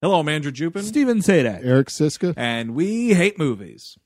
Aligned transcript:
Hello, 0.00 0.20
I'm 0.20 0.28
Andrew 0.28 0.52
Jupin, 0.52 0.84
Stephen 0.84 1.18
Sajdak. 1.18 1.64
Eric 1.64 1.88
Szyszka. 1.88 2.32
and 2.36 2.76
we 2.76 3.14
hate 3.14 3.36
movies. 3.36 3.98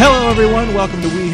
Hello, 0.00 0.30
everyone. 0.30 0.72
Welcome 0.74 1.02
to 1.02 1.08
We 1.08 1.27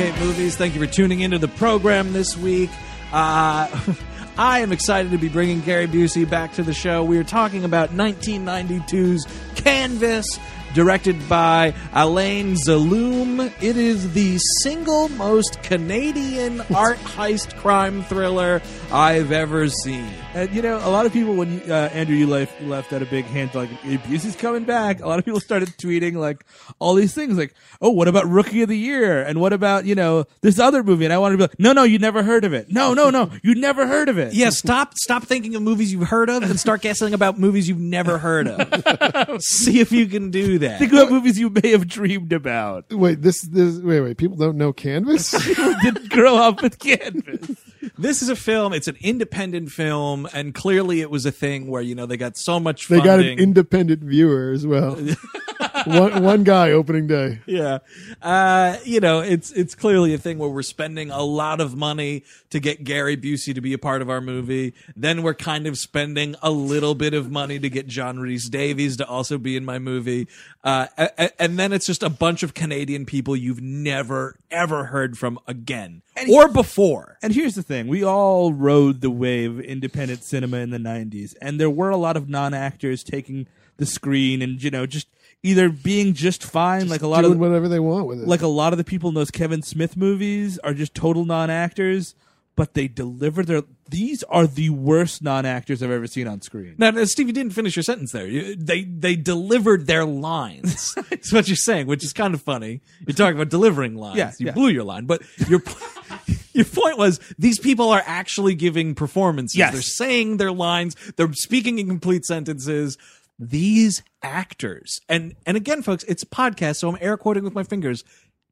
Thank 0.53 0.75
you 0.75 0.81
for 0.81 0.87
tuning 0.87 1.21
into 1.21 1.39
the 1.39 1.49
program 1.49 2.13
this 2.13 2.37
week. 2.37 2.69
Uh, 3.13 3.95
I 4.37 4.61
am 4.61 4.73
excited 4.73 5.11
to 5.13 5.19
be 5.19 5.31
bringing 5.31 5.63
Gary 5.63 5.87
Busey 5.87 6.29
back 6.29 6.53
to 6.55 6.63
the 6.63 6.75
show. 6.75 7.03
We 7.03 7.17
are 7.17 7.25
talking 7.25 7.65
about 7.65 7.91
1992's 7.91 9.27
Canvas, 9.55 10.39
directed 10.75 11.31
by 11.31 11.73
Alain 11.95 12.57
Zaloum. 12.57 13.51
It 13.63 13.79
is 13.79 14.13
the 14.13 14.37
single 14.61 15.09
most 15.09 15.63
Canadian 15.63 16.61
art 16.75 16.99
heist 16.99 17.57
crime 17.57 18.03
thriller 18.03 18.61
I've 18.93 19.33
ever 19.33 19.71
seen. 19.71 20.13
And 20.35 20.53
you 20.53 20.63
know, 20.63 20.79
a 20.79 20.91
lot 20.91 21.07
of 21.07 21.13
people 21.13 21.35
when 21.35 21.61
you, 21.61 21.73
uh, 21.73 21.89
Andrew 21.93 22.17
you 22.17 22.27
left 22.27 22.61
left 22.63 22.93
out 22.93 23.03
a 23.03 23.07
big 23.07 23.25
hint 23.25 23.55
like 23.55 23.71
Busey's 23.83 24.35
coming 24.35 24.65
back. 24.65 25.01
A 25.01 25.07
lot 25.07 25.21
of 25.21 25.25
people 25.25 25.39
started 25.39 25.69
tweeting 25.79 26.15
like 26.15 26.45
all 26.81 26.95
these 26.95 27.15
things 27.15 27.39
like, 27.39 27.55
oh, 27.81 27.91
what 27.91 28.09
about 28.09 28.27
Rookie 28.27 28.63
of 28.63 28.69
the 28.69 28.77
Year? 28.77 29.23
And 29.23 29.41
what 29.41 29.53
about 29.53 29.85
you 29.85 29.95
know 29.95 30.25
this 30.41 30.59
other 30.59 30.83
movie? 30.83 31.05
And 31.05 31.15
I 31.15 31.19
wanted 31.19 31.35
to 31.35 31.39
be 31.39 31.43
like, 31.45 31.61
no, 31.61 31.73
no, 31.73 31.85
you 31.85 32.01
never 32.01 32.25
heard 32.25 32.45
of 32.45 32.53
it. 32.53 32.67
No, 32.69 32.95
no, 32.95 33.11
no, 33.11 33.31
you 33.45 33.55
never 33.55 33.87
heard 33.87 34.09
of 34.09 34.19
it. 34.19 34.35
Yeah, 34.35 34.51
stop 34.51 34.95
stop 34.99 35.23
thinking 35.23 35.55
of 35.55 35.63
movies 35.63 35.93
you've 35.93 36.09
heard 36.09 36.29
of 36.29 36.43
and 36.43 36.59
start 36.59 36.81
guessing 36.83 37.15
about 37.15 37.39
movies 37.39 37.69
you've 37.69 37.79
never 37.79 38.19
heard 38.19 38.49
of. 38.49 39.41
See 39.41 39.79
if 39.79 39.93
you 39.93 40.07
can 40.07 40.33
do 40.33 40.59
that. 40.59 40.81
Think 40.81 40.93
about 40.93 41.13
movies 41.13 41.39
you 41.39 41.49
may 41.49 41.71
have 41.71 41.87
dreamed 41.87 42.33
about. 42.33 42.93
Wait, 42.93 43.23
this 43.23 43.43
this 43.43 43.79
wait 43.79 44.01
wait. 44.01 44.17
People 44.17 44.37
don't 44.37 44.57
know 44.57 44.73
Canvas. 44.73 45.31
Didn't 45.83 46.11
grow 46.11 46.37
up 46.37 46.61
with 46.61 46.81
Canvas. 46.81 47.53
This 47.99 48.23
is 48.23 48.29
a 48.29 48.37
film. 48.37 48.73
It's 48.73 48.89
an 48.89 48.97
independent 49.01 49.71
film, 49.71 50.29
and 50.33 50.55
clearly 50.55 51.01
it 51.01 51.11
was 51.11 51.27
a 51.27 51.33
thing 51.33 51.69
where 51.69 51.83
you 51.83 51.95
know 51.95 52.07
they 52.07 52.17
got 52.17 52.37
so 52.37 52.59
much. 52.61 52.89
they 52.89 53.01
got 53.01 53.21
an 53.21 53.39
independent 53.39 54.03
viewer 54.03 54.51
as 54.53 54.67
well. 54.67 54.99
one 55.87 56.23
one 56.23 56.45
guy 56.45 56.71
opening 56.73 57.07
day. 57.07 57.41
yeah, 57.47 57.79
uh, 58.23 58.77
you 58.85 59.01
know 59.01 59.21
it's 59.21 59.51
it's 59.53 59.75
clearly 59.75 60.15
a 60.15 60.19
thing 60.19 60.39
where 60.39 60.49
we're 60.49 60.63
spending 60.63 61.11
a 61.11 61.23
lot 61.23 61.61
of 61.61 61.77
money 61.77 62.25
to 62.51 62.61
get 62.61 62.85
Gary 62.85 63.17
Busey 63.17 63.55
to 63.55 63.61
be 63.61 63.73
a 63.73 63.79
part 63.79 64.03
of 64.03 64.09
our 64.11 64.21
movie. 64.21 64.75
Then 64.97 65.23
we're 65.23 65.35
kind 65.35 65.67
of 65.67 65.79
spending 65.79 66.35
a 66.43 66.51
little 66.51 66.95
bit 66.95 67.15
of 67.15 67.31
money 67.31 67.59
to 67.59 67.69
get 67.69 67.87
John 67.87 68.19
Rhys 68.19 68.49
Davies 68.49 68.97
to 68.99 69.07
also 69.07 69.39
be 69.39 69.57
in 69.57 69.65
my 69.65 69.79
movie, 69.79 70.29
uh, 70.63 70.87
a- 70.97 71.11
a- 71.19 71.43
and 71.43 71.59
then 71.59 71.73
it's 71.73 71.87
just 71.87 72.03
a 72.03 72.11
bunch 72.11 72.43
of 72.43 72.55
Canadian 72.55 73.07
people 73.07 73.35
you've 73.37 73.61
never 73.63 74.37
ever 74.51 74.85
heard 74.87 75.19
from 75.19 75.39
again 75.47 76.03
or 76.31 76.49
before. 76.49 77.19
And 77.23 77.33
here's 77.35 77.55
the 77.55 77.63
thing: 77.63 77.89
we 77.89 78.05
all 78.05 78.53
rode 78.53 79.01
the 79.01 79.11
wave 79.11 79.59
of 79.59 79.61
independent 79.61 80.23
cinema 80.25 80.59
in 80.59 80.71
the 80.71 80.79
'90s, 80.79 81.35
and 81.43 81.59
there 81.61 81.71
were 81.71 81.91
a 81.91 81.97
lot 81.97 82.17
of 82.17 82.29
non-actors 82.29 83.03
taking 83.03 83.47
the 83.77 83.87
screen, 83.87 84.41
and 84.41 84.63
you 84.63 84.71
know, 84.71 84.87
just 84.87 85.09
either 85.45 85.69
being 85.69 86.15
just 86.15 86.43
fine, 86.43 86.89
like 86.89 87.03
a 87.03 87.07
lot 87.07 87.21
Doing 87.21 87.35
of 87.35 87.39
whatever 87.39 87.69
they 87.69 87.79
want 87.79 88.07
with 88.07 88.21
it. 88.23 88.27
like 88.27 88.43
a 88.43 88.49
lot 88.49 88.73
of 88.73 88.79
the 88.79 88.85
people 88.85 89.11
in 89.11 89.15
those 89.15 89.31
Kevin 89.31 89.63
Smith 89.63 89.97
movies 89.97 90.59
are 90.65 90.75
just 90.75 90.95
total 90.95 91.25
non-actors, 91.27 92.15
but 92.57 92.75
they 92.75 92.89
deliver 92.89 93.45
their. 93.45 93.63
These 93.89 94.23
are 94.25 94.47
the 94.47 94.71
worst 94.71 95.23
non-actors 95.23 95.83
I've 95.83 95.91
ever 95.91 96.07
seen 96.07 96.27
on 96.27 96.41
screen. 96.41 96.77
Now, 96.79 96.91
now, 96.91 97.05
Steve, 97.05 97.27
you 97.27 97.33
didn't 97.35 97.53
finish 97.53 97.77
your 97.77 97.83
sentence 97.83 98.13
there. 98.13 98.27
You, 98.27 98.57
they 98.57 98.85
they 98.85 99.17
delivered 99.17 99.87
their 99.87 100.05
lines. 100.07 100.95
That's 101.11 101.33
what 101.33 101.47
you're 101.47 101.57
saying, 101.57 101.89
which 101.89 102.03
is 102.03 102.13
kind 102.15 102.33
of 102.33 102.41
funny. 102.41 102.81
You're 103.07 103.15
talking 103.15 103.37
about 103.37 103.51
delivering 103.51 103.97
lines. 103.97 104.17
Yeah, 104.17 104.33
you 104.39 104.47
yeah. 104.47 104.53
blew 104.53 104.69
your 104.69 104.85
line, 104.85 105.05
but 105.05 105.23
your 105.49 105.63
your 106.55 106.65
point 106.65 106.97
was 106.97 107.21
these 107.39 107.59
people 107.59 107.91
are 107.91 108.03
actually 108.07 108.55
giving 108.55 108.95
performances. 108.95 109.59
Yes. 109.59 109.73
They're 109.73 109.83
saying 109.83 110.39
their 110.39 110.53
lines. 110.53 110.97
They're 111.17 111.33
speaking 111.35 111.79
in 111.79 111.87
complete 111.89 112.25
sentences. 112.25 112.97
These 113.39 114.03
actors, 114.23 115.01
and 115.09 115.35
and 115.45 115.57
again, 115.57 115.83
folks, 115.83 116.05
it's 116.05 116.23
a 116.23 116.27
podcast, 116.27 116.77
so 116.77 116.89
I'm 116.89 116.99
air 117.01 117.17
quoting 117.17 117.45
with 117.45 117.55
my 117.55 117.65
fingers. 117.65 118.05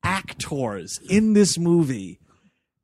Actors 0.02 0.98
in 1.08 1.34
this 1.34 1.56
movie, 1.56 2.18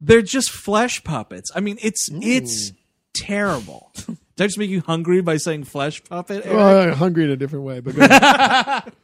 they're 0.00 0.22
just 0.22 0.50
flesh 0.50 1.03
puppets. 1.03 1.50
I 1.54 1.60
mean, 1.60 1.78
it's 1.82 2.08
it's 2.12 2.72
terrible. 3.14 3.91
Did 4.06 4.44
I 4.44 4.47
just 4.47 4.58
make 4.58 4.70
you 4.70 4.81
hungry 4.81 5.20
by 5.20 5.37
saying 5.38 5.64
flesh 5.64 6.03
puppet? 6.04 6.47
Eric? 6.47 6.56
well, 6.56 6.94
hungry 6.94 7.25
in 7.25 7.31
a 7.31 7.37
different 7.37 7.64
way, 7.64 7.81
but. 7.81 8.92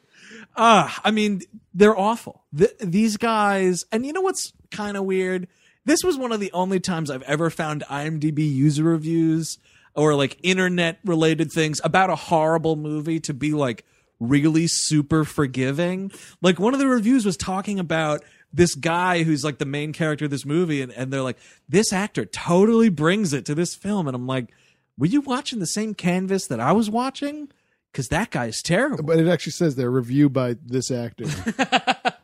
Ah, 0.56 1.00
I 1.04 1.10
mean, 1.10 1.42
they're 1.72 1.98
awful. 1.98 2.44
Th- 2.56 2.70
these 2.78 3.16
guys, 3.16 3.84
and 3.90 4.06
you 4.06 4.12
know 4.12 4.20
what's 4.20 4.52
kind 4.70 4.96
of 4.96 5.04
weird? 5.04 5.48
This 5.84 6.04
was 6.04 6.16
one 6.16 6.32
of 6.32 6.40
the 6.40 6.52
only 6.52 6.80
times 6.80 7.10
I've 7.10 7.22
ever 7.22 7.50
found 7.50 7.82
IMDb 7.90 8.38
user 8.38 8.84
reviews 8.84 9.58
or 9.94 10.14
like 10.14 10.38
internet 10.42 10.98
related 11.04 11.52
things 11.52 11.80
about 11.84 12.10
a 12.10 12.16
horrible 12.16 12.76
movie 12.76 13.20
to 13.20 13.34
be 13.34 13.52
like 13.52 13.84
really 14.20 14.66
super 14.66 15.24
forgiving. 15.24 16.10
Like 16.42 16.58
one 16.58 16.74
of 16.74 16.80
the 16.80 16.86
reviews 16.86 17.24
was 17.24 17.36
talking 17.36 17.78
about 17.78 18.24
this 18.52 18.74
guy 18.74 19.22
who's 19.24 19.44
like 19.44 19.58
the 19.58 19.64
main 19.64 19.92
character 19.92 20.26
of 20.26 20.30
this 20.30 20.44
movie, 20.44 20.80
and, 20.80 20.92
and 20.92 21.12
they're 21.12 21.22
like, 21.22 21.38
this 21.68 21.92
actor 21.92 22.24
totally 22.24 22.88
brings 22.88 23.32
it 23.32 23.44
to 23.46 23.54
this 23.54 23.74
film. 23.74 24.06
And 24.06 24.14
I'm 24.14 24.26
like, 24.26 24.52
were 24.96 25.06
you 25.06 25.20
watching 25.20 25.58
the 25.58 25.66
same 25.66 25.94
canvas 25.94 26.46
that 26.46 26.60
I 26.60 26.72
was 26.72 26.88
watching? 26.88 27.48
Because 27.90 28.08
that 28.08 28.30
guy 28.30 28.46
is 28.46 28.62
terrible. 28.62 29.04
but 29.04 29.18
it 29.18 29.28
actually 29.28 29.52
says 29.52 29.76
there 29.76 29.90
review 29.90 30.28
by 30.28 30.56
this 30.64 30.90
actor. 30.90 31.24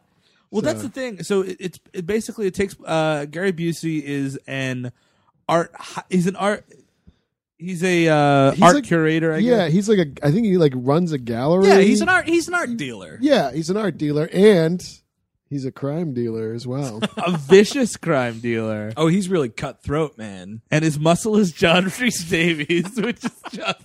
Well, 0.51 0.63
that's 0.63 0.83
the 0.83 0.89
thing. 0.89 1.23
So 1.23 1.43
it, 1.43 1.57
it's 1.61 1.81
it 1.93 2.07
basically 2.07 2.47
it 2.47 2.55
takes 2.55 2.75
uh, 2.85 3.27
Gary 3.27 3.53
Busey 3.53 4.03
is 4.03 4.37
an 4.49 4.91
art. 5.49 5.73
He's 6.11 6.27
an 6.27 6.35
art. 6.37 6.65
He's 7.61 7.85
a 7.85 8.09
uh, 8.09 8.53
He's 8.53 8.63
art 8.63 8.75
like- 8.77 8.85
curator. 8.85 9.35
I 9.35 9.39
yeah, 9.39 9.65
guess. 9.67 9.73
he's 9.75 9.89
like 9.89 9.99
a. 9.99 10.27
I 10.27 10.31
think 10.31 10.47
he 10.47 10.57
like 10.57 10.73
runs 10.75 11.13
a 11.13 11.19
gallery. 11.19 11.69
Yeah, 11.69 11.81
he's 11.81 12.01
an 12.01 12.09
art. 12.09 12.27
He's 12.27 12.49
an 12.49 12.55
art 12.55 12.77
dealer. 12.79 13.19
Yeah, 13.21 13.53
he's 13.53 13.69
an 13.69 13.77
art 13.77 13.99
dealer 13.99 14.29
and 14.33 14.83
he's 15.51 15.65
a 15.67 15.71
crime 15.73 16.15
dealer 16.15 16.55
as 16.55 16.67
well. 16.67 17.01
a 17.19 17.37
vicious 17.37 17.97
crime 17.99 18.41
dealer, 18.41 18.93
Oh, 18.97 19.09
he's 19.09 19.29
really 19.29 19.51
cutthroat, 19.51 20.17
man. 20.17 20.63
and 20.71 20.83
his 20.85 20.99
muscle 20.99 21.37
is 21.37 21.53
John 21.53 21.85
Rhys 22.01 22.25
Davies, 22.31 22.97
which 22.97 23.25
is 23.25 23.33
just 23.53 23.81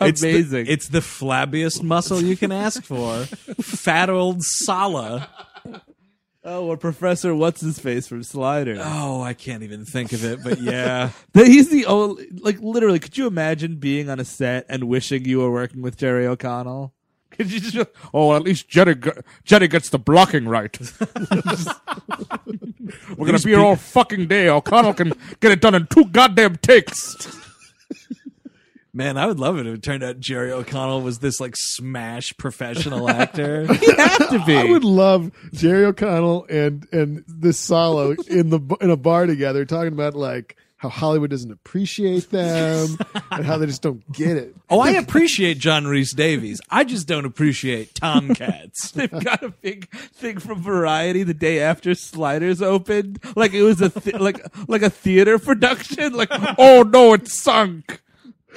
It's 0.00 0.20
the- 0.20 0.30
amazing. 0.30 0.66
It's 0.68 0.88
the, 0.88 0.98
flabbiest 1.00 1.82
muscle 1.82 2.20
you 2.22 2.36
can 2.36 2.52
ask 2.52 2.82
for. 2.82 3.24
Fat 3.62 4.10
old 4.10 4.42
Sallah. 4.42 5.28
Oh, 6.46 6.66
or 6.66 6.76
Professor 6.76 7.34
What's 7.34 7.60
His 7.60 7.78
Face 7.78 8.06
from 8.06 8.22
Slider. 8.22 8.78
Oh, 8.80 9.20
I 9.20 9.34
can't 9.34 9.62
even 9.62 9.84
think 9.84 10.12
of 10.12 10.24
it, 10.24 10.42
but 10.42 10.60
yeah. 10.60 11.10
He's 11.34 11.68
the 11.68 11.86
only, 11.86 12.28
like, 12.32 12.60
literally. 12.60 12.98
Could 12.98 13.18
you 13.18 13.26
imagine 13.26 13.76
being 13.76 14.08
on 14.08 14.20
a 14.20 14.24
set 14.24 14.64
and 14.68 14.84
wishing 14.84 15.24
you 15.24 15.40
were 15.40 15.50
working 15.50 15.82
with 15.82 15.98
Jerry 15.98 16.26
O'Connell? 16.26 16.94
Could 17.32 17.52
you 17.52 17.60
just? 17.60 17.76
Oh, 18.14 18.28
well, 18.28 18.36
at 18.36 18.42
least 18.42 18.68
Jerry, 18.68 18.96
Jerry 19.44 19.68
gets 19.68 19.90
the 19.90 19.98
blocking 19.98 20.48
right. 20.48 20.78
We're 23.16 23.26
gonna 23.26 23.38
be 23.40 23.50
here 23.50 23.60
all 23.60 23.76
fucking 23.76 24.28
day. 24.28 24.48
O'Connell 24.48 24.94
can 24.94 25.12
get 25.40 25.52
it 25.52 25.60
done 25.60 25.74
in 25.74 25.86
two 25.88 26.06
goddamn 26.06 26.56
takes. 26.56 27.45
Man, 28.96 29.18
I 29.18 29.26
would 29.26 29.38
love 29.38 29.58
it 29.58 29.66
if 29.66 29.74
it 29.74 29.82
turned 29.82 30.02
out 30.02 30.20
Jerry 30.20 30.50
O'Connell 30.50 31.02
was 31.02 31.18
this 31.18 31.38
like 31.38 31.54
smash 31.54 32.34
professional 32.38 33.10
actor. 33.10 33.66
He 33.76 33.92
had 33.94 34.28
to 34.28 34.42
be. 34.46 34.56
I 34.56 34.64
would 34.64 34.84
love 34.84 35.30
Jerry 35.52 35.84
O'Connell 35.84 36.46
and 36.48 36.88
and 36.92 37.22
this 37.28 37.58
solo 37.58 38.14
in 38.26 38.48
the 38.48 38.60
in 38.80 38.88
a 38.88 38.96
bar 38.96 39.26
together 39.26 39.66
talking 39.66 39.92
about 39.92 40.14
like 40.14 40.56
how 40.78 40.88
Hollywood 40.88 41.28
doesn't 41.28 41.50
appreciate 41.50 42.30
them 42.30 42.96
and 43.30 43.44
how 43.44 43.58
they 43.58 43.66
just 43.66 43.82
don't 43.82 44.10
get 44.12 44.38
it. 44.38 44.54
Oh, 44.70 44.80
I 44.80 44.92
appreciate 44.92 45.58
John 45.58 45.86
Rhys 45.86 46.12
Davies. 46.12 46.62
I 46.70 46.84
just 46.84 47.06
don't 47.06 47.26
appreciate 47.26 47.94
Tomcats. 47.94 48.90
They've 48.94 49.10
got 49.10 49.42
a 49.42 49.50
big 49.50 49.90
thing 49.90 50.38
from 50.38 50.62
Variety 50.62 51.22
the 51.22 51.34
day 51.34 51.60
after 51.60 51.94
Sliders 51.94 52.62
opened, 52.62 53.22
like 53.36 53.52
it 53.52 53.62
was 53.62 53.82
a 53.82 53.90
th- 53.90 54.18
like 54.20 54.40
like 54.68 54.82
a 54.82 54.90
theater 54.90 55.38
production. 55.38 56.14
Like, 56.14 56.30
oh 56.58 56.82
no, 56.82 57.12
it 57.12 57.28
sunk. 57.28 58.00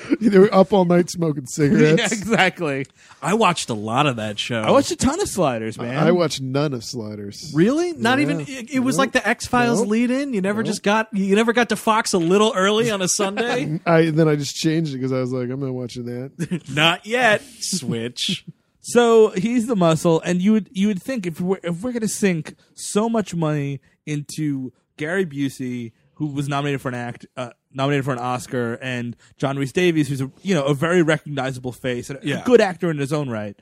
they 0.21 0.37
were 0.39 0.53
up 0.53 0.71
all 0.73 0.85
night 0.85 1.09
smoking 1.09 1.43
Yeah, 1.47 1.47
cigarettes. 1.49 2.11
exactly. 2.11 2.85
I 3.21 3.33
watched 3.33 3.69
a 3.69 3.73
lot 3.73 4.07
of 4.07 4.15
that 4.17 4.39
show. 4.39 4.61
I 4.61 4.71
watched 4.71 4.91
a 4.91 4.95
ton 4.95 5.19
of 5.21 5.27
Sliders, 5.27 5.77
man. 5.77 5.97
I 5.97 6.11
watched 6.11 6.41
none 6.41 6.73
of 6.73 6.83
Sliders. 6.83 7.51
Really? 7.55 7.93
Not 7.93 8.17
Yeah. 8.19 8.23
even. 8.23 8.39
It, 8.41 8.71
it 8.71 8.79
was 8.79 8.95
Nope. 8.95 8.99
like 8.99 9.11
the 9.13 9.27
X 9.27 9.45
Files 9.47 9.79
Nope. 9.81 9.89
lead 9.89 10.11
in. 10.11 10.33
You 10.33 10.41
never 10.41 10.63
just 10.63 10.83
got. 10.83 11.07
You 11.13 11.35
never 11.35 11.53
got 11.53 11.69
to 11.69 11.75
Fox 11.75 12.13
a 12.13 12.17
little 12.17 12.53
early 12.55 12.91
on 12.91 13.01
a 13.01 13.07
Sunday. 13.07 13.79
I 13.85 14.11
then 14.11 14.27
I 14.27 14.35
just 14.35 14.55
changed 14.55 14.93
it 14.93 14.97
because 14.97 15.11
I 15.11 15.19
was 15.19 15.31
like, 15.31 15.49
I'm 15.49 15.59
not 15.59 15.73
watching 15.73 16.05
that. 16.05 16.61
Not 16.69 17.05
yet. 17.05 17.41
Switch. 17.59 18.45
So 18.81 19.29
he's 19.31 19.67
the 19.67 19.75
muscle, 19.75 20.21
and 20.21 20.41
you 20.41 20.53
would 20.53 20.69
you 20.71 20.87
would 20.87 21.01
think 21.01 21.25
if 21.27 21.39
we're 21.41 21.59
if 21.63 21.81
we're 21.83 21.91
gonna 21.91 22.07
sink 22.07 22.55
so 22.73 23.09
much 23.09 23.35
money 23.35 23.81
into 24.05 24.71
Gary 24.97 25.25
Busey, 25.25 25.91
who 26.19 26.27
was 26.27 26.47
nominated 26.47 26.79
for 26.81 26.89
an 26.89 26.95
act, 26.95 27.25
uh, 27.35 27.49
nominated 27.73 28.05
for 28.05 28.11
an 28.13 28.19
Oscar, 28.19 28.73
and 28.81 29.15
John 29.37 29.57
Rhys 29.57 29.71
Davies, 29.71 30.07
who's 30.07 30.21
a 30.21 30.29
you 30.43 30.53
know 30.53 30.65
a 30.65 30.73
very 30.75 31.01
recognizable 31.01 31.71
face 31.71 32.09
and 32.09 32.19
a- 32.21 32.27
Yeah. 32.27 32.41
a 32.41 32.45
good 32.45 32.61
actor 32.61 32.91
in 32.91 32.97
his 32.97 33.11
own 33.11 33.29
right. 33.29 33.57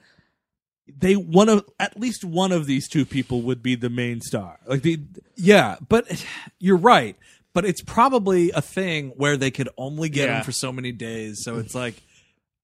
They 0.87 1.15
one 1.15 1.49
of 1.49 1.65
at 1.79 1.99
least 1.99 2.23
one 2.23 2.51
of 2.51 2.65
these 2.65 2.87
two 2.87 3.05
people 3.05 3.41
would 3.43 3.61
be 3.61 3.75
the 3.75 3.89
main 3.89 4.21
star. 4.21 4.57
Like 4.65 4.81
the 4.81 4.99
Yeah, 5.35 5.75
but 5.87 6.25
you're 6.59 6.77
right. 6.77 7.15
But 7.53 7.65
it's 7.65 7.81
probably 7.81 8.51
a 8.51 8.61
thing 8.61 9.09
where 9.17 9.35
they 9.37 9.51
could 9.51 9.69
only 9.77 10.09
get 10.09 10.29
Yeah. 10.29 10.37
him 10.39 10.43
for 10.43 10.51
so 10.51 10.71
many 10.71 10.91
days. 10.91 11.43
So 11.43 11.57
it's 11.57 11.73
like, 11.75 11.95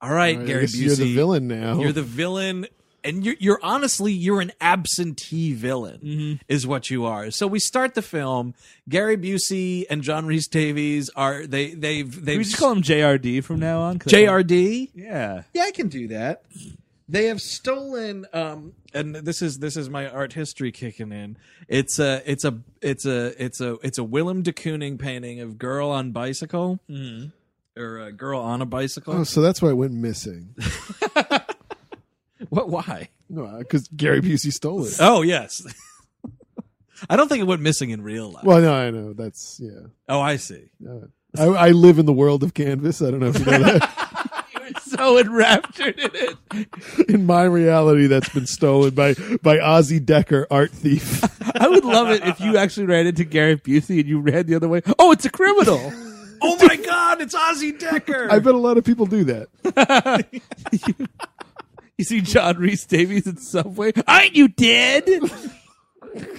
all 0.01 0.11
right, 0.13 0.37
I 0.39 0.43
Gary 0.43 0.65
Busey, 0.65 0.85
you're 0.85 0.95
the 0.95 1.13
villain 1.15 1.47
now. 1.47 1.79
You're 1.79 1.91
the 1.91 2.03
villain, 2.03 2.67
and 3.03 3.25
you're, 3.25 3.35
you're 3.39 3.59
honestly 3.63 4.11
you're 4.11 4.41
an 4.41 4.51
absentee 4.61 5.53
villain, 5.53 5.99
Mm-hmm. 6.03 6.33
is 6.47 6.65
what 6.67 6.89
you 6.89 7.05
are. 7.05 7.31
So 7.31 7.47
we 7.47 7.59
start 7.59 7.93
the 7.95 8.01
film. 8.01 8.53
Gary 8.89 9.17
Busey 9.17 9.85
and 9.89 10.01
John 10.01 10.25
Rhys 10.25 10.47
Davies 10.47 11.09
are 11.15 11.45
they 11.45 11.73
they've 11.73 12.15
we 12.15 12.21
they've 12.21 12.41
just 12.41 12.57
call 12.57 12.71
him 12.71 12.81
JRD 12.81 13.43
from 13.43 13.59
now 13.59 13.81
on. 13.81 13.99
JRD. 13.99 14.91
Yeah. 14.95 15.43
Yeah, 15.53 15.63
I 15.63 15.71
can 15.71 15.87
do 15.89 16.07
that. 16.09 16.43
They 17.09 17.25
have 17.25 17.41
stolen 17.41 18.25
um 18.33 18.73
and 18.93 19.13
this 19.15 19.41
is 19.41 19.59
this 19.59 19.75
is 19.75 19.89
my 19.89 20.07
art 20.09 20.33
history 20.33 20.71
kicking 20.71 21.11
in. 21.11 21.37
It's 21.67 21.99
a 21.99 22.21
it's 22.25 22.45
a 22.45 22.59
it's 22.81 23.05
a 23.05 23.43
it's 23.43 23.59
a 23.61 23.77
it's 23.83 23.97
a 23.97 24.03
Willem 24.03 24.41
de 24.41 24.53
Kooning 24.53 24.97
painting 24.97 25.39
of 25.41 25.57
girl 25.57 25.89
on 25.89 26.11
bicycle. 26.11 26.79
Or 27.75 27.99
a 27.99 28.11
girl 28.11 28.39
on 28.39 28.61
a 28.61 28.67
bicycle. 28.67 29.15
oh, 29.15 29.23
so 29.23 29.41
that's 29.41 29.59
why 29.61 29.69
it 29.69 29.77
went 29.77 29.93
missing. 29.93 30.53
what 32.49 32.69
why? 32.69 33.09
No, 33.29 33.57
because 33.57 33.87
Gary 33.87 34.21
Busey 34.21 34.51
stole 34.51 34.85
it. 34.85 34.95
Oh, 34.99 35.21
yes. 35.21 35.65
I 37.09 37.15
don't 37.15 37.27
think 37.27 37.41
it 37.41 37.47
went 37.47 37.61
missing 37.61 37.89
in 37.89 38.01
real 38.01 38.31
life. 38.31 38.43
Well, 38.43 38.61
no, 38.61 38.73
I 38.73 38.91
know 38.91 39.13
that's 39.13 39.59
yeah. 39.61 39.87
oh, 40.07 40.21
I 40.21 40.37
see. 40.37 40.69
Uh, 40.87 41.07
I, 41.37 41.45
I 41.45 41.69
live 41.71 41.99
in 41.99 42.05
the 42.05 42.13
world 42.13 42.43
of 42.43 42.53
canvas. 42.53 43.01
I 43.01 43.11
don't 43.11 43.19
know 43.19 43.27
if 43.27 43.39
you 43.39 43.45
know 43.45 43.59
that. 43.59 43.99
You 44.53 44.69
were 44.75 44.79
so 44.79 45.17
enraptured 45.17 45.99
in 45.99 46.11
it. 46.13 47.09
in 47.09 47.25
my 47.25 47.43
reality, 47.43 48.07
that's 48.07 48.29
been 48.29 48.45
stolen 48.45 48.91
by 48.91 49.13
by 49.41 49.57
Ozzy 49.57 50.03
Decker, 50.03 50.47
art 50.49 50.71
thief. 50.71 51.21
I 51.59 51.67
would 51.67 51.83
love 51.83 52.11
it 52.11 52.23
if 52.23 52.39
you 52.39 52.55
actually 52.55 52.85
ran 52.85 53.07
into 53.07 53.25
Gary 53.25 53.57
Busey 53.57 53.99
and 53.99 54.07
you 54.07 54.21
ran 54.21 54.45
the 54.45 54.55
other 54.55 54.69
way. 54.69 54.81
Oh, 54.99 55.11
it's 55.11 55.25
a 55.25 55.29
criminal. 55.29 55.91
Oh 56.41 56.57
my 56.65 56.75
god, 56.75 57.21
it's 57.21 57.33
Ozzy 57.33 57.77
Decker. 57.77 58.31
I 58.31 58.39
bet 58.39 58.53
a 58.53 58.57
lot 58.57 58.77
of 58.77 58.83
people 58.83 59.05
do 59.05 59.23
that. 59.25 60.27
You 62.03 62.19
see 62.19 62.21
John 62.21 62.57
Rhys 62.57 62.85
Davies 62.85 63.27
in 63.27 63.37
Subway. 63.37 63.93
Aren't 64.05 64.35
you 64.35 64.49
dead? 64.49 65.07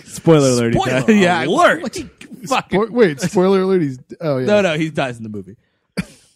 Spoiler 0.05 0.49
alert. 0.51 0.75
he 0.75 0.81
Spoiler 0.81 1.01
died. 1.01 1.17
yeah. 1.17 1.45
alert. 1.45 1.81
Fucking- 2.47 2.81
Wait, 2.81 2.93
wait, 2.93 3.21
spoiler 3.23 3.63
alert. 3.63 3.81
He's 3.81 3.99
oh 4.21 4.37
yeah. 4.37 4.47
no, 4.47 4.61
no, 4.61 4.77
he 4.77 4.91
dies 4.91 5.17
in 5.17 5.23
the 5.23 5.31
movie. 5.31 5.57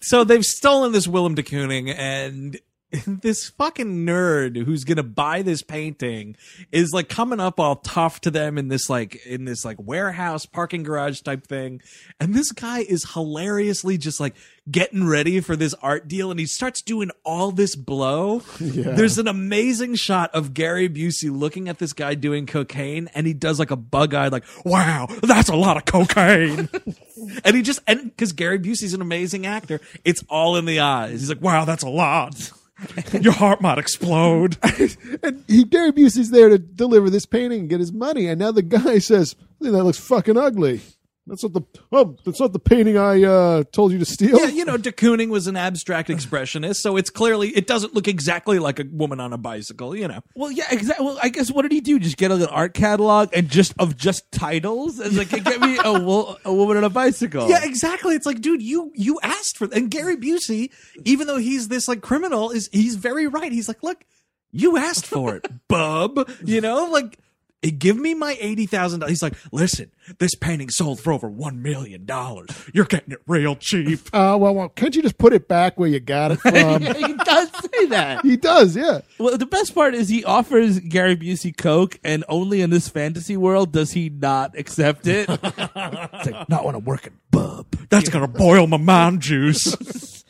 so 0.01 0.25
they've 0.25 0.45
stolen 0.47 0.93
this 0.93 1.07
Willem 1.07 1.35
de 1.35 1.43
Kooning 1.43 1.95
and 1.95 2.59
this 3.07 3.51
fucking 3.51 4.07
nerd 4.07 4.65
who's 4.65 4.85
gonna 4.85 5.03
buy 5.03 5.43
this 5.43 5.63
painting 5.63 6.37
is 6.73 6.91
like 6.93 7.09
coming 7.09 7.39
up 7.39 7.61
all 7.61 7.77
tough 7.77 8.21
to 8.23 8.31
them 8.31 8.57
in 8.57 8.69
this 8.69 8.89
like 8.89 9.27
in 9.27 9.45
this 9.45 9.63
like 9.65 9.77
warehouse 9.79 10.47
parking 10.47 10.83
garage 10.83 11.21
type 11.21 11.47
thing 11.47 11.83
and 12.19 12.35
this 12.35 12.51
guy 12.53 12.79
is 12.81 13.13
hilariously 13.13 13.99
just 13.99 14.21
like 14.21 14.35
getting 14.71 15.07
ready 15.07 15.41
for 15.41 15.55
this 15.55 15.75
art 15.83 16.09
deal 16.09 16.31
and 16.31 16.41
he 16.41 16.47
starts 16.47 16.81
doing 16.81 17.11
all 17.25 17.53
this 17.53 17.77
blow 17.77 18.39
there's 18.61 19.19
an 19.19 19.29
amazing 19.29 19.95
shot 19.95 20.31
of 20.35 20.55
gary 20.55 20.89
busey 20.89 21.31
looking 21.31 21.69
at 21.69 21.79
this 21.79 21.93
guy 21.93 22.15
doing 22.15 22.47
cocaine 22.47 23.11
and 23.15 23.27
he 23.27 23.35
does 23.35 23.59
like 23.59 23.71
a 23.71 23.77
bug-eyed 23.77 24.33
like 24.33 24.45
wow 24.65 25.07
that's 25.23 25.51
a 25.51 25.57
lot 25.57 25.77
of 25.77 25.85
cocaine 25.85 26.71
and 27.45 27.57
he 27.57 27.63
just 27.63 27.81
and 27.87 28.05
because 28.05 28.33
Gary 28.33 28.59
Busey's 28.59 28.95
an 28.95 29.01
amazing 29.01 29.47
actor, 29.47 29.81
it's 30.05 30.23
all 30.29 30.57
in 30.57 30.65
the 30.65 30.81
eyes. 30.81 31.21
He's 31.21 31.29
like, 31.29 31.41
"Wow, 31.41 31.65
that's 31.65 31.83
a 31.83 31.89
lot. 31.89 32.53
Your 33.21 33.33
heart 33.33 33.61
might 33.61 33.79
explode." 33.79 34.57
and 35.23 35.45
he 35.47 35.65
Gary 35.65 35.93
Busey's 35.93 36.31
there 36.31 36.49
to 36.49 36.59
deliver 36.59 37.11
this 37.11 37.27
painting 37.27 37.61
and 37.61 37.71
get 37.71 37.81
his 37.81 37.93
money, 37.93 38.27
and 38.29 38.39
now 38.39 38.53
the 38.53 38.63
guy 38.63 38.99
says, 38.99 39.37
"That 39.61 39.73
looks 39.73 39.99
fucking 39.99 40.37
ugly." 40.37 40.81
That's 41.29 41.43
not 41.43 41.53
the 41.53 41.63
oh, 41.93 42.17
that's 42.25 42.41
not 42.41 42.53
the 42.53 42.59
painting 42.59 42.97
I 42.97 43.23
uh, 43.23 43.65
told 43.71 43.93
you 43.93 43.99
to 43.99 44.05
steal. 44.05 44.39
yeah, 44.39 44.47
you 44.47 44.65
know, 44.65 44.77
de 44.77 44.91
Kooning 44.93 45.29
was 45.29 45.47
an 45.47 45.57
abstract 45.57 46.09
expressionist, 46.09 46.77
so 46.77 46.97
it's 46.97 47.11
clearly 47.11 47.49
it 47.51 47.67
doesn't 47.67 47.95
look 47.95 48.09
exactly 48.09 48.59
like 48.59 48.79
a 48.81 48.85
woman 48.91 49.21
on 49.21 49.33
a 49.33 49.39
bicycle. 49.39 49.95
You 49.95 50.09
know, 50.09 50.21
Well, 50.35 50.51
yeah, 50.51 50.67
exactly. 50.71 51.07
Well, 51.07 51.19
I 51.23 51.29
guess 51.29 51.51
what 51.51 51.63
did 51.63 51.73
he 51.73 51.81
do? 51.81 51.99
Just 51.99 52.17
get 52.17 52.31
like 52.31 52.41
an 52.41 52.47
art 52.49 52.75
catalog 52.75 53.31
and 53.35 53.49
just 53.49 53.75
of 53.79 53.97
just 53.97 54.31
titles? 54.33 54.99
It's 54.99 55.17
like 55.17 55.29
get 55.31 55.61
me 55.61 55.79
a, 55.85 56.01
wo- 56.01 56.37
a 56.45 56.53
woman 56.53 56.77
on 56.79 56.85
a 56.85 56.91
bicycle. 56.91 57.49
yeah, 57.49 57.61
exactly. 57.65 58.15
It's 58.15 58.27
like, 58.27 58.41
dude, 58.41 58.63
you 58.63 58.91
you 58.95 59.21
asked 59.23 59.59
for, 59.59 59.69
and 59.73 59.91
Gary 59.91 60.17
Busey, 60.17 60.71
even 61.05 61.27
though 61.27 61.39
he's 61.39 61.69
this 61.69 61.89
like 61.89 62.01
criminal, 62.01 62.51
is 62.51 62.69
he's 62.73 62.95
very 62.97 63.27
right. 63.27 63.53
He's 63.53 63.69
like, 63.69 63.83
look, 63.83 64.05
you 64.51 64.77
asked 64.79 65.07
for 65.07 65.37
it, 65.37 65.47
bub. 65.69 66.29
You 66.45 66.61
know, 66.61 66.87
like. 66.87 67.19
Give 67.61 67.97
me 67.97 68.15
my 68.15 68.37
eighty 68.41 68.67
thousand 68.67 69.01
dollars. 69.01 69.11
He's 69.11 69.23
like, 69.23 69.35
listen, 69.51 69.91
this 70.21 70.37
painting 70.37 70.71
sold 70.71 71.01
for 71.01 71.13
over 71.13 71.29
one 71.29 71.61
million 71.61 72.05
dollars. 72.05 72.49
You're 72.73 72.85
getting 72.85 73.13
it 73.13 73.19
real 73.27 73.57
cheap. 73.57 73.99
Uh, 74.13 74.37
well, 74.39 74.55
well, 74.55 74.69
can't 74.69 74.95
you 74.95 75.03
just 75.03 75.19
put 75.19 75.33
it 75.33 75.49
back 75.49 75.77
where 75.79 75.89
you 75.89 75.99
got 75.99 76.31
it 76.31 76.37
from? 76.41 76.83
he 76.83 77.15
does 77.15 77.51
say 77.51 77.87
that. 77.87 78.25
he 78.25 78.37
does, 78.37 78.77
yeah. 78.77 79.01
Well, 79.19 79.37
the 79.37 79.47
best 79.47 79.75
part 79.75 79.95
is 79.95 80.09
he 80.09 80.25
offers 80.25 80.79
Gary 80.81 81.17
Busey 81.17 81.55
coke, 81.57 81.99
and 82.05 82.25
only 82.29 82.61
in 82.61 82.71
this 82.71 82.89
fantasy 82.89 83.37
world 83.37 83.73
does 83.73 83.91
he 83.93 84.09
not 84.09 84.57
accept 84.57 85.07
it. 85.09 85.29
it's 85.43 86.31
like 86.31 86.49
not 86.49 86.65
when 86.65 86.75
I'm 86.77 86.85
working, 86.85 87.15
bub. 87.33 87.67
That's 87.91 88.09
gonna 88.09 88.29
boil 88.29 88.67
my 88.69 88.77
mind 88.77 89.21
juice. 89.21 90.25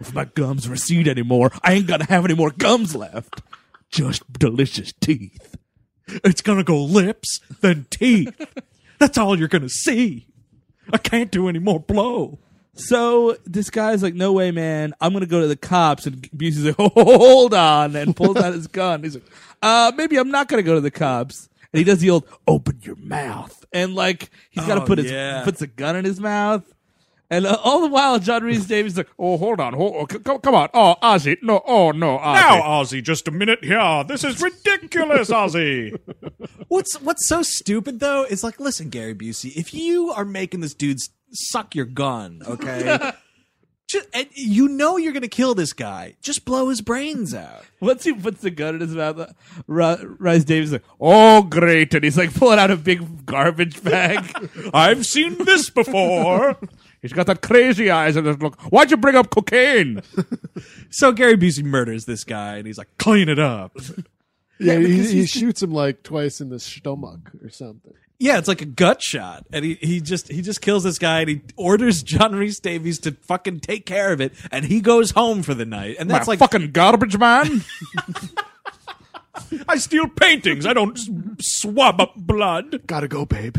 If 0.00 0.12
my 0.12 0.26
gums 0.26 0.68
recede 0.68 1.08
anymore, 1.08 1.50
I 1.62 1.72
ain't 1.74 1.86
gonna 1.86 2.04
have 2.06 2.24
any 2.26 2.34
more 2.34 2.50
gums 2.50 2.94
left. 2.94 3.40
Just 3.90 4.30
delicious 4.34 4.92
teeth. 5.00 5.56
It's 6.06 6.42
gonna 6.42 6.64
go 6.64 6.82
lips, 6.82 7.40
then 7.60 7.86
teeth. 7.90 8.34
That's 8.98 9.18
all 9.18 9.38
you're 9.38 9.48
gonna 9.48 9.68
see. 9.68 10.26
I 10.92 10.98
can't 10.98 11.30
do 11.30 11.48
any 11.48 11.58
more 11.58 11.80
blow. 11.80 12.38
So 12.74 13.36
this 13.46 13.70
guy's 13.70 14.02
like, 14.02 14.14
"No 14.14 14.32
way, 14.32 14.50
man! 14.50 14.94
I'm 15.00 15.12
gonna 15.12 15.26
go 15.26 15.40
to 15.40 15.46
the 15.46 15.56
cops." 15.56 16.06
And 16.06 16.22
Busey's 16.32 16.64
like, 16.64 16.76
"Hold 16.94 17.54
on!" 17.54 17.94
and 17.96 18.14
pulls 18.16 18.36
out 18.36 18.52
his 18.52 18.66
gun. 18.66 19.02
He's 19.04 19.14
like, 19.14 19.24
"Uh, 19.62 19.92
maybe 19.96 20.16
I'm 20.16 20.30
not 20.30 20.48
gonna 20.48 20.62
go 20.62 20.74
to 20.74 20.80
the 20.80 20.90
cops." 20.90 21.48
And 21.72 21.78
he 21.78 21.84
does 21.84 22.00
the 22.00 22.10
old 22.10 22.24
"Open 22.48 22.80
your 22.82 22.96
mouth," 22.96 23.64
and 23.72 23.94
like 23.94 24.30
he's 24.50 24.66
got 24.66 24.74
to 24.74 24.82
Oh, 24.82 24.86
put 24.86 24.98
his 24.98 25.10
yeah. 25.10 25.42
puts 25.44 25.62
a 25.62 25.66
gun 25.68 25.96
in 25.96 26.04
his 26.04 26.18
mouth. 26.20 26.64
And 27.34 27.46
uh, 27.46 27.58
all 27.64 27.80
the 27.80 27.88
while, 27.88 28.20
John 28.20 28.44
Rhys 28.44 28.66
Davies 28.66 28.92
is 28.92 28.98
like, 28.98 29.08
"Oh, 29.18 29.36
hold 29.38 29.58
on, 29.58 29.72
hold, 29.74 29.94
oh, 29.96 30.06
c- 30.08 30.18
c- 30.24 30.38
come 30.40 30.54
on, 30.54 30.68
oh, 30.72 30.94
Ozzy, 31.02 31.36
no, 31.42 31.60
oh 31.66 31.90
no, 31.90 32.16
Ozzy." 32.18 32.62
Ozzy, 32.62 33.02
just 33.02 33.26
a 33.26 33.32
minute 33.32 33.64
here. 33.64 34.04
This 34.06 34.22
is 34.22 34.40
ridiculous, 34.40 35.30
Ozzy. 35.30 35.98
What's 36.68 37.00
what's 37.00 37.26
so 37.28 37.42
stupid 37.42 37.98
though 37.98 38.24
is 38.24 38.44
like, 38.44 38.60
listen, 38.60 38.88
Gary 38.88 39.14
Busey, 39.14 39.54
if 39.56 39.74
you 39.74 40.10
are 40.10 40.24
making 40.24 40.60
this 40.60 40.74
dude 40.74 40.98
suck 41.32 41.74
your 41.74 41.84
gun, 41.86 42.40
okay, 42.46 43.12
just, 43.88 44.08
and 44.14 44.28
you 44.32 44.68
know 44.68 44.96
you're 44.96 45.12
gonna 45.12 45.26
kill 45.28 45.54
this 45.54 45.72
guy, 45.72 46.14
just 46.22 46.44
blow 46.44 46.68
his 46.68 46.80
brains 46.80 47.34
out. 47.34 47.64
Once 47.80 48.04
he 48.04 48.12
puts 48.14 48.40
the 48.42 48.50
gun 48.50 48.76
in 48.76 48.80
his 48.80 48.94
mouth, 48.94 49.18
uh, 49.18 49.26
Ri- 49.66 50.04
Rice 50.18 50.44
Davies 50.44 50.68
is 50.68 50.72
like, 50.74 50.84
"Oh, 51.00 51.42
great!" 51.42 51.94
and 51.94 52.04
he's 52.04 52.16
like 52.18 52.32
pulling 52.34 52.58
out 52.60 52.70
a 52.70 52.76
big 52.76 53.26
garbage 53.26 53.82
bag. 53.82 54.24
I've 54.74 55.04
seen 55.04 55.44
this 55.44 55.68
before. 55.70 56.56
He's 57.04 57.12
got 57.12 57.26
that 57.26 57.42
crazy 57.42 57.90
eyes 57.90 58.16
and 58.16 58.26
this 58.26 58.38
look. 58.38 58.58
Why'd 58.72 58.90
you 58.90 58.96
bring 58.96 59.14
up 59.14 59.28
cocaine? 59.28 60.00
So 60.88 61.10
Gary 61.10 61.36
Busey 61.36 61.64
murders 61.64 62.04
this 62.04 62.22
guy, 62.22 62.56
and 62.56 62.68
he's 62.68 62.78
like, 62.78 62.88
clean 62.98 63.28
it 63.28 63.38
up. 63.38 63.76
Yeah, 64.60 64.78
he, 64.78 65.04
he 65.04 65.26
shoots 65.26 65.60
him 65.60 65.72
like 65.72 66.04
twice 66.04 66.40
in 66.40 66.48
the 66.48 66.60
stomach 66.60 67.32
or 67.42 67.50
something. 67.50 67.92
Yeah, 68.20 68.38
it's 68.38 68.46
like 68.46 68.62
a 68.62 68.66
gut 68.66 69.02
shot, 69.02 69.44
and 69.52 69.64
he, 69.64 69.74
he 69.74 70.00
just 70.00 70.30
he 70.30 70.40
just 70.42 70.60
kills 70.60 70.84
this 70.84 70.96
guy, 70.96 71.20
and 71.20 71.28
he 71.28 71.40
orders 71.56 72.04
John 72.04 72.36
Rhys 72.36 72.60
Davies 72.60 73.00
to 73.00 73.12
fucking 73.12 73.60
take 73.60 73.84
care 73.84 74.12
of 74.12 74.20
it, 74.20 74.32
and 74.52 74.64
he 74.64 74.80
goes 74.80 75.10
home 75.10 75.42
for 75.42 75.54
the 75.54 75.66
night, 75.66 75.96
and 75.98 76.08
that's 76.08 76.28
My 76.28 76.32
like 76.34 76.38
fucking 76.38 76.70
garbage 76.70 77.18
man. 77.18 77.64
I 79.68 79.76
steal 79.78 80.06
paintings. 80.08 80.64
I 80.66 80.72
don't 80.72 80.96
swab 81.40 82.00
up 82.00 82.14
blood. 82.14 82.86
Gotta 82.86 83.08
go, 83.08 83.26
babe. 83.26 83.58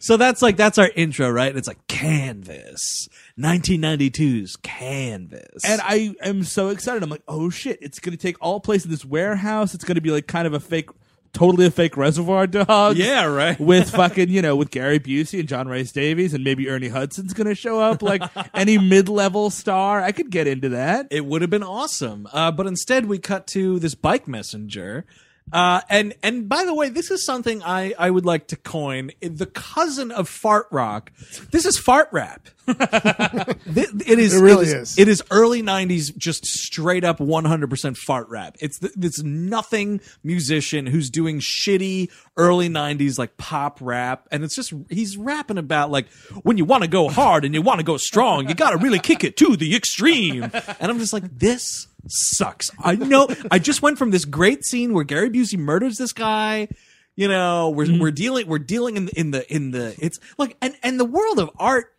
So 0.00 0.16
that's 0.16 0.42
like 0.42 0.56
that's 0.56 0.78
our 0.78 0.90
intro, 0.94 1.30
right? 1.30 1.48
And 1.48 1.58
it's 1.58 1.68
like 1.68 1.86
Canvas, 1.86 3.08
1992's 3.38 4.56
Canvas, 4.56 5.64
and 5.64 5.80
I 5.82 6.14
am 6.22 6.44
so 6.44 6.68
excited. 6.68 7.02
I'm 7.02 7.10
like, 7.10 7.22
oh 7.28 7.50
shit! 7.50 7.78
It's 7.80 7.98
gonna 7.98 8.16
take 8.16 8.36
all 8.40 8.60
place 8.60 8.84
in 8.84 8.90
this 8.90 9.04
warehouse. 9.04 9.74
It's 9.74 9.84
gonna 9.84 10.00
be 10.00 10.10
like 10.10 10.26
kind 10.26 10.46
of 10.46 10.54
a 10.54 10.60
fake, 10.60 10.90
totally 11.32 11.66
a 11.66 11.70
fake 11.70 11.96
Reservoir 11.96 12.46
Dogs. 12.46 12.98
yeah, 12.98 13.24
right. 13.26 13.58
with 13.58 13.90
fucking 13.90 14.28
you 14.28 14.42
know 14.42 14.56
with 14.56 14.70
Gary 14.70 15.00
Busey 15.00 15.40
and 15.40 15.48
John 15.48 15.68
Rice 15.68 15.92
Davies 15.92 16.34
and 16.34 16.44
maybe 16.44 16.68
Ernie 16.68 16.88
Hudson's 16.88 17.34
gonna 17.34 17.54
show 17.54 17.80
up 17.80 18.02
like 18.02 18.22
any 18.54 18.78
mid 18.78 19.08
level 19.08 19.50
star. 19.50 20.02
I 20.02 20.12
could 20.12 20.30
get 20.30 20.46
into 20.46 20.70
that. 20.70 21.08
It 21.10 21.26
would 21.26 21.42
have 21.42 21.50
been 21.50 21.62
awesome. 21.62 22.28
Uh, 22.32 22.50
but 22.50 22.66
instead, 22.66 23.06
we 23.06 23.18
cut 23.18 23.46
to 23.48 23.78
this 23.78 23.94
bike 23.94 24.28
messenger. 24.28 25.04
Uh, 25.52 25.80
and 25.88 26.12
and 26.24 26.48
by 26.48 26.64
the 26.64 26.74
way, 26.74 26.88
this 26.88 27.10
is 27.10 27.24
something 27.24 27.62
I, 27.62 27.94
I 27.98 28.10
would 28.10 28.26
like 28.26 28.48
to 28.48 28.56
coin 28.56 29.12
the 29.20 29.46
cousin 29.46 30.10
of 30.10 30.28
fart 30.28 30.66
rock. 30.72 31.12
This 31.52 31.64
is 31.64 31.78
fart 31.78 32.08
rap. 32.10 32.48
Th- 32.66 32.76
it 34.06 34.18
is 34.18 34.34
It 34.34 34.40
really 34.40 34.66
is, 34.66 34.74
is. 34.74 34.98
It 34.98 35.06
is 35.06 35.22
early 35.30 35.62
'90s, 35.62 36.16
just 36.16 36.44
straight 36.46 37.04
up 37.04 37.18
100% 37.18 37.96
fart 37.96 38.28
rap. 38.28 38.56
It's 38.58 38.78
this 38.78 39.22
nothing 39.22 40.00
musician 40.24 40.84
who's 40.86 41.10
doing 41.10 41.38
shitty 41.38 42.10
early 42.36 42.68
'90s 42.68 43.16
like 43.16 43.36
pop 43.36 43.78
rap, 43.80 44.26
and 44.32 44.42
it's 44.42 44.56
just 44.56 44.72
he's 44.90 45.16
rapping 45.16 45.58
about 45.58 45.92
like 45.92 46.08
when 46.42 46.58
you 46.58 46.64
want 46.64 46.82
to 46.82 46.88
go 46.90 47.08
hard 47.08 47.44
and 47.44 47.54
you 47.54 47.62
want 47.62 47.78
to 47.78 47.84
go 47.84 47.96
strong, 47.98 48.48
you 48.48 48.54
got 48.56 48.70
to 48.70 48.78
really 48.78 48.98
kick 48.98 49.22
it 49.22 49.36
to 49.36 49.56
the 49.56 49.76
extreme. 49.76 50.42
And 50.42 50.90
I'm 50.90 50.98
just 50.98 51.12
like, 51.12 51.38
this 51.38 51.86
sucks. 52.08 52.70
I 52.82 52.96
know. 52.96 53.28
I 53.50 53.58
just 53.58 53.82
went 53.82 53.98
from 53.98 54.10
this 54.10 54.24
great 54.24 54.64
scene 54.64 54.92
where 54.94 55.04
Gary 55.04 55.30
Busey 55.30 55.58
murders 55.58 55.96
this 55.98 56.12
guy. 56.12 56.68
You 57.14 57.28
know, 57.28 57.70
we're 57.70 57.86
Mm-hmm. 57.86 58.00
we're 58.02 58.10
dealing 58.10 58.46
we're 58.46 58.58
dealing 58.58 58.96
in 58.96 59.06
the 59.06 59.18
in 59.18 59.30
the 59.30 59.54
in 59.54 59.70
the 59.70 59.94
it's 59.98 60.18
like 60.36 60.56
and 60.60 60.74
and 60.82 61.00
the 61.00 61.04
world 61.04 61.38
of 61.38 61.50
art 61.58 61.92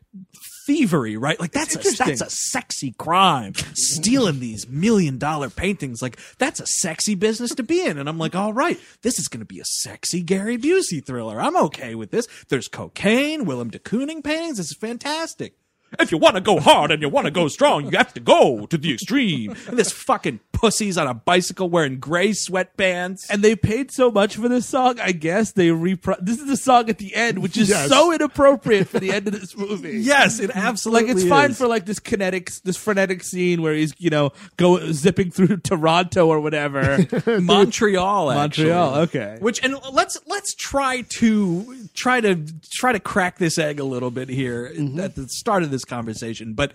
thievery, 0.66 1.16
right? 1.18 1.40
Like 1.40 1.52
that's 1.52 1.76
a, 1.76 1.80
that's 2.04 2.22
a 2.22 2.30
sexy 2.30 2.92
crime. 2.98 3.54
Stealing 3.74 4.40
these 4.40 4.68
million 4.68 5.18
dollar 5.18 5.50
paintings, 5.50 6.02
like 6.02 6.20
that's 6.38 6.60
a 6.60 6.68
sexy 6.68 7.16
business 7.16 7.56
to 7.56 7.64
be 7.64 7.84
in. 7.86 7.98
And 7.98 8.08
I'm 8.10 8.18
like, 8.18 8.36
all 8.36 8.54
right, 8.54 8.78
this 9.02 9.18
is 9.18 9.28
going 9.28 9.40
to 9.40 9.46
be 9.46 9.60
a 9.60 9.66
sexy 9.66 10.22
Gary 10.22 10.58
Busey 10.58 11.04
thriller. 11.06 11.40
I'm 11.42 11.56
okay 11.66 11.96
with 11.96 12.12
this. 12.12 12.28
There's 12.50 12.68
cocaine, 12.68 13.46
Willem 13.46 13.70
de 13.70 13.80
Kooning 13.80 14.24
paintings. 14.24 14.58
This 14.58 14.72
is 14.72 14.78
fantastic. 14.78 15.56
If 16.00 16.12
you 16.12 16.18
want 16.18 16.36
to 16.36 16.42
go 16.42 16.60
hard 16.60 16.92
and 16.92 17.02
you 17.02 17.10
want 17.10 17.26
to 17.26 17.32
go 17.32 17.48
strong, 17.48 17.86
you 17.92 17.98
have 17.98 18.14
to 18.14 18.20
go 18.20 18.66
to 18.68 18.78
the 18.78 18.94
extreme. 18.94 19.56
And 19.68 19.78
this 19.78 19.92
fucking 19.92 20.40
pussy's 20.52 20.98
on 20.98 21.08
a 21.08 21.14
bicycle 21.14 21.70
wearing 21.70 22.00
gray 22.00 22.30
sweatpants. 22.30 23.30
And 23.30 23.42
they 23.44 23.56
paid 23.56 23.92
so 23.92 24.12
much 24.12 24.36
for 24.36 24.50
this 24.50 24.66
song. 24.66 25.00
I 25.00 25.12
guess 25.14 25.52
they 25.54 25.70
repro. 25.70 26.16
This 26.20 26.40
is 26.40 26.48
the 26.48 26.58
song 26.58 26.90
at 26.90 26.98
the 26.98 27.16
end, 27.16 27.40
which 27.40 27.58
is 27.58 27.70
Yes. 27.70 27.90
so 27.90 28.12
inappropriate 28.14 28.90
for 28.90 29.00
the 29.00 29.12
end 29.12 29.28
of 29.28 29.40
this 29.40 29.56
movie. 29.56 29.98
yes, 30.02 30.40
it 30.40 30.52
absolutely 30.54 31.08
like 31.08 31.16
it's 31.16 31.28
fine 31.28 31.52
is. 31.52 31.58
for 31.58 31.68
like 31.68 31.86
this 31.86 32.00
kinetic, 32.00 32.52
this 32.64 32.76
frenetic 32.78 33.24
scene 33.24 33.62
where 33.62 33.74
he's 33.74 33.94
you 33.98 34.10
know 34.10 34.32
go 34.58 34.92
zipping 34.92 35.32
through 35.32 35.58
Toronto 35.64 36.28
or 36.28 36.40
whatever. 36.42 36.98
Montreal. 37.40 38.32
Actually. 38.32 38.66
Montreal, 38.70 38.96
okay. 39.04 39.38
Which 39.40 39.64
and 39.64 39.76
let's 39.92 40.18
let's 40.28 40.54
try 40.56 41.02
to 41.02 41.88
try 41.94 42.22
to 42.22 42.44
try 42.70 42.92
to 42.92 43.00
crack 43.00 43.38
this 43.38 43.58
egg 43.58 43.80
a 43.80 43.84
little 43.86 44.12
bit 44.12 44.30
here 44.30 44.58
Mm-hmm. 44.78 45.00
at 45.00 45.16
the 45.16 45.28
start 45.30 45.64
of 45.64 45.72
this 45.78 45.86
conversation. 45.86 46.54
But 46.54 46.74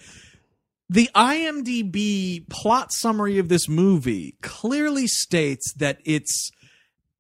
the 0.88 1.09
IMDb 1.14 2.49
plot 2.49 2.92
summary 2.92 3.38
of 3.38 3.49
this 3.49 3.68
movie 3.68 4.37
clearly 4.42 5.06
states 5.06 5.73
that 5.75 5.99
it's 6.04 6.50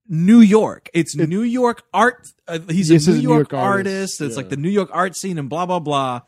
New 0.08 0.40
York. 0.40 0.88
It's 0.94 1.16
New 1.16 1.42
York 1.42 1.82
art. 1.94 2.28
Uh, 2.46 2.58
he's 2.68 2.90
Yes, 2.90 3.06
a 3.06 3.12
New, 3.12 3.18
York, 3.20 3.52
artist. 3.54 4.20
It's 4.20 4.32
Yeah. 4.32 4.36
like 4.36 4.48
the 4.50 4.56
New 4.56 4.68
York 4.68 4.90
art 4.92 5.16
scene 5.16 5.38
and 5.38 5.48
blah 5.48 5.66
blah 5.66 5.78
blah. 5.78 6.22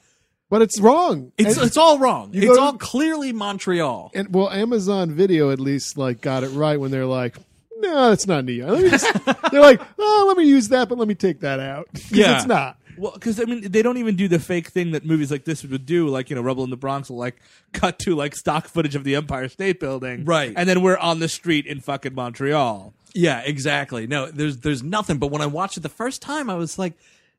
But 0.51 0.63
it's 0.63 0.79
wrong. 0.81 1.33
It's 1.37 1.57
and, 1.57 1.67
it's 1.67 1.77
all 1.77 1.99
wrong. 1.99 2.31
It's 2.33 2.47
to- 2.55 2.61
all 2.61 2.75
clearly 2.75 3.33
Montreal. 3.33 4.13
and 4.15 4.33
well, 4.33 4.49
Amazon 4.51 5.11
Video 5.11 5.51
at 5.51 5.59
least 5.61 5.99
like 5.99 6.21
got 6.21 6.45
it 6.45 6.49
right 6.51 6.79
when 6.79 6.91
they're 6.93 7.07
like, 7.07 7.37
"No, 7.79 8.13
it's 8.13 8.27
not 8.27 8.45
New 8.45 8.53
York." 8.53 8.71
Let 8.71 8.83
me 8.85 8.91
just, 8.91 9.25
they're 9.51 9.61
like, 9.61 9.81
"Oh, 9.99 10.25
let 10.29 10.37
me 10.37 10.45
use 10.45 10.69
that, 10.69 10.89
but 10.89 10.97
let 10.97 11.09
me 11.09 11.15
take 11.15 11.41
that 11.41 11.61
out." 11.61 11.89
Yeah. 12.11 12.37
it's 12.37 12.47
not. 12.47 12.79
Well, 12.99 13.13
because 13.13 13.41
I 13.41 13.45
mean, 13.45 13.71
they 13.71 13.83
don't 13.83 13.97
even 13.99 14.17
do 14.17 14.29
the 14.29 14.39
fake 14.39 14.69
thing 14.69 14.93
that 14.93 15.05
movies 15.05 15.31
like 15.31 15.45
this 15.45 15.65
would 15.65 15.87
do. 15.87 16.09
Like 16.09 16.31
you 16.31 16.37
know, 16.37 16.43
Rebel 16.43 16.65
in 16.65 16.71
the 16.71 16.77
Bronx 16.77 17.11
will 17.11 17.17
like 17.17 17.37
cut 17.73 17.99
to 18.01 18.15
like 18.15 18.35
stock 18.37 18.69
footage 18.69 18.95
of 18.95 19.05
the 19.05 19.15
Empire 19.17 19.49
State 19.49 19.81
Building, 19.81 20.25
Right. 20.25 20.53
And 20.57 20.69
then 20.69 20.83
we're 20.83 20.99
on 20.99 21.19
the 21.19 21.29
street 21.29 21.67
in 21.67 21.81
fucking 21.81 22.15
Montreal. 22.15 22.95
Yeah, 23.15 23.41
exactly. 23.41 24.07
No, 24.07 24.31
there's 24.31 24.59
there's 24.59 24.83
nothing. 24.83 25.19
But 25.19 25.31
when 25.31 25.43
I 25.43 25.47
watched 25.47 25.77
it 25.77 25.81
the 25.81 25.89
first 25.89 26.21
time, 26.21 26.51
I 26.51 26.55
was 26.55 26.79
like, 26.79 26.95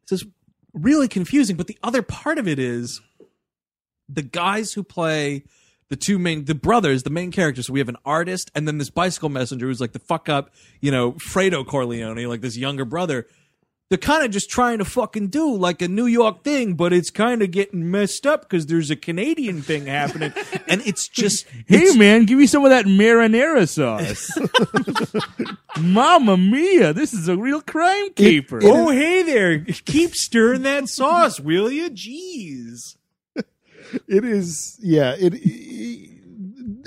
this 0.10 0.22
is 0.22 0.28
really 0.74 1.08
confusing. 1.08 1.56
But 1.56 1.68
the 1.68 1.78
other 1.84 2.02
part 2.02 2.38
of 2.38 2.48
it 2.48 2.60
is 2.60 3.02
the 4.08 4.22
guys 4.22 4.74
who 4.74 4.84
play 4.84 5.44
the 5.90 5.96
two 5.96 6.18
main 6.18 6.46
the 6.46 6.56
brothers, 6.56 7.04
the 7.04 7.10
main 7.10 7.32
characters. 7.32 7.68
So 7.68 7.74
we 7.74 7.80
have 7.80 7.90
an 7.90 7.98
artist 8.06 8.52
and 8.56 8.68
then 8.68 8.78
this 8.78 8.90
bicycle 8.90 9.30
messenger 9.30 9.68
who's 9.68 9.82
like 9.82 9.92
the 9.92 10.00
fuck 10.00 10.30
up, 10.30 10.52
you 10.82 10.92
know, 10.92 11.14
Fredo 11.14 11.66
Corleone, 11.66 12.26
like 12.28 12.42
this 12.42 12.58
younger 12.58 12.86
brother. 12.86 13.28
They're 13.90 14.00
kind 14.00 14.26
of 14.26 14.32
just 14.32 14.50
trying 14.50 14.80
to 14.80 14.86
fucking 14.86 15.28
do 15.28 15.56
like 15.56 15.82
a 15.82 15.88
New 15.88 16.08
York 16.08 16.44
thing, 16.44 16.74
but 16.74 16.92
it's 16.92 17.12
kind 17.12 17.44
of 17.44 17.52
getting 17.52 17.92
messed 17.92 18.26
up 18.26 18.42
because 18.42 18.66
there's 18.66 18.90
a 18.90 18.96
Canadian 18.96 19.62
thing 19.62 19.86
happening, 19.86 20.34
and 20.68 20.82
it's 20.88 21.08
just 21.08 21.46
Hey 21.68 21.96
man, 21.96 22.26
give 22.26 22.40
me 22.40 22.48
some 22.48 22.64
of 22.66 22.72
that 22.72 22.86
marinara 22.86 23.70
sauce. 23.70 24.32
Mamma 25.80 26.36
mia, 26.36 26.94
this 26.94 27.14
is 27.14 27.28
a 27.28 27.38
real 27.38 27.62
crime 27.62 28.12
caper. 28.14 28.60
Oh, 28.64 28.90
hey 28.90 29.22
there. 29.22 29.60
Keep 29.60 30.16
stirring 30.16 30.64
that 30.64 30.90
sauce, 30.90 31.40
will 31.40 31.70
you? 31.70 31.92
Jeez. 31.92 32.98
It 34.08 34.26
is, 34.26 34.80
yeah. 34.82 35.16
It, 35.18 35.34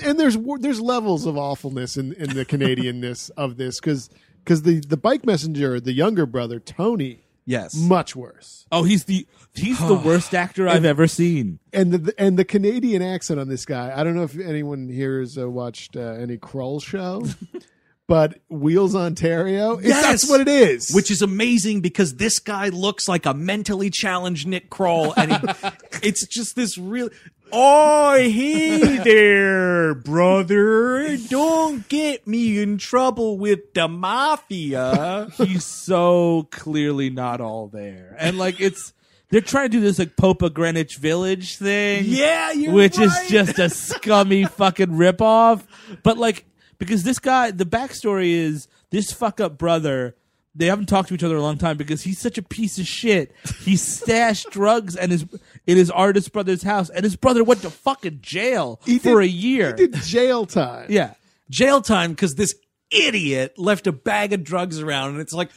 and 0.05 0.19
there's 0.19 0.37
there's 0.59 0.81
levels 0.81 1.27
of 1.27 1.37
awfulness 1.37 1.97
in, 1.97 2.13
in 2.15 2.35
the 2.35 2.45
Canadianness 2.45 3.31
of 3.37 3.57
this 3.57 3.81
because 3.81 4.11
because 4.49 4.63
the 4.63 4.81
the 4.81 4.97
bike 4.97 5.27
messenger, 5.27 5.79
the 5.79 5.93
younger 5.93 6.25
brother 6.25 6.59
Tony, 6.59 7.21
Yes. 7.45 7.75
much 7.75 8.17
worse. 8.17 8.67
Oh, 8.73 8.83
he's 8.85 9.05
the 9.05 9.27
he's 9.55 9.79
the 9.79 9.95
worst 10.05 10.35
actor 10.35 10.67
I've 10.69 10.87
ever 10.87 11.07
seen. 11.07 11.59
and 11.73 11.93
the 11.93 12.15
and 12.19 12.39
the 12.39 12.45
Canadian 12.47 13.03
accent 13.03 13.39
on 13.39 13.49
this 13.49 13.67
guy. 13.67 13.93
I 13.95 14.03
don't 14.05 14.15
know 14.17 14.23
if 14.23 14.39
anyone 14.39 14.89
here 14.89 15.21
has 15.21 15.37
uh, 15.37 15.49
watched 15.51 15.97
uh, 15.97 16.01
any 16.01 16.39
Kroll 16.39 16.81
show, 16.81 17.25
but 18.07 18.39
Wheels 18.49 18.95
Ontario. 18.95 19.77
it- 19.77 19.85
Yes! 19.87 20.03
that's 20.03 20.29
what 20.31 20.41
it 20.41 20.49
is. 20.49 20.91
Which 20.95 21.11
is 21.11 21.21
amazing 21.21 21.81
because 21.83 22.15
this 22.17 22.39
guy 22.39 22.69
looks 22.71 23.07
like 23.09 23.27
a 23.27 23.35
mentally 23.35 23.91
challenged 23.91 24.47
Nick 24.47 24.71
Kroll, 24.71 25.13
and 25.17 25.33
he, 25.33 25.39
it's 26.03 26.27
just 26.27 26.57
this 26.57 26.79
real. 26.79 27.11
Oh, 27.51 28.15
hey 28.15 28.99
there, 28.99 29.95
brother! 29.95 31.17
Don't 31.29 31.89
get 31.89 32.27
me 32.27 32.61
in 32.61 32.77
trouble 32.77 33.39
with 33.39 33.73
the 33.75 33.89
mafia. 33.89 35.29
He's 35.37 35.65
so 35.65 36.47
clearly 36.51 37.09
not 37.09 37.41
all 37.41 37.69
there, 37.69 38.15
and 38.19 38.37
like 38.37 38.61
it's 38.61 38.93
they're 39.31 39.41
trying 39.41 39.67
to 39.67 39.79
do 39.79 39.81
this 39.81 39.99
like 39.99 40.17
Pope 40.17 40.43
of 40.43 40.53
Greenwich 40.53 40.97
Village 40.97 41.57
thing. 41.57 42.05
Yeah, 42.07 42.53
you're 42.53 42.73
which 42.73 42.99
is 42.99 43.15
just 43.29 43.59
a 43.59 43.71
scummy 43.71 44.45
fucking 44.57 44.89
ripoff. 44.89 45.65
But 46.03 46.19
like, 46.19 46.45
because 46.79 47.03
this 47.03 47.19
guy, 47.19 47.51
the 47.51 47.67
backstory 47.67 48.33
is 48.33 48.69
this 48.91 49.11
fuck 49.13 49.41
up 49.41 49.57
brother. 49.57 50.17
They 50.55 50.67
haven't 50.67 50.87
talked 50.87 51.09
to 51.09 51.15
each 51.15 51.23
other 51.23 51.37
a 51.37 51.43
long 51.43 51.57
time 51.59 51.77
because 51.77 52.03
he's 52.03 52.19
such 52.19 52.37
a 52.39 52.43
piece 52.43 52.79
of 52.79 52.87
shit. 52.87 53.33
He 53.61 53.77
stashed 53.77 54.51
drugs 54.51 54.97
and 54.97 55.13
his 55.13 55.25
in 55.67 55.77
his 55.77 55.91
artist 55.91 56.33
brother's 56.33 56.63
house, 56.63 56.91
and 56.91 57.05
his 57.05 57.15
brother 57.17 57.45
went 57.45 57.63
to 57.63 57.71
fucking 57.71 58.19
jail 58.23 58.81
He 58.85 58.99
for 58.99 59.21
did- 59.21 59.29
a 59.29 59.33
year. 59.33 59.77
He 59.79 59.87
did 59.87 59.95
jail 60.03 60.47
time. 60.47 60.87
Yeah, 60.91 61.15
jail 61.51 61.81
time 61.81 62.11
because 62.11 62.35
this 62.35 62.55
idiot 62.91 63.59
left 63.59 63.87
a 63.87 63.93
bag 63.93 64.33
of 64.33 64.43
drugs 64.43 64.81
around 64.81 65.11
and 65.11 65.21
it's 65.21 65.35
like 65.35 65.51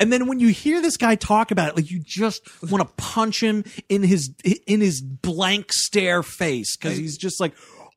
and 0.00 0.10
then 0.10 0.26
when 0.26 0.40
you 0.40 0.48
hear 0.48 0.80
this 0.80 0.96
guy 0.96 1.14
talk 1.16 1.50
about 1.50 1.68
it 1.68 1.76
like 1.76 1.90
you 1.90 1.98
just 1.98 2.40
want 2.70 2.80
to 2.80 2.90
punch 2.96 3.42
him 3.42 3.62
in 3.90 4.02
his 4.02 4.30
in 4.66 4.80
his 4.80 5.02
blank 5.02 5.70
stare 5.70 6.22
face 6.22 6.76
because 6.78 6.96
he's 6.96 7.18
just 7.18 7.40
like 7.40 7.52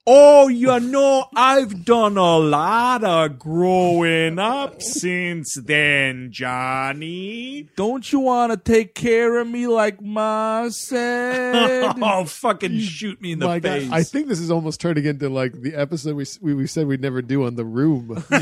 oh 0.08 0.48
you 0.48 0.80
know 0.80 1.26
i've 1.36 1.86
done 1.86 2.18
a 2.18 2.38
lot 2.38 3.04
of 3.04 3.38
growing 3.38 4.40
up 4.40 4.82
since 4.82 5.56
then 5.56 6.30
johnny 6.32 7.70
don't 7.76 8.12
you 8.12 8.20
want 8.20 8.52
to 8.52 8.58
take 8.58 8.96
care 8.96 9.38
of 9.40 9.48
me 9.48 9.68
like 9.68 10.02
Ma 10.02 10.70
said? 10.70 11.94
oh 12.02 12.26
fucking 12.26 12.80
shoot 12.80 13.22
me 13.22 13.34
in 13.34 13.40
the 13.40 13.46
My 13.46 13.60
God, 13.60 13.80
face 13.80 13.92
I 13.92 14.04
think 14.04 14.28
this 14.28 14.40
is 14.40 14.50
almost 14.50 14.82
turning 14.82 15.06
into 15.06 15.30
like 15.30 15.62
the 15.62 15.76
episode 15.76 16.16
we 16.16 16.26
we, 16.42 16.54
we 16.56 16.68
said 16.68 16.88
we'd 16.88 17.02
never 17.02 17.22
do 17.22 17.46
on 17.46 17.56
the 17.56 17.66
room. 17.66 18.24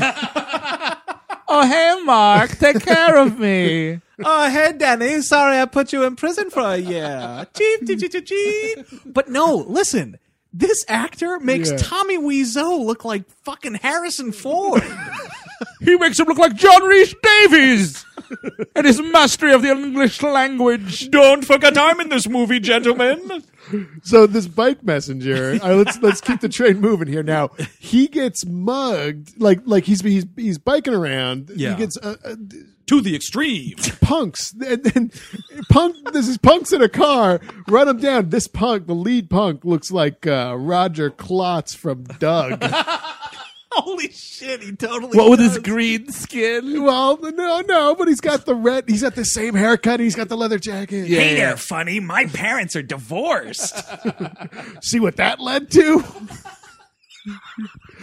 Oh, 1.52 1.66
hey, 1.66 2.04
Mark, 2.04 2.56
take 2.58 2.80
care 2.80 3.16
of 3.16 3.38
me. 3.38 4.00
Oh, 4.22 4.50
hey, 4.50 4.74
Danny. 4.76 5.22
Sorry 5.22 5.58
I 5.58 5.64
put 5.64 5.94
you 5.94 6.04
in 6.04 6.14
prison 6.14 6.50
for 6.50 6.60
a 6.60 6.76
year. 6.76 7.46
Cheep, 7.56 7.86
cheep, 7.86 7.98
cheep, 8.00 8.12
cheep, 8.12 8.26
cheep. 8.26 8.86
But 9.06 9.30
no, 9.30 9.56
listen. 9.66 10.18
This 10.52 10.84
actor 10.88 11.38
makes 11.38 11.70
Yeah. 11.70 11.76
Tommy 11.78 12.18
Wiseau 12.18 12.84
look 12.84 13.04
like 13.04 13.28
fucking 13.44 13.74
Harrison 13.74 14.32
Ford. 14.32 14.82
He 15.82 15.96
makes 15.96 16.18
him 16.18 16.26
look 16.26 16.38
like 16.38 16.54
John 16.54 16.82
Rhys 16.84 17.14
Davies 17.22 18.04
and 18.76 18.86
his 18.86 19.00
mastery 19.00 19.52
of 19.52 19.62
the 19.62 19.70
English 19.70 20.22
language. 20.22 21.10
Don't 21.10 21.44
forget 21.44 21.76
I'm 21.76 22.00
in 22.00 22.08
this 22.08 22.28
movie, 22.28 22.60
gentlemen. 22.60 23.42
So 24.02 24.26
this 24.26 24.46
bike 24.46 24.82
messenger, 24.82 25.58
let's 25.58 25.98
let's 26.00 26.20
keep 26.20 26.40
the 26.40 26.48
train 26.48 26.80
moving 26.80 27.08
here. 27.08 27.22
Now 27.22 27.50
he 27.78 28.08
gets 28.08 28.44
mugged, 28.46 29.38
like 29.40 29.60
like 29.64 29.84
he's 29.84 30.00
he's 30.00 30.26
he's 30.36 30.58
biking 30.58 30.94
around. 30.94 31.50
Yeah. 31.54 31.72
He 31.72 31.76
gets 31.76 31.96
uh, 31.98 32.16
uh, 32.24 32.36
to 32.90 33.00
the 33.00 33.14
extreme. 33.14 33.76
punks, 34.00 34.52
and 34.66 34.82
then 34.82 35.12
punk. 35.70 36.12
This 36.12 36.26
is 36.26 36.38
punks 36.38 36.72
in 36.72 36.82
a 36.82 36.88
car. 36.88 37.40
Run 37.68 37.86
them 37.86 37.98
down. 37.98 38.30
This 38.30 38.48
punk, 38.48 38.88
the 38.88 38.96
lead 38.96 39.30
punk, 39.30 39.64
looks 39.64 39.92
like 39.92 40.26
uh, 40.26 40.56
Roger 40.58 41.08
Klotz 41.08 41.72
from 41.72 42.02
Doug. 42.18 42.62
Holy 43.72 44.10
shit, 44.10 44.64
he 44.64 44.72
totally 44.72 45.16
What 45.16 45.30
with 45.30 45.38
his 45.38 45.58
green 45.58 46.10
skin? 46.10 46.82
well, 46.82 47.16
no, 47.16 47.60
no, 47.60 47.94
but 47.94 48.08
he's 48.08 48.20
got 48.20 48.44
the 48.44 48.56
red. 48.56 48.88
He's 48.88 49.02
got 49.02 49.14
the 49.14 49.24
same 49.24 49.54
haircut. 49.54 50.00
He's 50.00 50.16
got 50.16 50.28
the 50.28 50.36
leather 50.36 50.58
jacket. 50.58 51.06
Yeah. 51.06 51.20
Hey 51.20 51.34
there, 51.36 51.56
funny. 51.56 52.00
My 52.00 52.26
parents 52.26 52.74
are 52.74 52.82
divorced. 52.82 53.80
See 54.82 54.98
what 54.98 55.16
that 55.18 55.38
led 55.38 55.70
to? 55.70 56.04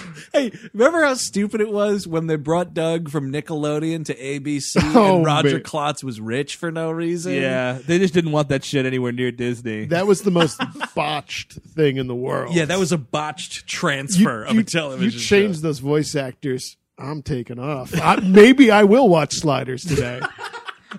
hey, 0.34 0.52
remember 0.74 1.04
how 1.04 1.14
stupid 1.14 1.62
it 1.62 1.70
was 1.72 2.08
when 2.08 2.28
they 2.28 2.36
brought 2.36 2.74
Doug 2.74 3.10
from 3.10 3.32
Nickelodeon 3.32 4.06
to 4.06 4.16
ABC 4.16 4.78
Oh, 4.96 5.18
and 5.18 5.26
Roger 5.26 5.54
man. 5.54 5.64
Klotz 5.64 6.04
was 6.04 6.20
rich 6.20 6.56
for 6.56 6.72
no 6.72 6.92
reason? 6.92 7.34
Yeah, 7.34 7.80
they 7.86 7.98
just 8.00 8.14
didn't 8.14 8.32
want 8.32 8.50
that 8.50 8.64
shit 8.64 8.86
anywhere 8.86 9.12
near 9.12 9.32
Disney. 9.32 9.86
That 9.86 10.08
was 10.08 10.22
the 10.22 10.32
most 10.32 10.62
botched 10.96 11.54
thing 11.54 11.98
in 11.98 12.08
the 12.08 12.16
world. 12.16 12.56
Yeah, 12.56 12.66
that 12.66 12.80
was 12.80 12.92
a 12.92 12.98
botched 12.98 13.68
transfer 13.68 14.44
of 14.44 14.58
a 14.58 14.64
television 14.64 15.04
You 15.14 15.20
show. 15.20 15.36
changed 15.42 15.62
those 15.62 15.80
voice 15.80 16.16
actors. 16.16 16.78
I'm 17.00 17.22
taking 17.22 17.60
off. 17.60 17.94
I, 17.94 18.16
maybe 18.22 18.72
I 18.72 18.84
will 18.84 19.08
watch 19.08 19.34
Sliders 19.36 19.86
today. 19.86 20.20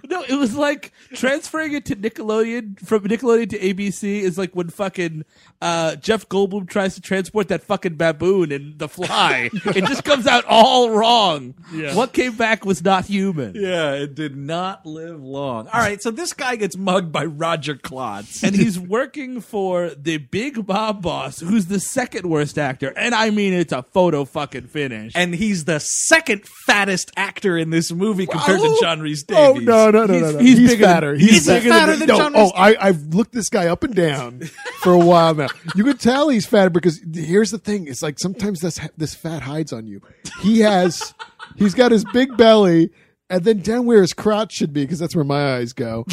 No, 0.09 0.23
it 0.23 0.35
was 0.35 0.54
like 0.54 0.92
transferring 1.14 1.73
it 1.73 1.85
to 1.87 1.97
Nickelodeon 1.97 2.78
from 2.87 3.04
Nickelodeon 3.04 3.50
to 3.50 3.59
ABC 3.59 4.21
is 4.21 4.37
like 4.38 4.54
when 4.54 4.68
fucking 4.68 5.25
uh, 5.61 5.97
Jeff 5.97 6.28
Goldblum 6.28 6.68
tries 6.68 6.95
to 6.95 7.00
transport 7.00 7.49
that 7.49 7.62
fucking 7.62 7.97
baboon 7.97 8.52
in 8.52 8.75
The 8.76 8.88
Fly. 8.88 9.50
it 9.64 9.85
just 9.87 10.04
comes 10.04 10.26
out 10.26 10.45
all 10.49 10.90
wrong. 10.90 11.54
Yeah. 11.73 11.95
What 11.95 12.12
came 12.12 12.37
back 12.37 12.64
was 12.64 12.83
not 12.85 13.07
human. 13.07 13.54
Yeah, 13.54 13.92
it 13.95 14.14
did 14.14 14.37
not 14.37 14.87
live 14.87 15.23
long. 15.23 15.68
All 15.68 15.80
right, 15.80 16.00
so 16.02 16.11
this 16.11 16.33
guy 16.33 16.57
gets 16.57 16.76
mugged 16.76 17.11
by 17.12 17.25
Roger 17.25 17.75
Klotz. 17.75 18.42
And 18.42 18.54
he's 18.57 18.78
working 18.78 19.40
for 19.40 19.90
the 19.90 20.18
big 20.18 20.66
mob 20.68 21.02
boss, 21.02 21.40
who's 21.40 21.66
the 21.66 21.80
second 21.80 22.28
worst 22.28 22.59
actor. 22.59 22.92
And 22.97 23.14
I 23.14 23.30
mean, 23.30 23.52
it's 23.52 23.73
a 23.73 23.83
photo 23.83 24.25
fucking 24.25 24.68
finish. 24.68 25.12
and 25.16 25.35
he's 25.35 25.64
the 25.64 25.80
second 25.80 26.47
fattest 26.66 27.11
actor 27.16 27.57
in 27.59 27.71
this 27.71 27.90
movie 27.90 28.26
compared 28.26 28.61
to 28.61 28.78
John 28.80 29.00
Rhys 29.00 29.25
oh 29.30 29.54
Davies. 29.54 29.66
No, 29.90 29.90
no, 29.90 30.06
no, 30.06 30.12
He's- 30.14 30.23
no, 30.23 30.30
no. 30.32 30.38
he's 30.38 30.58
He's, 30.58 30.70
bigger 30.70 30.85
than- 30.87 30.94
fatter. 30.94 31.14
he's 31.14 31.30
he's 31.30 31.47
bigger 31.47 31.68
fatter 31.70 31.97
than 31.97 32.08
no, 32.08 32.16
John 32.16 32.32
Oh, 32.37 32.52
I, 32.56 32.76
I've 32.80 33.02
looked 33.14 33.32
this 33.32 33.49
guy 33.49 33.66
up 33.68 33.82
and 33.85 33.94
down 33.94 34.40
for 34.80 34.92
a 34.92 34.99
while 34.99 35.35
now. 35.35 35.49
You 35.75 35.85
can 35.85 35.97
tell 35.97 36.28
he's 36.28 36.47
fat 36.47 36.73
because 36.73 37.00
here's 37.14 37.50
the 37.50 37.58
thing: 37.58 37.87
it's 37.87 38.02
like 38.02 38.18
sometimes 38.18 38.61
this 38.61 38.78
this 38.97 39.14
fat 39.14 39.42
hides 39.42 39.73
on 39.73 39.87
you. 39.87 40.00
He 40.42 40.61
has, 40.61 41.14
he's 41.56 41.75
got 41.75 41.90
his 41.92 42.04
big 42.12 42.37
belly, 42.37 42.90
and 43.30 43.44
then 43.44 43.61
down 43.61 43.87
where 43.87 44.00
his 44.02 44.12
crotch 44.12 44.52
should 44.52 44.73
be, 44.73 44.82
because 44.82 44.99
that's 44.99 45.14
where 45.16 45.25
my 45.25 45.56
eyes 45.56 45.73
go. 45.73 46.04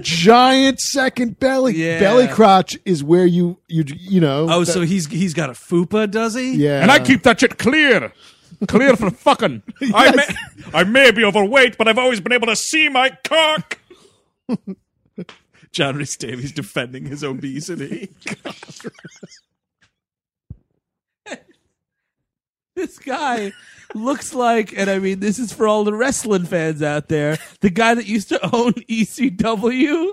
Giant 0.00 0.78
second 0.80 1.40
belly, 1.40 1.74
Yeah. 1.74 1.98
belly 1.98 2.28
crotch 2.28 2.78
is 2.84 3.02
where 3.02 3.26
you 3.26 3.58
you 3.68 3.84
you 3.86 4.20
know. 4.20 4.46
Oh, 4.48 4.64
that- 4.64 4.72
so 4.72 4.82
he's 4.82 5.06
he's 5.08 5.34
got 5.34 5.50
a 5.50 5.54
fupa, 5.54 6.08
does 6.10 6.34
he? 6.34 6.54
yeah, 6.56 6.80
And 6.82 6.90
I 6.90 6.98
keep 7.00 7.22
that 7.24 7.40
shit 7.40 7.58
clear. 7.58 8.12
Clear 8.66 8.96
for 8.96 9.10
fucking. 9.10 9.62
I, 9.94 10.14
may, 10.14 10.26
I 10.74 10.84
may 10.84 11.10
be 11.10 11.24
overweight, 11.24 11.78
but 11.78 11.86
I've 11.86 11.98
always 11.98 12.20
been 12.20 12.32
able 12.32 12.48
to 12.48 12.56
see 12.56 12.88
my 12.88 13.10
cock. 13.22 13.78
John 15.72 15.96
Rhys 15.96 16.16
Davies 16.16 16.52
defending 16.52 17.06
his 17.06 17.22
obesity. 17.22 18.08
this 22.74 22.98
guy 22.98 23.52
looks 23.94 24.34
like, 24.34 24.76
and 24.76 24.90
I 24.90 24.98
mean, 24.98 25.20
this 25.20 25.38
is 25.38 25.52
for 25.52 25.68
all 25.68 25.84
the 25.84 25.94
wrestling 25.94 26.46
fans 26.46 26.82
out 26.82 27.08
there, 27.08 27.38
the 27.60 27.70
guy 27.70 27.94
that 27.94 28.06
used 28.06 28.28
to 28.30 28.44
own 28.54 28.72
ECW. 28.72 30.12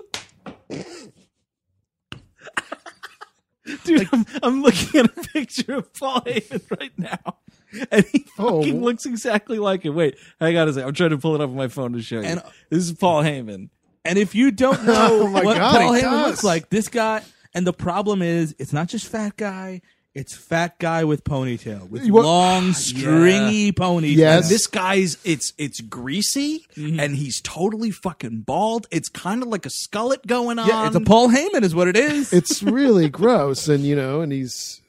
Dude, 3.84 4.08
I'm, 4.12 4.24
I'm 4.42 4.62
looking 4.62 5.00
at 5.00 5.06
a 5.06 5.28
picture 5.28 5.74
of 5.74 5.92
Paul 5.92 6.20
Heyman 6.20 6.78
right 6.78 6.96
now. 6.96 7.38
And 7.90 8.04
he 8.06 8.24
Oh. 8.38 8.60
fucking 8.62 8.82
looks 8.82 9.06
exactly 9.06 9.58
like 9.58 9.82
him. 9.84 9.94
Wait, 9.94 10.16
I 10.40 10.52
gotta 10.52 10.72
say, 10.72 10.82
I'm 10.82 10.92
trying 10.94 11.10
to 11.10 11.18
pull 11.18 11.34
it 11.34 11.40
up 11.40 11.50
on 11.50 11.56
my 11.56 11.68
phone 11.68 11.92
to 11.94 12.02
show 12.02 12.20
you. 12.20 12.40
This 12.70 12.84
is 12.84 12.92
Paul 12.92 13.22
Heyman. 13.22 13.70
And 14.04 14.18
if 14.18 14.34
you 14.34 14.50
don't 14.50 14.84
know 14.86 15.20
Oh 15.22 15.28
my 15.28 15.42
what 15.44 15.56
God, 15.56 15.76
Paul 15.80 15.92
Heyman 15.92 16.00
does. 16.02 16.26
looks 16.28 16.44
like, 16.44 16.70
this 16.70 16.88
guy, 16.88 17.22
and 17.54 17.66
the 17.66 17.72
problem 17.72 18.22
is, 18.22 18.54
it's 18.58 18.72
not 18.72 18.88
just 18.88 19.06
fat 19.08 19.36
guy. 19.36 19.80
It's 20.14 20.34
fat 20.34 20.78
guy 20.78 21.04
with 21.04 21.24
ponytail, 21.24 21.90
with 21.90 22.08
want- 22.08 22.26
long, 22.26 22.72
stringy 23.06 23.70
ponytail. 23.72 24.16
Yes. 24.16 24.44
And 24.44 24.50
this 24.54 24.66
guy's 24.66 25.18
it's 25.24 25.52
it's 25.58 25.82
greasy 25.82 26.64
mm-hmm. 26.74 26.98
and 26.98 27.14
he's 27.14 27.42
totally 27.42 27.90
fucking 27.90 28.40
bald. 28.40 28.86
It's 28.90 29.10
kind 29.10 29.42
of 29.42 29.48
like 29.48 29.66
a 29.66 29.68
skullet 29.68 30.26
going 30.26 30.58
on. 30.58 30.68
Yeah, 30.68 30.86
it's 30.86 30.96
a 30.96 31.00
Paul 31.00 31.28
Heyman, 31.28 31.64
is 31.64 31.74
what 31.74 31.86
it 31.88 31.98
is. 31.98 32.32
it's 32.32 32.62
really 32.62 33.10
gross, 33.10 33.68
and 33.68 33.84
you 33.84 33.94
know, 33.94 34.22
and 34.22 34.32
he's. 34.32 34.80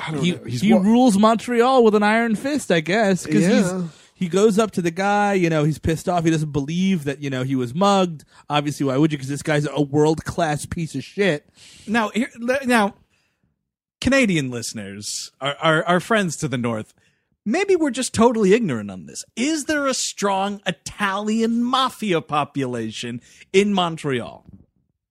I 0.00 0.10
don't 0.12 0.22
he 0.22 0.32
know. 0.32 0.44
He's 0.44 0.60
he 0.60 0.72
wa- 0.72 0.80
rules 0.80 1.18
Montreal 1.18 1.84
with 1.84 1.94
an 1.94 2.02
iron 2.02 2.34
fist, 2.34 2.70
I 2.70 2.80
guess, 2.80 3.24
because 3.24 3.42
Yeah. 3.42 3.80
he's 3.80 3.90
he 4.14 4.28
goes 4.28 4.58
up 4.58 4.72
to 4.72 4.82
the 4.82 4.90
guy. 4.90 5.34
You 5.34 5.48
know, 5.50 5.64
he's 5.64 5.78
pissed 5.78 6.08
off. 6.08 6.24
He 6.24 6.30
doesn't 6.30 6.50
believe 6.52 7.04
that 7.04 7.22
you 7.22 7.30
know 7.30 7.42
he 7.44 7.54
was 7.56 7.74
mugged. 7.74 8.24
Obviously, 8.50 8.86
why 8.86 8.96
would 8.96 9.12
you? 9.12 9.18
Because 9.18 9.28
this 9.28 9.42
guy's 9.42 9.66
a 9.70 9.80
world 9.80 10.24
class 10.24 10.66
piece 10.66 10.94
of 10.94 11.04
shit. 11.04 11.48
Now, 11.86 12.08
here, 12.10 12.30
le- 12.38 12.64
now, 12.66 12.94
Canadian 14.00 14.50
listeners, 14.50 15.30
our, 15.40 15.56
our 15.56 15.84
our 15.84 16.00
friends 16.00 16.36
to 16.38 16.48
the 16.48 16.58
north, 16.58 16.94
maybe 17.44 17.74
we're 17.76 17.90
just 17.90 18.12
totally 18.14 18.52
ignorant 18.54 18.90
on 18.90 19.06
this. 19.06 19.24
Is 19.36 19.64
there 19.64 19.86
a 19.86 19.94
strong 19.94 20.60
Italian 20.66 21.62
mafia 21.62 22.20
population 22.20 23.20
in 23.52 23.72
Montreal? 23.74 24.44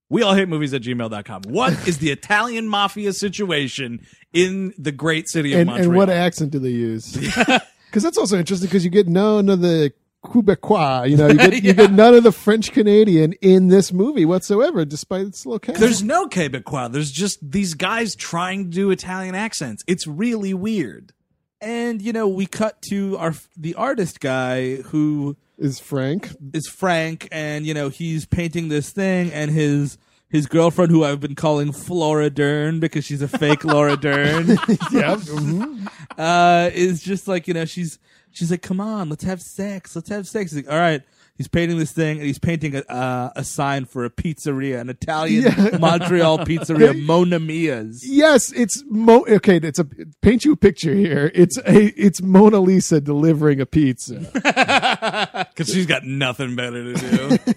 We 0.09 0.21
all 0.21 0.35
hate 0.35 0.47
movies 0.47 0.73
at 0.73 0.83
gmail.com. 0.83 1.41
What 1.49 1.85
is 1.85 1.97
the 1.97 2.11
Italian 2.11 2.69
mafia 2.69 3.11
situation 3.11 4.05
in 4.33 4.73
the 4.77 4.91
great 4.91 5.29
city 5.29 5.53
of 5.53 5.61
and, 5.61 5.67
Montreal? 5.67 5.89
and 5.89 5.97
what 5.97 6.09
accent 6.09 6.51
do 6.51 6.59
they 6.59 6.69
use? 6.69 7.17
Because 7.87 8.03
that's 8.03 8.17
also 8.17 8.37
interesting 8.37 8.67
because 8.67 8.83
you 8.83 8.91
get 8.91 9.07
none 9.07 9.49
of 9.49 9.61
the 9.61 9.93
Quebecois, 10.23 11.09
you 11.09 11.17
know, 11.17 11.27
you 11.27 11.37
get, 11.37 11.53
you 11.63 11.73
get 11.73 11.91
none 11.91 12.13
of 12.13 12.23
the 12.23 12.31
French 12.31 12.71
Canadian 12.71 13.33
in 13.41 13.69
this 13.69 13.93
movie 13.93 14.25
whatsoever, 14.25 14.83
despite 14.83 15.25
its 15.25 15.45
location. 15.45 15.79
There's 15.79 16.03
no 16.03 16.27
Quebecois. 16.27 16.91
There's 16.91 17.11
just 17.11 17.39
these 17.41 17.73
guys 17.73 18.15
trying 18.15 18.65
to 18.65 18.69
do 18.69 18.91
Italian 18.91 19.35
accents. 19.35 19.83
It's 19.87 20.05
really 20.05 20.53
weird. 20.53 21.13
And 21.61 22.01
you 22.01 22.13
know, 22.13 22.27
we 22.27 22.45
cut 22.45 22.81
to 22.89 23.17
our 23.17 23.33
the 23.55 23.73
artist 23.75 24.19
guy 24.19 24.75
who 24.75 25.37
is 25.57 25.79
Frank. 25.79 26.35
is 26.53 26.67
Frank, 26.67 27.27
and 27.31 27.65
you 27.65 27.73
know 27.73 27.89
he's 27.89 28.25
painting 28.25 28.67
this 28.67 28.91
thing, 28.91 29.31
and 29.31 29.49
his 29.49 29.97
his 30.29 30.45
girlfriend, 30.47 30.91
who 30.91 31.03
I've 31.03 31.19
been 31.19 31.35
calling 31.35 31.71
Flora 31.71 32.29
Dern 32.29 32.79
because 32.79 33.05
she's 33.05 33.21
a 33.21 33.27
fake 33.27 33.63
Laura 33.63 33.95
Dern, 33.97 34.47
Yeah. 34.49 34.55
mhm. 35.15 35.87
uh, 36.17 36.69
is 36.73 37.01
just 37.01 37.27
like 37.27 37.47
you 37.47 37.53
know 37.53 37.65
she's 37.65 37.99
she's 38.31 38.51
like, 38.51 38.61
come 38.61 38.79
on, 38.81 39.09
let's 39.09 39.23
have 39.23 39.41
sex, 39.41 39.95
let's 39.95 40.09
have 40.09 40.27
sex. 40.27 40.51
He's 40.51 40.65
like, 40.65 40.73
all 40.73 40.79
right. 40.79 41.01
He's 41.37 41.47
painting 41.47 41.77
this 41.77 41.91
thing, 41.91 42.17
and 42.17 42.25
he's 42.25 42.39
painting 42.39 42.75
a 42.75 42.79
uh, 42.91 43.29
a 43.35 43.43
sign 43.43 43.85
for 43.85 44.03
a 44.05 44.09
pizzeria, 44.09 44.79
an 44.81 44.89
Italian 44.89 45.43
Yeah. 45.43 45.77
Montreal 45.79 46.39
pizzeria, 46.39 46.99
Mona 46.99 47.37
Mia's. 47.37 48.03
Yes, 48.03 48.51
it's 48.53 48.83
Mo. 48.87 49.23
Okay, 49.29 49.57
it's 49.57 49.77
a 49.77 49.85
paint 50.23 50.45
you 50.45 50.53
a 50.53 50.55
picture 50.55 50.95
here. 50.95 51.31
It's 51.35 51.59
a 51.59 51.93
it's 51.95 52.23
Mona 52.23 52.59
Lisa 52.59 52.99
delivering 52.99 53.61
a 53.61 53.67
pizza, 53.67 54.15
Because 54.33 55.71
she's 55.71 55.85
got 55.85 56.05
nothing 56.05 56.55
better 56.55 56.95
to 56.95 57.37
do. 57.37 57.53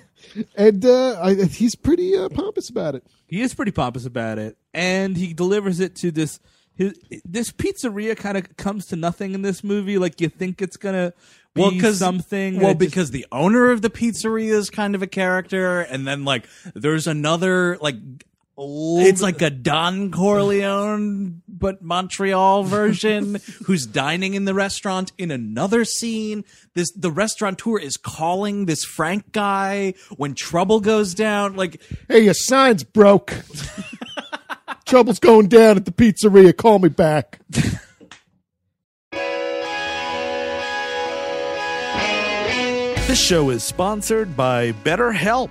And 0.56 0.84
uh, 0.84 1.20
I, 1.20 1.34
he's 1.44 1.74
pretty 1.74 2.16
uh, 2.16 2.28
pompous 2.28 2.68
about 2.68 2.94
it. 2.94 3.04
He 3.26 3.40
is 3.40 3.54
pretty 3.54 3.72
pompous 3.72 4.06
about 4.06 4.38
it, 4.38 4.56
and 4.74 5.16
he 5.16 5.32
delivers 5.34 5.80
it 5.80 5.94
to 5.96 6.10
this. 6.10 6.40
His, 6.74 6.98
this 7.24 7.50
pizzeria 7.52 8.16
kind 8.16 8.38
of 8.38 8.56
comes 8.56 8.86
to 8.86 8.96
nothing 8.96 9.34
in 9.34 9.42
this 9.42 9.62
movie. 9.62 9.98
Like 9.98 10.20
you 10.20 10.28
think 10.28 10.62
it's 10.62 10.76
gonna 10.78 11.12
be 11.54 11.60
well, 11.60 11.70
because 11.72 11.98
something. 11.98 12.56
Well, 12.58 12.70
it 12.70 12.78
just- 12.78 12.90
because 12.90 13.10
the 13.10 13.26
owner 13.30 13.70
of 13.70 13.82
the 13.82 13.90
pizzeria 13.90 14.52
is 14.52 14.70
kind 14.70 14.94
of 14.94 15.02
a 15.02 15.06
character, 15.06 15.80
and 15.80 16.06
then 16.06 16.24
like 16.24 16.48
there's 16.74 17.06
another 17.06 17.76
like 17.80 17.96
It's 18.62 19.22
like 19.22 19.40
a 19.40 19.48
Don 19.48 20.10
Corleone, 20.10 21.40
but 21.48 21.80
Montreal 21.80 22.64
version, 22.64 23.38
who's 23.64 23.86
dining 23.86 24.34
in 24.34 24.44
the 24.44 24.52
restaurant 24.52 25.12
in 25.16 25.30
another 25.30 25.86
scene. 25.86 26.44
This 26.74 26.92
the 26.92 27.10
restaurateur 27.10 27.78
is 27.78 27.96
calling 27.96 28.66
this 28.66 28.84
Frank 28.84 29.32
guy 29.32 29.94
when 30.16 30.34
trouble 30.34 30.80
goes 30.80 31.14
down. 31.14 31.56
Like 31.56 31.80
Hey, 32.08 32.24
your 32.24 32.34
sign's 32.34 32.84
broke. 32.84 33.34
Trouble's 34.84 35.20
going 35.20 35.48
down 35.48 35.76
at 35.76 35.84
the 35.86 35.92
pizzeria. 35.92 36.54
Call 36.54 36.80
me 36.80 36.88
back. 36.88 37.40
This 43.06 43.20
show 43.20 43.50
is 43.50 43.64
sponsored 43.64 44.36
by 44.36 44.72
BetterHelp. 44.84 45.50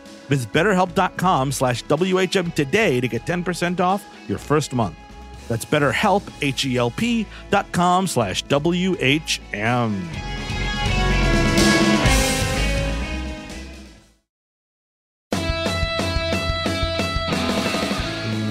Visit 0.31 0.53
betterhelp.com 0.53 1.51
slash 1.51 1.83
WHM 1.83 2.53
today 2.55 3.01
to 3.01 3.07
get 3.09 3.25
10% 3.25 3.81
off 3.81 4.01
your 4.29 4.37
first 4.37 4.71
month. 4.71 4.95
That's 5.49 5.65
betterhelp, 5.65 6.23
H-E-L-P 6.41 7.25
dot 7.49 7.69
com 7.73 8.07
slash 8.07 8.41
W-H-M. 8.43 10.09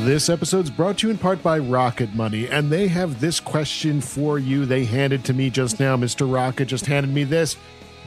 This 0.04 0.28
episode 0.28 0.64
is 0.64 0.70
brought 0.70 0.98
to 0.98 1.06
you 1.06 1.10
in 1.12 1.16
part 1.18 1.42
by 1.42 1.58
Rocket 1.58 2.14
Money, 2.14 2.46
and 2.46 2.70
they 2.70 2.88
have 2.88 3.22
this 3.22 3.40
question 3.40 4.02
for 4.02 4.38
you. 4.38 4.66
They 4.66 4.84
handed 4.84 5.24
to 5.24 5.32
me 5.32 5.48
just 5.48 5.80
now. 5.80 5.96
Mr. 5.96 6.30
Rocket 6.30 6.66
just 6.66 6.84
handed 6.84 7.14
me 7.14 7.24
this. 7.24 7.56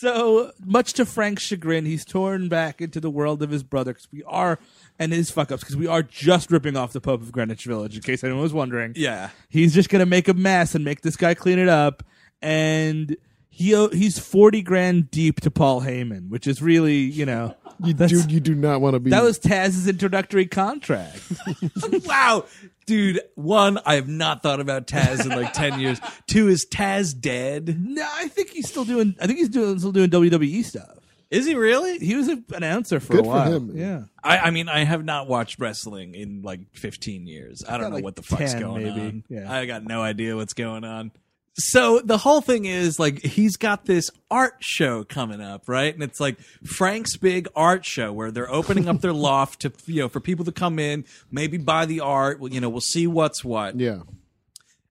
So, 0.00 0.52
much 0.64 0.94
to 0.94 1.04
Frank's 1.04 1.42
chagrin, 1.42 1.84
he's 1.84 2.06
torn 2.06 2.48
back 2.48 2.80
into 2.80 3.00
the 3.00 3.10
world 3.10 3.42
of 3.42 3.50
his 3.50 3.62
brother 3.62 3.92
because 3.92 4.08
we 4.10 4.22
are, 4.22 4.58
and 4.98 5.12
his 5.12 5.30
fuck 5.30 5.52
ups, 5.52 5.62
because 5.62 5.76
we 5.76 5.86
are 5.86 6.02
just 6.02 6.50
ripping 6.50 6.74
off 6.74 6.94
the 6.94 7.02
Pope 7.02 7.20
of 7.20 7.30
Greenwich 7.30 7.66
Village, 7.66 7.96
in 7.96 8.00
case 8.00 8.24
anyone 8.24 8.40
was 8.42 8.54
wondering. 8.54 8.94
Yeah. 8.96 9.28
He's 9.50 9.74
just 9.74 9.90
going 9.90 10.00
to 10.00 10.06
make 10.06 10.26
a 10.26 10.32
mess 10.32 10.74
and 10.74 10.86
make 10.86 11.02
this 11.02 11.18
guy 11.18 11.34
clean 11.34 11.58
it 11.58 11.68
up. 11.68 12.02
And 12.40 13.14
he 13.50 13.76
he's 13.92 14.18
40 14.18 14.62
grand 14.62 15.10
deep 15.10 15.42
to 15.42 15.50
Paul 15.50 15.82
Heyman, 15.82 16.30
which 16.30 16.46
is 16.46 16.62
really, 16.62 17.00
you 17.00 17.26
know. 17.26 17.54
You 17.84 17.94
do, 17.94 18.20
you 18.28 18.40
do 18.40 18.54
not 18.54 18.80
want 18.80 18.94
to 18.94 19.00
be. 19.00 19.10
That 19.10 19.22
was 19.22 19.38
Taz's 19.38 19.88
introductory 19.88 20.46
contract. 20.46 21.18
wow. 22.04 22.44
Dude, 22.86 23.20
one, 23.36 23.78
I 23.86 23.94
have 23.94 24.08
not 24.08 24.42
thought 24.42 24.60
about 24.60 24.86
Taz 24.86 25.24
in 25.24 25.30
like 25.30 25.52
10 25.52 25.78
years. 25.80 26.00
Two, 26.26 26.48
is 26.48 26.66
Taz 26.66 27.18
dead? 27.18 27.80
no, 27.80 28.06
I 28.14 28.28
think 28.28 28.50
he's 28.50 28.68
still 28.68 28.84
doing. 28.84 29.14
I 29.20 29.26
think 29.26 29.38
he's 29.38 29.48
doing 29.48 29.78
still 29.78 29.92
doing 29.92 30.10
WWE 30.10 30.64
stuff. 30.64 30.98
Is 31.30 31.46
he 31.46 31.54
really? 31.54 31.98
He 31.98 32.16
was 32.16 32.26
an 32.26 32.44
announcer 32.52 32.98
for 32.98 33.12
Good 33.12 33.20
a 33.20 33.24
for 33.24 33.28
while. 33.28 33.52
him. 33.52 33.70
Yeah. 33.76 34.02
I, 34.22 34.38
I 34.38 34.50
mean, 34.50 34.68
I 34.68 34.82
have 34.82 35.04
not 35.04 35.28
watched 35.28 35.60
wrestling 35.60 36.16
in 36.16 36.42
like 36.42 36.60
15 36.72 37.28
years. 37.28 37.62
I 37.68 37.78
don't 37.78 37.90
know 37.90 37.96
like 37.96 38.04
what 38.04 38.16
the 38.16 38.22
fuck's 38.22 38.52
10 38.54 38.60
going 38.62 38.82
maybe. 38.82 39.00
on. 39.00 39.24
Yeah. 39.28 39.52
I 39.52 39.64
got 39.66 39.84
no 39.84 40.02
idea 40.02 40.34
what's 40.34 40.54
going 40.54 40.82
on. 40.82 41.12
So 41.54 42.00
the 42.00 42.18
whole 42.18 42.40
thing 42.40 42.64
is 42.64 42.98
like 42.98 43.22
he's 43.22 43.56
got 43.56 43.84
this 43.84 44.10
art 44.30 44.54
show 44.60 45.04
coming 45.04 45.40
up, 45.40 45.68
right? 45.68 45.92
And 45.92 46.02
it's 46.02 46.20
like 46.20 46.38
Frank's 46.64 47.16
big 47.16 47.48
art 47.54 47.84
show 47.84 48.12
where 48.12 48.30
they're 48.30 48.50
opening 48.50 48.88
up 48.88 49.00
their 49.00 49.12
loft 49.28 49.60
to 49.62 49.72
you 49.86 50.02
know 50.02 50.08
for 50.08 50.20
people 50.20 50.44
to 50.46 50.52
come 50.52 50.78
in, 50.78 51.04
maybe 51.30 51.58
buy 51.58 51.86
the 51.86 52.00
art. 52.00 52.40
Well, 52.40 52.52
you 52.52 52.60
know, 52.60 52.68
we'll 52.68 52.80
see 52.80 53.06
what's 53.06 53.44
what. 53.44 53.78
yeah. 53.78 54.00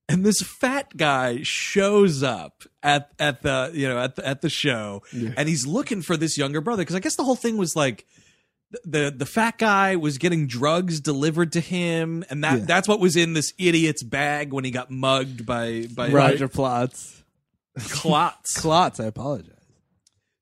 and 0.10 0.26
this 0.26 0.42
fat 0.42 0.96
guy 0.98 1.40
shows 1.44 2.24
up 2.24 2.64
at 2.84 3.12
at 3.20 3.42
the 3.42 3.72
you 3.74 3.88
know 3.88 3.98
at 4.00 4.16
the, 4.16 4.28
at 4.28 4.42
the 4.42 4.50
show 4.50 5.02
and 5.12 5.48
he's 5.50 5.66
looking 5.68 6.02
for 6.02 6.18
this 6.18 6.38
younger 6.38 6.62
brother 6.62 6.82
because 6.82 6.96
i 6.96 7.00
guess 7.00 7.16
the 7.16 7.24
whole 7.24 7.36
thing 7.36 7.58
was 7.58 7.76
like 7.76 8.06
the 8.84 9.14
the 9.16 9.26
fat 9.26 9.58
guy 9.58 9.96
was 9.96 10.18
getting 10.18 10.46
drugs 10.48 11.00
delivered 11.00 11.52
to 11.54 11.60
him 11.60 12.24
and 12.30 12.44
that 12.44 12.60
Yeah. 12.60 12.66
that's 12.66 12.88
what 12.88 13.00
was 13.00 13.16
in 13.16 13.34
this 13.34 13.52
idiot's 13.58 14.04
bag 14.04 14.54
when 14.54 14.64
he 14.64 14.72
got 14.72 14.92
mugged 14.92 15.46
by 15.46 15.88
by 15.96 16.10
Roger 16.10 16.48
Plotz. 16.48 17.24
Klotz. 17.90 18.54
Klotz, 18.62 19.00
I 19.00 19.06
apologize. 19.06 19.54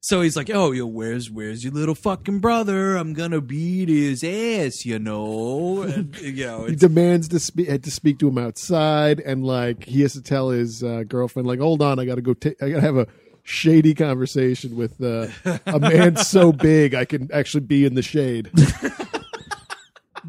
so 0.02 0.22
he's 0.22 0.36
like 0.36 0.50
oh 0.50 0.72
yo 0.72 0.86
where's 0.86 1.30
where's 1.30 1.64
your 1.64 1.74
little 1.74 1.96
fucking 1.96 2.40
brother 2.40 2.96
i'm 2.98 3.14
gonna 3.14 3.42
beat 3.42 3.90
his 3.90 4.24
ass 4.24 4.86
you 4.86 4.98
know 5.00 5.82
and, 5.84 6.16
you 6.22 6.46
know 6.46 6.66
He 6.66 6.74
it's, 6.74 6.82
demands 6.82 7.28
to 7.30 7.40
speak 7.40 7.82
to 7.82 7.92
speak 7.92 8.20
to 8.20 8.28
him 8.28 8.38
outside, 8.38 9.20
and 9.20 9.46
like 9.46 9.86
he 9.86 10.02
has 10.02 10.14
to 10.14 10.22
tell 10.22 10.50
his 10.50 10.84
uh, 10.84 11.04
girlfriend, 11.08 11.48
like, 11.48 11.60
"Hold 11.60 11.82
on, 11.82 12.00
I 12.00 12.06
got 12.06 12.16
to 12.16 12.22
go. 12.22 12.34
ta- 12.34 12.58
I 12.62 12.70
got 12.70 12.76
to 12.78 12.82
have 12.82 12.98
a 12.98 13.08
shady 13.48 13.94
conversation 13.96 14.76
with 14.76 15.02
uh, 15.02 15.28
a 15.66 15.80
man 15.80 16.16
so 16.18 16.52
big 16.52 16.94
I 16.94 17.06
can 17.06 17.30
actually 17.32 17.62
be 17.62 17.86
in 17.86 17.96
the 17.96 18.02
shade." 18.04 18.52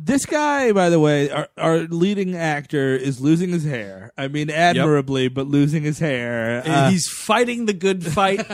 This 0.00 0.24
guy, 0.26 0.72
by 0.72 0.90
the 0.90 1.00
way, 1.00 1.28
our, 1.30 1.48
our 1.58 1.78
leading 1.80 2.34
actor 2.36 2.94
is 2.94 3.20
losing 3.20 3.50
his 3.50 3.64
hair. 3.64 4.12
I 4.16 4.28
mean, 4.28 4.48
admirably, 4.48 5.28
but 5.28 5.48
losing 5.48 5.82
his 5.82 5.98
hair. 5.98 6.62
Uh, 6.64 6.90
He's 6.90 7.08
fighting 7.08 7.66
the 7.66 7.72
good 7.72 8.04
fight, 8.06 8.46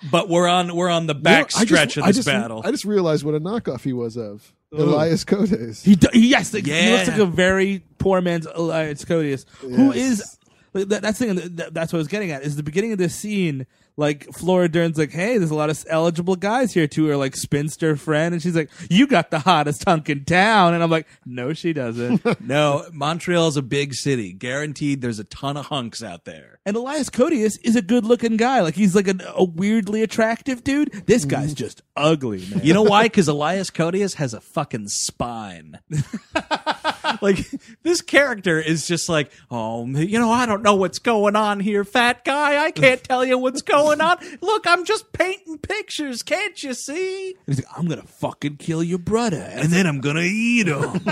but 0.10 0.28
we're 0.28 0.48
on 0.48 0.74
we're 0.74 0.88
on 0.88 1.06
the 1.06 1.14
back 1.14 1.52
You 1.52 1.58
know, 1.58 1.62
I 1.62 1.64
stretch 1.66 1.88
just, 1.94 1.96
of 1.98 2.04
I 2.04 2.06
this 2.08 2.16
just, 2.16 2.26
battle. 2.26 2.62
I 2.64 2.70
just 2.70 2.84
realized 2.84 3.24
what 3.24 3.34
a 3.34 3.40
knockoff 3.40 3.82
he 3.82 3.92
was 3.92 4.16
of 4.16 4.52
Elias 4.72 5.24
Koteas. 5.24 5.84
he, 5.84 5.96
do, 5.96 6.08
yes, 6.14 6.54
like, 6.54 6.64
he 6.64 6.72
Yeah. 6.72 6.92
looks 6.96 7.08
like 7.08 7.18
a 7.18 7.26
very 7.26 7.84
poor 7.98 8.20
man's 8.20 8.46
Elias 8.46 9.04
Koteas, 9.04 9.44
who 9.60 9.92
Yes. 9.92 9.96
is. 10.20 10.38
Like, 10.72 10.88
That, 10.88 11.02
that's 11.02 11.18
thing. 11.18 11.34
that- 11.34 11.74
That's 11.74 11.92
what 11.92 11.98
I 11.98 12.00
was 12.00 12.08
getting 12.08 12.30
at. 12.30 12.42
Is 12.42 12.56
the 12.56 12.62
beginning 12.62 12.92
of 12.92 12.98
this 12.98 13.14
scene. 13.14 13.66
Like 13.96 14.32
Flora 14.32 14.68
Dern's 14.68 14.96
like, 14.96 15.10
hey, 15.10 15.36
there's 15.36 15.50
a 15.50 15.54
lot 15.54 15.68
of 15.68 15.84
eligible 15.90 16.34
guys 16.34 16.72
here 16.72 16.86
to 16.86 17.06
her 17.08 17.16
like 17.18 17.36
spinster 17.36 17.96
friend, 17.96 18.32
and 18.32 18.42
she's 18.42 18.56
like, 18.56 18.70
you 18.88 19.06
got 19.06 19.30
the 19.30 19.40
hottest 19.40 19.84
hunk 19.84 20.08
in 20.08 20.24
town, 20.24 20.72
and 20.72 20.82
I'm 20.82 20.90
like, 20.90 21.06
no, 21.26 21.52
she 21.52 21.74
doesn't. 21.74 22.40
no, 22.40 22.86
Montreal's 22.94 23.58
a 23.58 23.62
big 23.62 23.92
city. 23.92 24.32
Guaranteed, 24.32 25.02
there's 25.02 25.18
a 25.18 25.24
ton 25.24 25.58
of 25.58 25.66
hunks 25.66 26.02
out 26.02 26.24
there. 26.24 26.60
And 26.64 26.76
Elias 26.76 27.10
Koteas 27.10 27.58
is 27.62 27.76
a 27.76 27.82
good 27.82 28.06
looking 28.06 28.38
guy. 28.38 28.60
Like 28.60 28.74
he's 28.74 28.94
like 28.94 29.08
a, 29.08 29.16
a 29.34 29.44
weirdly 29.44 30.02
attractive 30.02 30.64
dude. 30.64 30.92
This 31.06 31.26
guy's 31.26 31.52
mm. 31.52 31.58
just 31.58 31.82
ugly, 31.94 32.46
man. 32.50 32.60
You 32.64 32.72
know 32.72 32.82
why? 32.82 33.00
Because 33.10 33.26
Elias 33.28 33.70
Koteas 33.72 34.14
has 34.14 34.34
a 34.34 34.40
fucking 34.40 34.86
spine. 34.88 35.80
like 37.20 37.38
this 37.82 38.00
character 38.02 38.60
is 38.60 38.86
just 38.86 39.08
like, 39.08 39.32
oh, 39.50 39.84
you 39.86 40.18
know, 40.18 40.30
I 40.30 40.46
don't 40.46 40.59
know 40.62 40.74
what's 40.74 40.98
going 40.98 41.36
on 41.36 41.60
here, 41.60 41.84
fat 41.84 42.24
guy. 42.24 42.64
I 42.64 42.70
can't 42.70 43.02
tell 43.02 43.24
you 43.24 43.38
what's 43.38 43.62
going 43.62 44.00
on. 44.00 44.18
Look, 44.40 44.66
I'm 44.66 44.84
just 44.84 45.12
painting 45.12 45.58
pictures. 45.58 46.22
Can't 46.22 46.62
you 46.62 46.74
see? 46.74 47.36
he's 47.46 47.56
like, 47.58 47.78
I'm 47.78 47.86
gonna 47.86 48.02
fucking 48.02 48.56
kill 48.56 48.82
your 48.82 48.98
brother. 48.98 49.48
And 49.52 49.70
then 49.70 49.86
I'm 49.86 50.00
gonna 50.00 50.20
eat 50.22 50.66
him. 50.68 50.80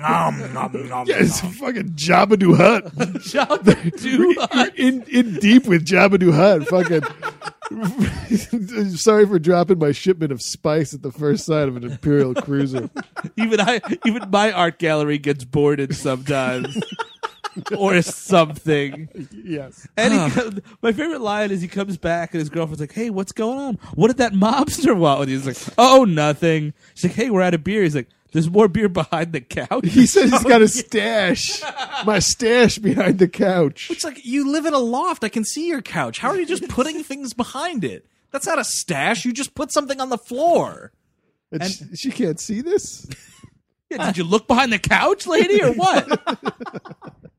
nom, 0.00 0.52
nom, 0.52 0.88
nom, 0.88 1.06
Yeah, 1.06 1.16
it's 1.20 1.40
fucking 1.40 1.90
Jabba 1.90 2.38
the 2.38 2.54
Hutt. 2.54 2.94
Dude, 3.98 4.36
in 4.76 5.02
in 5.04 5.34
deep 5.40 5.66
with 5.66 5.86
Jabba 5.86 6.18
the 6.20 6.32
Hutt. 6.32 6.68
Fucking. 6.68 7.02
Sorry 8.96 9.26
for 9.26 9.38
dropping 9.38 9.78
my 9.78 9.92
shipment 9.92 10.32
of 10.32 10.40
spice 10.40 10.94
at 10.94 11.02
the 11.02 11.12
first 11.12 11.44
sight 11.44 11.68
of 11.68 11.76
an 11.76 11.84
Imperial 11.84 12.34
cruiser. 12.34 12.88
even 13.36 13.60
I, 13.60 13.80
even 14.06 14.30
my 14.30 14.52
art 14.52 14.78
gallery 14.78 15.18
gets 15.18 15.44
boarded 15.44 15.94
sometimes, 15.94 16.78
or 17.76 18.00
something. 18.02 19.08
Yes. 19.32 19.86
And 19.96 20.12
he, 20.14 20.30
co- 20.40 20.50
my 20.82 20.92
favorite 20.92 21.20
line 21.20 21.50
is 21.50 21.60
he 21.60 21.68
comes 21.68 21.96
back 21.96 22.32
and 22.34 22.40
his 22.40 22.48
girlfriend's 22.48 22.80
like, 22.80 22.92
"Hey, 22.92 23.10
what's 23.10 23.32
going 23.32 23.58
on? 23.58 23.74
What 23.94 24.08
did 24.08 24.18
that 24.18 24.32
mobster 24.32 24.96
want 24.98 25.20
with 25.20 25.28
you?" 25.28 25.38
He's 25.40 25.46
like, 25.46 25.74
"Oh, 25.78 26.04
nothing." 26.04 26.74
She's 26.94 27.10
like, 27.10 27.16
"Hey, 27.16 27.30
we're 27.30 27.42
out 27.42 27.54
of 27.54 27.64
beer." 27.64 27.82
He's 27.82 27.94
like, 27.94 28.08
"There's 28.32 28.50
more 28.50 28.68
beer 28.68 28.88
behind 28.88 29.32
the 29.32 29.40
couch." 29.40 29.88
He 29.88 30.06
said 30.06 30.30
he's 30.30 30.44
got 30.44 30.62
a 30.62 30.68
stash. 30.68 31.62
My 32.04 32.18
stash 32.18 32.78
behind 32.78 33.18
the 33.18 33.28
couch. 33.28 33.90
It's 33.90 34.04
like 34.04 34.24
you 34.24 34.50
live 34.50 34.66
in 34.66 34.74
a 34.74 34.78
loft. 34.78 35.24
I 35.24 35.28
can 35.28 35.44
see 35.44 35.66
your 35.68 35.82
couch. 35.82 36.18
How 36.18 36.28
are 36.28 36.38
you 36.38 36.46
just 36.46 36.68
putting 36.68 37.02
things 37.02 37.32
behind 37.34 37.84
it? 37.84 38.06
That's 38.30 38.46
not 38.46 38.58
a 38.58 38.64
stash. 38.64 39.24
You 39.24 39.32
just 39.32 39.54
put 39.54 39.72
something 39.72 40.00
on 40.00 40.10
the 40.10 40.18
floor. 40.18 40.92
And 41.50 41.64
she, 41.64 41.84
she 41.96 42.10
can't 42.10 42.38
see 42.38 42.60
this. 42.60 43.06
Yeah, 43.90 44.04
did 44.04 44.18
you 44.18 44.24
look 44.24 44.46
behind 44.46 44.70
the 44.70 44.78
couch, 44.78 45.26
lady, 45.26 45.62
or 45.62 45.72
what? 45.72 46.06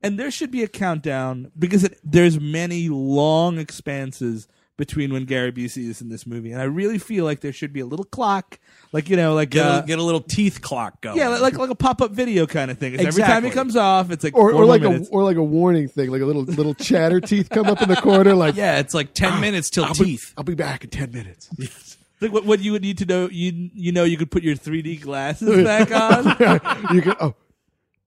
And 0.01 0.19
there 0.19 0.31
should 0.31 0.51
be 0.51 0.63
a 0.63 0.67
countdown 0.67 1.51
because 1.57 1.83
it, 1.83 1.99
there's 2.03 2.39
many 2.39 2.89
long 2.89 3.57
expanses 3.57 4.47
between 4.77 5.12
when 5.12 5.25
Gary 5.25 5.51
Busey 5.51 5.89
is 5.89 6.01
in 6.01 6.07
this 6.07 6.25
movie, 6.25 6.53
and 6.53 6.62
I 6.62 6.63
really 6.63 6.97
feel 6.97 7.25
like 7.25 7.41
there 7.41 7.51
should 7.51 7.73
be 7.73 7.81
a 7.81 7.85
little 7.85 8.05
clock, 8.05 8.59
like 8.93 9.09
you 9.09 9.17
know, 9.17 9.33
like 9.33 9.49
Get, 9.49 9.65
uh, 9.65 9.81
a, 9.83 9.88
get 9.88 9.99
a 9.99 10.03
little 10.03 10.21
teeth 10.21 10.62
clock 10.62 11.01
going. 11.01 11.17
yeah, 11.17 11.27
like 11.27 11.57
like 11.57 11.69
a 11.69 11.75
pop 11.75 12.01
up 12.01 12.12
video 12.12 12.47
kind 12.47 12.71
of 12.71 12.77
thing. 12.77 12.93
It's 12.93 13.03
Every 13.03 13.21
time 13.23 13.43
it 13.43 13.51
comes 13.51 13.75
off, 13.75 14.09
it's 14.09 14.23
like 14.23 14.35
Or, 14.35 14.51
four 14.51 14.62
or 14.62 14.65
more 14.65 14.65
like 14.65 14.81
a 14.83 15.05
or 15.09 15.23
like 15.23 15.35
a 15.35 15.43
warning 15.43 15.89
thing, 15.89 16.09
like 16.09 16.21
a 16.21 16.25
little 16.25 16.43
little 16.43 16.73
chatter 16.73 17.19
teeth 17.19 17.49
come 17.49 17.67
up 17.67 17.81
in 17.81 17.89
the 17.89 17.97
corner, 17.97 18.33
like 18.35 18.55
yeah, 18.57 18.79
it's 18.79 18.93
like 18.93 19.13
ten 19.13 19.41
minutes 19.41 19.69
till 19.69 19.83
I'll 19.83 19.93
be, 19.93 20.05
teeth. 20.05 20.33
I'll 20.38 20.45
be 20.45 20.55
back 20.55 20.85
in 20.85 20.89
ten 20.89 21.12
minutes. 21.12 21.49
Like 22.21 22.33
what, 22.33 22.43
what 22.43 22.59
you 22.59 22.73
would 22.73 22.81
need 22.81 22.97
to 22.97 23.05
know, 23.05 23.29
you 23.31 23.69
you 23.73 23.93
know, 23.93 24.03
you 24.03 24.17
could 24.17 24.29
put 24.29 24.43
your 24.43 24.53
3D 24.55 24.99
glasses 24.99 25.63
back 25.63 25.89
on. 25.89 26.25
you 26.93 27.01
can 27.01 27.15
oh, 27.21 27.33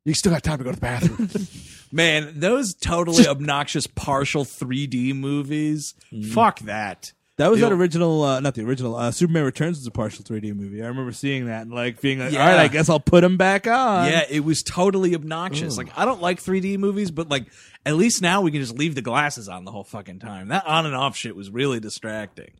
you 0.05 0.13
still 0.13 0.33
got 0.33 0.43
time 0.43 0.59
to 0.59 0.65
go 0.65 0.71
to 0.71 0.77
the 0.77 0.81
bathroom. 0.83 1.31
Man, 1.93 2.33
those 2.41 2.75
totally 2.75 3.29
obnoxious 3.29 3.87
partial 3.87 4.45
3D 4.45 5.15
movies. 5.15 5.95
Fuck 6.33 6.61
that. 6.61 7.13
That 7.39 7.51
was 7.51 7.61
The- 7.61 7.67
that 7.71 7.73
original, 7.75 8.23
uh, 8.23 8.41
not 8.41 8.55
the 8.55 8.63
original. 8.63 8.95
Uh, 8.97 9.11
Superman 9.11 9.45
Returns 9.45 9.79
was 9.79 9.87
a 9.87 9.91
partial 9.91 10.23
3D 10.25 10.53
movie. 10.55 10.83
I 10.83 10.87
remember 10.87 11.13
seeing 11.13 11.47
that 11.47 11.63
and 11.63 11.73
like 11.73 12.01
being 12.01 12.19
like, 12.21 12.33
Yeah. 12.33 12.41
all 12.43 12.47
right, 12.49 12.61
I 12.61 12.69
guess 12.69 12.89
I'll 12.89 13.01
put 13.01 13.25
him 13.25 13.37
back 13.37 13.67
on. 13.67 14.09
Yeah, 14.09 14.25
it 14.29 14.45
was 14.45 14.63
totally 14.63 15.15
obnoxious. 15.15 15.77
Like 15.77 15.89
I 15.97 16.05
don't 16.05 16.21
like 16.23 16.41
3D 16.41 16.77
movies, 16.79 17.11
but 17.11 17.29
like 17.31 17.47
at 17.87 17.97
least 17.97 18.21
now 18.23 18.43
we 18.43 18.51
can 18.53 18.61
just 18.61 18.77
leave 18.77 18.95
the 18.95 19.03
glasses 19.03 19.49
on 19.49 19.65
the 19.65 19.71
whole 19.73 19.85
fucking 19.85 20.19
time. 20.19 20.49
That 20.49 20.67
on 20.67 20.87
and 20.87 20.95
off 20.95 21.17
shit 21.17 21.35
was 21.35 21.51
really 21.51 21.81
distracting. 21.81 22.51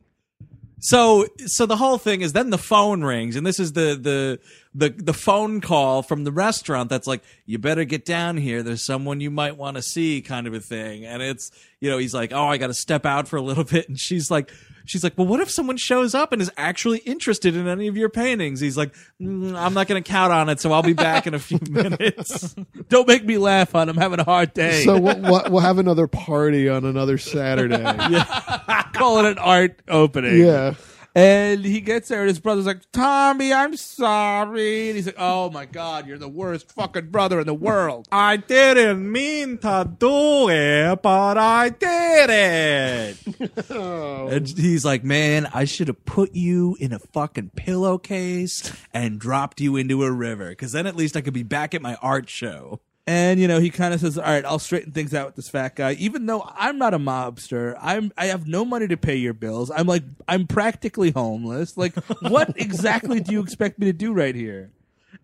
So 0.81 1.27
so 1.47 1.67
the 1.67 1.77
whole 1.77 1.99
thing 1.99 2.23
is 2.23 2.33
then 2.33 2.51
the 2.51 2.59
phone 2.59 3.03
rings 3.05 3.37
and 3.37 3.47
this 3.47 3.61
is 3.61 3.73
the 3.75 3.97
the 4.01 4.41
the 4.75 4.89
the 4.91 5.13
phone 5.13 5.61
call 5.61 6.03
from 6.03 6.25
the 6.25 6.33
restaurant 6.33 6.89
that's 6.89 7.07
like 7.07 7.23
you 7.45 7.59
better 7.59 7.85
get 7.85 8.05
down 8.05 8.37
here 8.37 8.63
there's 8.63 8.85
someone 8.85 9.21
you 9.21 9.31
might 9.31 9.57
want 9.57 9.77
to 9.77 9.83
see 9.83 10.23
kind 10.23 10.47
of 10.47 10.55
a 10.55 10.61
thing 10.61 11.05
and 11.05 11.23
it's 11.23 11.51
you 11.81 11.91
know 11.91 11.99
he's 11.99 12.15
like 12.15 12.33
oh 12.33 12.47
I 12.47 12.57
got 12.57 12.69
to 12.69 12.75
step 12.75 13.05
out 13.05 13.29
for 13.29 13.37
a 13.37 13.43
little 13.43 13.65
bit 13.75 13.89
and 13.89 13.99
she's 13.99 14.31
like 14.31 14.51
she's 14.87 15.05
like 15.05 15.17
well 15.19 15.27
what 15.27 15.41
if 15.41 15.51
someone 15.51 15.77
shows 15.77 16.15
up 16.15 16.33
and 16.33 16.41
is 16.41 16.51
actually 16.57 16.99
interested 16.99 17.55
in 17.55 17.69
any 17.69 17.87
of 17.87 17.97
your 17.97 18.09
paintings 18.09 18.61
he's 18.61 18.77
like 18.77 18.95
"Mm, 19.21 19.55
I'm 19.55 19.75
not 19.75 19.89
going 19.89 20.03
to 20.03 20.09
count 20.09 20.33
on 20.33 20.49
it 20.49 20.59
so 20.59 20.73
I'll 20.73 20.83
be 20.83 20.95
back 20.95 21.27
in 21.27 21.35
a 21.35 21.39
few 21.39 21.59
minutes 21.71 22.55
Don't 22.89 23.09
make 23.09 23.25
me 23.25 23.39
laugh 23.39 23.75
on. 23.75 23.89
I'm 23.89 23.97
having 23.97 24.21
a 24.21 24.25
hard 24.25 24.53
day. 24.53 24.85
so 24.85 24.99
we'll, 24.99 25.19
we'll, 25.51 25.61
have 25.61 25.79
another 25.79 26.07
party 26.07 26.69
on 26.69 26.85
another 26.85 27.17
Saturday. 27.17 27.79
yeah. 27.79 28.83
call 28.93 29.19
it 29.19 29.31
an 29.31 29.39
art 29.39 29.81
opening. 29.89 30.39
yeah. 30.39 30.75
And 31.15 31.65
he 31.65 31.81
gets 31.83 32.09
there, 32.09 32.21
and 32.21 32.29
his 32.29 32.39
brother's 32.39 32.65
like, 32.65 32.91
Tommy, 32.91 33.53
I'm 33.53 33.77
sorry. 33.77 34.89
And 34.89 34.97
he's 34.97 35.07
like, 35.07 35.17
Oh 35.19 35.51
my 35.51 35.67
God, 35.67 36.07
you're 36.07 36.17
the 36.19 36.29
worst 36.29 36.73
fucking 36.73 37.11
brother 37.11 37.41
in 37.41 37.47
the 37.47 37.55
world. 37.55 38.09
I 38.13 38.39
didn't 38.39 39.11
mean 39.11 39.59
to 39.59 39.91
do 39.99 40.49
it, 40.49 41.03
but 41.03 41.37
I 41.39 41.69
did 41.69 42.31
it. 42.31 43.17
Oh. 43.71 44.29
And 44.29 44.47
he's 44.49 44.85
like, 44.85 45.05
man, 45.05 45.49
I 45.53 45.65
should 45.65 45.89
have 45.89 46.05
put 46.05 46.35
you 46.35 46.77
in 46.81 46.93
a 46.93 46.99
fucking 46.99 47.51
pillowcase 47.57 48.73
and 48.93 49.19
dropped 49.19 49.61
you 49.61 49.77
into 49.77 50.05
a 50.05 50.11
river, 50.11 50.51
because 50.51 50.73
then 50.73 50.87
at 50.87 50.97
least 50.97 51.17
I 51.17 51.21
could 51.21 51.35
be 51.35 51.43
back 51.43 51.75
at 51.75 51.83
my 51.83 51.97
art 51.97 52.29
show. 52.29 52.81
And 53.07 53.41
you 53.41 53.49
know, 53.49 53.59
he 53.59 53.71
kind 53.71 53.93
of 53.93 54.01
says, 54.01 54.17
"All 54.17 54.25
right, 54.25 54.45
I'll 54.45 54.61
straighten 54.61 54.93
things 54.93 55.13
out 55.13 55.27
with 55.27 55.35
this 55.35 55.49
fat 55.49 55.75
guy." 55.75 55.93
Even 55.95 56.27
though 56.27 56.49
I'm 56.55 56.79
not 56.79 56.95
a 56.95 56.99
mobster, 56.99 57.77
I'm 57.81 58.13
I 58.17 58.27
have 58.27 58.47
no 58.47 58.65
money 58.65 58.87
to 58.89 58.97
pay 58.97 59.17
your 59.17 59.33
bills. 59.35 59.73
I'm 59.75 59.87
like 59.87 60.05
I'm 60.29 60.47
practically 60.47 61.11
homeless. 61.11 61.77
Like, 61.77 61.97
what 62.21 62.53
exactly 62.57 63.21
do 63.21 63.33
you 63.33 63.43
expect 63.43 63.81
me 63.81 63.87
to 63.87 63.93
do 63.93 64.13
right 64.13 64.35
here? 64.35 64.71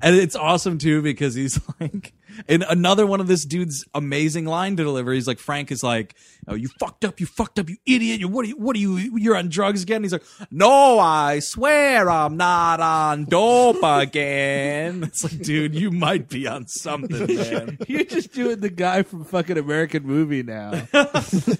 And 0.02 0.16
it's 0.16 0.34
awesome 0.34 0.78
too 0.78 1.02
because 1.02 1.34
he's 1.34 1.60
like, 1.80 2.14
in 2.46 2.62
another 2.62 3.06
one 3.06 3.20
of 3.20 3.26
this 3.26 3.44
dude's 3.44 3.84
amazing 3.94 4.44
line 4.46 4.76
to 4.76 4.84
deliver. 4.84 5.12
He's 5.12 5.26
like, 5.26 5.38
Frank 5.38 5.70
is 5.70 5.82
like, 5.82 6.14
"Oh, 6.46 6.54
you 6.54 6.68
fucked 6.78 7.04
up, 7.04 7.20
you 7.20 7.26
fucked 7.26 7.58
up, 7.58 7.68
you 7.68 7.76
idiot! 7.86 8.20
You 8.20 8.28
what? 8.28 8.44
Are 8.44 8.48
you, 8.48 8.56
what 8.56 8.76
are 8.76 8.78
you? 8.78 8.96
You're 9.16 9.36
on 9.36 9.48
drugs 9.48 9.82
again?" 9.82 10.02
He's 10.02 10.12
like, 10.12 10.24
"No, 10.50 10.98
I 10.98 11.40
swear 11.40 12.10
I'm 12.10 12.36
not 12.36 12.80
on 12.80 13.24
dope 13.24 13.82
again." 13.82 15.04
It's 15.08 15.24
like, 15.24 15.42
dude, 15.42 15.74
you 15.74 15.90
might 15.90 16.28
be 16.28 16.46
on 16.46 16.66
something, 16.66 17.26
man. 17.36 17.78
You're 17.88 18.04
just 18.04 18.32
doing 18.32 18.60
the 18.60 18.68
guy 18.70 19.02
from 19.02 19.24
fucking 19.24 19.56
American 19.58 20.04
Movie 20.04 20.42
now. 20.42 20.82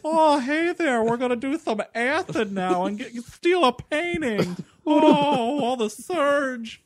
oh, 0.05 0.39
hey 0.41 0.73
there, 0.75 1.03
we're 1.03 1.17
gonna 1.17 1.37
do 1.37 1.59
some 1.59 1.83
acid 1.95 2.53
now 2.53 2.85
and 2.85 2.99
get, 2.99 3.15
steal 3.25 3.65
a 3.65 3.73
painting. 3.73 4.57
Oh, 4.87 5.61
all 5.65 5.77
the 5.77 5.91
surge. 5.91 6.83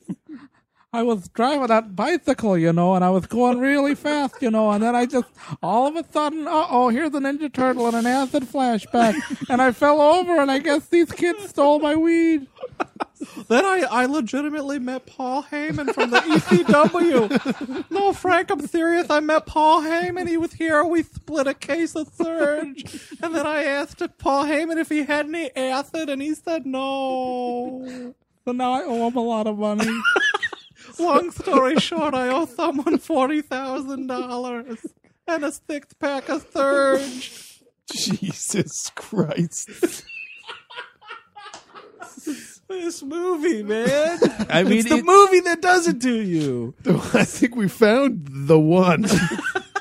I 0.95 1.03
was 1.03 1.29
driving 1.29 1.69
that 1.69 1.97
bicycle, 1.97 2.59
you 2.59 2.71
know, 2.71 2.95
and 2.95 3.03
I 3.03 3.09
was 3.09 3.25
going 3.25 3.59
really 3.59 3.95
fast, 3.95 4.43
you 4.43 4.51
know, 4.51 4.71
and 4.71 4.83
then 4.83 4.95
I 4.95 5.07
just, 5.07 5.29
all 5.63 5.87
of 5.87 5.97
a 5.97 6.05
sudden, 6.13 6.47
uh 6.47 6.67
oh, 6.69 6.91
here's 6.91 7.15
a 7.15 7.19
Ninja 7.19 7.51
Turtle 7.51 7.87
and 7.87 7.97
an 7.97 8.07
acid 8.07 8.43
flashback, 8.43 9.15
and 9.49 9.63
I 9.63 9.73
fell 9.73 10.03
over, 10.03 10.39
and 10.39 10.51
I 10.51 10.59
guess 10.59 10.89
these 10.89 11.11
kids 11.11 11.49
stole 11.49 11.79
my 11.79 11.97
weed. 11.97 12.47
Then 13.49 13.65
I, 13.65 13.87
I 13.91 14.05
legitimately 14.05 14.81
met 14.81 15.07
Paul 15.07 15.45
Heyman 15.45 15.95
from 15.95 16.11
the 16.11 16.19
ECW. 16.19 17.91
no, 17.91 18.13
Frank, 18.13 18.51
I'm 18.51 18.67
serious. 18.67 19.09
I 19.09 19.21
met 19.21 19.47
Paul 19.47 19.81
Heyman. 19.81 20.29
He 20.29 20.37
was 20.37 20.53
here. 20.53 20.85
We 20.85 21.05
split 21.05 21.47
a 21.47 21.55
case 21.55 21.95
of 21.95 22.09
Surge. 22.09 23.15
And 23.23 23.35
then 23.35 23.47
I 23.47 23.63
asked 23.65 24.03
Paul 24.19 24.45
Heyman 24.45 24.77
if 24.77 24.89
he 24.89 25.05
had 25.05 25.27
any 25.27 25.55
acid, 25.57 26.11
and 26.11 26.21
he 26.21 26.35
said 26.35 26.67
no. 26.67 28.15
So 28.45 28.53
now 28.53 28.73
I 28.73 28.83
owe 28.83 29.07
him 29.07 29.17
a 29.17 29.23
lot 29.23 29.47
of 29.47 29.57
money. 29.57 29.89
Long 30.99 31.31
story 31.31 31.77
short, 31.81 32.15
I 32.15 32.29
owe 32.29 32.47
someone 32.47 32.99
$40,000 32.99 34.79
and 35.29 35.45
a 35.45 35.53
six 35.53 35.93
pack 35.95 36.29
of 36.29 36.47
Surge. 36.53 37.61
Jesus 37.93 38.91
Christ. 38.95 39.69
this 42.69 43.03
movie, 43.03 43.63
man. 43.63 44.19
I 44.49 44.63
mean, 44.63 44.79
it's 44.79 44.89
the 44.89 44.97
it- 44.99 45.05
movie 45.05 45.41
that 45.41 45.61
does 45.61 45.87
it 45.89 46.01
to 46.03 46.21
you. 46.21 46.75
I 47.15 47.25
think 47.25 47.55
we 47.57 47.69
found 47.69 48.27
the 48.31 48.59
one. 48.59 49.07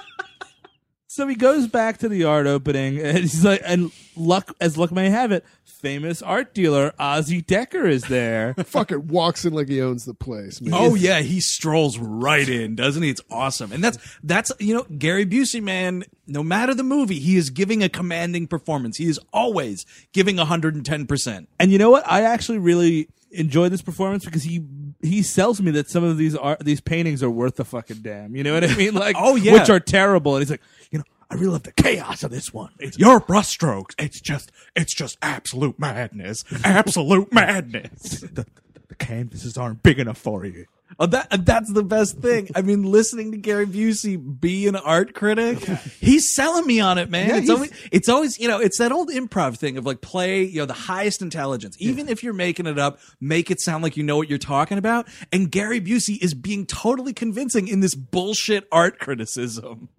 So 1.12 1.28
he 1.28 1.36
goes 1.36 1.68
back 1.68 1.98
to 1.98 2.08
the 2.08 2.24
art 2.24 2.48
opening, 2.48 2.98
and 2.98 3.18
he's 3.18 3.44
like, 3.44 3.62
and 3.66 3.92
luck 4.16 4.56
as 4.62 4.78
luck 4.78 4.94
may 4.94 5.10
have 5.10 5.34
it, 5.34 5.44
famous 5.66 6.22
art 6.22 6.54
dealer 6.54 6.94
Ozzy 6.98 7.46
Decker 7.46 7.86
is 7.86 8.04
there. 8.04 8.54
Fucking 8.66 9.10
walks 9.10 9.44
in 9.44 9.52
like 9.52 9.68
he 9.68 9.82
owns 9.82 10.06
the 10.06 10.14
place, 10.14 10.62
man. 10.62 10.74
Oh 10.74 10.96
yeah, 10.96 11.20
he 11.20 11.42
strolls 11.42 12.00
right 12.00 12.48
in, 12.48 12.76
doesn't 12.76 13.04
he? 13.04 13.10
It's 13.10 13.20
awesome, 13.30 13.74
and 13.74 13.84
that's 13.84 13.98
that's 14.24 14.54
you 14.58 14.74
know 14.74 14.86
Gary 14.98 15.26
Busey, 15.26 15.62
man. 15.62 16.06
No 16.28 16.44
matter 16.44 16.74
the 16.74 16.82
movie, 16.82 17.20
he 17.20 17.36
is 17.36 17.50
giving 17.50 17.84
a 17.84 17.90
commanding 17.90 18.48
performance. 18.48 18.96
He 18.96 19.10
is 19.10 19.20
always 19.34 19.86
giving 20.14 20.38
hundred 20.38 20.76
and 20.76 20.86
ten 20.86 21.08
percent. 21.08 21.50
and 21.60 21.74
you 21.74 21.78
know 21.78 21.90
what? 21.90 22.10
I 22.10 22.22
actually 22.22 22.60
really 22.60 23.10
enjoy 23.32 23.68
this 23.68 23.82
performance 23.82 24.24
because 24.24 24.44
he 24.44 24.64
he 25.04 25.22
sells 25.24 25.62
me 25.62 25.72
that 25.72 25.90
some 25.90 26.04
of 26.04 26.18
these 26.18 26.36
art 26.36 26.60
these 26.60 26.82
paintings 26.82 27.22
are 27.24 27.30
worth 27.30 27.60
a 27.60 27.64
fucking 27.66 27.98
damn. 28.02 28.36
You 28.36 28.44
know 28.44 28.54
what 28.54 28.64
I 28.64 28.76
mean? 28.76 28.94
Like, 28.94 29.16
Oh, 29.20 29.36
yeah. 29.36 29.54
which 29.54 29.70
are 29.70 29.80
terrible. 29.80 30.36
And 30.36 30.42
he's 30.44 30.52
like, 30.52 30.62
you 30.92 30.98
know, 31.00 31.04
I 31.30 31.36
really 31.36 31.48
love 31.54 31.64
the 31.64 31.72
chaos 31.72 32.24
of 32.24 32.32
this 32.32 32.54
one. 32.54 32.72
It's 32.80 32.98
Your 33.00 33.20
brushstrokes, 33.22 33.96
it's 33.98 34.20
just, 34.22 34.52
it's 34.76 34.94
just 34.94 35.18
absolute 35.22 35.80
madness. 35.80 36.44
Absolute 36.64 37.32
madness. 37.34 38.22
the, 38.22 38.46
the 38.90 38.96
canvases 38.96 39.58
aren't 39.58 39.82
big 39.84 40.00
enough 40.00 40.18
for 40.18 40.46
you. 40.46 40.66
Oh, 41.00 41.06
that 41.08 41.28
uh, 41.32 41.38
that's 41.40 41.72
the 41.72 41.84
best 41.84 42.20
thing. 42.20 42.50
I 42.56 42.62
mean, 42.62 42.84
listening 42.84 43.32
to 43.32 43.38
Gary 43.38 43.66
Busey 43.66 44.18
be 44.40 44.68
an 44.68 44.76
art 44.76 45.14
critic, 45.14 45.60
he's 46.00 46.34
selling 46.34 46.66
me 46.68 46.80
on 46.80 46.98
it, 46.98 47.10
man. 47.10 47.30
Yeah, 47.30 47.38
it's 47.38 47.50
always, 47.50 47.72
it's 47.92 48.10
always, 48.10 48.40
you 48.40 48.48
know, 48.48 48.60
it's 48.60 48.78
that 48.78 48.92
old 48.92 49.10
improv 49.10 49.58
thing 49.58 49.78
of 49.78 49.86
like 49.86 50.02
play, 50.02 50.44
you 50.44 50.60
know, 50.60 50.66
the 50.66 50.74
highest 50.74 51.22
intelligence. 51.22 51.76
Even 51.80 52.10
if 52.10 52.24
you're 52.24 52.34
making 52.34 52.66
it 52.66 52.78
up, 52.78 53.00
make 53.20 53.50
it 53.52 53.60
sound 53.60 53.84
like 53.84 53.98
you 53.98 54.04
know 54.04 54.18
what 54.18 54.30
you're 54.30 54.38
talking 54.38 54.78
about. 54.78 55.08
And 55.32 55.52
Gary 55.52 55.82
Busey 55.82 56.22
is 56.22 56.34
being 56.34 56.66
totally 56.66 57.14
convincing 57.14 57.68
in 57.68 57.80
this 57.80 57.96
bullshit 57.96 58.68
art 58.72 59.00
criticism. 59.00 59.90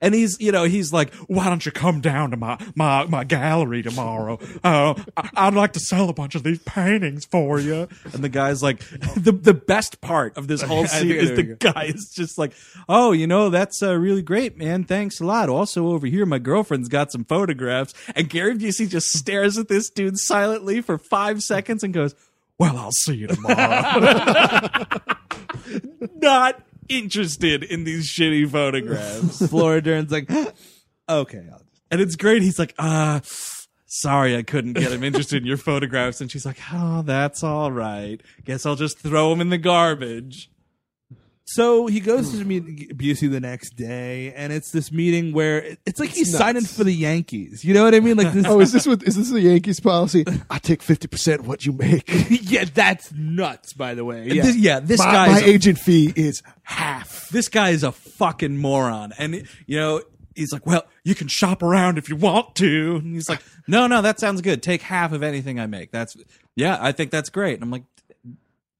And 0.00 0.14
he's, 0.14 0.40
you 0.40 0.52
know, 0.52 0.64
he's 0.64 0.92
like, 0.92 1.12
Why 1.26 1.48
don't 1.48 1.64
you 1.64 1.72
come 1.72 2.00
down 2.00 2.30
to 2.30 2.36
my, 2.36 2.58
my, 2.74 3.04
my 3.06 3.24
gallery 3.24 3.82
tomorrow? 3.82 4.38
Uh, 4.62 4.94
I- 5.16 5.30
I'd 5.34 5.54
like 5.54 5.72
to 5.74 5.80
sell 5.80 6.08
a 6.08 6.12
bunch 6.12 6.34
of 6.34 6.42
these 6.42 6.58
paintings 6.60 7.24
for 7.24 7.58
you. 7.60 7.88
And 8.12 8.22
the 8.24 8.28
guy's 8.28 8.62
like, 8.62 8.80
the 9.16 9.32
the 9.32 9.54
best 9.54 10.00
part 10.00 10.36
of 10.36 10.46
this 10.48 10.62
whole 10.68 10.86
scene 10.86 11.10
is 11.12 11.30
the 11.36 11.56
guy 11.58 11.84
is 11.84 12.10
just 12.14 12.38
like, 12.38 12.52
oh, 12.88 13.12
you 13.12 13.26
know, 13.26 13.50
that's 13.50 13.82
uh, 13.82 13.94
really 13.96 14.22
great, 14.22 14.56
man. 14.56 14.84
Thanks 14.84 15.20
a 15.20 15.24
lot. 15.24 15.48
Also 15.48 15.88
over 15.88 16.06
here, 16.06 16.26
my 16.26 16.38
girlfriend's 16.38 16.88
got 16.88 17.10
some 17.12 17.24
photographs. 17.24 17.94
And 18.14 18.28
Gary 18.28 18.56
Busey 18.56 18.88
just 18.88 19.12
stares 19.12 19.58
at 19.58 19.68
this 19.68 19.90
dude 19.90 20.18
silently 20.18 20.80
for 20.80 20.98
five 20.98 21.42
seconds 21.42 21.82
and 21.82 21.92
goes, 21.94 22.14
Well, 22.58 22.76
I'll 22.76 22.92
see 22.92 23.14
you 23.14 23.26
tomorrow. 23.28 23.54
not 26.20 26.62
interested 26.88 27.62
in 27.62 27.84
these 27.84 28.08
shitty 28.08 28.48
photographs. 28.50 29.46
Flora 29.50 29.82
Dern's 29.82 30.10
like, 30.12 30.30
okay, 31.08 31.44
I'll 31.52 31.58
just. 31.58 31.82
and 31.90 32.00
it's 32.00 32.16
great. 32.16 32.42
He's 32.42 32.58
like, 32.58 32.74
uh, 32.78 33.20
sorry, 33.86 34.36
I 34.36 34.42
couldn't 34.42 34.74
get 34.74 34.92
him 34.92 35.02
interested 35.02 35.42
in 35.42 35.46
your 35.46 35.56
photographs. 35.56 36.20
And 36.20 36.30
she's 36.30 36.46
like, 36.46 36.58
oh, 36.72 37.02
that's 37.02 37.42
all 37.42 37.72
right. 37.72 38.20
Guess 38.44 38.66
I'll 38.66 38.76
just 38.76 38.98
throw 38.98 39.32
him 39.32 39.40
in 39.40 39.50
the 39.50 39.58
garbage. 39.58 40.50
So 41.50 41.86
he 41.86 42.00
goes 42.00 42.30
to 42.38 42.44
meet 42.44 42.96
Busey 42.98 43.30
the 43.30 43.40
next 43.40 43.70
day, 43.70 44.34
and 44.34 44.52
it's 44.52 44.70
this 44.70 44.92
meeting 44.92 45.32
where 45.32 45.76
it's 45.86 45.98
like 45.98 46.10
he's 46.10 46.30
nuts. 46.30 46.38
signing 46.38 46.64
for 46.64 46.84
the 46.84 46.92
Yankees. 46.92 47.64
You 47.64 47.72
know 47.72 47.84
what 47.84 47.94
I 47.94 48.00
mean? 48.00 48.18
Like 48.18 48.34
this. 48.34 48.46
Oh, 48.48 48.60
is 48.60 48.70
this 48.70 48.86
what 48.86 49.02
is 49.02 49.16
this 49.16 49.30
the 49.30 49.40
Yankees 49.40 49.80
policy? 49.80 50.26
I 50.50 50.58
take 50.58 50.82
fifty 50.82 51.08
percent 51.08 51.44
what 51.44 51.64
you 51.64 51.72
make. 51.72 52.04
yeah, 52.28 52.66
that's 52.72 53.12
nuts. 53.12 53.72
By 53.72 53.94
the 53.94 54.04
way, 54.04 54.26
yeah. 54.26 54.42
This, 54.42 54.56
yeah, 54.56 54.80
this 54.80 54.98
My, 54.98 55.04
guy 55.12 55.26
my 55.28 55.38
is 55.38 55.42
a 55.42 55.48
agent 55.48 55.78
fee 55.78 56.12
is 56.14 56.42
half. 56.64 57.28
this 57.30 57.48
guy 57.48 57.70
is 57.70 57.82
a 57.82 57.92
fucking 57.92 58.58
moron. 58.58 59.12
And, 59.18 59.46
you 59.66 59.78
know, 59.78 60.02
he's 60.34 60.52
like, 60.52 60.66
well, 60.66 60.84
you 61.04 61.14
can 61.14 61.28
shop 61.28 61.62
around 61.62 61.96
if 61.98 62.08
you 62.08 62.16
want 62.16 62.54
to. 62.56 62.96
and 62.96 63.14
he's 63.14 63.28
like, 63.28 63.42
no, 63.66 63.86
no, 63.86 64.02
that 64.02 64.20
sounds 64.20 64.40
good. 64.40 64.62
Take 64.62 64.82
half 64.82 65.12
of 65.12 65.22
anything 65.22 65.58
I 65.58 65.66
make. 65.66 65.90
That's, 65.92 66.16
yeah, 66.56 66.78
I 66.80 66.92
think 66.92 67.10
that's 67.10 67.30
great. 67.30 67.54
And 67.54 67.62
I'm 67.62 67.70
like, 67.70 67.84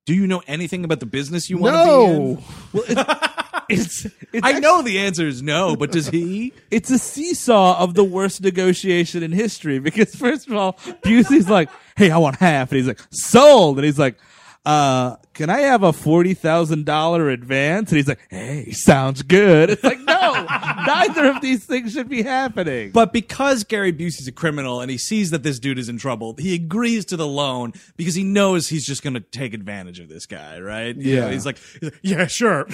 do 0.09 0.15
you 0.15 0.27
know 0.27 0.41
anything 0.47 0.87
about 0.87 1.01
the 1.01 1.07
business 1.07 1.51
you 1.51 1.59
want 1.59 1.77
to 1.77 1.85
be 1.85 2.85
in? 2.87 2.95
No, 2.97 3.15
it's, 3.69 4.07
it's 4.33 4.41
I 4.43 4.59
know 4.59 4.81
the 4.81 5.01
answer 5.01 5.27
is 5.27 5.43
no, 5.43 5.77
but 5.77 5.93
does 5.93 6.09
he? 6.09 6.55
it's 6.71 6.91
a 6.91 6.99
seesaw 6.99 7.79
of 7.79 7.93
the 7.93 8.05
worst 8.05 8.41
negotiation 8.41 9.23
in 9.23 9.33
history 9.33 9.79
because 9.79 10.15
first 10.15 10.49
of 10.49 10.55
all, 10.55 10.73
Busey's 11.03 11.51
like, 11.51 11.69
"Hey, 11.95 12.11
I 12.11 12.17
want 12.17 12.37
half," 12.37 12.73
and 12.73 12.79
he's 12.79 12.89
like, 12.89 13.03
"Sold," 13.11 13.77
and 13.77 13.85
he's 13.85 13.99
like, 13.99 14.17
"Uh, 14.65 15.17
can 15.35 15.49
I 15.51 15.61
have 15.61 15.83
a 15.83 15.93
forty 15.93 16.35
thousand 16.35 16.85
dollar 16.85 17.31
advance?" 17.31 17.91
And 17.91 17.97
he's 17.97 18.09
like, 18.09 18.21
"Hey, 18.31 18.71
sounds 18.73 19.23
good." 19.23 19.71
It's 19.71 19.85
like, 19.85 20.01
no, 20.01 20.33
neither 20.87 21.27
of 21.31 21.41
these 21.41 21.65
things 21.65 21.93
should 21.93 22.09
be 22.09 22.23
happening. 22.23 22.91
But 22.91 23.13
because 23.13 23.65
Gary 23.65 23.93
Busey's 23.93 24.29
a 24.29 24.33
criminal 24.33 24.81
and 24.81 24.91
he 24.91 24.99
sees 24.99 25.31
that 25.31 25.43
this 25.43 25.59
dude 25.59 25.79
is 25.79 25.89
in 25.89 25.97
trouble, 25.99 26.35
he 26.39 26.55
agrees 26.55 27.05
to 27.07 27.17
the 27.17 27.27
loan 27.27 27.73
because 27.97 28.15
he 28.15 28.25
knows 28.25 28.69
he's 28.69 28.87
just 28.87 29.03
going 29.03 29.15
to 29.15 29.21
take 29.21 29.55
advantage 29.55 30.01
of 30.01 30.09
this 30.09 30.27
guy, 30.27 30.59
right? 30.61 30.95
You 30.97 31.15
Yeah. 31.15 31.21
know, 31.23 31.31
he's 31.31 31.47
like, 31.47 31.59
he's 31.81 31.83
like, 31.91 31.99
Yeah, 32.03 32.27
sure. 32.27 32.67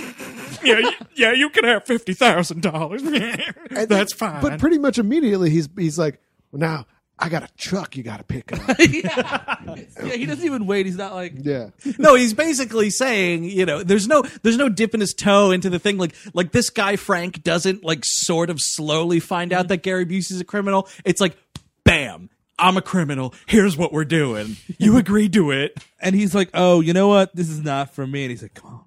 Yeah, 0.65 0.81
y- 0.83 0.97
yeah, 1.17 1.33
you 1.33 1.51
can 1.51 1.65
have 1.65 1.85
fifty 1.85 2.15
thousand 2.15 2.63
dollars. 2.63 3.03
That's 3.71 4.13
fine. 4.13 4.41
but 4.43 4.59
pretty 4.59 4.79
much 4.79 4.99
immediately 4.99 5.51
he's 5.51 5.69
he's 5.77 5.99
like, 5.99 6.21
now 6.53 6.87
I 7.19 7.29
got 7.29 7.45
a 7.45 7.49
truck 7.57 7.97
you 7.97 8.03
got 8.03 8.19
to 8.19 8.25
pick 8.25 8.53
up. 8.53 8.77
yeah, 8.79 10.15
he 10.15 10.27
doesn't 10.27 10.45
even 10.45 10.67
wait. 10.67 10.87
He's 10.87 10.97
not 10.97 11.15
like, 11.15 11.35
yeah, 11.37 11.71
no, 11.97 12.17
he's 12.17 12.35
basically 12.35 12.91
saying, 12.91 13.45
you 13.45 13.65
know, 13.67 13.83
there's 13.83 14.09
no 14.09 14.23
there's 14.43 14.57
no 14.57 14.69
dipping 14.69 15.01
his 15.01 15.15
toe 15.15 15.53
into 15.53 15.71
the 15.71 15.79
thing 15.79 15.97
like 15.97 16.15
like 16.35 16.51
this 16.51 16.71
guy 16.71 16.97
Frank 16.97 17.43
doesn't 17.43 17.85
like 17.85 18.01
sort 18.05 18.51
of 18.51 18.59
slowly 18.61 19.21
find 19.21 19.53
out 19.53 19.61
mm-hmm. 19.61 19.69
that 19.69 19.83
Gary 19.83 20.05
Busey's 20.05 20.41
a 20.41 20.45
criminal. 20.45 20.89
It's 21.05 21.21
like 21.21 21.37
bam, 21.85 22.31
I'm 22.59 22.77
a 22.77 22.83
criminal. 22.83 23.33
Here's 23.47 23.77
what 23.77 23.93
we're 23.93 24.05
doing. 24.05 24.57
You 24.79 24.97
agree 24.99 25.29
to 25.31 25.53
it. 25.53 25.79
and 26.01 26.15
he's 26.15 26.35
like, 26.35 26.51
"Oh, 26.53 26.81
you 26.81 26.93
know 26.93 27.09
what? 27.09 27.35
This 27.35 27.49
is 27.49 27.61
not 27.61 27.95
for 27.95 28.07
me." 28.07 28.25
And 28.25 28.31
he's 28.31 28.43
like, 28.43 28.55
"Come 28.55 28.71
on." 28.71 28.85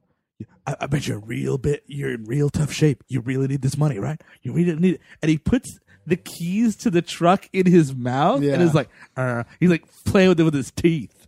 I, 0.66 0.76
I 0.82 0.88
bet 0.88 1.08
you're 1.08 1.18
a 1.18 1.22
real 1.22 1.58
bit. 1.58 1.84
You're 1.88 2.12
in 2.12 2.26
real 2.26 2.50
tough 2.50 2.74
shape. 2.74 3.04
You 3.08 3.22
really 3.22 3.48
need 3.48 3.62
this 3.62 3.78
money, 3.78 4.00
right? 4.00 4.22
You 4.42 4.54
really 4.54 4.76
need 4.76 4.96
it. 4.96 5.02
And 5.22 5.30
he 5.30 5.38
puts 5.38 5.80
the 6.08 6.16
keys 6.18 6.76
to 6.78 6.90
the 6.90 7.02
truck 7.04 7.48
in 7.54 7.66
his 7.68 7.94
mouth, 7.94 8.42
Yeah. 8.42 8.54
and 8.54 8.64
is 8.64 8.74
like, 8.74 8.90
uh, 9.16 9.44
he's 9.60 9.70
like 9.70 9.84
playing 10.06 10.30
with 10.30 10.40
it 10.40 10.44
with 10.44 10.54
his 10.56 10.72
teeth. 10.72 11.28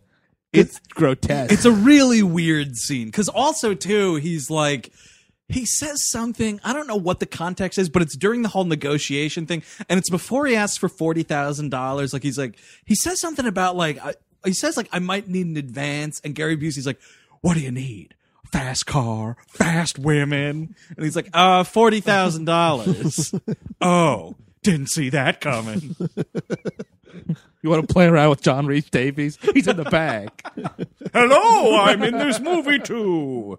It's 0.52 0.80
grotesque. 0.94 1.52
It's 1.52 1.64
a 1.64 1.70
really 1.70 2.24
weird 2.24 2.76
scene 2.76 3.06
because 3.06 3.28
also 3.28 3.74
too 3.74 4.16
he's 4.16 4.50
like 4.50 4.90
he 5.48 5.64
says 5.64 6.08
something 6.10 6.58
I 6.64 6.72
don't 6.72 6.88
know 6.88 6.96
what 6.96 7.20
the 7.20 7.26
context 7.26 7.78
is, 7.78 7.88
but 7.88 8.02
it's 8.02 8.16
during 8.16 8.42
the 8.42 8.48
whole 8.48 8.64
negotiation 8.64 9.46
thing, 9.46 9.62
and 9.88 9.98
it's 9.98 10.10
before 10.10 10.46
he 10.46 10.56
asks 10.56 10.76
for 10.76 10.88
forty 10.88 11.22
thousand 11.22 11.70
dollars. 11.70 12.12
Like 12.12 12.24
he's 12.24 12.36
like 12.38 12.56
he 12.84 12.96
says 12.96 13.20
something 13.20 13.46
about 13.46 13.76
like 13.76 14.04
I, 14.04 14.14
he 14.44 14.52
says 14.52 14.76
like 14.76 14.88
I 14.90 14.98
might 14.98 15.28
need 15.28 15.46
an 15.46 15.56
advance, 15.56 16.20
and 16.24 16.34
Gary 16.34 16.56
Busey's 16.56 16.86
like, 16.86 16.98
"What 17.42 17.54
do 17.54 17.60
you 17.60 17.70
need?" 17.70 18.14
Fast 18.50 18.86
car, 18.86 19.36
fast 19.46 20.00
women, 20.00 20.74
and 20.96 21.04
he's 21.04 21.14
like, 21.14 21.28
"Uh, 21.32 21.62
forty 21.62 22.00
thousand 22.00 22.46
dollars." 22.46 23.32
oh, 23.80 24.34
didn't 24.62 24.90
see 24.90 25.10
that 25.10 25.40
coming. 25.40 25.96
you 27.62 27.70
want 27.70 27.86
to 27.86 27.92
play 27.92 28.06
around 28.06 28.30
with 28.30 28.42
John 28.42 28.66
Rhys 28.66 28.88
Davies? 28.90 29.38
He's 29.54 29.66
in 29.66 29.76
the 29.76 29.84
bag. 29.84 30.30
Hello, 31.12 31.78
I'm 31.78 32.02
in 32.02 32.18
this 32.18 32.40
movie 32.40 32.78
too. 32.78 33.58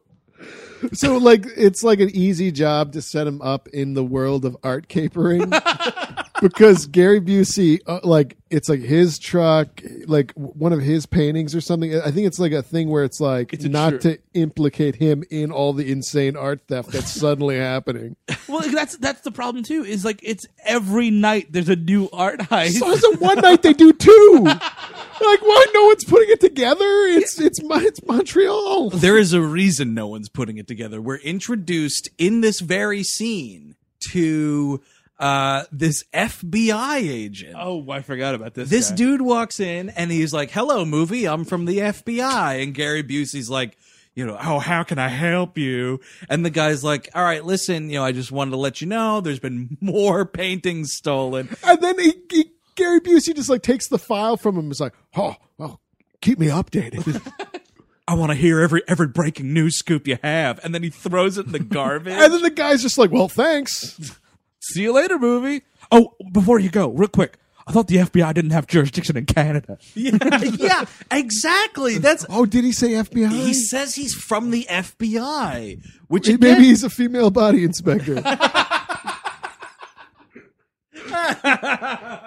so 0.93 1.17
like 1.17 1.45
it's 1.55 1.83
like 1.83 1.99
an 1.99 2.09
easy 2.11 2.51
job 2.51 2.93
to 2.93 3.01
set 3.01 3.27
him 3.27 3.41
up 3.41 3.67
in 3.69 3.93
the 3.93 4.03
world 4.03 4.45
of 4.45 4.57
art 4.63 4.87
capering 4.87 5.49
because 6.41 6.87
Gary 6.87 7.21
Busey, 7.21 7.79
uh, 7.87 7.99
like 8.03 8.35
it's 8.49 8.67
like 8.67 8.81
his 8.81 9.17
truck, 9.19 9.81
like 10.07 10.33
one 10.33 10.73
of 10.73 10.81
his 10.81 11.05
paintings 11.05 11.55
or 11.55 11.61
something. 11.61 11.95
I 11.95 12.11
think 12.11 12.27
it's 12.27 12.39
like 12.39 12.51
a 12.51 12.61
thing 12.61 12.89
where 12.89 13.03
it's 13.05 13.21
like 13.21 13.53
It's 13.53 13.63
not 13.63 13.91
tr- 13.91 13.97
to 13.99 14.17
implicate 14.33 14.95
him 14.95 15.23
in 15.29 15.51
all 15.51 15.71
the 15.73 15.89
insane 15.91 16.35
art 16.35 16.61
theft 16.67 16.89
that's 16.91 17.11
suddenly 17.19 17.57
happening. 17.57 18.15
well, 18.49 18.61
that's 18.69 18.97
that's 18.97 19.21
the 19.21 19.31
problem 19.31 19.63
too. 19.63 19.83
Is 19.83 20.03
like 20.03 20.19
it's 20.23 20.45
every 20.65 21.09
night 21.11 21.47
there's 21.51 21.69
a 21.69 21.75
new 21.77 22.09
art 22.11 22.39
heist. 22.41 22.79
So 22.79 22.89
is 22.91 23.03
it 23.03 23.21
one 23.21 23.37
night 23.41 23.61
they 23.61 23.73
do 23.73 23.93
two? 23.93 24.39
Like 24.43 25.41
why 25.41 25.65
no 25.73 25.85
one's 25.85 26.03
putting 26.03 26.29
it 26.29 26.41
together? 26.41 26.83
It's 27.07 27.39
it's 27.39 27.61
Mon- 27.63 27.85
it's 27.85 28.03
Montreal. 28.05 28.89
there 28.89 29.17
is 29.17 29.33
a 29.33 29.41
reason 29.41 29.93
no 29.93 30.07
one's 30.07 30.29
putting 30.29 30.57
it 30.57 30.67
together. 30.67 31.01
We're 31.01 31.17
introduced 31.17 32.09
in 32.17 32.41
this 32.41 32.59
very 32.59 33.03
scene 33.03 33.75
to 34.11 34.81
uh, 35.21 35.63
this 35.71 36.03
FBI 36.13 36.97
agent. 36.97 37.55
oh, 37.57 37.89
I 37.89 38.01
forgot 38.01 38.35
about 38.35 38.53
this. 38.55 38.69
this 38.69 38.89
guy. 38.89 38.95
dude 38.97 39.21
walks 39.21 39.59
in 39.59 39.89
and 39.89 40.11
he's 40.11 40.33
like, 40.33 40.51
"Hello, 40.51 40.83
movie. 40.83 41.25
I'm 41.27 41.45
from 41.45 41.65
the 41.65 41.77
FBI." 41.77 42.61
And 42.63 42.73
Gary 42.73 43.03
Busey's 43.03 43.49
like, 43.49 43.77
"You 44.15 44.25
know, 44.25 44.35
oh, 44.41 44.59
how 44.59 44.83
can 44.83 44.97
I 44.99 45.07
help 45.09 45.57
you?" 45.57 45.99
And 46.29 46.43
the 46.43 46.49
guy's 46.49 46.83
like, 46.83 47.09
"All 47.13 47.23
right, 47.23 47.45
listen. 47.45 47.89
You 47.89 47.97
know, 47.99 48.03
I 48.03 48.11
just 48.11 48.31
wanted 48.31 48.51
to 48.51 48.57
let 48.57 48.81
you 48.81 48.87
know 48.87 49.21
there's 49.21 49.39
been 49.39 49.77
more 49.81 50.25
paintings 50.25 50.93
stolen." 50.93 51.49
And 51.63 51.79
then 51.81 51.99
he, 51.99 52.13
he, 52.31 52.51
Gary 52.75 52.99
Busey 52.99 53.35
just 53.35 53.49
like 53.49 53.61
takes 53.61 53.87
the 53.89 53.99
file 53.99 54.37
from 54.37 54.55
him. 54.55 54.63
and 54.65 54.71
is 54.71 54.79
like, 54.79 54.93
oh, 55.15 55.35
oh, 55.59 55.77
keep 56.21 56.39
me 56.39 56.47
updated. 56.47 57.21
I 58.07 58.15
want 58.15 58.31
to 58.31 58.35
hear 58.35 58.59
every 58.59 58.81
every 58.87 59.07
breaking 59.07 59.53
news 59.53 59.77
scoop 59.77 60.07
you 60.07 60.17
have, 60.23 60.59
and 60.63 60.73
then 60.73 60.81
he 60.83 60.89
throws 60.89 61.37
it 61.37 61.45
in 61.45 61.51
the 61.51 61.59
garbage. 61.77 62.13
and 62.13 62.33
then 62.33 62.41
the 62.41 62.49
guy's 62.49 62.81
just 62.81 62.97
like, 62.97 63.11
well, 63.11 63.29
thanks. 63.29 64.17
See 64.61 64.83
you 64.83 64.93
later, 64.93 65.19
movie. 65.19 65.63
Oh, 65.91 66.13
before 66.31 66.59
you 66.59 66.69
go, 66.69 66.89
real 66.89 67.09
quick. 67.09 67.37
I 67.67 67.73
thought 67.73 67.87
the 67.87 67.97
FBI 67.97 68.33
didn't 68.33 68.51
have 68.51 68.65
jurisdiction 68.67 69.17
in 69.17 69.25
Canada. 69.25 69.77
yeah, 69.95 70.17
yeah, 70.57 70.85
exactly. 71.11 71.97
That's 71.99 72.25
Oh, 72.29 72.45
did 72.45 72.63
he 72.63 72.71
say 72.71 72.91
FBI? 72.91 73.29
he 73.31 73.53
says 73.53 73.95
he's 73.95 74.13
from 74.15 74.49
the 74.51 74.65
FBI, 74.69 75.83
which 76.07 76.27
Maybe 76.27 76.49
again, 76.49 76.61
he's 76.63 76.83
a 76.83 76.89
female 76.89 77.29
body 77.29 77.63
inspector. 77.63 78.15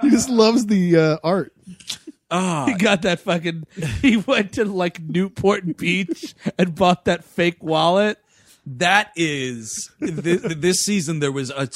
he 0.01 0.11
just 0.11 0.29
loves 0.29 0.67
the 0.67 0.97
uh, 0.97 1.17
art. 1.25 1.53
He 2.31 2.75
got 2.75 3.03
that 3.03 3.21
fucking. 3.21 3.65
He 4.03 4.17
went 4.17 4.55
to 4.55 4.65
like 4.65 5.01
Newport 5.01 5.77
Beach 5.77 6.35
and 6.59 6.75
bought 6.75 7.05
that 7.05 7.23
fake 7.25 7.63
wallet. 7.63 8.19
that 8.67 9.13
is 9.15 9.91
this, 10.01 10.41
this 10.57 10.85
season 10.85 11.21
there 11.21 11.31
was 11.31 11.51
a 11.51 11.69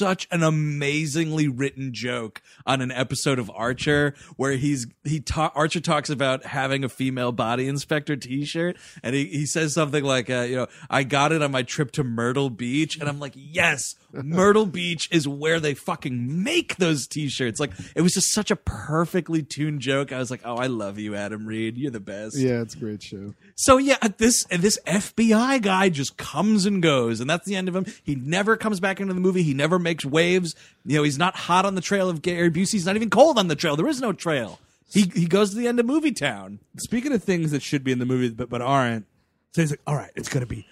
such 0.00 0.26
an 0.30 0.42
amazingly 0.42 1.46
written 1.46 1.92
joke 1.92 2.40
on 2.64 2.80
an 2.80 2.90
episode 2.90 3.38
of 3.38 3.50
Archer 3.54 4.14
where 4.36 4.52
he's 4.52 4.86
he 5.04 5.20
ta- 5.20 5.52
Archer 5.54 5.78
talks 5.80 6.08
about 6.08 6.46
having 6.46 6.84
a 6.84 6.88
female 6.88 7.32
body 7.32 7.68
inspector 7.68 8.16
t-shirt 8.16 8.78
and 9.02 9.14
he, 9.14 9.26
he 9.26 9.44
says 9.44 9.74
something 9.74 10.02
like 10.02 10.30
uh, 10.30 10.40
you 10.48 10.56
know 10.56 10.66
I 10.88 11.02
got 11.02 11.32
it 11.32 11.42
on 11.42 11.50
my 11.52 11.62
trip 11.62 11.92
to 11.92 12.02
Myrtle 12.04 12.48
Beach 12.48 12.96
and 12.98 13.10
I'm 13.10 13.20
like 13.20 13.34
yes 13.36 13.94
Myrtle 14.10 14.64
Beach 14.80 15.06
is 15.12 15.28
where 15.28 15.60
they 15.60 15.74
fucking 15.74 16.42
make 16.42 16.76
those 16.76 17.06
t-shirts 17.06 17.60
like 17.60 17.72
it 17.94 18.00
was 18.00 18.14
just 18.14 18.32
such 18.32 18.50
a 18.50 18.56
perfectly 18.56 19.42
tuned 19.42 19.80
joke 19.80 20.12
I 20.12 20.18
was 20.18 20.30
like 20.30 20.40
oh 20.46 20.56
I 20.56 20.66
love 20.68 20.98
you 20.98 21.14
Adam 21.14 21.44
Reed 21.44 21.76
you're 21.76 21.90
the 21.90 22.00
best 22.00 22.38
Yeah, 22.38 22.62
it's 22.62 22.74
a 22.74 22.78
great 22.78 23.02
show. 23.02 23.34
so 23.54 23.76
yeah, 23.76 23.98
this 24.16 24.44
this 24.46 24.78
FBI 24.86 25.60
guy 25.60 25.90
just 25.90 26.16
comes 26.16 26.64
and 26.64 26.82
goes, 26.82 27.20
and 27.20 27.28
that's 27.28 27.44
the 27.44 27.56
end 27.56 27.68
of 27.68 27.76
him. 27.76 27.84
He 28.02 28.14
never 28.14 28.56
comes 28.56 28.80
back 28.80 29.00
into 29.00 29.12
the 29.12 29.20
movie. 29.20 29.42
He 29.42 29.52
never 29.52 29.78
makes 29.78 29.89
waves. 30.04 30.54
You 30.84 30.96
know, 30.98 31.02
he's 31.02 31.18
not 31.18 31.36
hot 31.36 31.64
on 31.64 31.74
the 31.74 31.80
trail 31.80 32.08
of 32.08 32.22
Gary 32.22 32.50
Busey. 32.50 32.72
He's 32.72 32.86
not 32.86 32.96
even 32.96 33.10
cold 33.10 33.38
on 33.38 33.48
the 33.48 33.56
trail. 33.56 33.76
There 33.76 33.88
is 33.88 34.00
no 34.00 34.12
trail. 34.12 34.58
He 34.92 35.02
he 35.14 35.26
goes 35.26 35.50
to 35.50 35.56
the 35.56 35.68
end 35.68 35.78
of 35.78 35.86
Movie 35.86 36.12
Town. 36.12 36.58
Speaking 36.78 37.12
of 37.12 37.22
things 37.22 37.50
that 37.52 37.62
should 37.62 37.84
be 37.84 37.92
in 37.92 37.98
the 37.98 38.06
movie 38.06 38.30
but, 38.30 38.48
but 38.48 38.60
aren't, 38.60 39.06
so 39.52 39.62
he's 39.62 39.70
like, 39.70 39.80
all 39.86 39.96
right, 39.96 40.10
it's 40.16 40.28
to 40.28 40.46
be, 40.46 40.66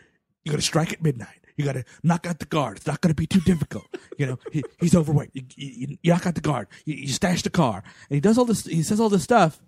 you're 0.45 0.57
to 0.57 0.63
strike 0.63 0.93
at 0.93 1.03
midnight. 1.03 1.39
You 1.57 1.65
got 1.65 1.73
to 1.73 1.85
knock 2.05 2.25
out 2.25 2.39
the 2.39 2.47
guard. 2.47 2.77
It's 2.77 2.87
not 2.87 3.03
to 3.03 3.15
be 3.15 3.27
too 3.27 3.41
difficult. 3.41 3.87
You 4.17 4.27
know, 4.27 4.39
he, 4.53 4.63
he's 4.79 4.95
overweight. 4.95 5.31
You, 5.33 5.43
you, 5.57 5.99
you 6.03 6.13
knock 6.13 6.25
out 6.25 6.37
the 6.37 6.41
guard. 6.41 6.69
You, 6.85 6.95
you 6.95 7.09
stash 7.09 7.43
the 7.43 7.51
car. 7.51 7.83
And 8.09 8.15
he 8.15 8.21
does 8.21 8.39
all 8.39 8.45
this, 8.45 8.65
he 8.65 8.85
says 8.85 9.01
all 9.01 9.09
this 9.09 9.25
stuff. 9.25 9.61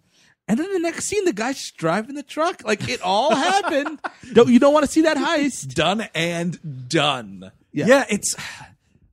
And 0.46 0.58
then 0.58 0.72
the 0.72 0.78
next 0.78 1.06
scene, 1.06 1.24
the 1.24 1.32
guy's 1.32 1.56
just 1.56 1.76
driving 1.76 2.14
the 2.14 2.22
truck. 2.22 2.64
Like 2.64 2.88
it 2.88 3.00
all 3.02 3.34
happened. 3.34 4.00
Don't, 4.32 4.48
you 4.48 4.58
don't 4.58 4.72
want 4.72 4.84
to 4.84 4.90
see 4.90 5.02
that 5.02 5.16
heist. 5.16 5.74
Done 5.74 6.08
and 6.14 6.88
done. 6.88 7.50
Yeah. 7.72 7.86
yeah, 7.86 8.04
it's 8.08 8.34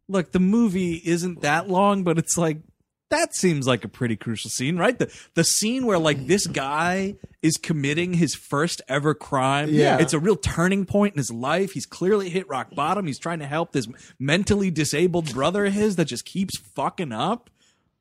look. 0.07 0.31
The 0.31 0.39
movie 0.39 1.01
isn't 1.05 1.41
that 1.41 1.69
long, 1.69 2.03
but 2.03 2.17
it's 2.17 2.37
like 2.37 2.59
that 3.09 3.33
seems 3.33 3.67
like 3.67 3.85
a 3.85 3.87
pretty 3.87 4.15
crucial 4.15 4.49
scene, 4.49 4.77
right? 4.77 4.97
The 4.97 5.13
the 5.35 5.43
scene 5.43 5.85
where 5.85 5.97
like 5.97 6.27
this 6.27 6.47
guy 6.47 7.15
is 7.41 7.57
committing 7.57 8.13
his 8.13 8.35
first 8.35 8.81
ever 8.87 9.13
crime. 9.13 9.69
Yeah. 9.69 9.99
It's 9.99 10.13
a 10.13 10.19
real 10.19 10.35
turning 10.35 10.85
point 10.85 11.13
in 11.13 11.17
his 11.17 11.31
life. 11.31 11.71
He's 11.71 11.85
clearly 11.85 12.29
hit 12.29 12.47
rock 12.49 12.75
bottom. 12.75 13.07
He's 13.07 13.19
trying 13.19 13.39
to 13.39 13.47
help 13.47 13.71
this 13.71 13.87
mentally 14.19 14.71
disabled 14.71 15.33
brother 15.33 15.65
of 15.65 15.73
his 15.73 15.95
that 15.95 16.05
just 16.05 16.25
keeps 16.25 16.57
fucking 16.57 17.13
up. 17.13 17.49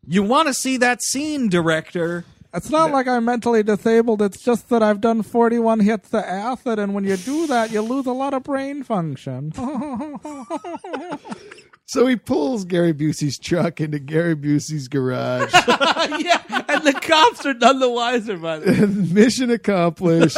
You 0.09 0.23
want 0.23 0.49
to 0.49 0.55
see 0.55 0.77
that 0.79 1.03
scene, 1.03 1.49
director. 1.49 2.25
It's 2.55 2.71
not 2.71 2.91
like 2.91 3.07
I'm 3.07 3.27
mentally 3.27 3.63
disabled. 3.63 4.23
It's 4.23 4.41
just 4.41 4.71
that 4.71 4.83
I've 4.83 5.01
done 5.01 5.23
41 5.23 5.81
hits 5.81 6.15
of 6.15 6.25
acid, 6.25 6.79
and 6.79 6.95
when 6.95 7.05
you 7.05 7.19
do 7.19 7.47
that, 7.49 7.71
you 7.71 7.83
lose 7.83 8.07
a 8.07 8.13
lot 8.13 8.33
of 8.33 8.45
brain 8.45 8.83
function. 8.83 9.53
So 11.87 12.07
he 12.07 12.17
pulls 12.17 12.65
Gary 12.65 12.93
Busey's 12.93 13.39
truck 13.39 13.81
into 13.81 14.01
Gary 14.01 14.35
Busey's 14.35 14.89
garage. 14.89 15.53
yeah, 15.55 16.43
and 16.69 16.83
the 16.85 16.99
cops 17.01 17.47
are 17.47 17.55
none 17.55 17.79
the 17.79 17.89
wiser 17.89 18.37
by 18.37 18.59
the 18.59 18.87
Mission 19.13 19.51
accomplished. 19.51 20.37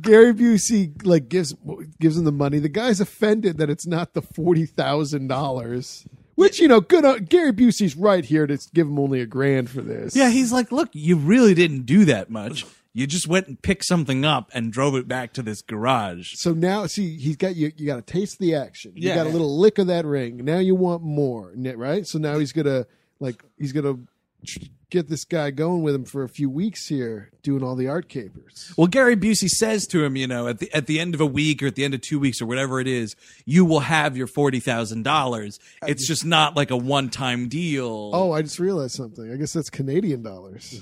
Gary 0.00 0.32
Busey 0.32 1.04
like 1.04 1.28
gives 1.28 1.54
gives 2.00 2.16
him 2.16 2.24
the 2.24 2.32
money. 2.32 2.60
The 2.60 2.68
guy's 2.68 3.00
offended 3.00 3.58
that 3.58 3.68
it's 3.68 3.86
not 3.86 4.14
the 4.14 4.22
forty 4.22 4.64
thousand 4.64 5.26
dollars. 5.26 6.06
Which 6.36 6.60
you 6.60 6.68
know, 6.68 6.80
good. 6.80 7.04
On, 7.04 7.24
Gary 7.24 7.52
Busey's 7.52 7.96
right 7.96 8.24
here 8.24 8.46
to 8.46 8.56
give 8.72 8.86
him 8.86 8.98
only 8.98 9.20
a 9.20 9.26
grand 9.26 9.70
for 9.70 9.82
this. 9.82 10.14
Yeah, 10.14 10.30
he's 10.30 10.52
like, 10.52 10.70
look, 10.70 10.88
you 10.92 11.16
really 11.16 11.54
didn't 11.54 11.84
do 11.84 12.04
that 12.06 12.30
much. 12.30 12.64
You 12.96 13.08
just 13.08 13.26
went 13.26 13.48
and 13.48 13.60
picked 13.60 13.84
something 13.84 14.24
up 14.24 14.50
and 14.54 14.72
drove 14.72 14.94
it 14.94 15.08
back 15.08 15.32
to 15.32 15.42
this 15.42 15.62
garage. 15.62 16.34
So 16.36 16.52
now, 16.52 16.86
see, 16.86 17.18
he's 17.18 17.36
got 17.36 17.56
you. 17.56 17.72
You 17.76 17.86
got 17.86 17.96
to 17.96 18.02
taste 18.12 18.38
the 18.38 18.54
action. 18.54 18.92
You 18.94 19.08
Yeah. 19.08 19.16
got 19.16 19.26
a 19.26 19.30
little 19.30 19.58
lick 19.58 19.78
of 19.78 19.88
that 19.88 20.04
ring. 20.06 20.44
Now 20.44 20.58
you 20.58 20.76
want 20.76 21.02
more, 21.02 21.52
n- 21.56 21.76
right? 21.76 22.06
So 22.06 22.18
now 22.20 22.38
he's 22.38 22.52
gonna 22.52 22.86
like 23.18 23.42
he's 23.58 23.72
gonna 23.72 23.98
tr- 24.46 24.60
get 24.90 25.08
this 25.08 25.24
guy 25.24 25.50
going 25.50 25.82
with 25.82 25.92
him 25.92 26.04
for 26.04 26.22
a 26.22 26.28
few 26.28 26.48
weeks 26.48 26.86
here, 26.86 27.32
doing 27.42 27.64
all 27.64 27.74
the 27.74 27.88
art 27.88 28.08
capers. 28.08 28.72
Well, 28.76 28.86
Gary 28.86 29.16
Busey 29.16 29.48
says 29.48 29.88
to 29.88 30.04
him, 30.04 30.14
you 30.14 30.28
know, 30.28 30.46
at 30.46 30.60
the 30.60 30.72
at 30.72 30.86
the 30.86 31.00
end 31.00 31.14
of 31.16 31.20
a 31.20 31.26
week 31.26 31.64
or 31.64 31.66
at 31.66 31.74
the 31.74 31.82
end 31.84 31.94
of 31.94 32.00
two 32.00 32.20
weeks 32.20 32.40
or 32.40 32.46
whatever 32.46 32.78
it 32.78 32.86
is, 32.86 33.16
you 33.44 33.64
will 33.64 33.80
have 33.80 34.16
your 34.16 34.28
forty 34.28 34.60
thousand 34.60 35.02
dollars. 35.02 35.58
It's 35.84 36.06
just 36.06 36.24
not 36.24 36.54
like 36.54 36.70
a 36.70 36.76
one 36.76 37.10
time 37.10 37.48
deal. 37.48 38.10
Oh, 38.14 38.30
I 38.30 38.42
just 38.42 38.60
realized 38.60 38.94
something. 38.94 39.32
I 39.32 39.36
guess 39.36 39.52
that's 39.52 39.68
Canadian 39.68 40.22
dollars. 40.22 40.80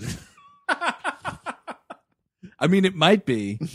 I 2.59 2.67
mean, 2.67 2.85
it 2.85 2.95
might 2.95 3.27
be. 3.27 3.59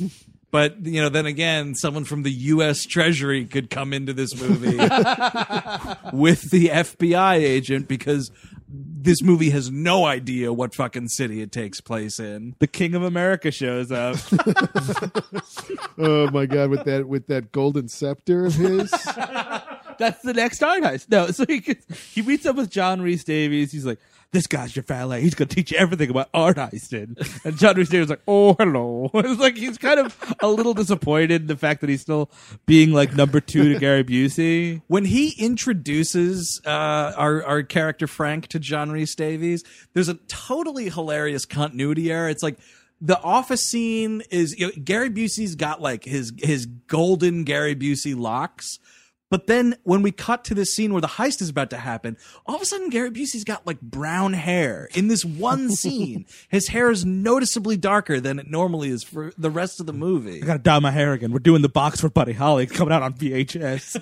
But 0.49 0.85
you 0.85 1.01
know, 1.01 1.09
then 1.09 1.25
again, 1.25 1.75
someone 1.75 2.05
from 2.05 2.23
the 2.23 2.31
U.S. 2.31 2.85
Treasury 2.85 3.45
could 3.45 3.69
come 3.69 3.91
into 3.91 4.13
this 4.13 4.33
movie 4.41 4.77
with 6.13 6.49
the 6.51 6.69
FBI 6.69 7.35
agent 7.35 7.89
because 7.89 8.31
this 8.69 9.21
movie 9.21 9.49
has 9.49 9.69
no 9.69 10.05
idea 10.05 10.53
what 10.53 10.73
fucking 10.73 11.09
city 11.09 11.41
it 11.41 11.51
takes 11.51 11.81
place 11.81 12.17
in. 12.19 12.55
The 12.59 12.67
King 12.67 12.95
of 12.95 13.03
America 13.03 13.51
shows 13.51 13.91
up. 13.91 14.15
oh 15.97 16.29
my 16.31 16.45
god, 16.45 16.69
with 16.69 16.85
that 16.85 17.05
with 17.07 17.27
that 17.27 17.51
golden 17.51 17.89
scepter 17.89 18.45
of 18.45 18.55
his. 18.55 18.89
That's 19.99 20.21
the 20.21 20.33
next 20.33 20.63
art 20.63 20.83
heist. 20.83 21.09
No, 21.09 21.27
so 21.27 21.45
he 21.45 21.59
gets, 21.59 22.13
he 22.13 22.21
meets 22.21 22.45
up 22.45 22.55
with 22.55 22.69
John 22.69 23.01
Rhys 23.01 23.23
Davies. 23.23 23.71
He's 23.71 23.85
like, 23.85 23.99
"This 24.31 24.47
guy's 24.47 24.75
your 24.75 24.83
valet. 24.83 25.21
He's 25.21 25.35
gonna 25.35 25.47
teach 25.47 25.71
you 25.71 25.77
everything 25.77 26.09
about 26.09 26.29
art 26.33 26.57
heisting." 26.57 27.15
And 27.45 27.57
John 27.57 27.75
Rhys 27.75 27.93
is 27.93 28.09
like, 28.09 28.21
"Oh, 28.27 28.53
hello." 28.53 29.09
It's 29.27 29.39
like 29.39 29.57
he's 29.57 29.77
kind 29.77 29.99
of 29.99 30.35
a 30.41 30.47
little 30.47 30.73
disappointed 30.73 31.41
in 31.41 31.47
the 31.47 31.55
fact 31.57 31.81
that 31.81 31.89
he's 31.89 32.01
still 32.01 32.29
being 32.65 32.91
like 32.91 33.15
number 33.15 33.39
two 33.39 33.73
to 33.73 33.79
Gary 33.79 34.03
Busey. 34.03 34.81
when 34.87 35.05
he 35.05 35.35
introduces 35.37 36.61
uh, 36.65 37.13
our 37.15 37.43
our 37.43 37.63
character 37.63 38.07
Frank 38.07 38.47
to 38.47 38.59
John 38.59 38.91
Rhys 38.91 39.15
Davies, 39.15 39.63
there's 39.93 40.09
a 40.09 40.15
totally 40.27 40.89
hilarious 40.89 41.45
continuity 41.45 42.11
error. 42.11 42.29
It's 42.29 42.43
like 42.43 42.57
the 42.99 43.19
office 43.21 43.63
scene 43.63 44.23
is 44.31 44.57
you 44.59 44.67
know, 44.67 44.73
Gary 44.83 45.09
Busey's 45.09 45.55
got 45.55 45.81
like 45.81 46.03
his 46.03 46.33
his 46.37 46.65
golden 46.65 47.43
Gary 47.43 47.75
Busey 47.75 48.17
locks. 48.17 48.79
But 49.29 49.47
then 49.47 49.75
when 49.83 50.01
we 50.03 50.11
cut 50.11 50.45
to 50.45 50.53
this 50.55 50.73
scene 50.73 50.93
where 50.93 51.01
the 51.01 51.07
heist 51.07 51.41
is 51.41 51.49
about 51.49 51.69
to 51.71 51.77
happen, 51.77 52.15
all 52.45 52.55
of 52.55 52.61
a 52.61 52.65
sudden 52.65 52.89
Gary 52.89 53.11
Busey's 53.11 53.43
got 53.43 53.67
like 53.67 53.81
brown 53.81 54.33
hair 54.33 54.87
in 54.95 55.07
this 55.09 55.25
one 55.25 55.69
scene. 55.75 56.25
His 56.49 56.69
hair 56.69 56.89
is 56.91 57.05
noticeably 57.05 57.75
darker 57.77 58.19
than 58.21 58.39
it 58.39 58.49
normally 58.49 58.89
is 58.89 59.03
for 59.03 59.33
the 59.37 59.49
rest 59.49 59.79
of 59.81 59.85
the 59.85 59.93
movie. 59.93 60.41
I 60.41 60.45
gotta 60.45 60.59
dye 60.59 60.79
my 60.79 60.91
hair 60.91 61.11
again. 61.13 61.31
We're 61.33 61.39
doing 61.39 61.61
the 61.61 61.69
box 61.69 61.99
for 61.99 62.09
Buddy 62.09 62.33
Holly. 62.33 62.63
It's 62.63 62.71
coming 62.71 62.93
out 62.93 63.03
on 63.03 63.13
VHS. 63.15 64.01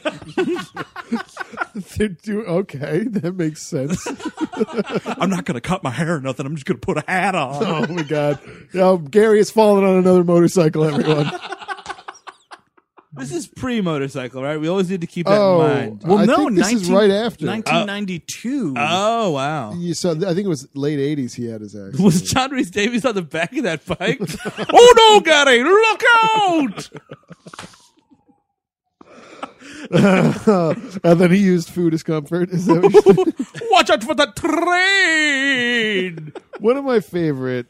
They're 1.97 2.07
do- 2.09 2.45
okay, 2.45 3.03
that 3.03 3.35
makes 3.35 3.61
sense. 3.61 4.05
I'm 5.19 5.29
not 5.29 5.45
going 5.45 5.55
to 5.55 5.61
cut 5.61 5.83
my 5.83 5.89
hair 5.89 6.15
or 6.15 6.21
nothing. 6.21 6.45
I'm 6.45 6.55
just 6.55 6.65
going 6.65 6.79
to 6.79 6.85
put 6.85 6.97
a 6.97 7.03
hat 7.05 7.35
on. 7.35 7.63
Oh 7.63 7.93
my 7.93 8.03
god. 8.03 8.39
Oh, 8.75 8.97
Gary 8.97 9.39
is 9.39 9.51
falling 9.51 9.83
on 9.85 9.97
another 9.97 10.23
motorcycle, 10.23 10.85
everyone. 10.85 11.29
This 13.17 13.31
is 13.33 13.47
pre 13.47 13.81
motorcycle, 13.81 14.41
right? 14.43 14.59
We 14.59 14.67
always 14.67 14.89
need 14.89 15.01
to 15.01 15.07
keep 15.07 15.25
that 15.27 15.39
Oh, 15.39 15.61
in 15.61 15.67
mind. 15.67 16.03
Well, 16.05 16.17
I 16.19 16.25
no, 16.25 16.37
think 16.37 16.55
this 16.57 16.73
is 16.73 16.89
right 16.89 17.09
after. 17.11 17.45
1992. 17.47 18.73
Uh, 18.77 18.87
oh 18.91 19.29
wow. 19.31 19.73
You 19.73 19.93
saw, 19.93 20.11
I 20.11 20.33
think 20.33 20.39
it 20.39 20.47
was 20.47 20.67
late 20.75 20.99
'80s. 20.99 21.33
He 21.35 21.45
had 21.47 21.61
his 21.61 21.75
accident. 21.75 21.99
Was 22.03 22.21
John 22.21 22.51
Reese 22.51 22.69
Davies 22.71 23.05
on 23.05 23.15
the 23.15 23.21
back 23.21 23.55
of 23.55 23.63
that 23.63 23.85
bike? 23.85 24.19
oh 24.73 24.93
no, 24.97 25.19
Gary! 25.21 25.63
Look 25.63 26.03
out! 26.15 26.89
and 29.91 31.19
then 31.19 31.31
he 31.31 31.37
used 31.37 31.69
food 31.69 31.93
as 31.93 32.01
comfort. 32.03 32.49
Is 32.49 32.65
that 32.65 32.81
what 32.81 33.05
you? 33.27 33.33
Watch 33.71 33.89
out 33.91 34.03
for 34.03 34.15
the 34.15 34.25
train! 34.35 36.33
One 36.59 36.77
of 36.77 36.83
my 36.85 36.99
favorite 36.99 37.67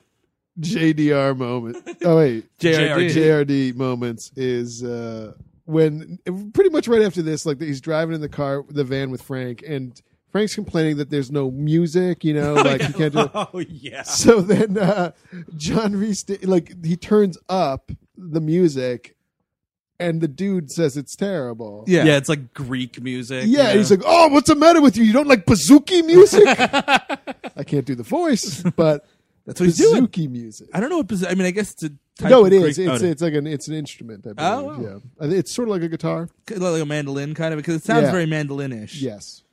JDR 0.60 1.38
moment. 1.38 1.78
Oh 2.04 2.18
wait, 2.18 2.46
JRD. 2.60 3.10
JRD 3.12 3.76
moments 3.76 4.32
is 4.36 4.84
uh, 4.84 5.34
when 5.66 6.20
pretty 6.54 6.70
much 6.70 6.88
right 6.88 7.02
after 7.02 7.22
this, 7.22 7.46
like 7.46 7.60
he's 7.60 7.82
driving 7.82 8.14
in 8.16 8.22
the 8.22 8.30
car, 8.30 8.64
the 8.70 8.84
van 8.84 9.10
with 9.10 9.22
Frank, 9.24 9.64
and 9.68 10.00
Frank's 10.32 10.54
complaining 10.54 10.98
that 10.98 11.10
there's 11.10 11.32
no 11.32 11.50
music. 11.50 12.24
You 12.24 12.36
know, 12.36 12.54
like 12.56 12.82
he 12.82 12.94
can't 12.94 13.14
do. 13.14 13.30
Oh 13.34 13.60
yeah. 13.68 14.04
So 14.06 14.42
then 14.42 14.78
uh, 14.78 15.12
John 15.58 15.96
Rhys, 15.96 16.26
like 16.44 16.86
he 16.86 16.96
turns 16.96 17.38
up 17.50 17.92
the 18.18 18.42
music, 18.42 19.16
and 20.00 20.22
the 20.22 20.28
dude 20.28 20.70
says 20.72 20.96
it's 20.98 21.16
terrible. 21.16 21.86
Yeah. 21.88 22.04
Yeah, 22.04 22.18
it's 22.18 22.30
like 22.30 22.54
Greek 22.54 23.02
music. 23.02 23.46
Yeah, 23.48 23.62
you 23.62 23.64
know? 23.64 23.74
he's 23.78 23.92
like, 23.92 24.04
"Oh, 24.06 24.28
what's 24.28 24.50
the 24.50 24.56
matter 24.56 24.82
with 24.82 24.96
you? 24.96 25.04
You 25.04 25.14
don't 25.14 25.28
like 25.28 25.46
bazooki 25.46 26.06
music?" 26.06 26.44
I 27.58 27.64
can't 27.66 27.86
do 27.86 27.96
the 27.96 28.04
voice, 28.04 28.62
but 28.76 29.06
That's 29.46 29.60
what 29.60 29.68
he's 29.68 29.78
doing. 29.78 30.08
bazooki 30.08 30.30
music. 30.30 30.70
I 30.74 30.80
don't 30.80 30.90
know 30.90 30.98
what. 30.98 31.08
posi- 31.08 31.30
I 31.30 31.36
mean, 31.36 31.46
I 31.46 31.52
guess 31.52 31.74
it's 31.74 31.84
a 31.84 31.90
type 32.18 32.32
No, 32.32 32.42
of 32.42 32.48
it 32.48 32.54
is. 32.54 32.62
Greek- 32.78 32.88
It's 32.90 33.04
oh, 33.04 33.06
it's 33.06 33.22
like 33.22 33.34
an 33.36 33.46
it's 33.48 33.68
an 33.68 33.76
instrument. 33.76 34.26
I 34.26 34.32
Oh, 34.38 34.62
believe. 34.64 34.80
wow. 34.80 34.84
Yeah, 34.96 35.00
I 35.26 35.28
think 35.28 35.40
it's 35.40 35.54
sort 35.54 35.68
of 35.68 35.74
like 35.74 35.84
a 35.84 35.88
guitar. 35.90 36.30
like 36.50 36.82
a 36.82 36.86
mandolin 36.86 37.34
kind 37.36 37.54
of 37.54 37.58
because 37.58 37.76
it 37.76 37.84
sounds 37.84 38.04
Yeah. 38.06 38.12
very 38.12 38.26
mandolinish. 38.26 39.02
Yes, 39.02 39.44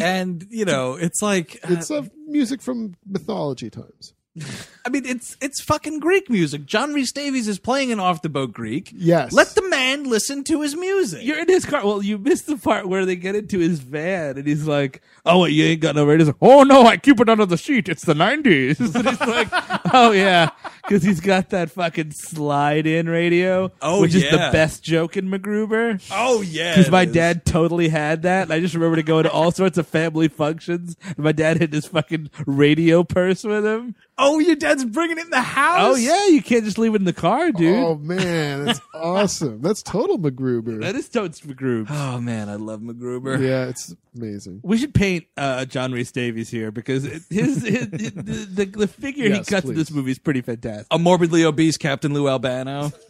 and 0.00 0.46
you 0.50 0.64
know, 0.64 0.94
it's 0.94 1.22
like 1.22 1.58
uh, 1.64 1.72
it's 1.74 1.90
of 1.90 2.10
music 2.26 2.60
from 2.60 2.94
mythology 3.06 3.70
times. 3.70 4.12
I 4.86 4.90
mean, 4.90 5.04
it's 5.04 5.36
it's 5.42 5.60
fucking 5.60 5.98
Greek 6.00 6.30
music. 6.30 6.64
John 6.64 6.94
Rhys 6.94 7.12
Davies 7.12 7.46
is 7.46 7.58
playing 7.58 7.92
an 7.92 8.00
off 8.00 8.22
the 8.22 8.28
boat 8.30 8.52
Greek. 8.52 8.90
Yes. 8.94 9.32
Let 9.32 9.48
the 9.48 9.68
man 9.68 10.04
listen 10.04 10.44
to 10.44 10.62
his 10.62 10.74
music. 10.76 11.22
You're 11.22 11.38
in 11.40 11.48
his 11.48 11.66
car. 11.66 11.84
Well, 11.84 12.02
you 12.02 12.16
missed 12.16 12.46
the 12.46 12.56
part 12.56 12.88
where 12.88 13.04
they 13.04 13.16
get 13.16 13.34
into 13.34 13.58
his 13.58 13.80
van 13.80 14.38
and 14.38 14.46
he's 14.46 14.66
like, 14.66 15.02
"Oh, 15.26 15.40
what, 15.40 15.52
you 15.52 15.64
ain't 15.64 15.82
got 15.82 15.94
no 15.94 16.06
radio?" 16.06 16.34
"Oh 16.40 16.62
no, 16.62 16.86
I 16.86 16.96
keep 16.96 17.20
it 17.20 17.28
under 17.28 17.44
the 17.44 17.58
sheet. 17.58 17.88
It's 17.88 18.04
the 18.06 18.14
'90s." 18.14 18.78
and 18.94 19.08
he's 19.08 19.20
like, 19.20 19.48
"Oh 19.92 20.12
yeah," 20.12 20.50
because 20.82 21.02
he's 21.02 21.20
got 21.20 21.50
that 21.50 21.70
fucking 21.70 22.12
slide-in 22.12 23.08
radio, 23.10 23.70
Oh, 23.82 24.00
which 24.00 24.14
is 24.14 24.22
the 24.30 24.36
yeah. 24.36 24.50
best 24.52 24.82
joke 24.82 25.16
in 25.18 25.28
MacGruber. 25.28 26.02
oh 26.12 26.40
yeah, 26.40 26.72
Because 26.72 26.88
it 26.88 26.92
my 26.92 27.02
is. 27.02 27.12
dad 27.12 27.44
totally 27.44 27.88
had 27.90 28.22
that, 28.22 28.44
and 28.44 28.52
I 28.54 28.60
just 28.60 28.74
remember 28.74 28.96
to 28.96 29.02
go 29.02 29.22
to 29.22 29.30
all 29.30 29.50
sorts 29.50 29.76
of 29.76 29.86
family 29.86 30.28
functions. 30.28 30.96
And 31.04 31.18
my 31.18 31.32
dad 31.32 31.60
had 31.60 31.72
this 31.72 31.86
fucking 31.86 32.30
radio 32.46 33.04
purse 33.04 33.44
with 33.44 33.66
him. 33.66 33.96
Oh, 34.20 34.40
your 34.40 34.56
dad's 34.56 34.84
bringing 34.84 35.16
it 35.18 35.24
in 35.24 35.30
the 35.30 35.40
house. 35.40 35.92
Oh 35.92 35.94
yeah, 35.96 36.26
you 36.26 36.42
can't 36.42 36.64
just 36.64 36.76
leave 36.76 36.92
it 36.94 36.96
in 37.00 37.04
the 37.04 37.12
car, 37.12 37.52
dude. 37.52 37.76
Oh 37.76 37.94
man, 37.96 38.64
that's 38.64 38.80
awesome. 38.94 39.62
That's 39.62 39.80
total 39.82 40.18
MacGruber. 40.18 40.80
That 40.80 40.96
is 40.96 41.08
totes 41.08 41.40
MacGruber. 41.42 41.86
Oh 41.90 42.20
man, 42.20 42.48
I 42.48 42.56
love 42.56 42.80
MacGruber. 42.80 43.40
yeah, 43.40 43.66
it's 43.68 43.94
amazing. 44.16 44.60
We 44.64 44.76
should 44.76 44.92
paint 44.92 45.26
uh, 45.36 45.66
John 45.66 45.92
Rhys 45.92 46.10
Davies 46.10 46.48
here 46.50 46.72
because 46.72 47.04
it- 47.04 47.22
his, 47.30 47.62
his, 47.64 47.88
the, 47.90 48.46
the 48.50 48.64
the 48.64 48.88
figure 48.88 49.24
he 49.24 49.30
Yes, 49.30 49.48
cuts 49.48 49.68
in 49.68 49.74
this 49.76 49.90
movie 49.92 50.10
is 50.10 50.18
pretty 50.18 50.40
fantastic. 50.40 50.88
A 50.90 50.98
morbidly 50.98 51.44
obese 51.44 51.76
Captain 51.76 52.12
Lou 52.12 52.28
Albano. 52.28 52.90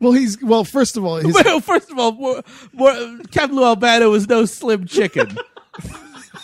Well, 0.00 0.12
he's 0.12 0.42
well. 0.42 0.64
First 0.64 0.96
of 0.96 1.04
all, 1.04 1.16
his, 1.16 1.32
Well, 1.32 1.60
first 1.60 1.88
of 1.90 1.98
all, 1.98 2.10
more, 2.12 2.42
more, 2.72 2.92
Captain 3.30 3.54
Lou 3.56 3.64
Albano 3.64 4.10
was 4.10 4.28
no 4.28 4.44
slim 4.46 4.84
chicken. 4.84 5.28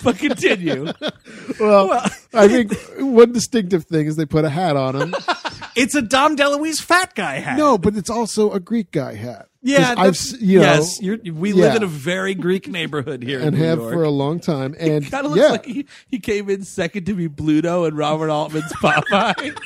But 0.02 0.18
continue. 0.18 0.92
well, 1.60 1.92
I 2.32 2.48
think 2.48 2.72
one 2.98 3.32
distinctive 3.32 3.84
thing 3.84 4.06
is 4.06 4.16
they 4.16 4.26
put 4.26 4.44
a 4.44 4.50
hat 4.50 4.76
on 4.76 4.96
him. 4.96 5.14
it's 5.76 5.94
a 5.94 6.02
Dom 6.02 6.36
DeLuise 6.36 6.80
fat 6.80 7.14
guy 7.14 7.36
hat. 7.36 7.58
No, 7.58 7.78
but 7.78 7.96
it's 7.96 8.10
also 8.10 8.52
a 8.52 8.60
Greek 8.60 8.90
guy 8.90 9.14
hat. 9.14 9.48
yeah, 9.62 9.94
I've 9.96 10.16
you 10.40 10.60
know 10.60 10.64
yes, 10.64 11.02
you're, 11.02 11.18
we 11.32 11.52
live 11.52 11.76
in 11.76 11.82
a 11.82 11.86
very 11.86 12.34
Greek 12.34 12.66
neighborhood 12.68 13.22
here 13.22 13.38
and 13.40 13.48
in 13.48 13.60
New 13.60 13.66
have 13.66 13.78
York. 13.78 13.92
for 13.92 14.02
a 14.04 14.10
long 14.10 14.40
time. 14.40 14.74
And 14.78 15.10
Kind 15.10 15.26
of 15.26 15.32
looks 15.32 15.42
yeah, 15.42 15.50
like 15.50 15.66
he, 15.66 15.86
he 16.08 16.18
came 16.18 16.48
in 16.48 16.64
second 16.64 17.04
to 17.06 17.14
be 17.14 17.28
Bluto 17.28 17.86
and 17.86 17.96
Robert 17.96 18.30
Altman's 18.30 18.72
Popeye. 18.82 19.56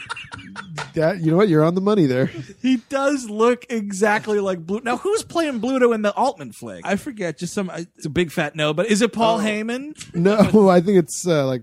That 0.95 1.20
you 1.20 1.30
know 1.30 1.37
what 1.37 1.49
you're 1.49 1.64
on 1.64 1.74
the 1.74 1.80
money 1.80 2.07
there. 2.07 2.26
he 2.61 2.76
does 2.89 3.28
look 3.28 3.66
exactly 3.68 4.41
like 4.41 4.64
Blue. 4.64 4.80
Now, 4.82 4.97
who's 4.97 5.22
playing 5.22 5.61
Bluto 5.61 5.95
in 5.95 6.03
the 6.03 6.12
Altman 6.14 6.53
flick? 6.53 6.87
I 6.87 6.97
forget, 6.97 7.39
just 7.39 7.55
some. 7.55 7.70
I, 7.70 7.87
it's 7.97 8.07
a 8.07 8.11
big 8.11 8.30
fat 8.30 8.55
no, 8.57 8.72
but 8.72 8.87
is 8.87 9.03
it 9.03 9.12
Paul 9.12 9.39
Heyman? 9.39 10.14
No, 10.14 10.68
I 10.70 10.80
think 10.80 10.99
it's 10.99 11.26
uh, 11.26 11.47
like 11.47 11.62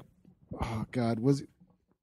oh 0.62 0.86
god, 0.92 1.20
was 1.20 1.42
it 1.42 1.48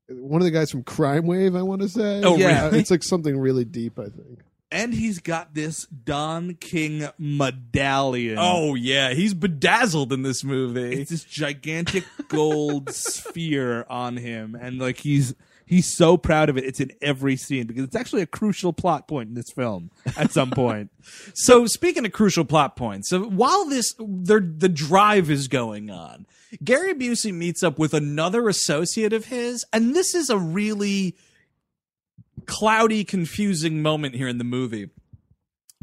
one 0.08 0.40
of 0.40 0.44
the 0.44 0.50
guys 0.50 0.70
from 0.70 0.82
Crime 0.82 1.26
Wave? 1.26 1.54
I 1.54 1.62
want 1.62 1.82
to 1.82 1.88
say. 1.88 2.22
Oh, 2.24 2.36
Yeah. 2.36 2.66
Uh, 2.66 2.70
it's 2.74 2.90
like 2.90 3.02
something 3.04 3.38
really 3.38 3.64
deep. 3.64 3.98
I 3.98 4.04
think. 4.04 4.40
and 4.70 4.92
he's 4.94 5.18
got 5.20 5.54
this 5.54 5.86
Don 5.86 6.54
King 6.54 7.08
medallion. 7.18 8.36
Oh 8.38 8.74
yeah, 8.74 9.12
he's 9.12 9.34
bedazzled 9.34 10.12
in 10.12 10.22
this 10.22 10.42
movie. 10.44 11.00
it's 11.00 11.10
this 11.10 11.24
gigantic 11.24 12.04
gold 12.28 12.90
sphere 12.94 13.84
on 13.88 14.16
him 14.16 14.54
and 14.60 14.78
like 14.78 14.98
he's 14.98 15.34
he's 15.68 15.86
so 15.86 16.16
proud 16.16 16.48
of 16.48 16.56
it 16.56 16.64
it's 16.64 16.80
in 16.80 16.90
every 17.02 17.36
scene 17.36 17.66
because 17.66 17.84
it's 17.84 17.96
actually 17.96 18.22
a 18.22 18.26
crucial 18.26 18.72
plot 18.72 19.06
point 19.06 19.28
in 19.28 19.34
this 19.34 19.50
film 19.50 19.90
at 20.16 20.32
some 20.32 20.50
point 20.50 20.90
So 21.34 21.66
speaking 21.66 22.04
of 22.04 22.12
crucial 22.12 22.44
plot 22.44 22.76
points, 22.76 23.08
so 23.08 23.22
while 23.22 23.64
this 23.66 23.94
the 23.98 24.68
drive 24.68 25.30
is 25.30 25.48
going 25.48 25.90
on, 25.90 26.26
Gary 26.62 26.94
Busey 26.94 27.32
meets 27.32 27.62
up 27.62 27.78
with 27.78 27.94
another 27.94 28.48
associate 28.48 29.12
of 29.12 29.26
his, 29.26 29.64
and 29.72 29.94
this 29.94 30.14
is 30.14 30.30
a 30.30 30.38
really 30.38 31.16
cloudy, 32.46 33.04
confusing 33.04 33.82
moment 33.82 34.14
here 34.14 34.28
in 34.28 34.38
the 34.38 34.44
movie. 34.44 34.90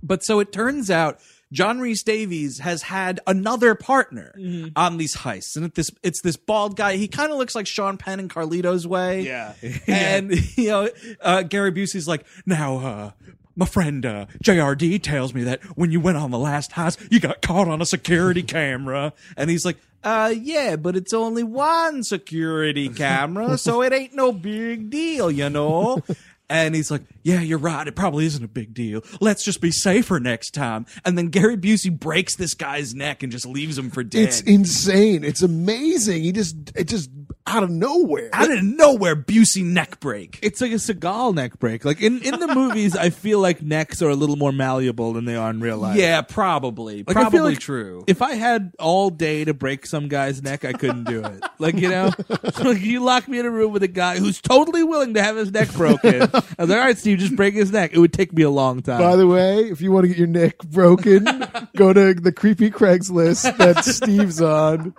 But 0.02 0.24
so 0.24 0.40
it 0.40 0.52
turns 0.52 0.92
out 0.92 1.20
John 1.56 1.80
Reese 1.80 2.04
Davies 2.04 2.60
has 2.60 2.82
had 2.82 3.22
another 3.26 3.76
partner 3.76 4.36
on 4.76 4.98
these 4.98 5.16
heists, 5.16 5.56
and 5.56 5.66
it 5.66 5.76
this 5.76 5.90
it's 6.04 6.22
this 6.22 6.36
bald 6.36 6.76
guy. 6.76 6.98
He 6.98 7.08
kind 7.08 7.32
of 7.32 7.38
looks 7.38 7.56
like 7.56 7.66
Sean 7.66 7.98
Penn 7.98 8.20
and 8.20 8.30
Carlito's 8.30 8.86
way. 8.86 9.22
yeah 9.22 9.54
And 9.88 10.32
you 10.58 10.68
know, 10.68 10.90
uh, 11.22 11.44
Gary 11.44 11.72
Busey's 11.72 12.10
like, 12.10 12.26
now, 12.46 12.78
uh, 12.78 13.12
my 13.56 13.66
friend 13.66 14.06
uh, 14.06 14.26
JRD 14.44 15.02
tells 15.02 15.34
me 15.34 15.44
that 15.44 15.64
when 15.78 15.92
you 15.92 16.02
went 16.02 16.18
on 16.18 16.30
the 16.32 16.38
last 16.38 16.72
heist, 16.72 17.10
you 17.10 17.22
got 17.22 17.42
caught 17.42 17.70
on 17.70 17.82
a 17.82 17.86
security 17.86 18.44
camera. 18.58 19.14
And 19.38 19.50
he's 19.50 19.64
like, 19.66 19.78
uh, 20.04 20.34
yeah, 20.38 20.76
but 20.76 20.98
it's 20.98 21.14
only 21.14 21.44
one 21.44 22.04
security 22.04 22.90
camera, 23.04 23.58
so 23.58 23.82
it 23.82 23.94
ain't 23.94 24.14
no 24.14 24.34
big 24.34 24.90
deal, 24.90 25.32
you 25.32 25.50
know. 25.50 26.04
And 26.50 26.76
he's 26.76 26.92
like, 26.92 27.04
yeah, 27.26 27.42
you're 27.42 27.58
right. 27.58 27.88
It 27.88 27.96
probably 27.96 28.28
isn't 28.28 28.44
a 28.44 28.48
big 28.48 28.76
deal. 28.76 29.02
Let's 29.20 29.44
just 29.44 29.60
be 29.60 29.72
safer 29.72 30.20
next 30.20 30.52
time. 30.52 30.86
And 31.04 31.18
then 31.18 31.30
Gary 31.30 31.58
Busey 31.58 31.92
breaks 31.92 32.36
this 32.36 32.54
guy's 32.54 32.94
neck 32.94 33.24
and 33.24 33.32
just 33.32 33.48
leaves 33.48 33.80
him 33.80 33.90
for 33.90 34.04
dead. 34.04 34.26
It's 34.26 34.42
insane. 34.42 35.24
It's 35.24 35.42
amazing. 35.42 36.22
He 36.22 36.32
just 36.32 36.56
it 36.76 36.88
just 36.88 37.10
out 37.48 37.64
of 37.64 37.72
nowhere. 37.72 38.30
out 38.34 38.52
of 38.52 38.64
nowhere, 38.64 39.16
Busey 39.16 39.64
neck 39.64 40.00
break. 40.00 40.40
it's 40.42 40.62
like 40.62 40.72
a 40.72 40.76
Seagal 40.76 41.36
neck 41.36 41.60
break. 41.60 41.84
Like 41.84 42.02
in, 42.02 42.22
in 42.22 42.40
the 42.40 42.54
movies, 42.54 42.96
I 42.96 43.10
feel 43.10 43.40
like 43.40 43.62
necks 43.62 44.02
are 44.02 44.10
a 44.10 44.16
little 44.16 44.36
more 44.36 44.52
malleable 44.52 45.14
than 45.14 45.26
they 45.26 45.36
are 45.36 45.50
in 45.50 45.60
real 45.60 45.78
life. 45.78 45.98
Yeah, 45.98 46.22
probably. 46.22 46.98
Like, 46.98 47.10
I 47.10 47.14
probably 47.14 47.38
feel 47.38 47.46
like 47.46 47.60
true. 47.60 48.04
If 48.08 48.22
I 48.22 48.34
had 48.34 48.72
all 48.80 49.10
day 49.10 49.46
to 49.46 49.54
break 49.54 49.86
some 49.86 50.08
guy's 50.10 50.42
neck, 50.42 50.66
I 50.66 50.74
couldn't 50.74 51.06
do 51.06 51.24
it. 51.24 51.44
Like 51.58 51.76
you 51.76 51.90
know, 51.90 52.12
like 52.64 52.82
you 52.82 53.00
lock 53.00 53.28
me 53.28 53.40
in 53.40 53.46
a 53.46 53.52
room 53.52 53.72
with 53.72 53.82
a 53.84 53.88
guy 53.88 54.18
who's 54.20 54.42
totally 54.42 54.84
willing 54.84 55.14
to 55.16 55.24
have 55.24 55.36
his 55.36 55.52
neck 55.52 55.72
broken. 55.74 56.22
I 56.24 56.26
was 56.26 56.70
like, 56.70 56.70
all 56.70 56.78
right, 56.78 56.98
Steve, 56.98 57.15
just 57.18 57.36
break 57.36 57.54
his 57.54 57.72
neck. 57.72 57.92
It 57.94 58.00
would 58.00 58.14
take 58.14 58.34
me 58.34 58.44
a 58.44 58.50
long 58.50 58.82
time. 58.82 59.00
By 59.00 59.16
the 59.16 59.28
way, 59.28 59.70
if 59.70 59.82
you 59.82 59.92
want 59.92 60.04
to 60.04 60.08
get 60.08 60.18
your 60.18 60.28
neck 60.28 60.58
broken, 60.60 61.26
go 61.76 61.94
to 61.94 62.14
the 62.14 62.32
creepy 62.32 62.70
Craigslist 62.72 63.58
that 63.58 63.84
Steve's 63.86 64.42
on. 64.42 64.94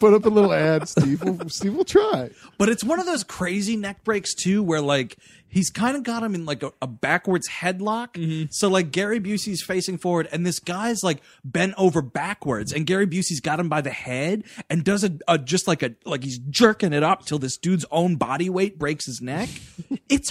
Put 0.00 0.12
up 0.12 0.26
a 0.26 0.28
little 0.28 0.52
ad. 0.52 0.86
Steve 0.86 1.22
will, 1.22 1.48
Steve 1.48 1.74
will 1.74 1.84
try. 1.84 2.28
but 2.58 2.68
it's 2.68 2.84
one 2.84 3.00
of 3.00 3.06
those 3.06 3.24
crazy 3.24 3.74
neck 3.74 4.04
breaks 4.04 4.34
too, 4.34 4.62
where 4.62 4.82
like 4.82 5.16
he's 5.48 5.70
kind 5.70 5.96
of 5.96 6.02
got 6.02 6.22
him 6.22 6.34
in 6.34 6.44
like 6.44 6.62
a, 6.62 6.72
a 6.80 6.86
backwards 6.86 7.48
headlock. 7.48 8.12
Mm-hmm. 8.12 8.46
So 8.50 8.68
like 8.68 8.92
Gary 8.92 9.18
Busey's 9.18 9.62
facing 9.62 9.98
forward, 9.98 10.28
and 10.30 10.46
this 10.46 10.60
guy's 10.60 11.02
like 11.02 11.22
bent 11.42 11.74
over 11.76 12.02
backwards, 12.02 12.72
and 12.72 12.86
Gary 12.86 13.06
Busey's 13.06 13.40
got 13.40 13.58
him 13.58 13.68
by 13.68 13.80
the 13.80 13.90
head 13.90 14.44
and 14.68 14.84
does 14.84 15.04
a, 15.04 15.18
a 15.26 15.38
just 15.38 15.66
like 15.66 15.82
a 15.82 15.94
like 16.04 16.22
he's 16.22 16.38
jerking 16.38 16.92
it 16.92 17.02
up 17.02 17.24
till 17.24 17.38
this 17.38 17.56
dude's 17.56 17.86
own 17.90 18.16
body 18.16 18.50
weight 18.50 18.78
breaks 18.78 19.06
his 19.06 19.20
neck. 19.20 19.48
it's 20.08 20.30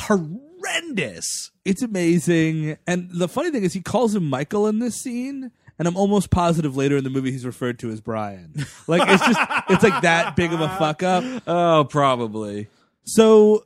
horrendous. 0.68 1.52
It's 1.66 1.82
amazing. 1.82 2.78
And 2.86 3.10
the 3.12 3.28
funny 3.28 3.52
thing 3.52 3.64
is, 3.64 3.74
he 3.74 3.82
calls 3.82 4.16
him 4.16 4.30
Michael 4.30 4.68
in 4.68 4.80
this 4.80 4.96
scene. 4.96 5.52
And 5.80 5.88
I'm 5.88 5.96
almost 5.96 6.32
positive 6.32 6.76
later 6.76 6.98
in 6.98 7.04
the 7.04 7.12
movie 7.12 7.32
he's 7.32 7.46
referred 7.46 7.78
to 7.80 7.92
as 7.92 8.02
Brian. 8.02 8.66
Like 8.88 9.08
it's 9.08 9.24
just 9.24 9.40
it's 9.70 9.84
like 9.84 10.02
that 10.02 10.36
big 10.36 10.52
of 10.52 10.60
a 10.60 10.70
fuck 10.70 11.04
up. 11.04 11.24
Oh, 11.46 11.86
probably. 11.88 12.68
So 13.04 13.64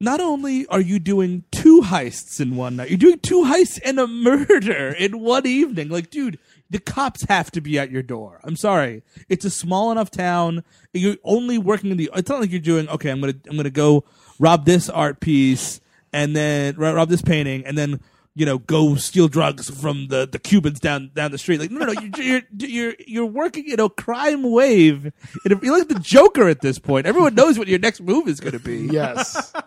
not 0.00 0.18
only 0.18 0.66
are 0.66 0.80
you 0.80 0.98
doing 0.98 1.44
two 1.52 1.82
heists 1.82 2.40
in 2.40 2.56
one 2.56 2.74
night, 2.74 2.90
you're 2.90 2.98
doing 2.98 3.20
two 3.20 3.44
heists 3.44 3.78
and 3.84 4.00
a 4.00 4.08
murder 4.08 4.88
in 4.98 5.20
one 5.20 5.46
evening. 5.46 5.90
Like, 5.90 6.10
dude, 6.10 6.40
the 6.70 6.80
cops 6.80 7.22
have 7.28 7.52
to 7.52 7.60
be 7.60 7.78
at 7.78 7.92
your 7.92 8.02
door. 8.02 8.40
I'm 8.42 8.56
sorry. 8.56 9.04
It's 9.28 9.44
a 9.44 9.50
small 9.50 9.92
enough 9.92 10.10
town. 10.10 10.64
You're 10.92 11.18
only 11.22 11.56
working 11.56 11.92
in 11.92 11.98
the 11.98 12.10
it's 12.16 12.28
not 12.28 12.40
like 12.40 12.50
you're 12.50 12.58
doing, 12.58 12.88
okay, 12.88 13.10
I'm 13.10 13.20
gonna 13.20 13.34
I'm 13.48 13.56
gonna 13.56 13.70
go 13.70 14.02
rob 14.40 14.64
this 14.64 14.88
art 14.90 15.20
piece 15.20 15.80
and 16.12 16.36
then 16.36 16.74
ro- 16.76 16.94
rob 16.94 17.08
this 17.08 17.22
painting 17.22 17.64
and 17.66 17.76
then 17.76 18.00
you 18.34 18.46
know, 18.46 18.58
go 18.58 18.94
steal 18.94 19.28
drugs 19.28 19.68
from 19.68 20.08
the, 20.08 20.26
the 20.26 20.38
Cubans 20.38 20.80
down 20.80 21.10
down 21.14 21.32
the 21.32 21.38
street. 21.38 21.60
Like, 21.60 21.70
no, 21.70 21.84
no, 21.84 21.92
you're 21.92 22.10
you're 22.16 22.42
you're, 22.58 22.94
you're 23.06 23.26
working 23.26 23.68
in 23.68 23.78
a 23.78 23.90
crime 23.90 24.42
wave. 24.50 25.12
You're 25.44 25.78
like 25.78 25.88
the 25.88 26.00
Joker 26.00 26.48
at 26.48 26.62
this 26.62 26.78
point. 26.78 27.06
Everyone 27.06 27.34
knows 27.34 27.58
what 27.58 27.68
your 27.68 27.78
next 27.78 28.00
move 28.00 28.28
is 28.28 28.40
going 28.40 28.52
to 28.52 28.58
be. 28.58 28.88
Yes. 28.90 29.52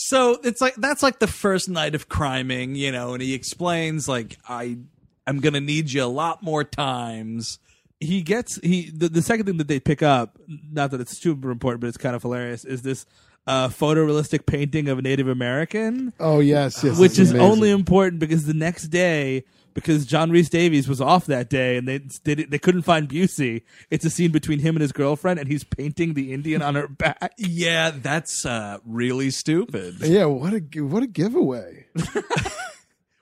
So 0.00 0.38
it's 0.42 0.62
like 0.62 0.74
that's 0.76 1.02
like 1.02 1.18
the 1.18 1.26
first 1.26 1.68
night 1.68 1.94
of 1.94 2.08
criming, 2.08 2.76
you 2.76 2.90
know, 2.92 3.12
and 3.12 3.22
he 3.22 3.34
explains 3.34 4.08
like 4.08 4.38
I 4.48 4.78
I'm 5.26 5.40
gonna 5.40 5.60
need 5.60 5.92
you 5.92 6.02
a 6.02 6.06
lot 6.06 6.42
more 6.42 6.64
times 6.64 7.58
he 8.00 8.22
gets 8.22 8.60
he 8.62 8.90
the, 8.90 9.08
the 9.08 9.22
second 9.22 9.46
thing 9.46 9.56
that 9.58 9.68
they 9.68 9.80
pick 9.80 10.02
up, 10.02 10.38
not 10.46 10.92
that 10.92 11.00
it's 11.00 11.18
super 11.18 11.50
important, 11.50 11.80
but 11.80 11.88
it's 11.88 11.96
kind 11.96 12.14
of 12.14 12.22
hilarious, 12.22 12.64
is 12.64 12.82
this 12.82 13.06
uh, 13.48 13.68
photorealistic 13.68 14.46
painting 14.46 14.88
of 14.88 14.98
a 14.98 15.02
Native 15.02 15.26
American, 15.28 16.12
Oh 16.20 16.38
yes, 16.40 16.84
yes. 16.84 16.98
which 16.98 17.18
is 17.18 17.30
amazing. 17.30 17.40
only 17.50 17.70
important 17.70 18.20
because 18.20 18.44
the 18.46 18.54
next 18.54 18.88
day. 18.88 19.44
Because 19.74 20.06
John 20.06 20.32
Rhys 20.32 20.48
Davies 20.50 20.88
was 20.88 21.00
off 21.00 21.26
that 21.26 21.48
day, 21.48 21.76
and 21.76 21.86
they 21.86 21.98
they, 22.24 22.34
they 22.34 22.58
couldn't 22.58 22.82
find 22.82 23.08
Busey. 23.08 23.62
It's 23.90 24.04
a 24.04 24.10
scene 24.10 24.32
between 24.32 24.58
him 24.58 24.74
and 24.74 24.80
his 24.82 24.90
girlfriend, 24.90 25.38
and 25.38 25.46
he's 25.48 25.62
painting 25.62 26.14
the 26.14 26.32
Indian 26.32 26.62
on 26.62 26.74
her 26.74 26.88
back. 26.88 27.32
Yeah, 27.38 27.92
that's 27.94 28.44
uh, 28.44 28.78
really 28.84 29.30
stupid. 29.30 30.00
Yeah, 30.00 30.24
what 30.24 30.52
a 30.52 30.80
what 30.80 31.04
a 31.04 31.06
giveaway. 31.06 31.86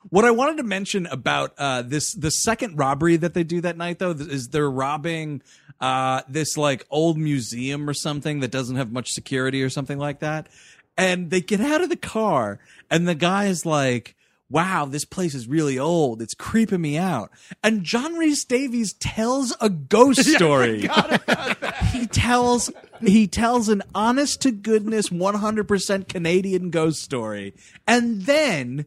What 0.09 0.25
I 0.25 0.31
wanted 0.31 0.59
to 0.59 0.63
mention 0.63 1.07
about 1.07 1.53
uh, 1.59 1.83
this 1.83 2.15
the 2.15 2.31
second 2.31 2.79
robbery 2.79 3.17
that 3.17 3.35
they 3.35 3.43
do 3.43 3.61
that 3.63 3.77
night 3.77 3.99
though 3.99 4.13
is 4.13 4.49
they're 4.49 4.71
robbing 4.71 5.43
uh, 5.81 6.23
this 6.29 6.57
like 6.57 6.87
old 6.91 7.19
museum 7.19 7.89
or 7.89 7.95
something 7.95 8.41
that 8.41 8.51
doesn't 8.51 8.77
have 8.77 8.93
much 8.93 9.13
security 9.13 9.63
or 9.63 9.71
something 9.71 9.99
like 9.99 10.21
that, 10.21 10.49
and 10.97 11.31
they 11.31 11.41
get 11.41 11.61
out 11.61 11.81
of 11.81 11.89
the 11.89 11.97
car 11.97 12.59
and 12.91 13.07
the 13.09 13.15
guy 13.15 13.47
is 13.47 13.67
like. 13.67 14.15
Wow, 14.49 14.85
this 14.85 15.05
place 15.05 15.35
is 15.35 15.49
really 15.49 15.77
old. 15.77 16.23
It's 16.23 16.33
creeping 16.33 16.81
me 16.81 16.97
out. 16.97 17.33
And 17.65 17.83
John 17.83 18.15
Rhys 18.15 18.45
Davies 18.45 18.93
tells 18.93 19.53
a 19.61 19.69
ghost 19.69 20.25
story. 20.37 20.83
he 21.93 22.07
tells 22.07 22.71
he 23.01 23.27
tells 23.27 23.69
an 23.69 23.83
honest 23.93 24.43
to 24.43 24.53
goodness 24.53 25.09
100% 25.09 26.09
Canadian 26.09 26.71
ghost 26.71 27.03
story. 27.03 27.55
And 27.89 28.23
then 28.23 28.87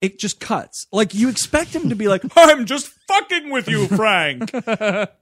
it 0.00 0.18
just 0.18 0.40
cuts. 0.40 0.86
Like 0.92 1.14
you 1.14 1.28
expect 1.28 1.74
him 1.74 1.88
to 1.88 1.94
be 1.94 2.08
like, 2.08 2.22
I'm 2.36 2.66
just 2.66 2.88
fucking 3.08 3.50
with 3.50 3.68
you, 3.68 3.86
Frank. 3.86 4.50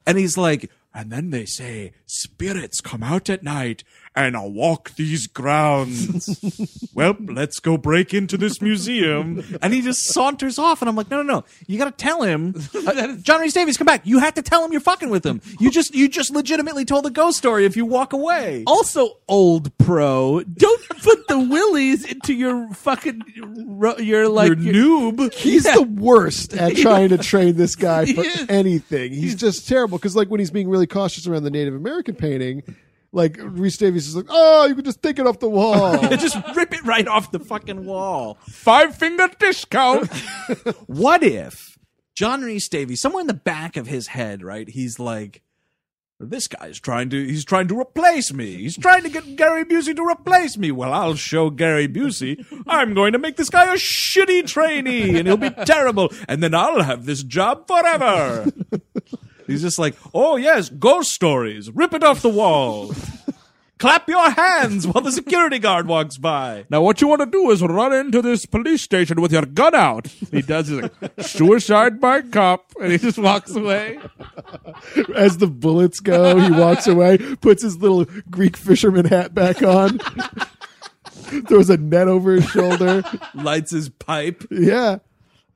and 0.06 0.18
he's 0.18 0.36
like, 0.36 0.70
and 0.94 1.10
then 1.10 1.30
they 1.30 1.44
say, 1.44 1.92
spirits 2.06 2.80
come 2.80 3.02
out 3.02 3.28
at 3.28 3.42
night 3.42 3.84
and 4.18 4.36
I'll 4.36 4.50
walk 4.50 4.94
these 4.96 5.28
grounds. 5.28 6.40
well, 6.94 7.16
let's 7.20 7.60
go 7.60 7.76
break 7.76 8.12
into 8.12 8.36
this 8.36 8.60
museum. 8.60 9.44
and 9.62 9.72
he 9.72 9.80
just 9.80 10.06
saunters 10.06 10.58
off. 10.58 10.82
And 10.82 10.88
I'm 10.88 10.96
like, 10.96 11.08
no, 11.10 11.22
no, 11.22 11.34
no. 11.34 11.44
You 11.68 11.78
got 11.78 11.96
to 11.96 12.04
tell 12.04 12.22
him, 12.22 12.54
uh, 12.86 13.16
John 13.16 13.40
Rhys 13.40 13.54
Davies, 13.54 13.76
come 13.76 13.84
back. 13.84 14.04
You 14.04 14.18
have 14.18 14.34
to 14.34 14.42
tell 14.42 14.64
him 14.64 14.72
you're 14.72 14.80
fucking 14.80 15.10
with 15.10 15.24
him. 15.24 15.40
You 15.60 15.70
just, 15.70 15.94
you 15.94 16.08
just 16.08 16.30
legitimately 16.30 16.84
told 16.84 17.06
a 17.06 17.10
ghost 17.10 17.38
story 17.38 17.64
if 17.64 17.76
you 17.76 17.86
walk 17.86 18.12
away. 18.12 18.64
Also, 18.66 19.18
old 19.28 19.76
pro, 19.78 20.42
don't 20.42 20.88
put 20.88 21.28
the 21.28 21.38
willies 21.38 22.04
into 22.04 22.34
your 22.34 22.74
fucking 22.74 23.22
ro- 23.66 23.98
your 23.98 24.28
like 24.28 24.48
You're 24.48 24.56
noob. 25.12 25.32
He's 25.32 25.62
the 25.62 25.82
worst 25.82 26.54
at 26.54 26.76
trying 26.76 27.10
to 27.10 27.18
train 27.18 27.56
this 27.56 27.76
guy 27.76 28.12
for 28.12 28.24
anything. 28.48 29.12
He's 29.12 29.36
just 29.36 29.68
terrible 29.68 29.98
because, 29.98 30.16
like, 30.16 30.28
when 30.28 30.40
he's 30.40 30.50
being 30.50 30.68
really 30.68 30.88
cautious 30.88 31.26
around 31.28 31.44
the 31.44 31.50
Native 31.50 31.74
American 31.74 32.16
painting, 32.16 32.62
like 33.12 33.36
Rhys 33.40 33.78
Davies 33.78 34.06
is 34.08 34.16
like, 34.16 34.26
"Oh, 34.28 34.66
you 34.66 34.74
can 34.74 34.84
just 34.84 35.02
take 35.02 35.18
it 35.18 35.26
off 35.26 35.38
the 35.38 35.48
wall." 35.48 35.98
just 36.16 36.36
rip 36.54 36.74
it 36.74 36.84
right 36.84 37.08
off 37.08 37.30
the 37.30 37.38
fucking 37.38 37.84
wall. 37.84 38.38
Five 38.48 38.94
finger 38.96 39.28
discount. 39.38 40.10
What 40.86 41.22
if 41.22 41.78
John 42.14 42.42
Rhys 42.42 42.68
Davies, 42.68 43.00
somewhere 43.00 43.20
in 43.20 43.26
the 43.26 43.34
back 43.34 43.76
of 43.76 43.86
his 43.86 44.08
head, 44.08 44.42
right? 44.42 44.68
He's 44.68 44.98
like, 44.98 45.42
this 46.20 46.48
guy's 46.48 46.80
trying 46.80 47.10
to, 47.10 47.24
he's 47.24 47.44
trying 47.44 47.68
to 47.68 47.78
replace 47.78 48.32
me. 48.32 48.56
He's 48.56 48.76
trying 48.76 49.04
to 49.04 49.08
get 49.08 49.36
Gary 49.36 49.64
Busey 49.64 49.94
to 49.94 50.02
replace 50.02 50.58
me. 50.58 50.72
Well, 50.72 50.92
I'll 50.92 51.14
show 51.14 51.48
Gary 51.48 51.86
Busey. 51.86 52.44
I'm 52.66 52.92
going 52.92 53.12
to 53.12 53.20
make 53.20 53.36
this 53.36 53.50
guy 53.50 53.72
a 53.72 53.76
shitty 53.76 54.48
trainee 54.48 55.16
and 55.16 55.28
he'll 55.28 55.36
be 55.36 55.50
terrible. 55.50 56.10
And 56.26 56.42
then 56.42 56.54
I'll 56.54 56.82
have 56.82 57.06
this 57.06 57.22
job 57.22 57.68
forever. 57.68 58.46
He's 59.48 59.62
just 59.62 59.78
like, 59.78 59.96
oh 60.14 60.36
yes, 60.36 60.68
ghost 60.68 61.10
stories. 61.10 61.70
Rip 61.72 61.92
it 61.94 62.04
off 62.04 62.22
the 62.22 62.28
wall. 62.28 62.94
Clap 63.78 64.08
your 64.08 64.28
hands 64.30 64.88
while 64.88 65.02
the 65.04 65.12
security 65.12 65.60
guard 65.60 65.86
walks 65.86 66.18
by. 66.18 66.66
Now, 66.68 66.82
what 66.82 67.00
you 67.00 67.06
want 67.06 67.20
to 67.20 67.26
do 67.26 67.48
is 67.52 67.62
run 67.62 67.92
into 67.92 68.20
this 68.20 68.44
police 68.44 68.82
station 68.82 69.20
with 69.20 69.30
your 69.30 69.46
gun 69.46 69.72
out. 69.72 70.08
he 70.08 70.42
does 70.42 70.66
he's 70.66 70.82
like 70.82 70.92
suicide 71.20 72.00
by 72.00 72.22
cop, 72.22 72.72
and 72.80 72.90
he 72.90 72.98
just 72.98 73.18
walks 73.18 73.54
away. 73.54 74.00
As 75.14 75.38
the 75.38 75.46
bullets 75.46 76.00
go, 76.00 76.40
he 76.40 76.50
walks 76.50 76.88
away, 76.88 77.18
puts 77.40 77.62
his 77.62 77.76
little 77.76 78.04
Greek 78.28 78.56
fisherman 78.56 79.04
hat 79.04 79.32
back 79.32 79.62
on, 79.62 80.00
throws 81.46 81.70
a 81.70 81.76
net 81.76 82.08
over 82.08 82.32
his 82.32 82.46
shoulder. 82.46 83.04
Lights 83.32 83.70
his 83.70 83.90
pipe. 83.90 84.44
Yeah. 84.50 84.98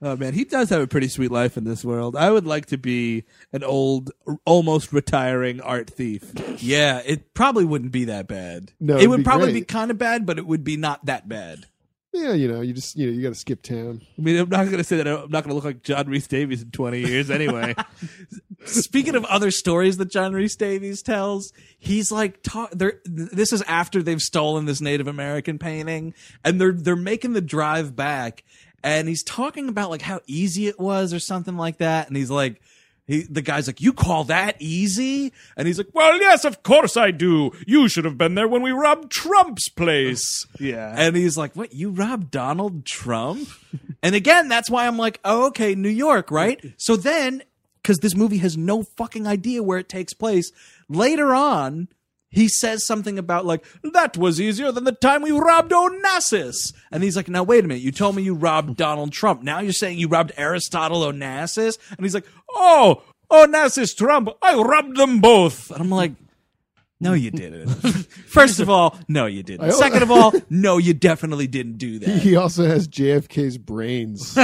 Oh 0.04 0.16
man, 0.16 0.34
he 0.34 0.44
does 0.44 0.68
have 0.70 0.80
a 0.80 0.88
pretty 0.88 1.06
sweet 1.06 1.30
life 1.30 1.56
in 1.56 1.62
this 1.62 1.84
world. 1.84 2.16
I 2.16 2.28
would 2.28 2.44
like 2.44 2.66
to 2.66 2.76
be 2.76 3.22
an 3.52 3.62
old, 3.62 4.10
almost 4.44 4.92
retiring 4.92 5.60
art 5.60 5.88
thief. 5.88 6.32
Yeah, 6.58 7.00
it 7.06 7.34
probably 7.34 7.64
wouldn't 7.64 7.92
be 7.92 8.06
that 8.06 8.26
bad. 8.26 8.72
No, 8.80 8.94
it 8.96 9.02
it'd 9.02 9.10
would 9.10 9.16
be 9.18 9.22
probably 9.22 9.52
great. 9.52 9.60
be 9.60 9.64
kind 9.64 9.92
of 9.92 9.98
bad, 9.98 10.26
but 10.26 10.38
it 10.38 10.46
would 10.46 10.64
be 10.64 10.76
not 10.76 11.06
that 11.06 11.28
bad. 11.28 11.66
Yeah, 12.12 12.34
you 12.34 12.46
know, 12.46 12.60
you 12.60 12.74
just 12.74 12.94
you 12.96 13.06
know, 13.06 13.12
you 13.12 13.22
got 13.22 13.30
to 13.30 13.34
skip 13.34 13.62
town. 13.62 14.02
I 14.18 14.20
mean, 14.20 14.36
I'm 14.36 14.48
not 14.50 14.64
going 14.66 14.76
to 14.78 14.84
say 14.84 14.96
that 14.98 15.06
I'm 15.06 15.30
not 15.30 15.44
going 15.44 15.48
to 15.48 15.54
look 15.54 15.64
like 15.64 15.82
John 15.82 16.08
Rhys 16.08 16.26
Davies 16.26 16.60
in 16.62 16.70
20 16.70 17.00
years 17.00 17.30
anyway. 17.30 17.74
Speaking 18.66 19.14
of 19.14 19.24
other 19.24 19.50
stories 19.50 19.96
that 19.96 20.10
John 20.10 20.34
Rhys 20.34 20.54
Davies 20.54 21.02
tells, 21.02 21.52
he's 21.78 22.12
like, 22.12 22.42
talk, 22.42 22.70
they're, 22.72 23.00
this 23.06 23.52
is 23.52 23.62
after 23.62 24.02
they've 24.02 24.20
stolen 24.20 24.66
this 24.66 24.82
Native 24.82 25.06
American 25.06 25.58
painting, 25.58 26.12
and 26.44 26.60
they're 26.60 26.72
they're 26.72 26.96
making 26.96 27.32
the 27.32 27.40
drive 27.40 27.96
back, 27.96 28.44
and 28.82 29.08
he's 29.08 29.22
talking 29.22 29.68
about 29.68 29.90
like 29.90 30.02
how 30.02 30.20
easy 30.26 30.66
it 30.68 30.78
was 30.78 31.12
or 31.12 31.18
something 31.18 31.56
like 31.56 31.78
that, 31.78 32.08
and 32.08 32.16
he's 32.16 32.30
like. 32.30 32.60
He, 33.04 33.22
the 33.22 33.42
guy's 33.42 33.66
like, 33.66 33.80
you 33.80 33.92
call 33.92 34.22
that 34.24 34.54
easy? 34.60 35.32
And 35.56 35.66
he's 35.66 35.76
like, 35.76 35.88
Well, 35.92 36.20
yes, 36.20 36.44
of 36.44 36.62
course 36.62 36.96
I 36.96 37.10
do. 37.10 37.50
You 37.66 37.88
should 37.88 38.04
have 38.04 38.16
been 38.16 38.36
there 38.36 38.46
when 38.46 38.62
we 38.62 38.70
robbed 38.70 39.10
Trump's 39.10 39.68
place. 39.68 40.46
yeah. 40.60 40.94
And 40.96 41.16
he's 41.16 41.36
like, 41.36 41.56
"What? 41.56 41.74
You 41.74 41.90
robbed 41.90 42.30
Donald 42.30 42.86
Trump?" 42.86 43.48
and 44.04 44.14
again, 44.14 44.48
that's 44.48 44.70
why 44.70 44.86
I'm 44.86 44.98
like, 44.98 45.18
"Oh, 45.24 45.48
okay, 45.48 45.74
New 45.74 45.88
York, 45.88 46.30
right?" 46.30 46.64
So 46.78 46.94
then, 46.94 47.42
because 47.82 47.98
this 47.98 48.14
movie 48.14 48.38
has 48.38 48.56
no 48.56 48.84
fucking 48.84 49.26
idea 49.26 49.64
where 49.64 49.78
it 49.78 49.88
takes 49.88 50.14
place, 50.14 50.52
later 50.88 51.34
on, 51.34 51.88
he 52.32 52.48
says 52.48 52.84
something 52.84 53.18
about 53.18 53.44
like 53.46 53.64
that 53.92 54.16
was 54.16 54.40
easier 54.40 54.72
than 54.72 54.84
the 54.84 54.92
time 54.92 55.22
we 55.22 55.30
robbed 55.30 55.70
Onassis. 55.70 56.72
And 56.90 57.04
he's 57.04 57.14
like, 57.16 57.28
"Now 57.28 57.42
wait 57.44 57.64
a 57.64 57.68
minute, 57.68 57.82
you 57.82 57.92
told 57.92 58.16
me 58.16 58.22
you 58.22 58.34
robbed 58.34 58.76
Donald 58.76 59.12
Trump. 59.12 59.42
Now 59.42 59.60
you're 59.60 59.72
saying 59.72 59.98
you 59.98 60.08
robbed 60.08 60.32
Aristotle 60.36 61.02
Onassis?" 61.02 61.78
And 61.90 62.00
he's 62.04 62.14
like, 62.14 62.26
Oh, 62.54 63.02
Onassis 63.30 63.96
Trump, 63.96 64.30
I 64.42 64.54
robbed 64.54 64.96
them 64.96 65.20
both. 65.20 65.70
and 65.70 65.80
I'm 65.80 65.90
like. 65.90 66.12
No, 67.00 67.14
you 67.14 67.32
didn't. 67.32 67.66
First 68.28 68.60
of 68.60 68.70
all, 68.70 68.96
no, 69.08 69.26
you 69.26 69.42
didn't. 69.42 69.72
Second 69.72 70.04
of 70.04 70.12
all, 70.12 70.32
no, 70.50 70.78
you 70.78 70.94
definitely 70.94 71.48
didn't 71.48 71.78
do 71.78 71.98
that. 71.98 72.20
He 72.20 72.36
also 72.36 72.64
has 72.64 72.86
JFK's 72.86 73.58
brains. 73.58 74.34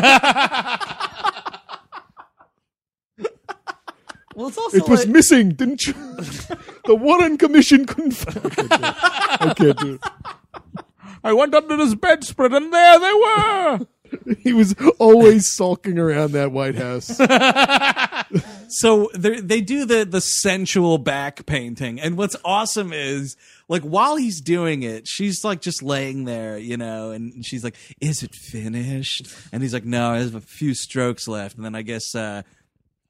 Well, 4.38 4.46
it's 4.48 4.56
also 4.58 4.76
It 4.76 4.88
was 4.88 5.00
like- 5.00 5.08
missing, 5.08 5.48
didn't 5.50 5.84
you? 5.84 5.92
the 6.86 6.94
Warren 6.94 7.36
Commission 7.38 7.86
couldn't. 7.86 8.12
find- 8.12 8.38
I 8.38 8.50
can't 8.54 8.68
do 8.70 8.74
it. 8.74 9.40
I 9.40 9.54
can't 9.54 9.78
do 9.78 9.94
it. 9.94 10.84
I 11.24 11.32
went 11.32 11.54
under 11.56 11.76
his 11.76 11.96
bedspread 11.96 12.52
and 12.52 12.72
there 12.72 12.98
they 13.00 13.12
were. 13.14 13.80
He 14.38 14.54
was 14.54 14.74
always 14.98 15.52
sulking 15.52 15.98
around 15.98 16.32
that 16.32 16.50
White 16.50 16.76
House. 16.76 17.08
so 18.68 19.10
they 19.14 19.38
they 19.40 19.60
do 19.60 19.84
the 19.84 20.06
the 20.06 20.22
sensual 20.22 20.96
back 20.96 21.44
painting, 21.44 22.00
and 22.00 22.16
what's 22.16 22.34
awesome 22.42 22.94
is 22.94 23.36
like 23.68 23.82
while 23.82 24.16
he's 24.16 24.40
doing 24.40 24.82
it, 24.82 25.06
she's 25.06 25.44
like 25.44 25.60
just 25.60 25.82
laying 25.82 26.24
there, 26.24 26.56
you 26.56 26.78
know, 26.78 27.10
and 27.10 27.44
she's 27.44 27.62
like, 27.62 27.76
"Is 28.00 28.22
it 28.22 28.34
finished?" 28.34 29.26
And 29.52 29.62
he's 29.62 29.74
like, 29.74 29.84
"No, 29.84 30.12
I 30.12 30.20
have 30.20 30.34
a 30.34 30.40
few 30.40 30.72
strokes 30.72 31.28
left, 31.28 31.56
and 31.56 31.64
then 31.64 31.74
I 31.74 31.82
guess." 31.82 32.14
uh 32.14 32.42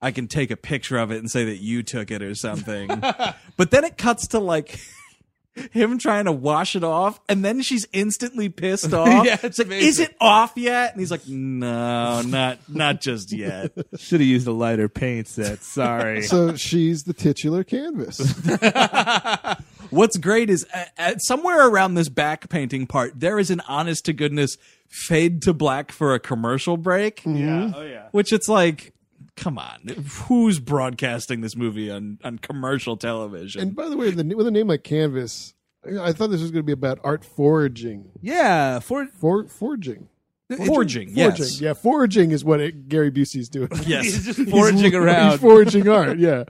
I 0.00 0.10
can 0.12 0.28
take 0.28 0.50
a 0.50 0.56
picture 0.56 0.98
of 0.98 1.10
it 1.10 1.18
and 1.18 1.30
say 1.30 1.44
that 1.46 1.58
you 1.58 1.82
took 1.82 2.10
it 2.10 2.22
or 2.22 2.34
something. 2.34 2.88
but 3.56 3.70
then 3.70 3.84
it 3.84 3.98
cuts 3.98 4.28
to 4.28 4.38
like 4.38 4.78
him 5.72 5.98
trying 5.98 6.26
to 6.26 6.32
wash 6.32 6.76
it 6.76 6.84
off, 6.84 7.20
and 7.28 7.44
then 7.44 7.60
she's 7.62 7.86
instantly 7.92 8.48
pissed 8.48 8.92
off. 8.94 9.26
Yeah, 9.26 9.38
it's 9.42 9.58
like, 9.58 9.66
amazing. 9.66 9.88
is 9.88 9.98
it 10.00 10.16
off 10.20 10.52
yet? 10.56 10.92
And 10.92 11.00
he's 11.00 11.10
like, 11.10 11.26
no, 11.26 12.22
not 12.22 12.58
not 12.68 13.00
just 13.00 13.32
yet. 13.32 13.72
Should 13.96 14.20
have 14.20 14.28
used 14.28 14.46
a 14.46 14.52
lighter 14.52 14.88
paint 14.88 15.28
set. 15.28 15.62
Sorry. 15.62 16.22
So 16.22 16.56
she's 16.56 17.04
the 17.04 17.12
titular 17.12 17.64
canvas. 17.64 18.20
What's 19.90 20.18
great 20.18 20.50
is 20.50 20.66
uh, 20.74 20.84
uh, 20.98 21.16
somewhere 21.16 21.66
around 21.66 21.94
this 21.94 22.10
back 22.10 22.50
painting 22.50 22.86
part, 22.86 23.18
there 23.18 23.38
is 23.38 23.50
an 23.50 23.62
honest 23.66 24.04
to 24.04 24.12
goodness 24.12 24.58
fade 24.86 25.40
to 25.42 25.54
black 25.54 25.92
for 25.92 26.14
a 26.14 26.20
commercial 26.20 26.76
break. 26.76 27.22
Yeah, 27.24 27.72
oh 27.74 27.82
yeah. 27.82 28.08
Which 28.12 28.32
it's 28.32 28.48
like, 28.48 28.92
come 29.38 29.58
on, 29.58 29.88
who's 30.26 30.58
broadcasting 30.58 31.40
this 31.40 31.56
movie 31.56 31.90
on, 31.90 32.18
on 32.24 32.38
commercial 32.38 32.96
television? 32.96 33.60
and 33.62 33.76
by 33.76 33.88
the 33.88 33.96
way, 33.96 34.10
the, 34.10 34.34
with 34.34 34.46
a 34.46 34.50
name 34.50 34.68
like 34.68 34.84
Canvas, 34.84 35.54
I 36.00 36.12
thought 36.12 36.28
this 36.28 36.40
was 36.42 36.50
going 36.50 36.62
to 36.62 36.66
be 36.66 36.72
about 36.72 36.98
art 37.04 37.24
foraging. 37.24 38.10
yeah, 38.20 38.78
for 38.80 39.06
For, 39.06 39.46
forging. 39.48 40.08
forging, 40.66 41.10
yes. 41.10 41.36
Foraging. 41.38 41.64
Yeah, 41.64 41.72
foraging 41.74 42.30
is 42.32 42.44
what 42.44 42.60
it, 42.60 42.88
Gary 42.88 43.10
Busey's 43.10 43.48
doing. 43.48 43.68
Yes. 43.86 44.04
he's 44.04 44.24
just 44.26 44.50
foraging 44.50 44.78
He's 44.84 44.94
around. 44.94 45.38
foraging 45.38 45.88
art, 45.88 46.18
yeah. 46.18 46.44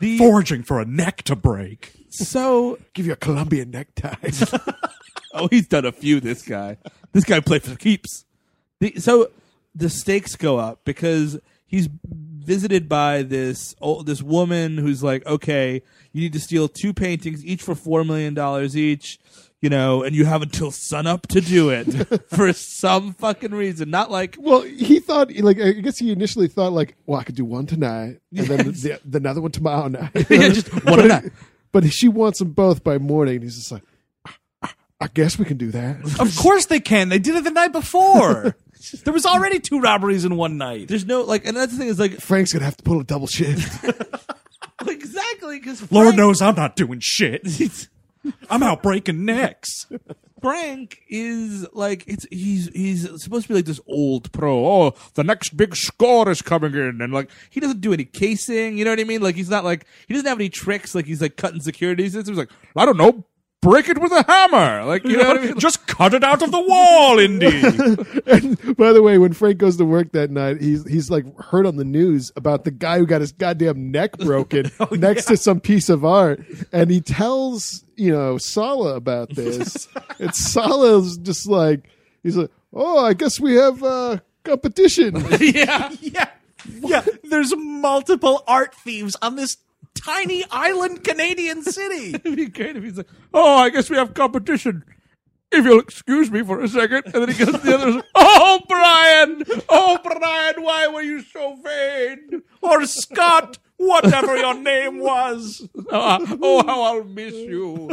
The- 0.00 0.18
foraging 0.18 0.62
for 0.64 0.80
a 0.80 0.84
neck 0.84 1.22
to 1.24 1.36
break. 1.36 1.92
So 2.10 2.78
Give 2.92 3.06
you 3.06 3.12
a 3.12 3.16
Colombian 3.16 3.70
necktie. 3.70 4.14
Oh, 5.36 5.48
he's 5.50 5.66
done 5.66 5.84
a 5.84 5.90
few. 5.90 6.20
This 6.20 6.42
guy, 6.42 6.76
this 7.10 7.24
guy 7.24 7.40
played 7.40 7.64
for 7.64 7.74
keeps. 7.74 8.24
The, 8.78 8.94
so 9.00 9.32
the 9.74 9.90
stakes 9.90 10.36
go 10.36 10.58
up 10.58 10.84
because 10.84 11.40
he's 11.66 11.88
visited 12.44 12.88
by 12.88 13.22
this 13.22 13.74
old, 13.80 14.06
this 14.06 14.22
woman 14.22 14.78
who's 14.78 15.02
like, 15.02 15.24
okay, 15.26 15.82
you 16.12 16.20
need 16.20 16.32
to 16.34 16.40
steal 16.40 16.68
two 16.68 16.92
paintings, 16.92 17.44
each 17.44 17.62
for 17.62 17.74
four 17.74 18.04
million 18.04 18.34
dollars 18.34 18.76
each. 18.76 19.18
You 19.60 19.70
know, 19.70 20.02
and 20.02 20.14
you 20.14 20.26
have 20.26 20.42
until 20.42 20.70
sunup 20.70 21.26
to 21.28 21.40
do 21.40 21.70
it 21.70 21.86
for 22.28 22.52
some 22.52 23.14
fucking 23.14 23.52
reason. 23.52 23.88
Not 23.88 24.10
like 24.10 24.36
well, 24.38 24.60
he 24.60 25.00
thought 25.00 25.34
like 25.36 25.58
I 25.58 25.72
guess 25.72 25.98
he 25.98 26.12
initially 26.12 26.48
thought 26.48 26.72
like, 26.74 26.96
well, 27.06 27.18
I 27.18 27.24
could 27.24 27.34
do 27.34 27.46
one 27.46 27.64
tonight 27.64 28.20
and 28.36 28.46
then 28.46 28.58
the, 28.58 29.00
the 29.06 29.16
another 29.18 29.40
one 29.40 29.52
tomorrow 29.52 29.88
night. 29.88 30.10
Yeah, 30.30 30.48
just 30.48 30.70
one 30.84 31.08
but, 31.08 31.10
a. 31.10 31.32
But 31.72 31.90
she 31.92 32.08
wants 32.08 32.40
them 32.40 32.50
both 32.50 32.84
by 32.84 32.98
morning. 32.98 33.40
He's 33.40 33.56
just 33.56 33.72
like, 33.72 33.82
I, 34.62 34.70
I 35.00 35.08
guess 35.08 35.38
we 35.38 35.46
can 35.46 35.56
do 35.56 35.70
that. 35.70 36.20
Of 36.20 36.36
course 36.36 36.66
they 36.66 36.80
can. 36.80 37.08
They 37.08 37.18
did 37.18 37.34
it 37.34 37.44
the 37.44 37.50
night 37.50 37.72
before. 37.72 38.56
There 38.90 39.12
was 39.12 39.26
already 39.26 39.60
two 39.60 39.80
robberies 39.80 40.24
in 40.24 40.36
one 40.36 40.56
night. 40.58 40.88
there's 40.88 41.06
no 41.06 41.22
like, 41.22 41.46
and 41.46 41.56
that's 41.56 41.72
the 41.72 41.78
thing 41.78 41.88
is 41.88 41.98
like 41.98 42.20
Frank's 42.20 42.52
gonna 42.52 42.64
have 42.64 42.76
to 42.76 42.82
pull 42.82 43.00
a 43.00 43.04
double 43.04 43.26
shift. 43.26 43.84
exactly 44.86 45.58
because 45.58 45.90
Lord 45.92 46.16
knows 46.16 46.42
I'm 46.42 46.54
not 46.54 46.76
doing 46.76 47.00
shit. 47.02 47.46
I'm 48.50 48.62
out 48.62 48.82
breaking 48.82 49.24
necks. 49.24 49.86
Frank 50.40 51.00
is 51.08 51.66
like 51.72 52.04
it's 52.06 52.26
he's 52.30 52.68
he's 52.68 53.22
supposed 53.22 53.44
to 53.44 53.48
be 53.48 53.54
like 53.54 53.64
this 53.64 53.80
old 53.86 54.30
pro. 54.32 54.66
Oh, 54.66 54.94
the 55.14 55.24
next 55.24 55.56
big 55.56 55.74
score 55.74 56.28
is 56.28 56.42
coming 56.42 56.74
in, 56.74 57.00
and 57.00 57.14
like 57.14 57.30
he 57.48 57.60
doesn't 57.60 57.80
do 57.80 57.94
any 57.94 58.04
casing. 58.04 58.76
You 58.76 58.84
know 58.84 58.90
what 58.90 59.00
I 59.00 59.04
mean? 59.04 59.22
Like 59.22 59.36
he's 59.36 59.48
not 59.48 59.64
like 59.64 59.86
he 60.06 60.12
doesn't 60.12 60.28
have 60.28 60.38
any 60.38 60.50
tricks. 60.50 60.94
Like 60.94 61.06
he's 61.06 61.22
like 61.22 61.36
cutting 61.36 61.60
security 61.60 62.08
systems. 62.10 62.36
Like 62.36 62.50
I 62.76 62.84
don't 62.84 62.98
know, 62.98 63.24
break 63.64 63.88
it 63.88 63.98
with 63.98 64.12
a 64.12 64.22
hammer. 64.22 64.84
Like 64.84 65.04
you 65.04 65.16
know 65.16 65.28
what 65.28 65.38
I 65.38 65.46
mean? 65.46 65.58
Just 65.58 65.86
cut 65.86 66.14
it 66.14 66.22
out 66.22 66.42
of 66.42 66.52
the 66.52 66.60
wall, 66.60 67.18
Indy. 67.18 67.46
and 68.26 68.76
by 68.76 68.92
the 68.92 69.02
way, 69.02 69.18
when 69.18 69.32
Frank 69.32 69.58
goes 69.58 69.78
to 69.78 69.84
work 69.84 70.12
that 70.12 70.30
night, 70.30 70.60
he's 70.60 70.86
he's 70.88 71.10
like 71.10 71.24
heard 71.40 71.66
on 71.66 71.76
the 71.76 71.84
news 71.84 72.30
about 72.36 72.64
the 72.64 72.70
guy 72.70 72.98
who 72.98 73.06
got 73.06 73.22
his 73.22 73.32
goddamn 73.32 73.90
neck 73.90 74.18
broken 74.18 74.70
next 74.92 75.24
to 75.26 75.36
some 75.36 75.60
piece 75.60 75.88
of 75.88 76.04
art, 76.04 76.44
and 76.72 76.90
he 76.90 77.00
tells 77.00 77.84
you 77.96 78.12
know 78.12 78.38
Sallah 78.38 78.94
about 78.94 79.34
this. 79.34 79.88
and 80.20 80.34
Sallah's 80.34 81.16
just 81.16 81.46
like 81.48 81.88
he's 82.22 82.36
like, 82.36 82.50
oh, 82.72 83.04
I 83.04 83.14
guess 83.14 83.40
we 83.40 83.54
have 83.54 83.82
uh, 83.82 84.18
competition. 84.44 85.24
yeah. 85.40 85.90
Yeah. 86.00 86.28
Yeah. 86.66 87.04
There's 87.24 87.54
multiple 87.56 88.42
art 88.46 88.74
thieves 88.74 89.16
on 89.20 89.36
this 89.36 89.56
tiny 89.94 90.44
island 90.50 91.04
Canadian 91.04 91.62
city. 91.62 92.10
It'd 92.14 92.36
be 92.36 92.46
great 92.46 92.76
if 92.76 92.84
he's 92.84 92.96
like, 92.98 93.08
oh, 93.32 93.56
I 93.58 93.70
guess 93.70 93.90
we 93.90 93.96
have 93.96 94.14
competition. 94.14 94.84
If 95.52 95.64
you'll 95.64 95.80
excuse 95.80 96.30
me 96.30 96.42
for 96.42 96.60
a 96.60 96.68
second, 96.68 97.02
and 97.06 97.14
then 97.14 97.28
he 97.30 97.44
goes 97.44 97.54
to 97.54 97.58
the 97.58 97.74
others. 97.74 98.02
Oh, 98.16 98.60
Brian! 98.68 99.42
Oh, 99.68 99.98
Brian! 100.02 100.62
Why 100.62 100.88
were 100.88 101.02
you 101.02 101.22
so 101.22 101.56
vain? 101.62 102.42
or 102.62 102.84
Scott, 102.86 103.58
whatever 103.76 104.36
your 104.36 104.54
name 104.54 104.98
was. 105.00 105.68
Oh, 105.90 106.00
uh, 106.00 106.36
oh, 106.42 106.66
how 106.66 106.82
I'll 106.82 107.04
miss 107.04 107.34
you. 107.34 107.90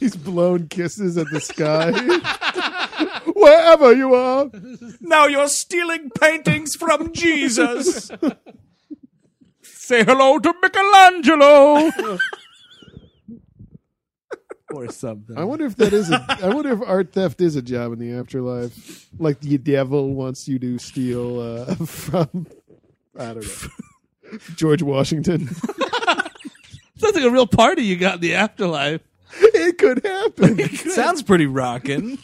He's 0.00 0.16
blown 0.16 0.68
kisses 0.68 1.16
at 1.16 1.28
the 1.30 1.40
sky. 1.40 1.92
Wherever 3.32 3.94
you 3.94 4.14
are. 4.14 4.50
Now 5.00 5.26
you're 5.26 5.48
stealing 5.48 6.10
paintings 6.10 6.74
from 6.74 7.12
Jesus. 7.12 8.10
Say 9.88 10.04
hello 10.04 10.38
to 10.38 10.54
Michelangelo. 10.60 11.90
or 14.74 14.92
something. 14.92 15.38
I 15.38 15.44
wonder 15.44 15.64
if 15.64 15.76
that 15.76 15.94
is 15.94 16.10
a. 16.10 16.22
I 16.28 16.52
wonder 16.54 16.74
if 16.74 16.82
art 16.86 17.14
theft 17.14 17.40
is 17.40 17.56
a 17.56 17.62
job 17.62 17.94
in 17.94 17.98
the 17.98 18.12
afterlife. 18.12 19.08
Like 19.18 19.40
the 19.40 19.56
devil 19.56 20.12
wants 20.12 20.46
you 20.46 20.58
to 20.58 20.76
steal 20.76 21.40
uh, 21.40 21.74
from. 21.86 22.46
I 23.18 23.32
don't 23.32 23.36
know. 23.36 24.38
George 24.56 24.82
Washington. 24.82 25.48
Sounds 26.98 27.14
like 27.14 27.24
a 27.24 27.30
real 27.30 27.46
party 27.46 27.80
you 27.80 27.96
got 27.96 28.16
in 28.16 28.20
the 28.20 28.34
afterlife. 28.34 29.00
it 29.40 29.78
could 29.78 30.04
happen. 30.04 30.68
Sounds 30.90 31.22
pretty 31.22 31.46
rockin'. 31.46 32.18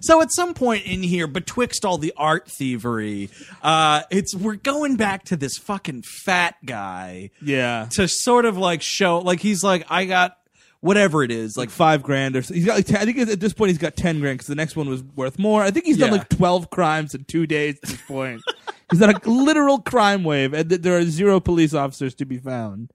So 0.00 0.20
at 0.22 0.32
some 0.32 0.54
point 0.54 0.86
in 0.86 1.02
here, 1.02 1.26
betwixt 1.26 1.84
all 1.84 1.98
the 1.98 2.12
art 2.16 2.48
thievery, 2.50 3.30
uh, 3.62 4.02
it's 4.10 4.34
we're 4.34 4.54
going 4.56 4.96
back 4.96 5.24
to 5.26 5.36
this 5.36 5.56
fucking 5.58 6.02
fat 6.24 6.54
guy 6.64 7.30
Yeah. 7.42 7.88
to 7.92 8.08
sort 8.08 8.44
of 8.44 8.56
like 8.56 8.82
show 8.82 9.18
like 9.18 9.40
he's 9.40 9.62
like 9.62 9.84
I 9.90 10.04
got 10.06 10.36
whatever 10.80 11.22
it 11.24 11.30
is 11.30 11.56
like 11.56 11.68
Like 11.68 11.74
five 11.74 12.02
grand 12.02 12.36
or 12.36 12.42
so. 12.42 12.54
He's 12.54 12.64
got 12.64 12.76
like 12.76 12.86
10, 12.86 12.96
I 12.96 13.04
think 13.04 13.18
at 13.18 13.40
this 13.40 13.52
point 13.52 13.70
he's 13.70 13.78
got 13.78 13.96
10 13.96 14.20
grand 14.20 14.38
because 14.38 14.46
the 14.46 14.54
next 14.54 14.76
one 14.76 14.88
was 14.88 15.02
worth 15.02 15.38
more. 15.38 15.62
I 15.62 15.70
think 15.70 15.84
he's 15.86 15.98
done 15.98 16.12
Yeah. 16.12 16.18
like 16.18 16.28
12 16.28 16.70
crimes 16.70 17.14
in 17.14 17.24
two 17.24 17.46
days 17.46 17.76
at 17.82 17.88
this 17.90 18.00
point. 18.02 18.40
he's 18.90 19.00
done 19.00 19.14
a 19.14 19.28
literal 19.28 19.78
crime 19.80 20.22
wave 20.22 20.52
and 20.54 20.68
th- 20.68 20.82
there 20.82 20.96
are 20.96 21.02
zero 21.04 21.40
police 21.40 21.74
officers 21.74 22.14
to 22.16 22.24
be 22.24 22.38
found. 22.38 22.92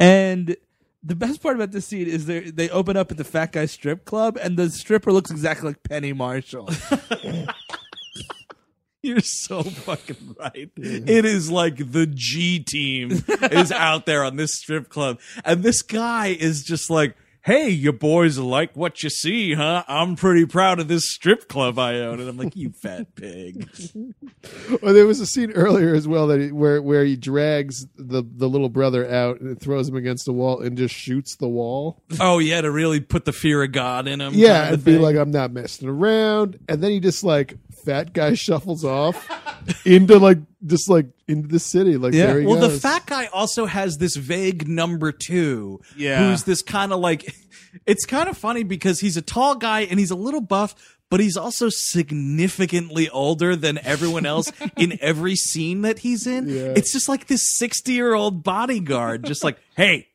And 0.00 0.56
the 1.04 1.14
best 1.14 1.42
part 1.42 1.56
about 1.56 1.72
this 1.72 1.86
scene 1.86 2.06
is 2.06 2.26
they 2.26 2.40
they 2.50 2.70
open 2.70 2.96
up 2.96 3.10
at 3.10 3.18
the 3.18 3.24
fat 3.24 3.52
guy 3.52 3.66
strip 3.66 4.04
club 4.04 4.38
and 4.40 4.56
the 4.56 4.70
stripper 4.70 5.12
looks 5.12 5.30
exactly 5.30 5.68
like 5.68 5.82
Penny 5.82 6.12
Marshall. 6.12 6.70
You're 9.02 9.20
so 9.20 9.62
fucking 9.62 10.36
right. 10.40 10.70
It 10.76 11.26
is 11.26 11.50
like 11.50 11.92
the 11.92 12.06
G 12.06 12.58
team 12.58 13.22
is 13.52 13.70
out 13.72 14.06
there 14.06 14.24
on 14.24 14.36
this 14.36 14.54
strip 14.54 14.88
club. 14.88 15.20
And 15.44 15.62
this 15.62 15.82
guy 15.82 16.28
is 16.28 16.64
just 16.64 16.88
like, 16.88 17.14
hey, 17.44 17.68
you 17.68 17.92
boys 17.92 18.38
like 18.38 18.74
what 18.74 19.02
you 19.02 19.10
see, 19.10 19.52
huh? 19.52 19.84
I'm 19.86 20.16
pretty 20.16 20.46
proud 20.46 20.80
of 20.80 20.88
this 20.88 21.04
strip 21.04 21.46
club 21.46 21.78
I 21.78 21.96
own. 22.00 22.18
And 22.18 22.28
I'm 22.28 22.38
like, 22.38 22.56
you 22.56 22.70
fat 22.70 23.14
pig. 23.14 23.68
well, 24.82 24.94
there 24.94 25.06
was 25.06 25.20
a 25.20 25.26
scene 25.26 25.52
earlier 25.52 25.94
as 25.94 26.08
well 26.08 26.26
that 26.28 26.40
he, 26.40 26.52
where 26.52 26.82
where 26.82 27.04
he 27.04 27.16
drags 27.16 27.86
the 27.96 28.22
the 28.22 28.48
little 28.48 28.70
brother 28.70 29.08
out 29.08 29.40
and 29.40 29.60
throws 29.60 29.88
him 29.88 29.96
against 29.96 30.24
the 30.24 30.32
wall 30.32 30.60
and 30.60 30.76
just 30.76 30.94
shoots 30.94 31.36
the 31.36 31.48
wall. 31.48 32.02
Oh, 32.18 32.38
yeah, 32.38 32.62
to 32.62 32.70
really 32.70 33.00
put 33.00 33.26
the 33.26 33.32
fear 33.32 33.62
of 33.62 33.72
God 33.72 34.08
in 34.08 34.20
him. 34.20 34.32
Yeah, 34.34 34.72
and 34.72 34.82
be 34.82 34.98
like, 34.98 35.16
I'm 35.16 35.30
not 35.30 35.52
messing 35.52 35.88
around. 35.88 36.58
And 36.68 36.82
then 36.82 36.90
he 36.90 37.00
just 37.00 37.22
like 37.22 37.58
fat 37.84 38.12
guy 38.12 38.34
shuffles 38.34 38.84
off 38.84 39.28
into 39.86 40.18
like 40.18 40.38
just 40.66 40.88
like 40.88 41.06
into 41.28 41.48
the 41.48 41.58
city. 41.58 41.96
Like 41.96 42.14
Yeah. 42.14 42.26
there 42.26 42.40
he 42.40 42.46
Well, 42.46 42.60
the 42.60 42.70
fat 42.70 43.06
guy 43.06 43.26
also 43.26 43.66
has 43.66 43.98
this 43.98 44.16
vague 44.16 44.68
number 44.68 45.12
two. 45.12 45.80
Yeah. 45.96 46.28
Who's 46.30 46.44
this 46.44 46.62
kind 46.62 46.92
of 46.92 47.00
like, 47.00 47.34
it's 47.86 48.04
kind 48.06 48.28
of 48.28 48.36
funny 48.38 48.62
because 48.62 49.00
he's 49.00 49.16
a 49.16 49.22
tall 49.22 49.56
guy 49.56 49.80
and 49.80 49.98
he's 49.98 50.10
a 50.10 50.16
little 50.16 50.40
buff, 50.40 50.74
but 51.10 51.20
he's 51.20 51.36
also 51.36 51.68
significantly 51.70 53.08
older 53.10 53.56
than 53.56 53.78
everyone 53.84 54.26
else 54.26 54.50
in 54.76 54.98
every 55.00 55.36
scene 55.36 55.82
that 55.82 55.98
he's 56.00 56.26
in. 56.26 56.48
Yeah. 56.48 56.72
It's 56.76 56.92
just 56.92 57.08
like 57.08 57.26
this 57.26 57.42
60 57.58 57.92
year 57.92 58.14
old 58.14 58.42
bodyguard, 58.42 59.24
just 59.24 59.44
like, 59.44 59.58
hey, 59.76 60.08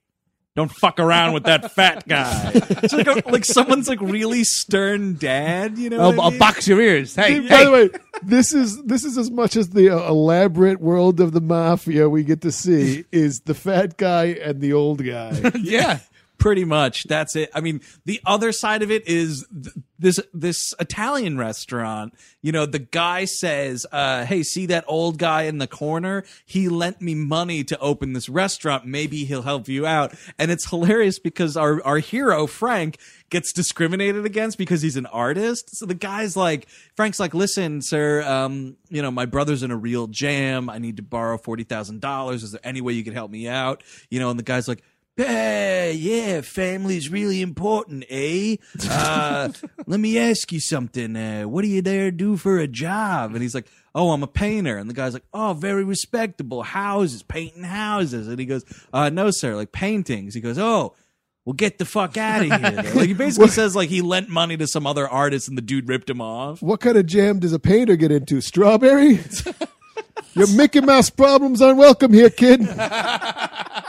don't 0.60 0.72
fuck 0.72 0.99
around 0.99 1.34
with 1.34 1.43
that 1.43 1.72
fat 1.72 2.05
guy. 2.07 2.51
It's 2.53 2.93
like, 2.93 3.07
a, 3.07 3.24
like 3.30 3.45
someone's 3.45 3.88
like 3.88 4.01
really 4.01 4.43
stern 4.43 5.16
dad, 5.16 5.78
you 5.78 5.89
know? 5.89 6.01
I'll, 6.01 6.20
I 6.20 6.24
I'll 6.26 6.32
mean? 6.32 6.39
box 6.39 6.68
your 6.68 6.82
ears. 6.82 7.16
Hey, 7.16 7.39
By 7.39 7.47
hey. 7.47 7.66
the 7.66 7.72
way, 7.72 7.89
this 8.24 8.53
is 8.53 8.84
this 8.84 9.05
is 9.05 9.18
as 9.18 9.32
much 9.32 9.55
as 9.55 9.70
the 9.70 9.89
uh, 9.89 10.10
elaborate 10.10 10.82
world 10.82 11.22
of 11.22 11.32
the 11.32 11.39
mafia 11.41 12.10
we 12.10 12.24
get 12.24 12.41
to 12.41 12.51
see 12.51 13.05
is 13.12 13.41
the 13.41 13.53
fat 13.53 13.95
guy 13.97 14.26
and 14.26 14.60
the 14.60 14.74
old 14.74 15.05
guy. 15.05 15.39
yeah. 15.60 15.99
pretty 16.38 16.64
much 16.64 17.03
that's 17.03 17.36
it 17.36 17.49
i 17.53 17.60
mean 17.60 17.82
the 18.05 18.22
other 18.26 18.53
side 18.53 18.82
of 18.82 18.89
it 18.89 19.05
is 19.10 19.45
th- 19.62 19.76
this 20.00 20.20
this 20.34 20.74
italian 20.80 21.38
restaurant 21.38 22.14
you 22.41 22.52
know 22.52 22.66
the 22.66 22.80
guy 22.80 23.26
says 23.26 23.86
uh 23.91 24.26
hey 24.26 24.43
see 24.43 24.66
that 24.66 24.84
old 24.88 25.18
guy 25.18 25.43
in 25.43 25.58
the 25.60 25.68
corner? 25.68 26.24
He 26.45 26.70
lent 26.70 27.02
me 27.02 27.16
money 27.16 27.64
to 27.66 27.78
open 27.80 28.14
this 28.14 28.28
restaurant. 28.30 28.86
Maybe 28.86 29.26
he'll 29.26 29.43
help 29.43 29.68
you 29.68 29.86
out. 29.86 30.16
And 30.38 30.52
it's 30.52 30.70
hilarious 30.70 31.20
because 31.20 31.56
our 31.56 31.84
our 31.84 32.00
hero 32.00 32.47
frank 32.47 32.97
gets 33.30 33.54
discriminated 33.54 34.26
against 34.26 34.58
because 34.58 34.82
he's 34.82 34.97
an 34.97 35.06
artist. 35.08 35.76
So 35.76 35.86
the 35.86 35.93
guy's 35.93 36.36
like 36.36 36.68
frank's 36.95 37.20
like 37.20 37.34
listen 37.34 37.82
sir 37.82 38.24
um 38.24 38.76
you 38.89 39.02
know 39.02 39.12
my 39.12 39.26
brother's 39.26 39.64
in 39.64 39.72
a 39.72 39.78
real 39.78 40.08
jam. 40.08 40.70
I 40.70 40.80
need 40.80 40.97
to 40.97 41.04
borrow 41.04 41.38
$40000 41.38 42.34
is 42.34 42.52
there 42.52 42.62
any 42.64 42.82
way 42.82 42.93
you 42.93 43.04
could 43.04 43.14
help 43.14 43.32
me 43.32 43.47
out? 43.47 43.84
You 44.10 44.20
know 44.20 44.30
and 44.30 44.39
the 44.39 44.43
guy's 44.43 44.68
like 44.68 44.84
Hey, 45.20 45.94
yeah, 45.98 46.40
family's 46.42 47.10
really 47.10 47.42
important, 47.42 48.06
eh? 48.10 48.56
Uh, 48.90 49.50
let 49.86 50.00
me 50.00 50.18
ask 50.18 50.50
you 50.54 50.62
something. 50.62 51.16
Uh, 51.16 51.44
what 51.44 51.64
do 51.64 51.68
you 51.68 51.82
there 51.82 52.10
do 52.10 52.38
for 52.38 52.58
a 52.58 52.68
job? 52.68 53.34
And 53.34 53.42
he's 53.42 53.54
like, 53.54 53.68
Oh, 53.94 54.12
I'm 54.12 54.24
a 54.24 54.28
painter. 54.28 54.78
And 54.78 54.90
the 54.90 54.94
guy's 54.94 55.12
like, 55.14 55.26
Oh, 55.34 55.54
very 55.54 55.84
respectable. 55.84 56.64
Houses, 56.64 57.22
painting 57.22 57.64
houses. 57.64 58.30
And 58.30 58.40
he 58.40 58.46
goes, 58.46 58.64
uh, 58.94 59.10
No, 59.10 59.30
sir, 59.30 59.56
like 59.56 59.74
paintings. 59.74 60.34
He 60.34 60.40
goes, 60.42 60.58
Oh, 60.58 60.96
well, 61.44 61.54
get 61.54 61.80
the 61.80 61.86
fuck 61.86 62.16
out 62.16 62.42
of 62.42 62.48
here. 62.48 62.94
like 62.96 63.08
he 63.08 63.14
basically 63.14 63.50
says 63.50 63.76
like 63.76 63.90
he 63.90 64.02
lent 64.02 64.30
money 64.30 64.56
to 64.56 64.68
some 64.68 64.88
other 64.88 65.10
artist 65.10 65.50
and 65.50 65.58
the 65.58 65.62
dude 65.62 65.90
ripped 65.90 66.10
him 66.10 66.22
off. 66.22 66.62
what 66.62 66.80
kind 66.80 66.96
of 66.98 67.06
jam 67.08 67.40
does 67.40 67.52
a 67.52 67.60
painter 67.60 67.96
get 67.98 68.12
into? 68.12 68.40
Strawberry? 68.40 69.20
Your 70.34 70.48
Mickey 70.56 70.80
Mouse 70.80 71.10
problems 71.10 71.62
aren't 71.62 71.78
welcome 71.78 72.14
here, 72.14 72.30
kid. 72.30 72.62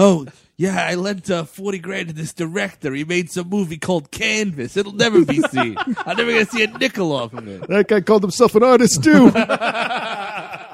Oh, 0.00 0.26
yeah, 0.56 0.86
I 0.86 0.94
lent 0.94 1.28
uh, 1.28 1.42
40 1.42 1.80
grand 1.80 2.06
to 2.06 2.14
this 2.14 2.32
director. 2.32 2.94
He 2.94 3.02
made 3.04 3.32
some 3.32 3.48
movie 3.48 3.78
called 3.78 4.12
Canvas. 4.12 4.76
It'll 4.76 4.92
never 4.92 5.24
be 5.24 5.40
seen. 5.42 5.76
I'm 6.06 6.16
never 6.16 6.30
to 6.30 6.46
see 6.46 6.62
a 6.62 6.68
nickel 6.78 7.10
off 7.10 7.34
of 7.34 7.48
it. 7.48 7.66
That 7.66 7.88
guy 7.88 8.00
called 8.00 8.22
himself 8.22 8.54
an 8.54 8.62
artist 8.62 9.02
too. 9.02 9.32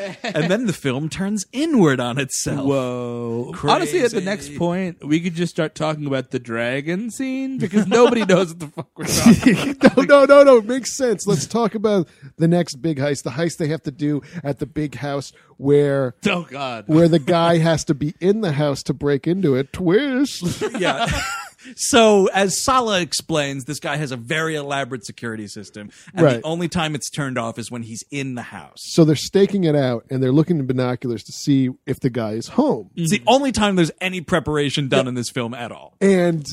and 0.22 0.50
then 0.50 0.66
the 0.66 0.72
film 0.72 1.08
turns 1.08 1.46
inward 1.52 2.00
on 2.00 2.18
itself. 2.18 2.66
Whoa. 2.66 3.52
Honestly, 3.64 4.00
at 4.00 4.10
the 4.12 4.20
next 4.20 4.54
point, 4.56 5.04
we 5.06 5.20
could 5.20 5.34
just 5.34 5.50
start 5.52 5.74
talking 5.74 6.06
about 6.06 6.30
the 6.30 6.38
dragon 6.38 7.10
scene 7.10 7.58
because 7.58 7.86
nobody 7.86 8.24
knows 8.24 8.48
what 8.54 8.58
the 8.60 8.66
fuck 8.68 8.88
we're 8.96 9.04
talking 9.06 9.70
about. 9.82 9.96
no, 9.96 10.24
no, 10.24 10.24
no, 10.24 10.44
no. 10.44 10.56
It 10.58 10.64
makes 10.66 10.96
sense. 10.96 11.26
Let's 11.26 11.46
talk 11.46 11.74
about 11.74 12.08
the 12.36 12.48
next 12.48 12.76
big 12.76 12.98
heist. 12.98 13.22
The 13.24 13.30
heist 13.30 13.58
they 13.58 13.68
have 13.68 13.82
to 13.84 13.90
do 13.90 14.22
at 14.42 14.58
the 14.58 14.66
big 14.66 14.94
house 14.96 15.32
where 15.56 16.14
Oh, 16.26 16.46
God. 16.50 16.84
where 16.86 17.08
the 17.08 17.18
guy 17.18 17.58
has 17.58 17.84
to 17.86 17.94
be 17.94 18.14
in 18.20 18.40
the 18.40 18.52
house 18.52 18.82
to 18.84 18.94
break 18.94 19.26
into 19.26 19.54
it. 19.56 19.72
Twist. 19.72 20.62
yeah. 20.78 21.06
So, 21.76 22.26
as 22.26 22.62
Sallah 22.62 23.00
explains, 23.00 23.64
this 23.64 23.80
guy 23.80 23.96
has 23.96 24.12
a 24.12 24.16
very 24.16 24.54
elaborate 24.54 25.04
security 25.04 25.46
system, 25.46 25.90
and 26.14 26.24
Right. 26.24 26.36
the 26.42 26.46
only 26.46 26.68
time 26.68 26.94
it's 26.94 27.10
turned 27.10 27.38
off 27.38 27.58
is 27.58 27.70
when 27.70 27.82
he's 27.82 28.04
in 28.10 28.34
the 28.34 28.42
house. 28.42 28.78
So 28.82 29.04
they're 29.04 29.16
staking 29.16 29.64
it 29.64 29.76
out 29.76 30.06
and 30.10 30.22
they're 30.22 30.32
looking 30.32 30.58
in 30.58 30.66
binoculars 30.66 31.22
to 31.24 31.32
see 31.32 31.70
if 31.86 32.00
the 32.00 32.10
guy 32.10 32.32
is 32.32 32.48
home. 32.48 32.90
It's 32.96 33.10
the 33.10 33.18
mm-hmm. 33.18 33.28
only 33.28 33.52
time 33.52 33.76
there's 33.76 33.92
any 34.00 34.20
preparation 34.20 34.88
done 34.88 35.06
in 35.08 35.14
this 35.14 35.30
film 35.30 35.54
at 35.54 35.72
all. 35.72 35.96
And 36.00 36.46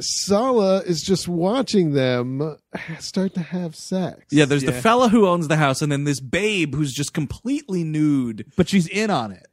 Sallah 0.00 0.82
is 0.82 1.02
just 1.02 1.28
watching 1.28 1.92
them 1.92 2.56
start 2.98 3.34
to 3.34 3.40
have 3.40 3.74
sex. 3.76 4.24
Yeah, 4.30 4.44
there's 4.44 4.64
the 4.64 4.72
fella 4.72 5.08
who 5.08 5.26
owns 5.26 5.48
the 5.48 5.56
house, 5.56 5.82
and 5.82 5.92
then 5.92 6.04
this 6.04 6.20
babe 6.20 6.74
who's 6.74 6.92
just 6.92 7.12
completely 7.12 7.84
nude. 7.84 8.50
But 8.56 8.68
she's 8.68 8.86
in 8.88 9.10
on 9.10 9.32
it. 9.32 9.46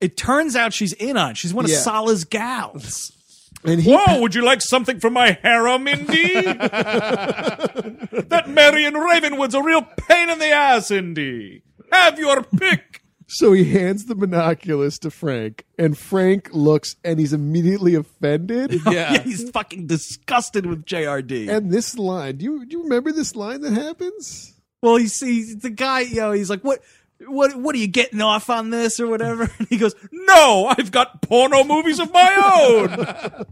It 0.00 0.16
turns 0.16 0.54
out 0.54 0.72
she's 0.72 0.92
in 0.92 1.16
on. 1.16 1.32
it. 1.32 1.36
She's 1.36 1.52
one 1.52 1.64
of 1.64 1.70
Yeah. 1.70 1.78
Sallah's 1.78 2.24
gals. 2.24 3.12
And 3.64 3.80
he 3.82 3.92
Whoa, 3.92 4.20
would 4.20 4.34
you 4.34 4.44
like 4.44 4.60
something 4.62 5.00
from 5.00 5.14
my 5.14 5.38
harem, 5.42 5.88
Indy? 5.88 6.42
that 6.42 8.44
Marion 8.48 8.94
Ravenwood's 8.94 9.54
a 9.54 9.62
real 9.62 9.82
pain 9.82 10.30
in 10.30 10.38
the 10.38 10.50
ass, 10.50 10.90
Indy. 10.90 11.62
Have 11.92 12.18
your 12.18 12.42
pick. 12.42 13.02
so 13.26 13.52
he 13.52 13.64
hands 13.64 14.06
the 14.06 14.14
binoculars 14.14 14.98
to 15.00 15.10
Frank 15.10 15.64
and 15.78 15.96
Frank 15.98 16.50
looks 16.52 16.96
and 17.04 17.18
he's 17.18 17.32
immediately 17.32 17.94
offended. 17.94 18.80
Yeah, 18.90 19.18
he's 19.22 19.48
fucking 19.50 19.86
disgusted 19.86 20.66
with 20.66 20.84
JRD. 20.84 21.48
And 21.48 21.70
this 21.70 21.96
line, 21.98 22.36
do 22.36 22.44
you 22.44 22.66
do 22.66 22.76
you 22.76 22.82
remember 22.84 23.12
this 23.12 23.34
line 23.36 23.60
that 23.62 23.72
happens? 23.72 24.54
well, 24.80 24.96
he 24.96 25.08
sees 25.08 25.56
the 25.56 25.70
guy, 25.70 26.00
you 26.00 26.20
know, 26.20 26.30
he's 26.32 26.50
like, 26.50 26.62
what? 26.62 26.80
What 27.26 27.56
what 27.56 27.74
are 27.74 27.78
you 27.78 27.88
getting 27.88 28.20
off 28.20 28.48
on 28.48 28.70
this 28.70 29.00
or 29.00 29.06
whatever? 29.08 29.50
And 29.58 29.68
he 29.68 29.76
goes, 29.76 29.94
No, 30.12 30.72
I've 30.76 30.90
got 30.90 31.20
porno 31.22 31.64
movies 31.64 31.98
of 31.98 32.12
my 32.12 32.86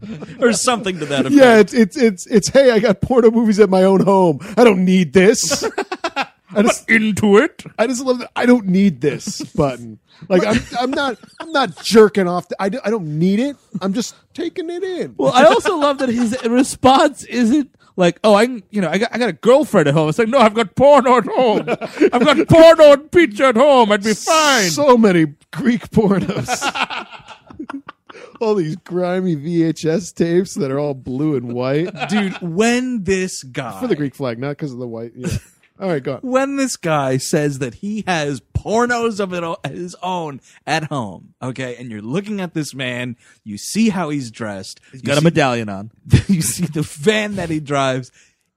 own. 0.07 0.37
or 0.41 0.53
something 0.53 0.99
to 0.99 1.05
that 1.07 1.25
effect. 1.25 1.35
Yeah, 1.35 1.57
it's 1.57 1.73
it's 1.73 1.97
it's 1.97 2.25
it's 2.27 2.47
hey, 2.49 2.71
I 2.71 2.79
got 2.79 3.01
porno 3.01 3.29
movies 3.29 3.59
at 3.59 3.69
my 3.69 3.83
own 3.83 4.01
home. 4.01 4.39
I 4.55 4.63
don't 4.63 4.85
need 4.85 5.13
this. 5.13 5.63
I 6.49 6.61
just 6.61 6.89
Into 6.89 7.37
it. 7.37 7.63
I 7.77 7.87
just 7.87 8.03
love 8.03 8.19
that 8.19 8.31
I 8.35 8.45
don't 8.45 8.67
need 8.67 9.01
this 9.01 9.41
button. 9.53 9.99
Like 10.29 10.45
I'm 10.45 10.59
I'm 10.79 10.91
not 10.91 11.17
I'm 11.39 11.51
not 11.51 11.75
jerking 11.83 12.27
off. 12.27 12.47
The, 12.47 12.55
I, 12.59 12.69
do, 12.69 12.79
I 12.83 12.89
don't 12.89 13.19
need 13.19 13.39
it. 13.39 13.57
I'm 13.81 13.93
just 13.93 14.15
taking 14.33 14.69
it 14.69 14.83
in. 14.83 15.15
Well, 15.17 15.33
I 15.33 15.43
also 15.43 15.77
love 15.77 15.99
that 15.99 16.09
his 16.09 16.37
response 16.45 17.23
isn't 17.25 17.69
like, 17.97 18.19
"Oh, 18.23 18.33
I, 18.33 18.43
you 18.69 18.79
know, 18.79 18.89
I 18.89 18.97
got, 18.97 19.13
I 19.13 19.17
got 19.17 19.29
a 19.29 19.33
girlfriend 19.33 19.89
at 19.89 19.93
home." 19.93 20.07
It's 20.07 20.17
like, 20.17 20.29
"No, 20.29 20.37
I've 20.37 20.53
got 20.53 20.75
porno 20.75 21.17
at 21.17 21.25
home. 21.25 21.65
I've 22.13 22.23
got 22.23 22.47
porno 22.47 22.93
and 22.93 23.11
pizza 23.11 23.47
at 23.47 23.57
home. 23.57 23.91
I'd 23.91 24.03
be 24.03 24.13
fine." 24.13 24.69
So 24.69 24.97
many 24.97 25.33
Greek 25.51 25.89
pornos. 25.89 26.63
all 28.39 28.55
these 28.55 28.75
grimy 28.77 29.35
VHS 29.35 30.13
tapes 30.13 30.53
that 30.55 30.71
are 30.71 30.79
all 30.79 30.93
blue 30.93 31.35
and 31.35 31.53
white 31.53 31.89
Dude, 32.09 32.37
when 32.39 33.03
this 33.03 33.43
guy 33.43 33.79
for 33.79 33.87
the 33.87 33.95
Greek 33.95 34.15
flag, 34.15 34.39
not 34.39 34.49
because 34.49 34.71
of 34.71 34.79
the 34.79 34.87
white. 34.87 35.11
Yeah. 35.15 35.29
All 35.79 35.89
right, 35.89 36.01
go 36.03 36.15
on. 36.15 36.19
when 36.21 36.55
this 36.55 36.75
guy 36.75 37.17
says 37.17 37.59
that 37.59 37.75
he 37.75 38.03
has 38.07 38.41
pornos 38.55 39.19
of 39.19 39.33
it 39.33 39.43
o- 39.43 39.57
his 39.67 39.95
own 40.01 40.41
at 40.65 40.85
home, 40.85 41.33
okay, 41.41 41.75
and 41.75 41.91
you're 41.91 42.01
looking 42.01 42.41
at 42.41 42.53
this 42.53 42.73
man, 42.73 43.15
you 43.43 43.57
see 43.57 43.89
how 43.89 44.09
he's 44.09 44.31
dressed, 44.31 44.79
he's 44.91 45.01
got 45.01 45.17
a 45.17 45.21
medallion 45.21 45.69
on. 45.69 45.91
you 46.27 46.41
see 46.41 46.65
the 46.65 46.81
van 46.81 47.35
that 47.35 47.49
he 47.49 47.59
drives. 47.59 48.11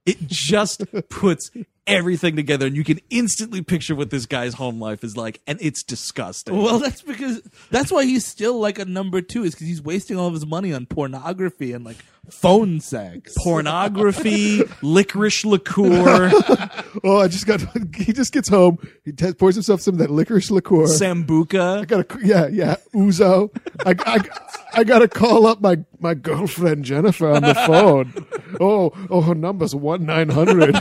It 0.07 0.27
just 0.27 0.83
puts 1.11 1.51
everything 1.87 2.37
together, 2.37 2.67
and 2.67 2.77
you 2.77 2.85
can 2.85 3.01
instantly 3.11 3.63
picture 3.63 3.95
what 3.95 4.11
this 4.11 4.27
guy's 4.27 4.55
home 4.55 4.81
life 4.81 5.03
is 5.05 5.17
like, 5.17 5.41
and 5.47 5.59
it's 5.61 5.83
disgusting. 5.83 6.57
Well, 6.57 6.79
that's 6.79 7.03
because 7.03 7.43
that's 7.71 7.91
why 7.91 8.05
he's 8.05 8.25
still 8.25 8.59
like 8.59 8.79
a 8.79 8.85
number 8.85 9.21
two 9.21 9.45
is 9.45 9.55
because 9.55 9.67
he's 9.67 9.83
wasting 9.83 10.17
all 10.17 10.27
of 10.29 10.35
his 10.35 10.47
money 10.47 10.73
on 10.73 10.87
pornography 10.87 11.73
and 11.73 11.85
like 11.85 11.97
phone 12.31 12.81
sex. 12.81 13.35
Pornography, 13.43 14.63
licorice 14.83 15.45
liqueur, 15.45 16.31
Oh, 17.05 17.19
I 17.19 17.29
just 17.29 17.47
got. 17.47 17.61
He 18.01 18.13
just 18.13 18.33
gets 18.33 18.49
home. 18.49 18.79
He 19.05 19.13
t- 19.13 19.33
pours 19.35 19.55
himself 19.55 19.81
some 19.81 19.95
of 19.95 19.99
that 19.99 20.11
licorice 20.11 20.51
liqueur. 20.51 20.85
sambuca. 20.87 21.81
I 21.83 21.85
gotta, 21.85 22.07
yeah, 22.25 22.47
yeah, 22.49 22.77
ouzo. 22.95 23.51
I, 23.85 23.95
I, 24.07 24.81
I 24.81 24.85
gotta 24.85 25.07
call 25.07 25.47
up 25.47 25.61
my, 25.61 25.79
my 25.99 26.15
girlfriend 26.15 26.85
Jennifer 26.85 27.31
on 27.31 27.43
the 27.43 27.55
phone. 27.55 28.13
Oh, 28.61 28.93
oh, 29.11 29.21
her 29.21 29.35
number's 29.35 29.75
one 29.75 30.07
nine 30.07 30.29
hundred. 30.31 30.77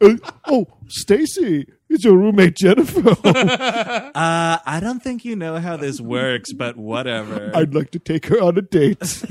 Uh, 0.00 0.16
oh, 0.46 0.66
Stacy, 0.88 1.66
it's 1.88 2.04
your 2.04 2.16
roommate 2.16 2.56
Jennifer. 2.56 3.16
Uh, 4.12 4.58
I 4.66 4.80
don't 4.80 5.02
think 5.02 5.24
you 5.24 5.34
know 5.36 5.58
how 5.58 5.76
this 5.76 6.00
works, 6.00 6.52
but 6.52 6.76
whatever. 6.76 7.52
I'd 7.54 7.74
like 7.74 7.90
to 7.92 7.98
take 7.98 8.26
her 8.26 8.40
on 8.40 8.58
a 8.58 8.62
date. 8.62 9.00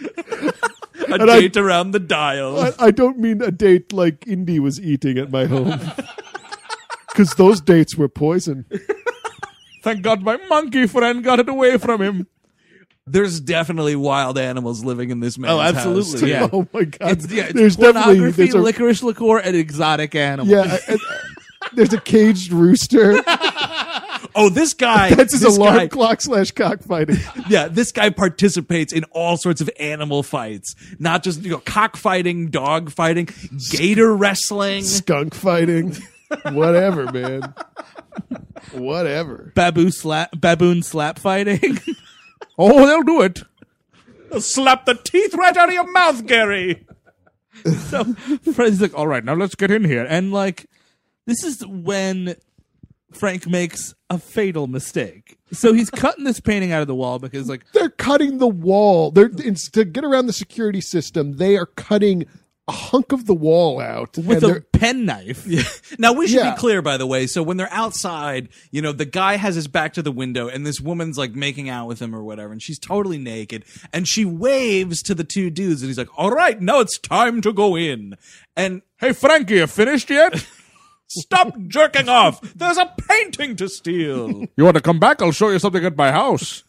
a 0.00 0.52
and 1.14 1.22
I- 1.30 1.40
date 1.40 1.56
around 1.56 1.92
the 1.92 1.98
dial. 2.00 2.58
I, 2.60 2.72
I 2.78 2.90
don't 2.90 3.18
mean 3.18 3.42
a 3.42 3.50
date 3.50 3.92
like 3.92 4.26
Indy 4.26 4.60
was 4.60 4.80
eating 4.80 5.18
at 5.18 5.30
my 5.30 5.46
home, 5.46 5.80
because 7.08 7.34
those 7.34 7.60
dates 7.60 7.96
were 7.96 8.08
poison. 8.08 8.66
Thank 9.82 10.02
God 10.02 10.22
my 10.22 10.36
monkey 10.48 10.86
friend 10.86 11.24
got 11.24 11.40
it 11.40 11.48
away 11.48 11.78
from 11.78 12.00
him. 12.02 12.26
There's 13.06 13.38
definitely 13.40 13.96
wild 13.96 14.38
animals 14.38 14.82
living 14.84 15.10
in 15.10 15.20
this 15.20 15.36
oh, 15.38 15.42
man's 15.42 15.52
Oh, 15.52 15.60
absolutely, 15.60 16.20
too. 16.20 16.26
yeah. 16.28 16.48
Oh 16.52 16.66
my 16.72 16.84
god! 16.84 17.10
It's, 17.12 17.30
yeah, 17.30 17.44
it's 17.44 17.52
there's 17.52 17.76
definitely 17.76 18.02
pornography, 18.14 18.42
there's 18.44 18.54
a, 18.54 18.58
licorice 18.58 19.02
liqueur, 19.02 19.38
and 19.40 19.54
exotic 19.54 20.14
animals. 20.14 20.48
yeah. 20.48 20.78
I- 20.88 20.94
I- 20.94 20.98
there's 21.72 21.92
a 21.92 22.00
caged 22.00 22.52
rooster. 22.52 23.22
Oh, 24.36 24.48
this 24.48 24.74
guy. 24.74 25.14
That's 25.14 25.32
his 25.32 25.42
this 25.42 25.56
alarm 25.56 25.76
guy- 25.76 25.86
clock 25.86 26.20
slash 26.20 26.50
cockfighting. 26.50 27.18
Yeah, 27.48 27.68
this 27.68 27.92
guy 27.92 28.10
participates 28.10 28.92
in 28.92 29.04
all 29.12 29.36
sorts 29.36 29.60
of 29.60 29.70
animal 29.78 30.24
fights, 30.24 30.74
not 30.98 31.22
just 31.22 31.42
you 31.42 31.50
know 31.50 31.58
cockfighting, 31.64 32.48
dog 32.48 32.90
fighting, 32.90 33.28
gator 33.70 34.12
wrestling. 34.16 34.82
skunk 34.82 35.34
fighting, 35.34 35.96
whatever, 36.50 37.12
man. 37.12 37.54
Whatever. 38.72 39.52
Baboon 39.54 39.92
slap, 39.92 40.30
baboon 40.40 40.82
slap 40.82 41.18
fighting. 41.20 41.78
oh, 42.58 42.86
they'll 42.86 43.02
do 43.02 43.22
it. 43.22 43.42
Slap 44.40 44.84
the 44.84 44.94
teeth 44.94 45.34
right 45.34 45.56
out 45.56 45.68
of 45.68 45.74
your 45.74 45.90
mouth, 45.90 46.26
Gary. 46.26 46.86
So 47.64 48.04
Fred's 48.52 48.80
like, 48.80 48.94
all 48.94 49.06
right, 49.06 49.24
now 49.24 49.34
let's 49.34 49.54
get 49.54 49.70
in 49.70 49.84
here. 49.84 50.04
And 50.08 50.32
like, 50.32 50.66
this 51.26 51.44
is 51.44 51.64
when 51.66 52.34
Frank 53.12 53.46
makes 53.46 53.94
a 54.10 54.18
fatal 54.18 54.66
mistake. 54.66 55.38
So 55.52 55.72
he's 55.72 55.88
cutting 55.88 56.24
this 56.24 56.40
painting 56.40 56.72
out 56.72 56.82
of 56.82 56.88
the 56.88 56.94
wall 56.94 57.18
because 57.18 57.48
like, 57.48 57.64
They're 57.72 57.90
cutting 57.90 58.38
the 58.38 58.48
wall. 58.48 59.10
They're 59.10 59.30
it's, 59.38 59.70
to 59.70 59.84
get 59.84 60.04
around 60.04 60.26
the 60.26 60.32
security 60.32 60.80
system. 60.80 61.36
They 61.36 61.56
are 61.56 61.66
cutting 61.66 62.26
a 62.66 62.72
hunk 62.72 63.12
of 63.12 63.26
the 63.26 63.34
wall 63.34 63.78
out 63.80 64.16
with 64.16 64.42
a 64.42 64.64
penknife. 64.72 65.46
Now 65.98 66.12
we 66.14 66.26
should 66.26 66.36
Yeah. 66.36 66.54
be 66.54 66.58
clear, 66.58 66.80
by 66.82 66.96
the 66.96 67.06
way. 67.06 67.26
So 67.26 67.42
when 67.42 67.56
they're 67.58 67.72
outside, 67.72 68.48
you 68.70 68.80
know, 68.82 68.90
the 68.92 69.04
guy 69.04 69.36
has 69.36 69.54
his 69.54 69.68
back 69.68 69.92
to 69.94 70.02
the 70.02 70.10
window, 70.10 70.48
and 70.48 70.66
this 70.66 70.80
woman's 70.80 71.18
like 71.18 71.34
making 71.34 71.68
out 71.68 71.86
with 71.88 72.00
him 72.00 72.14
or 72.14 72.24
whatever, 72.24 72.52
and 72.52 72.62
she's 72.62 72.78
totally 72.78 73.18
naked, 73.18 73.64
and 73.92 74.08
she 74.08 74.24
waves 74.24 75.02
to 75.02 75.14
the 75.14 75.24
two 75.24 75.50
dudes, 75.50 75.82
and 75.82 75.88
he's 75.88 75.98
like, 75.98 76.08
"All 76.18 76.30
right, 76.30 76.60
now 76.60 76.80
it's 76.80 76.98
time 76.98 77.40
to 77.42 77.52
go 77.52 77.76
in." 77.76 78.14
And 78.56 78.82
Hey, 78.98 79.12
Frankie, 79.12 79.56
you 79.56 79.66
finished 79.66 80.08
yet? 80.08 80.46
Stop 81.08 81.54
jerking 81.68 82.08
off. 82.08 82.40
There's 82.54 82.78
a 82.78 82.90
painting 83.08 83.54
to 83.56 83.68
steal. 83.68 84.46
You 84.56 84.64
want 84.64 84.76
to 84.76 84.80
come 84.82 84.98
back? 84.98 85.20
I'll 85.20 85.30
show 85.32 85.50
you 85.50 85.58
something 85.58 85.84
at 85.84 85.96
my 85.96 86.10
house. 86.10 86.63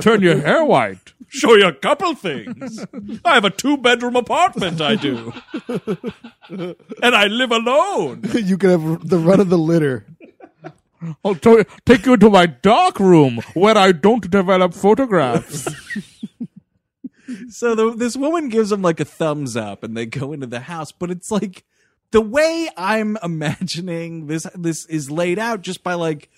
Turn 0.00 0.22
your 0.22 0.40
hair 0.40 0.64
white. 0.64 1.12
Show 1.28 1.54
you 1.54 1.66
a 1.66 1.72
couple 1.72 2.14
things. 2.14 2.84
I 3.24 3.34
have 3.34 3.44
a 3.44 3.50
two 3.50 3.76
bedroom 3.76 4.16
apartment, 4.16 4.80
I 4.80 4.96
do. 4.96 5.32
and 6.48 7.14
I 7.14 7.26
live 7.26 7.52
alone. 7.52 8.22
you 8.34 8.56
can 8.58 8.70
have 8.70 9.08
the 9.08 9.18
run 9.18 9.40
of 9.40 9.48
the 9.48 9.58
litter. 9.58 10.06
I'll 11.24 11.34
to- 11.36 11.66
take 11.84 12.06
you 12.06 12.16
to 12.16 12.30
my 12.30 12.46
dark 12.46 13.00
room 13.00 13.40
where 13.54 13.76
I 13.76 13.92
don't 13.92 14.30
develop 14.30 14.72
photographs. 14.74 15.68
so 17.48 17.74
the, 17.74 17.94
this 17.94 18.16
woman 18.16 18.48
gives 18.48 18.70
him 18.70 18.82
like 18.82 19.00
a 19.00 19.04
thumbs 19.04 19.56
up, 19.56 19.82
and 19.82 19.96
they 19.96 20.06
go 20.06 20.32
into 20.32 20.46
the 20.46 20.60
house, 20.60 20.92
but 20.92 21.10
it's 21.10 21.30
like 21.30 21.64
the 22.10 22.20
way 22.20 22.68
I'm 22.76 23.16
imagining 23.22 24.26
this 24.26 24.46
this 24.54 24.84
is 24.86 25.10
laid 25.10 25.38
out 25.38 25.62
just 25.62 25.82
by 25.82 25.94
like 25.94 26.30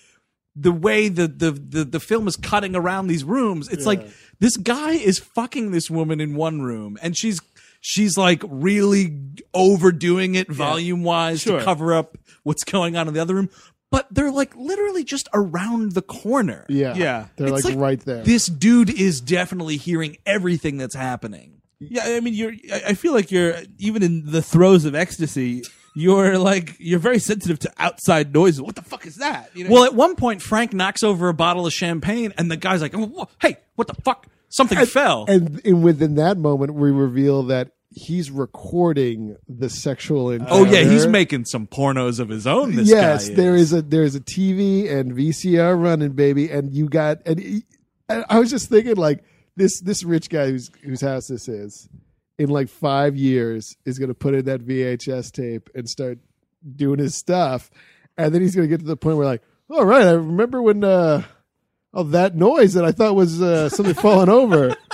the 0.56 0.72
way 0.72 1.08
the 1.08 1.26
the 1.28 1.50
the, 1.50 1.84
the 1.84 2.00
film 2.00 2.28
is 2.28 2.36
cutting 2.36 2.76
around 2.76 3.06
these 3.08 3.24
rooms. 3.24 3.68
It's 3.68 3.86
like 3.86 4.06
this 4.40 4.56
guy 4.56 4.92
is 4.92 5.18
fucking 5.18 5.70
this 5.72 5.90
woman 5.90 6.20
in 6.20 6.34
one 6.34 6.62
room, 6.62 6.96
and 7.02 7.16
she's 7.16 7.40
she's 7.80 8.16
like 8.16 8.42
really 8.46 9.18
overdoing 9.52 10.34
it 10.34 10.48
volume 10.50 11.02
wise 11.02 11.40
Sure. 11.42 11.58
to 11.58 11.64
cover 11.64 11.94
up 11.94 12.16
what's 12.42 12.64
going 12.64 12.96
on 12.96 13.08
in 13.08 13.14
the 13.14 13.20
other 13.20 13.34
room. 13.34 13.50
But 13.90 14.08
they're 14.10 14.32
like 14.32 14.56
literally 14.56 15.04
just 15.04 15.28
around 15.32 15.92
the 15.92 16.02
corner. 16.02 16.66
Yeah, 16.68 16.94
Yeah. 16.96 17.26
they're 17.36 17.54
It's 17.54 17.64
like, 17.64 17.76
right 17.76 18.00
there. 18.00 18.24
This 18.24 18.46
dude 18.46 18.90
is 18.90 19.20
definitely 19.20 19.76
hearing 19.76 20.16
everything 20.26 20.78
that's 20.78 20.96
happening. 20.96 21.60
Yeah, 21.78 22.02
I 22.04 22.20
mean, 22.20 22.34
you're. 22.34 22.52
I 22.72 22.82
I 22.88 22.94
feel 22.94 23.12
like 23.12 23.30
you're 23.30 23.54
even 23.78 24.02
in 24.02 24.30
the 24.30 24.42
throes 24.42 24.84
of 24.84 24.94
ecstasy. 24.94 25.62
You're 25.94 26.38
like 26.38 26.74
you're 26.78 26.98
very 26.98 27.18
sensitive 27.18 27.58
to 27.60 27.72
outside 27.78 28.34
noises. 28.34 28.60
What 28.62 28.74
the 28.74 28.82
fuck 28.82 29.06
is 29.06 29.16
that? 29.16 29.50
You 29.54 29.64
know? 29.64 29.70
Well, 29.70 29.84
at 29.84 29.94
one 29.94 30.16
point, 30.16 30.42
Frank 30.42 30.72
knocks 30.72 31.02
over 31.02 31.28
a 31.28 31.34
bottle 31.34 31.66
of 31.66 31.72
champagne, 31.72 32.32
and 32.36 32.50
the 32.50 32.56
guy's 32.56 32.82
like, 32.82 32.92
oh, 32.94 33.28
"Hey, 33.40 33.56
what 33.76 33.86
the 33.88 33.94
fuck? 34.02 34.26
Something 34.48 34.84
fell." 34.86 35.24
and, 35.28 35.60
and 35.64 35.82
within 35.84 36.16
that 36.16 36.36
moment, 36.36 36.74
we 36.74 36.90
reveal 36.90 37.44
that 37.44 37.70
he's 37.90 38.28
recording 38.28 39.36
the 39.48 39.70
sexual 39.70 40.32
encounter. 40.32 40.52
oh 40.52 40.64
yeah, 40.64 40.82
he's 40.82 41.06
making 41.06 41.44
some 41.44 41.66
pornos 41.66 42.18
of 42.18 42.28
his 42.28 42.44
own. 42.46 42.74
This 42.74 42.88
yes, 42.88 43.28
guy 43.28 43.34
there 43.36 43.54
is 43.54 43.72
a 43.72 43.82
there 43.82 44.02
is 44.02 44.16
a 44.16 44.20
TV 44.20 44.90
and 44.90 45.12
VCR 45.12 45.80
running, 45.80 46.12
baby, 46.12 46.50
and 46.50 46.72
you 46.74 46.88
got 46.88 47.18
and 47.24 47.38
he- 47.38 47.64
and 48.08 48.24
I 48.28 48.40
was 48.40 48.50
just 48.50 48.68
thinking 48.68 48.96
like 48.96 49.22
this 49.56 49.80
this 49.80 50.02
rich 50.02 50.28
guy 50.28 50.48
whose 50.50 50.70
whose 50.82 51.00
house 51.02 51.28
this 51.28 51.46
is 51.48 51.88
in 52.38 52.48
like 52.48 52.68
five 52.68 53.16
years 53.16 53.76
is 53.84 53.98
going 53.98 54.08
to 54.08 54.14
put 54.14 54.34
in 54.34 54.44
that 54.46 54.60
VHS 54.66 55.30
tape 55.32 55.70
and 55.74 55.88
start 55.88 56.18
doing 56.76 56.98
his 56.98 57.14
stuff, 57.14 57.70
and 58.16 58.34
then 58.34 58.42
he's 58.42 58.54
going 58.54 58.68
to 58.68 58.72
get 58.72 58.80
to 58.80 58.86
the 58.86 58.96
point 58.96 59.16
where 59.16 59.26
like, 59.26 59.42
all 59.70 59.84
right, 59.84 60.06
I 60.06 60.12
remember 60.12 60.60
when 60.62 60.82
uh, 60.84 61.22
oh 61.92 62.02
that 62.04 62.34
noise 62.36 62.74
that 62.74 62.84
I 62.84 62.92
thought 62.92 63.14
was 63.14 63.40
uh, 63.40 63.68
something 63.68 63.94
falling 63.94 64.28
over. 64.28 64.76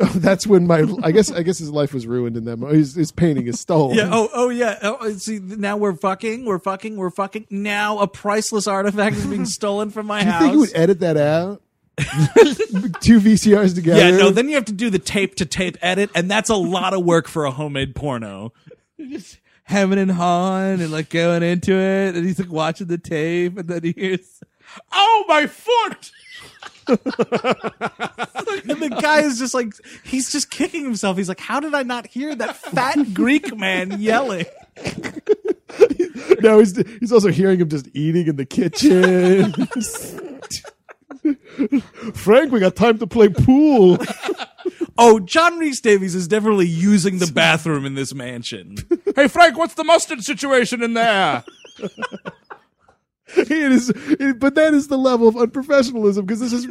Oh, 0.00 0.06
that's 0.14 0.46
when 0.46 0.64
my 0.68 0.84
I 1.02 1.10
guess 1.10 1.32
I 1.32 1.42
guess 1.42 1.58
his 1.58 1.70
life 1.72 1.92
was 1.92 2.06
ruined 2.06 2.36
in 2.36 2.44
that. 2.44 2.60
His, 2.72 2.94
his 2.94 3.10
painting 3.10 3.48
is 3.48 3.58
stolen. 3.58 3.96
Yeah. 3.96 4.08
Oh. 4.12 4.28
Oh. 4.32 4.48
Yeah. 4.48 4.78
Oh, 4.80 5.10
see, 5.14 5.40
now 5.40 5.76
we're 5.76 5.96
fucking. 5.96 6.44
We're 6.44 6.60
fucking. 6.60 6.96
We're 6.96 7.10
fucking. 7.10 7.48
Now 7.50 7.98
a 7.98 8.06
priceless 8.06 8.68
artifact 8.68 9.16
is 9.16 9.26
being 9.26 9.44
stolen 9.44 9.90
from 9.90 10.06
my 10.06 10.20
Do 10.20 10.26
you 10.26 10.30
house. 10.30 10.40
think 10.42 10.52
he 10.52 10.56
would 10.58 10.72
edit 10.76 11.00
that 11.00 11.16
out? 11.16 11.62
Two 11.98 13.20
VCRs 13.20 13.74
together. 13.74 14.00
yeah. 14.00 14.16
No. 14.16 14.30
Then 14.30 14.48
you 14.48 14.54
have 14.54 14.66
to 14.66 14.72
do 14.72 14.88
the 14.90 14.98
tape 14.98 15.34
to 15.36 15.44
tape 15.46 15.76
edit, 15.82 16.10
and 16.14 16.30
that's 16.30 16.50
a 16.50 16.56
lot 16.56 16.94
of 16.94 17.04
work 17.04 17.26
for 17.28 17.44
a 17.44 17.50
homemade 17.50 17.94
porno. 17.94 18.52
just 18.98 19.38
hemming 19.64 19.98
and 19.98 20.10
hawing 20.10 20.80
and 20.80 20.90
like 20.90 21.10
going 21.10 21.42
into 21.42 21.72
it, 21.74 22.14
and 22.14 22.24
he's 22.26 22.38
like 22.38 22.50
watching 22.50 22.86
the 22.86 22.98
tape, 22.98 23.58
and 23.58 23.68
then 23.68 23.82
he 23.82 23.92
hears, 23.92 24.40
"Oh 24.92 25.24
my 25.28 25.46
foot!" 25.46 26.10
And 28.68 28.82
the 28.82 28.88
guy 29.00 29.20
is 29.20 29.38
just 29.38 29.54
like, 29.54 29.72
he's 30.04 30.30
just 30.30 30.50
kicking 30.50 30.84
himself. 30.84 31.16
He's 31.16 31.28
like, 31.28 31.40
how 31.40 31.60
did 31.60 31.74
I 31.74 31.82
not 31.82 32.06
hear 32.06 32.34
that 32.34 32.56
fat 32.56 33.14
Greek 33.14 33.56
man 33.56 34.00
yelling? 34.00 34.46
no, 36.40 36.58
he's 36.58 36.76
he's 36.98 37.12
also 37.12 37.28
hearing 37.28 37.60
him 37.60 37.68
just 37.68 37.88
eating 37.94 38.26
in 38.26 38.36
the 38.36 38.46
kitchen. 38.46 39.54
Frank, 42.14 42.52
we 42.52 42.60
got 42.60 42.76
time 42.76 42.98
to 42.98 43.06
play 43.06 43.28
pool. 43.28 43.98
Oh, 45.00 45.20
John 45.20 45.58
Rhys 45.60 45.80
Davies 45.80 46.16
is 46.16 46.26
definitely 46.26 46.66
using 46.66 47.18
the 47.18 47.30
bathroom 47.30 47.84
in 47.86 47.94
this 47.94 48.12
mansion. 48.12 48.76
Hey 49.14 49.28
Frank, 49.28 49.56
what's 49.56 49.74
the 49.74 49.84
mustard 49.84 50.22
situation 50.24 50.82
in 50.82 50.94
there? 50.94 51.44
it 53.36 53.50
is, 53.50 53.90
it- 53.94 54.38
but 54.40 54.54
that 54.56 54.74
is 54.74 54.88
the 54.88 54.98
level 54.98 55.28
of 55.28 55.34
unprofessionalism 55.36 56.26
because 56.26 56.40
this 56.40 56.52
is 56.52 56.66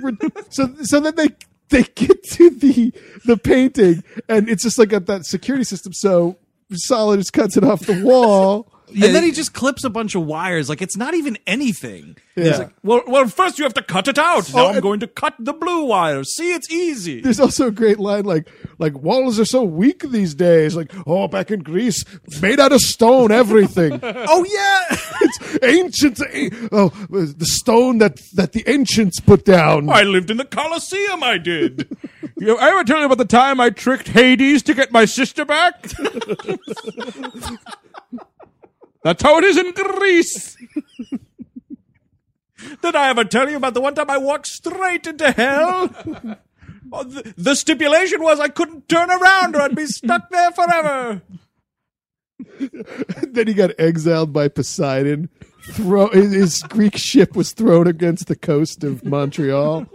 so. 0.49 0.73
So 0.83 0.99
then 0.99 1.15
they 1.15 1.29
they 1.69 1.83
get 1.83 2.21
to 2.33 2.49
the 2.49 2.93
the 3.25 3.37
painting 3.37 4.03
and 4.29 4.49
it's 4.49 4.63
just 4.63 4.77
like 4.77 4.91
a, 4.93 4.99
that 5.01 5.25
security 5.25 5.63
system. 5.63 5.93
So 5.93 6.37
Solid 6.73 7.17
just 7.19 7.33
cuts 7.33 7.55
it 7.57 7.63
off 7.63 7.81
the 7.81 8.03
wall. 8.03 8.71
And 8.89 9.15
then 9.15 9.23
he 9.23 9.31
just 9.31 9.53
clips 9.53 9.83
a 9.83 9.89
bunch 9.89 10.15
of 10.15 10.25
wires. 10.25 10.69
Like 10.69 10.81
it's 10.81 10.97
not 10.97 11.13
even 11.13 11.37
anything. 11.45 12.17
Yeah. 12.35 12.57
like, 12.57 12.71
well, 12.83 13.01
well, 13.07 13.27
first 13.27 13.57
you 13.57 13.63
have 13.63 13.73
to 13.73 13.81
cut 13.81 14.07
it 14.07 14.17
out. 14.19 14.49
Oh, 14.53 14.57
now 14.57 14.65
Oh, 14.67 14.69
I'm 14.73 14.79
going 14.81 14.99
to 14.99 15.07
cut 15.07 15.33
the 15.39 15.53
blue 15.53 15.85
wire. 15.85 16.23
See, 16.23 16.53
it's 16.53 16.69
easy. 16.71 17.21
There's 17.21 17.39
also 17.39 17.67
a 17.67 17.71
great 17.71 17.99
line 17.99 18.25
like 18.25 18.47
like 18.77 18.93
walls 18.97 19.39
are 19.39 19.45
so 19.45 19.63
weak 19.63 20.03
these 20.03 20.33
days. 20.35 20.75
Like 20.75 20.91
oh, 21.05 21.27
back 21.27 21.51
in 21.51 21.61
Greece, 21.61 22.03
made 22.41 22.59
out 22.59 22.71
of 22.71 22.81
stone, 22.81 23.31
everything. 23.31 23.99
oh 24.03 24.45
yeah. 24.45 24.97
it's 25.21 25.63
ancient. 25.63 26.21
Eh, 26.31 26.49
oh, 26.71 26.89
the 27.09 27.45
stone 27.45 27.97
that 27.97 28.21
that 28.33 28.53
the 28.53 28.63
ancients 28.67 29.19
put 29.19 29.45
down. 29.45 29.89
I 29.89 30.03
lived 30.03 30.29
in 30.29 30.37
the 30.37 30.45
Colosseum, 30.45 31.23
I 31.23 31.37
did. 31.37 31.87
You 32.39 32.55
I 32.55 32.69
ever 32.69 32.83
tell 32.83 32.99
you 32.99 33.05
about 33.07 33.17
the 33.17 33.25
time 33.25 33.59
I 33.59 33.71
tricked 33.71 34.09
Hades 34.09 34.61
to 34.63 34.75
get 34.75 34.91
my 34.91 35.05
sister 35.05 35.43
back? 35.43 35.87
That's 39.07 39.23
toad 39.23 39.45
is 39.45 39.57
in 39.57 39.71
Greece. 39.71 40.57
Did 42.81 42.93
I 42.93 43.07
ever 43.09 43.23
tell 43.23 43.49
you 43.49 43.55
about 43.55 43.73
the 43.73 43.79
one 43.79 43.95
time 43.95 44.09
I 44.09 44.17
walked 44.17 44.47
straight 44.47 45.07
into 45.07 45.31
hell? 45.31 45.89
Oh, 46.89 47.03
the, 47.03 47.33
the 47.35 47.53
stipulation 47.53 48.23
was 48.23 48.39
I 48.39 48.47
couldn't 48.47 48.87
turn 48.87 49.11
around 49.11 49.57
or 49.57 49.61
I'd 49.61 49.75
be 49.75 49.87
stuck 49.87 50.29
there 50.29 50.53
forever. 50.53 51.21
then 53.27 53.47
he 53.47 53.53
got 53.53 53.71
exiled 53.77 54.31
by 54.31 54.47
Poseidon. 54.47 55.27
Throw 55.73 56.07
his 56.07 56.63
Greek 56.63 56.95
ship 56.95 57.35
was 57.35 57.51
thrown 57.51 57.87
against 57.87 58.27
the 58.27 58.37
coast 58.37 58.85
of 58.85 59.03
Montreal. 59.03 59.85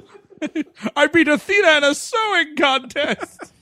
I 0.94 1.06
beat 1.06 1.28
Athena 1.28 1.78
in 1.78 1.84
a 1.84 1.94
sewing 1.94 2.56
contest. 2.56 3.54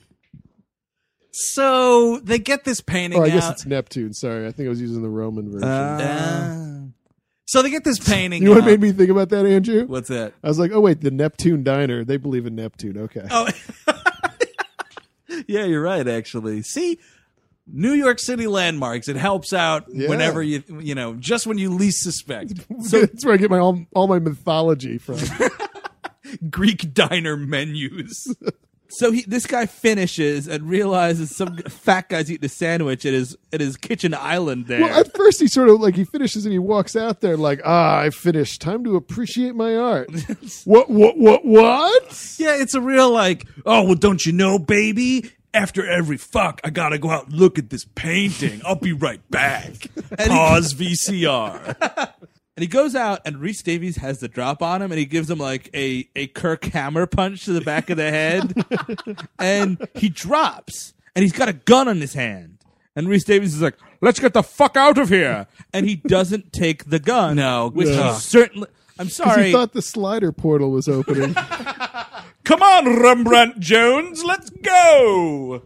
So 1.31 2.19
they 2.19 2.39
get 2.39 2.63
this 2.65 2.81
painting 2.81 3.19
Oh, 3.19 3.23
I 3.23 3.29
guess 3.29 3.45
out. 3.45 3.53
it's 3.53 3.65
Neptune. 3.65 4.13
Sorry, 4.13 4.45
I 4.45 4.51
think 4.51 4.67
I 4.67 4.69
was 4.69 4.81
using 4.81 5.01
the 5.01 5.09
Roman 5.09 5.51
version. 5.51 5.67
Ah. 5.69 6.81
so 7.45 7.61
they 7.61 7.69
get 7.69 7.83
this 7.85 7.99
painting. 7.99 8.41
you 8.43 8.49
know 8.49 8.55
what 8.55 8.63
out. 8.63 8.67
made 8.67 8.81
me 8.81 8.91
think 8.91 9.09
about 9.09 9.29
that, 9.29 9.45
Andrew? 9.45 9.85
What's 9.85 10.09
that? 10.09 10.33
I 10.43 10.47
was 10.49 10.59
like, 10.59 10.71
oh 10.73 10.81
wait, 10.81 11.01
the 11.01 11.11
Neptune 11.11 11.63
Diner. 11.63 12.03
They 12.03 12.17
believe 12.17 12.45
in 12.45 12.55
Neptune. 12.55 12.97
Okay. 12.97 13.25
Oh, 13.31 13.47
yeah, 15.47 15.63
you're 15.65 15.81
right. 15.81 16.07
Actually, 16.07 16.61
see, 16.63 16.99
New 17.65 17.93
York 17.93 18.19
City 18.19 18.47
landmarks. 18.47 19.07
It 19.07 19.15
helps 19.15 19.53
out 19.53 19.85
Yeah. 19.89 20.09
whenever 20.09 20.43
you, 20.43 20.63
you 20.81 20.95
know, 20.95 21.13
just 21.15 21.47
when 21.47 21.57
you 21.57 21.69
least 21.73 22.03
suspect. 22.03 22.53
So 22.81 23.01
that's 23.01 23.23
where 23.23 23.33
I 23.33 23.37
get 23.37 23.49
my 23.49 23.59
all, 23.59 23.85
all 23.95 24.07
my 24.07 24.19
mythology 24.19 24.97
from. 24.97 25.17
Greek 26.49 26.93
diner 26.93 27.37
menus. 27.37 28.35
So 28.91 29.11
he, 29.11 29.21
this 29.23 29.45
guy 29.45 29.65
finishes 29.65 30.47
and 30.47 30.67
realizes 30.67 31.35
some 31.35 31.57
fat 31.57 32.09
guy's 32.09 32.29
eating 32.31 32.45
a 32.45 32.49
sandwich 32.49 33.05
at 33.05 33.13
his 33.13 33.37
at 33.53 33.61
his 33.61 33.77
kitchen 33.77 34.13
island 34.13 34.67
there. 34.67 34.81
well, 34.81 34.99
at 34.99 35.15
first 35.15 35.39
he 35.39 35.47
sort 35.47 35.69
of 35.69 35.79
like 35.79 35.95
he 35.95 36.03
finishes 36.03 36.45
and 36.45 36.51
he 36.51 36.59
walks 36.59 36.95
out 36.95 37.21
there 37.21 37.37
like, 37.37 37.61
ah, 37.65 37.99
I 37.99 38.09
finished. 38.09 38.61
Time 38.61 38.83
to 38.83 38.95
appreciate 38.95 39.55
my 39.55 39.75
art. 39.75 40.09
what? 40.65 40.89
What? 40.89 41.17
What? 41.17 41.45
What? 41.45 42.35
yeah, 42.37 42.55
it's 42.61 42.73
a 42.73 42.81
real 42.81 43.09
like. 43.11 43.45
Oh 43.65 43.83
well, 43.83 43.95
don't 43.95 44.25
you 44.25 44.33
know, 44.33 44.59
baby? 44.59 45.31
After 45.53 45.85
every 45.85 46.15
fuck, 46.17 46.61
I 46.63 46.69
gotta 46.69 46.97
go 46.97 47.09
out 47.09 47.25
and 47.27 47.33
look 47.33 47.57
at 47.59 47.69
this 47.69 47.85
painting. 47.95 48.61
I'll 48.65 48.75
be 48.75 48.93
right 48.93 49.21
back. 49.29 49.87
Pause 50.17 50.73
VCR. 50.75 52.13
And 52.61 52.69
he 52.69 52.71
goes 52.71 52.93
out, 52.93 53.21
and 53.25 53.37
Rhys 53.37 53.63
Davies 53.63 53.95
has 53.95 54.19
the 54.19 54.27
drop 54.27 54.61
on 54.61 54.83
him, 54.83 54.91
and 54.91 54.99
he 54.99 55.05
gives 55.05 55.31
him 55.31 55.39
like 55.39 55.71
a, 55.73 56.07
a 56.15 56.27
Kirk 56.27 56.65
Hammer 56.65 57.07
punch 57.07 57.45
to 57.45 57.53
the 57.53 57.61
back 57.61 57.89
of 57.89 57.97
the 57.97 58.11
head, 58.11 58.53
and 59.39 59.87
he 59.95 60.09
drops, 60.09 60.93
and 61.15 61.23
he's 61.23 61.31
got 61.31 61.49
a 61.49 61.53
gun 61.53 61.87
in 61.87 61.99
his 61.99 62.13
hand. 62.13 62.59
And 62.95 63.09
Rhys 63.09 63.23
Davies 63.23 63.55
is 63.55 63.63
like, 63.63 63.79
"Let's 63.99 64.19
get 64.19 64.35
the 64.35 64.43
fuck 64.43 64.77
out 64.77 64.99
of 64.99 65.09
here!" 65.09 65.47
And 65.73 65.89
he 65.89 65.95
doesn't 65.95 66.53
take 66.53 66.87
the 66.87 66.99
gun. 66.99 67.35
No, 67.37 67.71
which 67.71 67.87
no. 67.87 68.13
he 68.13 68.19
certainly. 68.19 68.67
I'm 68.99 69.09
sorry. 69.09 69.45
he 69.45 69.51
thought 69.51 69.73
the 69.73 69.81
slider 69.81 70.31
portal 70.31 70.69
was 70.69 70.87
opening. 70.87 71.33
Come 72.43 72.61
on, 72.61 72.99
Rembrandt 72.99 73.59
Jones, 73.59 74.23
let's 74.23 74.51
go. 74.51 75.63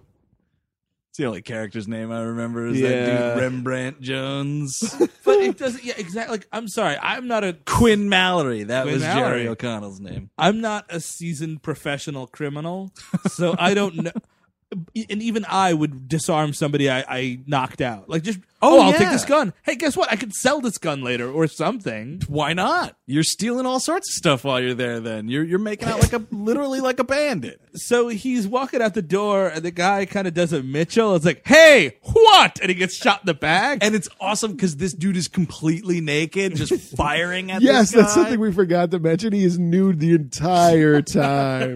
It's 1.16 1.20
the 1.22 1.28
only 1.28 1.42
character's 1.44 1.88
name 1.88 2.12
I 2.12 2.20
remember 2.24 2.68
is 2.68 2.78
Yeah. 2.78 2.90
that 2.90 3.36
dude 3.36 3.42
Rembrandt 3.44 4.02
Jones. 4.02 4.82
but 5.24 5.38
it 5.40 5.58
doesn't. 5.58 5.82
Yeah, 5.82 5.94
exactly. 5.96 6.34
Like, 6.36 6.48
I'm 6.52 6.68
sorry. 6.68 6.98
I'm 7.02 7.26
not 7.30 7.46
a 7.46 7.54
Quinn 7.66 8.10
Mallory. 8.10 8.64
That 8.64 8.82
Quinn 8.82 8.96
was 8.96 9.04
Jerry 9.04 9.48
O'Connell's 9.48 10.02
name. 10.02 10.30
I'm 10.38 10.60
not 10.60 10.88
a 10.90 11.00
seasoned 11.00 11.64
professional 11.64 12.28
criminal, 12.28 12.92
so 13.28 13.56
I 13.58 13.74
don't 13.74 13.96
know. 13.96 14.12
and 15.10 15.22
even 15.24 15.46
I 15.48 15.72
would 15.74 16.10
disarm 16.10 16.52
somebody 16.52 16.90
I, 16.90 17.06
I 17.08 17.40
knocked 17.48 17.80
out. 17.80 18.10
Like 18.10 18.24
just 18.24 18.40
Oh, 18.62 18.80
oh, 18.80 18.82
I'll 18.84 18.94
take 18.94 19.10
this 19.10 19.26
gun. 19.26 19.54
Hey, 19.64 19.76
guess 19.76 19.98
what? 19.98 20.12
I 20.12 20.16
could 20.16 20.34
sell 20.34 20.62
this 20.62 20.78
gun 20.78 21.04
later 21.04 21.30
or 21.30 21.46
something. 21.46 22.22
Why 22.28 22.54
not? 22.54 22.96
You're 23.06 23.24
stealing 23.24 23.66
all 23.66 23.80
sorts 23.80 24.10
of 24.10 24.14
stuff 24.14 24.44
while 24.46 24.62
you're 24.62 24.74
there. 24.74 25.00
Then 25.02 25.28
you're 25.28 25.44
you're 25.44 25.60
making 25.60 25.90
out 25.90 26.00
like 26.00 26.14
a 26.14 26.24
literally 26.32 26.80
like 26.80 27.00
a 27.00 27.04
bandit. 27.04 27.60
So 27.74 28.08
he's 28.08 28.48
walking 28.48 28.82
out 28.82 28.94
the 28.94 29.02
door, 29.02 29.48
and 29.50 29.62
the 29.64 29.72
guy 29.72 30.06
kind 30.06 30.26
of 30.26 30.34
does 30.34 30.54
a 30.54 30.64
Mitchell. 30.64 31.16
It's 31.16 31.26
like, 31.26 31.46
"Hey, 31.46 31.98
what?" 32.02 32.60
And 32.62 32.70
he 32.70 32.76
gets 32.76 32.96
shot 32.96 33.22
in 33.22 33.26
the 33.26 33.34
back. 33.34 33.80
And 33.82 33.94
it's 33.94 34.08
awesome 34.22 34.54
because 34.54 34.78
this 34.78 34.94
dude 34.94 35.18
is 35.18 35.28
completely 35.28 36.00
naked, 36.00 36.56
just 36.56 36.74
firing 36.98 37.52
at 37.52 37.62
Yes, 37.62 37.92
this 37.92 38.02
that's 38.02 38.14
something 38.14 38.40
we 38.40 38.54
forgot 38.54 38.90
to 38.92 39.00
mention. 39.00 39.34
He 39.34 39.44
is 39.44 39.60
nude 39.60 40.00
the 40.00 40.14
entire 40.16 41.02
time. 41.04 41.76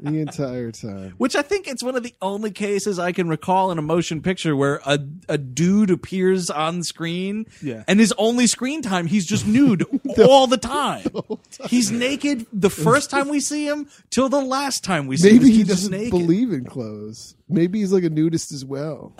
the 0.00 0.18
entire 0.18 0.72
time. 0.72 1.14
Which 1.18 1.36
I 1.36 1.42
think 1.42 1.68
it's 1.68 1.82
one 1.82 1.94
of 1.94 2.02
the 2.02 2.14
only 2.20 2.50
cases 2.50 2.98
I 2.98 3.12
can 3.12 3.28
recall 3.28 3.70
in 3.70 3.78
a 3.78 3.82
motion 3.82 4.20
picture 4.20 4.56
where 4.56 4.80
a 4.84 4.98
a 5.28 5.38
dude 5.38 5.91
appears 5.92 6.50
on 6.50 6.82
screen, 6.82 7.46
Yeah. 7.62 7.84
and 7.86 8.00
his 8.00 8.12
only 8.18 8.46
screen 8.46 8.82
time 8.82 9.06
he's 9.06 9.26
just 9.26 9.46
nude 9.46 9.84
all 10.18 10.46
the 10.46 10.56
time. 10.58 11.06
He's 11.68 11.90
naked 11.92 12.46
the 12.52 12.70
first 12.70 13.10
time 13.10 13.28
we 13.28 13.38
see 13.40 13.66
him 13.68 13.88
till 14.10 14.28
the 14.28 14.40
last 14.40 14.82
time 14.82 15.06
we 15.06 15.16
see 15.16 15.30
him. 15.30 15.36
Maybe 15.42 15.50
he 15.52 15.62
doesn't 15.64 15.90
naked. 15.92 16.10
believe 16.10 16.52
in 16.52 16.64
clothes. 16.64 17.36
Maybe 17.48 17.80
he's 17.80 17.92
like 17.92 18.04
a 18.04 18.10
nudist 18.10 18.52
as 18.52 18.64
well. 18.64 19.14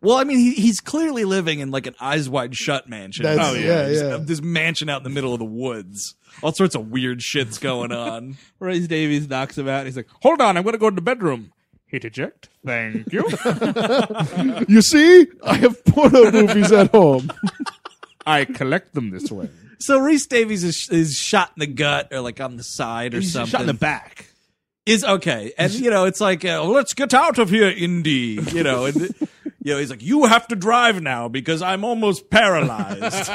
Well, 0.00 0.16
I 0.16 0.24
mean, 0.24 0.38
he, 0.38 0.54
he's 0.54 0.80
clearly 0.80 1.24
living 1.24 1.60
in 1.60 1.70
like 1.70 1.86
an 1.86 1.94
eyes 2.00 2.28
wide 2.28 2.54
shut 2.56 2.88
mansion. 2.88 3.24
That's- 3.24 3.46
oh 3.50 3.54
yeah, 3.58 3.88
Just, 3.88 4.04
yeah. 4.04 4.10
uh, 4.14 4.18
This 4.18 4.40
mansion 4.42 4.88
out 4.88 4.98
in 4.98 5.04
the 5.04 5.10
middle 5.10 5.32
of 5.32 5.38
the 5.38 5.44
woods. 5.44 6.14
All 6.42 6.52
sorts 6.52 6.74
of 6.74 6.88
weird 6.88 7.18
shits 7.20 7.60
going 7.60 7.90
on. 7.92 8.36
Royce 8.60 8.86
Davies 8.86 9.28
knocks 9.28 9.56
him 9.58 9.66
out. 9.68 9.86
He's 9.86 9.96
like, 9.96 10.08
"Hold 10.22 10.40
on, 10.40 10.56
I'm 10.56 10.62
going 10.62 10.74
to 10.74 10.78
go 10.78 10.90
to 10.90 10.94
the 10.94 11.00
bedroom." 11.02 11.52
Hit 11.88 12.04
eject. 12.04 12.48
Thank 12.64 13.12
you. 13.12 13.24
You 14.68 14.82
see, 14.82 15.26
I 15.42 15.54
have 15.56 15.82
porno 15.86 16.30
movies 16.30 16.70
at 16.72 16.90
home. 16.90 17.30
I 18.26 18.44
collect 18.44 18.94
them 18.94 19.10
this 19.10 19.30
way. 19.32 19.48
so 19.78 19.98
Rhys 19.98 20.26
Davies 20.26 20.62
is, 20.64 20.88
is 20.90 21.16
shot 21.16 21.52
in 21.56 21.60
the 21.60 21.66
gut 21.66 22.08
or 22.12 22.20
like 22.20 22.40
on 22.40 22.56
the 22.56 22.62
side 22.62 23.14
or 23.14 23.20
He's 23.20 23.32
something. 23.32 23.50
shot 23.52 23.60
in 23.62 23.66
the 23.68 23.74
back. 23.74 24.26
is 24.84 25.02
okay, 25.04 25.52
and 25.56 25.72
you 25.72 25.90
know 25.90 26.04
it's 26.04 26.20
like, 26.20 26.44
uh, 26.44 26.62
let's 26.64 26.92
get 26.94 27.14
out 27.14 27.38
of 27.38 27.48
here, 27.50 27.68
Indy. 27.70 28.38
You 28.52 28.62
know, 28.62 28.84
and 28.84 28.96
you 29.62 29.72
know 29.72 29.78
he's 29.78 29.88
like, 29.90 30.02
you 30.02 30.26
have 30.26 30.46
to 30.48 30.56
drive 30.56 31.00
now 31.02 31.28
because 31.28 31.62
I'm 31.62 31.84
almost 31.84 32.28
paralyzed. 32.30 33.30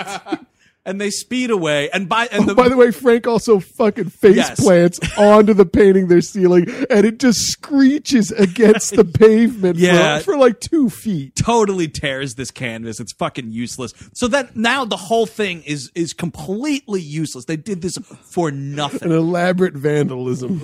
And 0.85 0.99
they 0.99 1.09
speed 1.09 1.49
away, 1.49 1.89
and 1.91 2.09
by 2.09 2.27
and 2.31 2.43
oh, 2.43 2.47
the, 2.47 2.55
By 2.55 2.67
the 2.67 2.75
way, 2.75 2.91
Frank 2.91 3.25
also 3.25 3.59
fucking 3.59 4.09
face 4.09 4.35
Yes. 4.35 4.59
plants 4.59 4.99
onto 5.17 5.53
the 5.53 5.65
painting 5.65 6.07
they're 6.09 6.19
stealing, 6.21 6.65
and 6.89 7.05
it 7.05 7.19
just 7.19 7.39
screeches 7.51 8.31
against 8.31 8.95
the 8.95 9.05
pavement 9.05 9.77
Yeah. 9.77 10.17
for, 10.19 10.23
for 10.33 10.37
like 10.37 10.59
two 10.59 10.89
feet. 10.89 11.35
totally 11.35 11.87
tears 11.87 12.35
this 12.35 12.51
canvas. 12.51 12.99
It's 12.99 13.13
fucking 13.13 13.51
useless. 13.51 13.93
So 14.13 14.27
that 14.27 14.55
now 14.57 14.83
the 14.85 14.97
whole 14.97 15.25
thing 15.25 15.63
is 15.63 15.89
is 15.95 16.11
completely 16.13 17.01
useless. 17.01 17.45
They 17.45 17.57
did 17.57 17.81
this 17.81 17.97
for 18.23 18.51
nothing. 18.51 19.11
An 19.11 19.17
elaborate 19.17 19.75
vandalism. 19.75 20.63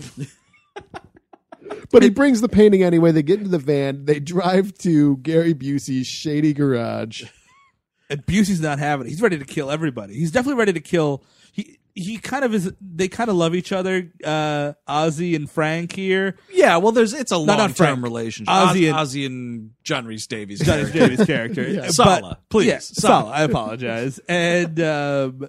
But 1.91 2.03
he 2.03 2.09
brings 2.09 2.41
the 2.41 2.49
painting 2.49 2.83
anyway. 2.83 3.11
They 3.11 3.23
get 3.23 3.39
into 3.39 3.49
the 3.51 3.57
van. 3.59 4.05
They 4.05 4.19
drive 4.19 4.77
to 4.79 5.17
Gary 5.17 5.53
Busey's 5.53 6.07
shady 6.07 6.53
garage. 6.53 7.23
And 8.09 8.25
Busey's 8.25 8.59
not 8.61 8.79
having 8.79 9.05
it. 9.07 9.09
He's 9.09 9.21
ready 9.21 9.37
to 9.37 9.45
kill 9.45 9.69
everybody. 9.69 10.15
He's 10.15 10.31
definitely 10.31 10.57
ready 10.59 10.73
to 10.73 10.79
kill. 10.79 11.23
He 11.51 11.77
he 11.95 12.17
kind 12.17 12.43
of 12.45 12.53
is. 12.55 12.71
They 12.81 13.07
kind 13.07 13.29
of 13.29 13.35
love 13.35 13.53
each 13.53 13.71
other. 13.71 14.11
Uh, 14.23 14.73
Ozzy 14.87 15.35
and 15.35 15.49
Frank 15.49 15.93
here. 15.93 16.37
Yeah, 16.51 16.77
well, 16.77 16.91
there's 16.91 17.13
it's 17.13 17.31
a 17.31 17.35
not 17.45 17.59
long 17.59 17.67
term 17.69 17.73
Frank. 17.75 18.03
relationship. 18.03 18.53
Ozzy 18.53 18.87
and- 18.89 18.97
Ozzy 18.97 19.25
and 19.25 19.71
John 19.83 20.05
Rhys 20.05 20.25
Davies. 20.27 20.59
Johnny 20.61 20.83
character. 20.89 20.99
Davis 21.07 21.25
character. 21.27 21.73
But- 21.75 21.93
Sallah, 21.93 22.39
please, 22.49 22.67
Yeah, 22.67 22.79
Sallah. 22.79 23.21
Sallah. 23.23 23.31
I 23.31 23.43
apologize. 23.43 24.19
And 24.29 24.79
um, 24.81 25.47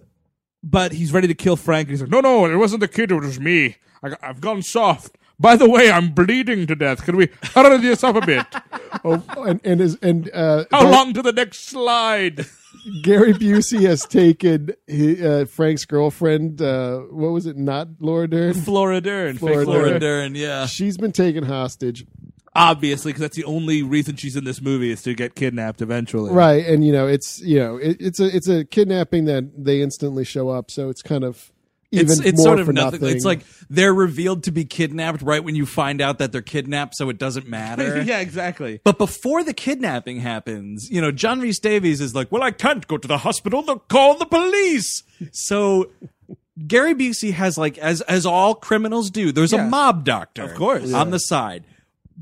but 0.63 0.93
he's 0.93 1.13
ready 1.13 1.29
to 1.29 1.35
kill 1.35 1.57
Frank. 1.57 1.89
He's 1.89 2.03
like, 2.03 2.11
no, 2.11 2.21
no, 2.21 2.45
it 2.47 2.57
wasn't 2.57 2.81
the 2.81 2.89
kid. 2.89 3.11
It 3.11 3.15
was 3.21 3.41
me. 3.41 3.77
I, 4.03 4.17
I've 4.23 4.41
gone 4.43 4.61
soft. 4.63 5.17
By 5.41 5.57
the 5.57 5.69
way, 5.69 5.91
I'm 5.91 6.11
bleeding 6.11 6.67
to 6.67 6.77
death. 6.77 7.03
Can 7.03 7.17
we 7.17 7.31
hurry 7.55 7.79
this 7.79 8.05
up 8.05 8.17
a 8.17 8.21
bit? 8.25 8.47
Oh, 9.05 9.23
and 9.45 9.61
and 9.65 9.81
is 9.81 9.97
and 10.03 10.29
uh, 10.35 10.65
How 10.71 10.83
Gar- 10.83 10.91
long 10.91 11.15
to 11.15 11.23
the 11.23 11.33
next 11.33 11.67
slide? 11.69 12.45
Gary 13.03 13.33
Busey 13.33 13.83
has 13.87 14.05
taken 14.05 14.73
he, 14.89 15.25
uh, 15.25 15.47
Frank's 15.47 15.85
girlfriend. 15.85 16.61
Uh, 16.61 16.99
what 17.03 17.29
was 17.31 17.47
it? 17.47 17.57
Not 17.57 17.89
Laura 18.01 18.27
Dern. 18.29 18.53
Flora 18.55 19.01
Dern. 19.01 19.35
fake 19.35 19.41
Flora 19.41 19.65
Laura 19.65 19.91
Dern. 19.91 20.01
Dern, 20.01 20.35
yeah. 20.35 20.67
She's 20.67 20.99
been 20.99 21.13
taken 21.13 21.45
hostage. 21.45 22.05
Obviously, 22.55 23.11
because 23.13 23.21
that's 23.21 23.37
the 23.37 23.45
only 23.45 23.83
reason 23.85 24.17
she's 24.17 24.35
in 24.35 24.43
this 24.43 24.61
movie 24.61 24.91
is 24.91 25.03
to 25.03 25.15
get 25.15 25.37
kidnapped 25.37 25.81
eventually. 25.81 26.33
Right, 26.33 26.67
and 26.67 26.85
you 26.85 26.93
know 26.93 27.07
it's 27.07 27.41
you 27.41 27.61
know 27.61 27.77
it, 27.77 27.97
it's 28.01 28.19
a 28.19 28.37
it's 28.37 28.49
a 28.49 28.65
kidnapping 28.65 29.27
that 29.27 29.45
they 29.57 29.81
instantly 29.83 30.25
show 30.25 30.49
up, 30.49 30.69
so 30.71 30.89
it's 30.89 31.01
kind 31.01 31.23
of 31.23 31.53
even 31.93 32.11
It's, 32.11 32.21
it's 32.21 32.43
sort 32.43 32.61
of 32.61 32.69
nothing. 32.69 33.01
nothing. 33.01 33.17
It's 33.17 33.25
like 33.25 33.41
they're 33.69 33.93
revealed 33.95 34.45
to 34.45 34.53
be 34.53 34.65
kidnapped 34.65 35.23
right 35.23 35.43
when 35.43 35.55
you 35.57 35.67
find 35.67 36.01
out 36.01 36.19
that 36.19 36.31
they're 36.33 36.41
kidnapped, 36.43 36.95
so 36.97 37.09
it 37.09 37.19
doesn't 37.19 37.49
matter. 37.49 38.01
yeah, 38.07 38.21
exactly. 38.21 38.81
But 38.85 38.97
before 38.99 39.43
the 39.43 39.53
kidnapping 39.55 40.21
happens, 40.21 40.89
you 40.91 41.01
know, 41.01 41.11
John 41.11 41.41
Rhys 41.41 41.59
Davies 41.59 42.01
is 42.01 42.15
like, 42.15 42.31
"Well, 42.31 42.43
I 42.43 42.53
can't 42.53 42.87
go 42.87 42.97
to 42.97 43.09
the 43.09 43.19
hospital. 43.19 43.63
They'll 43.63 43.79
call 43.81 44.17
the 44.19 44.27
police." 44.27 45.03
So 45.33 45.91
Gary 46.67 46.95
Busey 46.95 47.33
has 47.33 47.59
like, 47.59 47.77
as 47.79 48.01
as 48.03 48.25
all 48.27 48.55
criminals 48.55 49.11
do, 49.11 49.33
there's 49.33 49.53
Yeah. 49.53 49.67
a 49.67 49.69
mob 49.69 50.05
doctor, 50.05 50.43
Of 50.45 50.55
course. 50.55 50.93
on 50.93 51.11
the 51.11 51.19
side. 51.19 51.65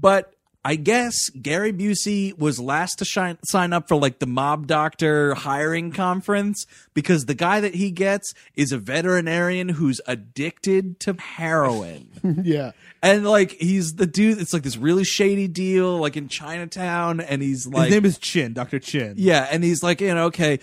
But 0.01 0.33
I 0.65 0.75
guess 0.75 1.31
Gary 1.31 1.73
Busey 1.73 2.37
was 2.37 2.59
last 2.59 2.97
to 2.99 3.05
shine, 3.05 3.39
sign 3.49 3.73
up 3.73 3.89
for 3.89 3.97
like 3.97 4.19
the 4.19 4.27
mob 4.27 4.67
doctor 4.67 5.35
hiring 5.35 5.93
conference 5.93 6.67
because 6.95 7.25
the 7.27 7.35
guy 7.35 7.61
that 7.61 7.75
he 7.75 7.91
gets 7.91 8.35
is 8.55 8.73
a 8.73 8.79
veterinarian 8.79 9.69
who's 9.71 10.01
addicted 10.07 11.01
to 11.01 11.15
heroin. 11.15 12.09
yeah, 12.45 12.73
And 13.03 13.25
like 13.27 13.53
he's 13.53 13.95
the 13.95 14.07
dude. 14.07 14.39
It's 14.41 14.53
like 14.53 14.63
this 14.65 14.77
really 14.77 15.05
shady 15.05 15.49
deal, 15.49 15.99
like 15.99 16.17
in 16.17 16.29
Chinatown, 16.29 17.21
and 17.21 17.41
he's 17.41 17.67
like, 17.67 17.87
His 17.87 17.95
name 17.95 18.05
is 18.05 18.19
Chin, 18.19 18.53
Doctor 18.53 18.79
Chin. 18.79 19.15
yeah, 19.17 19.47
and 19.51 19.63
he's 19.65 19.83
like, 19.83 20.01
you 20.01 20.15
know, 20.15 20.27
okay, 20.27 20.59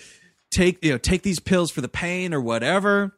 take 0.52 0.84
you 0.84 0.92
know, 0.92 0.98
take 0.98 1.24
these 1.24 1.40
pills 1.40 1.72
for 1.72 1.82
the 1.82 1.90
pain 1.90 2.34
or 2.34 2.42
whatever. 2.42 3.16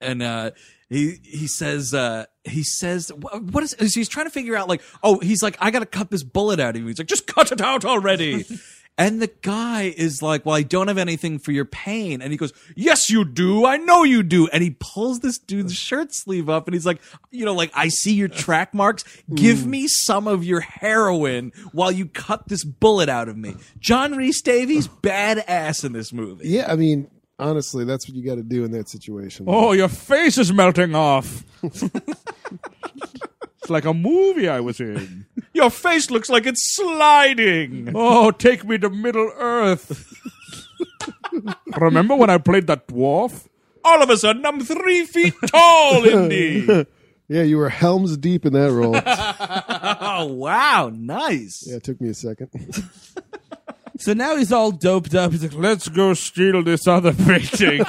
And 0.00 0.22
uh, 0.22 0.50
he 0.88 1.16
he 1.24 1.46
says 1.46 1.94
uh, 1.94 2.26
he 2.44 2.62
says 2.62 3.10
wh- 3.10 3.52
what 3.54 3.64
is 3.64 3.94
he's 3.94 4.08
trying 4.08 4.26
to 4.26 4.30
figure 4.30 4.56
out 4.56 4.68
like 4.68 4.82
oh 5.02 5.18
he's 5.20 5.42
like 5.42 5.56
I 5.60 5.70
got 5.70 5.80
to 5.80 5.86
cut 5.86 6.10
this 6.10 6.22
bullet 6.22 6.60
out 6.60 6.76
of 6.76 6.82
you. 6.82 6.86
He's 6.88 6.98
like 6.98 7.08
just 7.08 7.26
cut 7.26 7.50
it 7.52 7.60
out 7.60 7.84
already. 7.84 8.44
And 8.98 9.20
the 9.20 9.30
guy 9.42 9.92
is 9.94 10.22
like, 10.22 10.46
"Well, 10.46 10.54
I 10.54 10.62
don't 10.62 10.88
have 10.88 10.96
anything 10.96 11.38
for 11.38 11.52
your 11.52 11.66
pain." 11.66 12.22
And 12.22 12.32
he 12.32 12.38
goes, 12.38 12.54
"Yes, 12.74 13.10
you 13.10 13.26
do. 13.26 13.66
I 13.66 13.76
know 13.76 14.04
you 14.04 14.22
do." 14.22 14.48
And 14.48 14.62
he 14.62 14.70
pulls 14.80 15.20
this 15.20 15.36
dude's 15.36 15.74
shirt 15.74 16.14
sleeve 16.14 16.48
up, 16.48 16.66
and 16.66 16.72
he's 16.72 16.86
like, 16.86 17.02
"You 17.30 17.44
know, 17.44 17.52
like 17.52 17.70
I 17.74 17.88
see 17.88 18.14
your 18.14 18.28
track 18.28 18.72
marks. 18.72 19.04
Give 19.34 19.66
me 19.66 19.86
some 19.86 20.26
of 20.26 20.44
your 20.44 20.60
heroin 20.60 21.52
while 21.72 21.92
you 21.92 22.06
cut 22.06 22.48
this 22.48 22.64
bullet 22.64 23.10
out 23.10 23.28
of 23.28 23.36
me." 23.36 23.56
John 23.78 24.16
Rhys 24.16 24.40
Davies, 24.40 24.88
badass 24.88 25.84
in 25.84 25.92
this 25.92 26.10
movie. 26.10 26.48
yeah. 26.48 26.72
I 26.72 26.76
mean, 26.76 27.10
honestly, 27.38 27.84
that's 27.84 28.08
what 28.08 28.16
you 28.16 28.24
got 28.24 28.36
to 28.36 28.42
do 28.42 28.64
in 28.64 28.70
that 28.72 28.88
situation. 28.88 29.46
Oh, 29.48 29.72
your 29.72 29.88
face 29.88 30.38
is 30.38 30.52
melting 30.52 30.94
off. 30.94 31.44
it's 31.62 31.90
like 33.68 33.84
a 33.84 33.94
movie 33.94 34.48
I 34.48 34.60
was 34.60 34.80
in. 34.80 35.26
Your 35.52 35.70
face 35.70 36.10
looks 36.10 36.28
like 36.28 36.46
it's 36.46 36.74
sliding. 36.74 37.92
Oh, 37.94 38.30
take 38.30 38.64
me 38.64 38.78
to 38.78 38.90
Middle 38.90 39.32
Earth. 39.36 40.12
Remember 41.78 42.14
when 42.14 42.30
I 42.30 42.38
played 42.38 42.66
that 42.68 42.88
dwarf? 42.88 43.46
All 43.84 44.02
of 44.02 44.10
a 44.10 44.16
sudden, 44.16 44.44
I'm 44.44 44.60
three 44.60 45.04
feet 45.04 45.34
tall, 45.46 46.04
Indy. 46.04 46.86
yeah, 47.28 47.42
you 47.42 47.56
were 47.56 47.68
helms 47.68 48.16
deep 48.16 48.44
in 48.44 48.52
that 48.54 48.72
role. 48.72 48.96
oh 50.00 50.26
wow, 50.26 50.90
nice. 50.92 51.64
yeah, 51.66 51.76
it 51.76 51.84
took 51.84 52.00
me 52.00 52.08
a 52.08 52.14
second. 52.14 52.50
So 53.98 54.12
now 54.12 54.36
he's 54.36 54.52
all 54.52 54.70
doped 54.70 55.14
up. 55.14 55.32
He's 55.32 55.42
like, 55.42 55.54
let's 55.54 55.88
go 55.88 56.14
steal 56.14 56.62
this 56.62 56.86
other 56.86 57.12
painting. 57.26 57.84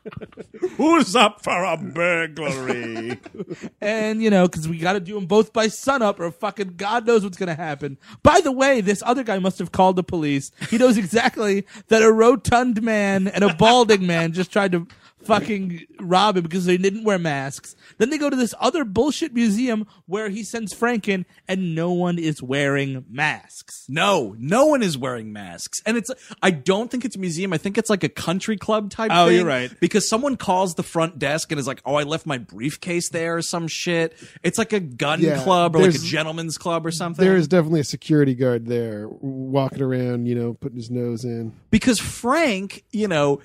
Who's 0.76 1.14
up 1.14 1.42
for 1.42 1.64
a 1.64 1.76
burglary? 1.76 3.18
and, 3.80 4.22
you 4.22 4.30
know, 4.30 4.46
because 4.48 4.68
we 4.68 4.78
got 4.78 4.94
to 4.94 5.00
do 5.00 5.14
them 5.14 5.26
both 5.26 5.52
by 5.52 5.68
sunup 5.68 6.20
or 6.20 6.30
fucking 6.30 6.74
God 6.76 7.06
knows 7.06 7.22
what's 7.24 7.36
going 7.36 7.48
to 7.48 7.54
happen. 7.54 7.98
By 8.22 8.40
the 8.40 8.52
way, 8.52 8.80
this 8.80 9.02
other 9.04 9.22
guy 9.22 9.38
must 9.38 9.58
have 9.58 9.72
called 9.72 9.96
the 9.96 10.04
police. 10.04 10.50
He 10.70 10.78
knows 10.78 10.96
exactly 10.96 11.66
that 11.88 12.02
a 12.02 12.10
rotund 12.10 12.82
man 12.82 13.28
and 13.28 13.44
a 13.44 13.54
balding 13.54 14.06
man 14.06 14.32
just 14.32 14.52
tried 14.52 14.72
to 14.72 14.86
fucking 15.26 15.84
rob 16.00 16.36
him 16.36 16.42
because 16.42 16.64
they 16.66 16.76
didn't 16.76 17.04
wear 17.04 17.18
masks. 17.18 17.74
Then 17.98 18.10
they 18.10 18.18
go 18.18 18.30
to 18.30 18.36
this 18.36 18.54
other 18.60 18.84
bullshit 18.84 19.34
museum 19.34 19.86
where 20.06 20.28
he 20.28 20.42
sends 20.44 20.72
Frank 20.72 21.08
in, 21.08 21.26
and 21.48 21.74
no 21.74 21.92
one 21.92 22.18
is 22.18 22.42
wearing 22.42 23.04
masks. 23.10 23.84
No, 23.88 24.34
no 24.38 24.66
one 24.66 24.82
is 24.82 24.96
wearing 24.96 25.32
masks. 25.32 25.80
And 25.86 25.96
it's 25.96 26.10
I 26.42 26.50
don't 26.50 26.90
think 26.90 27.04
it's 27.04 27.16
a 27.16 27.18
museum. 27.18 27.52
I 27.52 27.58
think 27.58 27.76
it's 27.78 27.90
like 27.90 28.04
a 28.04 28.08
country 28.08 28.56
club 28.56 28.90
type 28.90 29.10
Oh, 29.12 29.26
thing. 29.26 29.36
you're 29.36 29.46
right. 29.46 29.70
Because 29.80 30.08
someone 30.08 30.36
calls 30.36 30.74
the 30.74 30.82
front 30.82 31.18
desk 31.18 31.50
and 31.52 31.58
is 31.58 31.66
like, 31.66 31.80
"Oh, 31.84 31.94
I 31.94 32.02
left 32.04 32.26
my 32.26 32.38
briefcase 32.38 33.08
there 33.10 33.36
or 33.36 33.42
some 33.42 33.68
shit." 33.68 34.14
It's 34.42 34.58
like 34.58 34.72
a 34.72 34.80
gun 34.80 35.20
Yeah, 35.20 35.42
club 35.42 35.76
or 35.76 35.80
like 35.80 35.94
a 35.94 35.98
gentleman's 35.98 36.58
club 36.58 36.86
or 36.86 36.90
something. 36.90 37.24
There 37.24 37.36
is 37.36 37.48
definitely 37.48 37.80
a 37.80 37.84
security 37.84 38.34
guard 38.34 38.66
there 38.66 39.08
walking 39.08 39.82
around, 39.82 40.26
you 40.26 40.34
know, 40.34 40.54
putting 40.54 40.76
his 40.76 40.90
nose 40.90 41.24
in. 41.24 41.52
because 41.70 41.98
Frank, 41.98 42.84
you 42.92 43.08
know, 43.08 43.40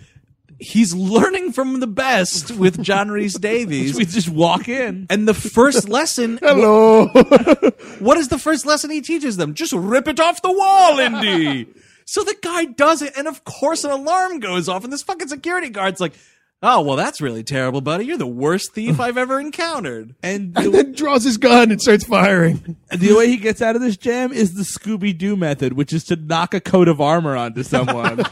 he's 0.61 0.93
learning 0.93 1.51
from 1.51 1.79
the 1.79 1.87
best 1.87 2.51
with 2.51 2.81
John 2.81 3.09
Rhys 3.09 3.33
Davies. 3.39 3.95
We 3.97 4.05
just 4.05 4.29
walk 4.29 4.69
in. 4.69 5.07
And 5.09 5.27
the 5.27 5.33
first 5.33 5.89
lesson, 5.89 6.37
Hello. 6.41 7.07
what 7.99 8.17
is 8.17 8.27
the 8.29 8.37
first 8.39 8.65
lesson 8.65 8.91
he 8.91 9.01
teaches 9.01 9.37
them? 9.37 9.53
Just 9.55 9.73
rip 9.73 10.07
it 10.07 10.19
off 10.19 10.41
the 10.41 10.51
wall, 10.51 10.99
Indy. 10.99 11.67
so 12.05 12.23
the 12.23 12.35
guy 12.41 12.65
does 12.65 13.01
it, 13.01 13.13
and 13.17 13.27
of 13.27 13.43
course 13.43 13.83
an 13.83 13.91
alarm 13.91 14.39
goes 14.39 14.69
off, 14.69 14.83
and 14.83 14.93
this 14.93 15.01
fucking 15.03 15.27
security 15.29 15.69
guard's 15.69 15.99
like, 15.99 16.13
"Oh, 16.61 16.81
well, 16.81 16.95
that's 16.95 17.21
really 17.21 17.43
terrible, 17.43 17.81
buddy. 17.81 18.05
You're 18.05 18.17
the 18.17 18.27
worst 18.27 18.73
thief 18.73 18.99
I've 18.99 19.17
ever 19.17 19.39
encountered." 19.39 20.13
And 20.21 20.55
and 20.57 20.73
then 20.73 20.91
draws 20.93 21.23
his 21.23 21.37
gun 21.37 21.71
and 21.71 21.81
starts 21.81 22.03
firing. 22.05 22.75
the 22.91 23.13
way 23.13 23.27
he 23.29 23.37
gets 23.37 23.61
out 23.63 23.75
of 23.75 23.81
this 23.81 23.97
jam 23.97 24.31
is 24.31 24.53
the 24.53 24.63
Scooby 24.63 25.17
Doo 25.17 25.35
method, 25.35 25.73
which 25.73 25.91
is 25.91 26.03
to 26.05 26.15
knock 26.15 26.53
a 26.53 26.59
coat 26.61 26.87
of 26.87 27.01
armor 27.01 27.35
onto 27.35 27.63
someone. 27.63 28.23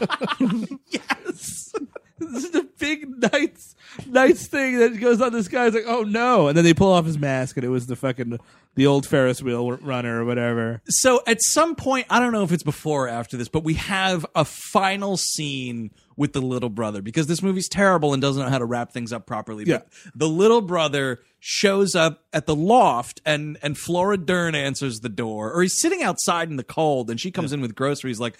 Yes. 0.88 1.72
This 2.20 2.44
is 2.44 2.54
a 2.54 2.62
big 2.78 3.08
nice 3.20 3.74
nice 4.06 4.46
thing 4.46 4.78
that 4.78 5.00
goes 5.00 5.20
on. 5.20 5.32
This 5.32 5.48
guy's 5.48 5.74
like 5.74 5.84
oh 5.86 6.02
no. 6.02 6.48
And 6.48 6.56
then 6.56 6.64
they 6.64 6.74
pull 6.74 6.92
off 6.92 7.06
his 7.06 7.18
mask 7.18 7.56
and 7.56 7.64
it 7.64 7.70
was 7.70 7.86
the 7.86 7.96
fucking 7.96 8.38
the 8.76 8.86
old 8.86 9.06
ferris 9.06 9.42
wheel 9.42 9.72
runner 9.72 10.22
or 10.22 10.24
whatever. 10.24 10.80
So 10.88 11.20
at 11.26 11.42
some 11.42 11.74
point, 11.74 12.06
I 12.08 12.20
don't 12.20 12.32
know 12.32 12.44
if 12.44 12.52
it's 12.52 12.62
before 12.62 13.06
or 13.06 13.08
after 13.08 13.36
this, 13.36 13.48
but 13.48 13.64
we 13.64 13.74
have 13.74 14.24
a 14.34 14.44
final 14.44 15.16
scene 15.16 15.90
with 16.16 16.32
the 16.34 16.42
little 16.42 16.68
brother 16.68 17.02
because 17.02 17.26
this 17.26 17.42
movie's 17.42 17.68
terrible 17.68 18.12
and 18.12 18.20
doesn't 18.20 18.42
know 18.42 18.50
how 18.50 18.58
to 18.58 18.64
wrap 18.64 18.92
things 18.92 19.12
up 19.12 19.26
properly. 19.26 19.64
But 19.64 19.88
the 20.14 20.28
little 20.28 20.60
brother 20.60 21.20
shows 21.40 21.94
up 21.94 22.24
at 22.32 22.46
the 22.46 22.54
loft 22.54 23.20
and 23.24 23.56
and 23.62 23.76
Flora 23.76 24.18
Dern 24.18 24.54
answers 24.54 25.00
the 25.00 25.08
door, 25.08 25.50
or 25.52 25.62
he's 25.62 25.80
sitting 25.80 26.02
outside 26.02 26.50
in 26.50 26.56
the 26.56 26.64
cold, 26.64 27.10
and 27.10 27.18
she 27.18 27.30
comes 27.30 27.52
in 27.52 27.60
with 27.60 27.74
groceries 27.74 28.20
like, 28.20 28.38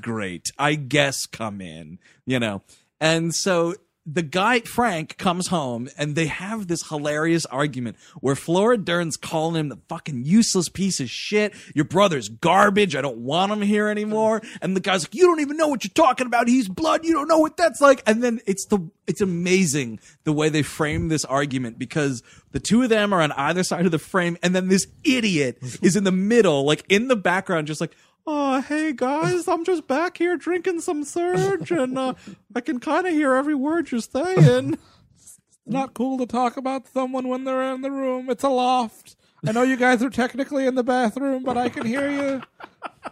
great. 0.00 0.50
I 0.58 0.74
guess 0.74 1.26
come 1.26 1.60
in, 1.60 1.98
you 2.26 2.38
know. 2.38 2.62
And 3.00 3.34
so 3.34 3.74
the 4.06 4.22
guy 4.22 4.60
Frank 4.60 5.16
comes 5.16 5.46
home 5.48 5.88
and 5.96 6.14
they 6.14 6.26
have 6.26 6.66
this 6.66 6.88
hilarious 6.88 7.46
argument 7.46 7.96
where 8.20 8.36
Flora 8.36 8.76
Dern's 8.76 9.16
calling 9.16 9.58
him 9.58 9.68
the 9.70 9.78
fucking 9.88 10.24
useless 10.26 10.68
piece 10.68 11.00
of 11.00 11.08
shit. 11.08 11.54
Your 11.74 11.86
brother's 11.86 12.28
garbage. 12.28 12.94
I 12.94 13.00
don't 13.00 13.18
want 13.18 13.52
him 13.52 13.62
here 13.62 13.88
anymore. 13.88 14.42
And 14.60 14.76
the 14.76 14.80
guy's 14.80 15.04
like, 15.04 15.14
you 15.14 15.26
don't 15.26 15.40
even 15.40 15.56
know 15.56 15.68
what 15.68 15.84
you're 15.84 15.92
talking 15.94 16.26
about. 16.26 16.48
He's 16.48 16.68
blood. 16.68 17.04
You 17.04 17.14
don't 17.14 17.28
know 17.28 17.38
what 17.38 17.56
that's 17.56 17.80
like. 17.80 18.02
And 18.06 18.22
then 18.22 18.40
it's 18.46 18.66
the 18.66 18.90
it's 19.06 19.20
amazing 19.20 20.00
the 20.24 20.32
way 20.32 20.48
they 20.48 20.62
frame 20.62 21.08
this 21.08 21.24
argument 21.24 21.78
because 21.78 22.22
the 22.52 22.60
two 22.60 22.82
of 22.82 22.90
them 22.90 23.12
are 23.12 23.20
on 23.20 23.32
either 23.32 23.62
side 23.62 23.86
of 23.86 23.92
the 23.92 23.98
frame, 23.98 24.38
and 24.42 24.54
then 24.54 24.68
this 24.68 24.86
idiot 25.02 25.58
is 25.82 25.96
in 25.96 26.04
the 26.04 26.12
middle, 26.12 26.64
like 26.64 26.84
in 26.88 27.08
the 27.08 27.16
background, 27.16 27.66
just 27.66 27.80
like 27.80 27.94
oh 28.26 28.60
hey 28.62 28.92
guys 28.92 29.46
i'm 29.48 29.64
just 29.64 29.86
back 29.86 30.16
here 30.16 30.36
drinking 30.36 30.80
some 30.80 31.04
surge 31.04 31.70
and 31.70 31.98
uh, 31.98 32.14
i 32.54 32.60
can 32.60 32.80
kind 32.80 33.06
of 33.06 33.12
hear 33.12 33.34
every 33.34 33.54
word 33.54 33.90
you're 33.90 34.00
saying. 34.00 34.78
It's 35.16 35.38
not 35.66 35.94
cool 35.94 36.18
to 36.18 36.26
talk 36.26 36.56
about 36.56 36.86
someone 36.88 37.28
when 37.28 37.44
they're 37.44 37.74
in 37.74 37.80
the 37.80 37.90
room. 37.90 38.28
It's 38.28 38.44
a 38.44 38.50
loft. 38.50 39.16
I 39.46 39.52
know 39.52 39.62
you 39.62 39.76
guys 39.76 40.02
are 40.02 40.10
technically 40.10 40.66
in 40.66 40.74
the 40.74 40.84
bathroom 40.84 41.42
but 41.42 41.56
i 41.58 41.68
can 41.68 41.86
hear 41.86 42.10
you. 42.10 42.42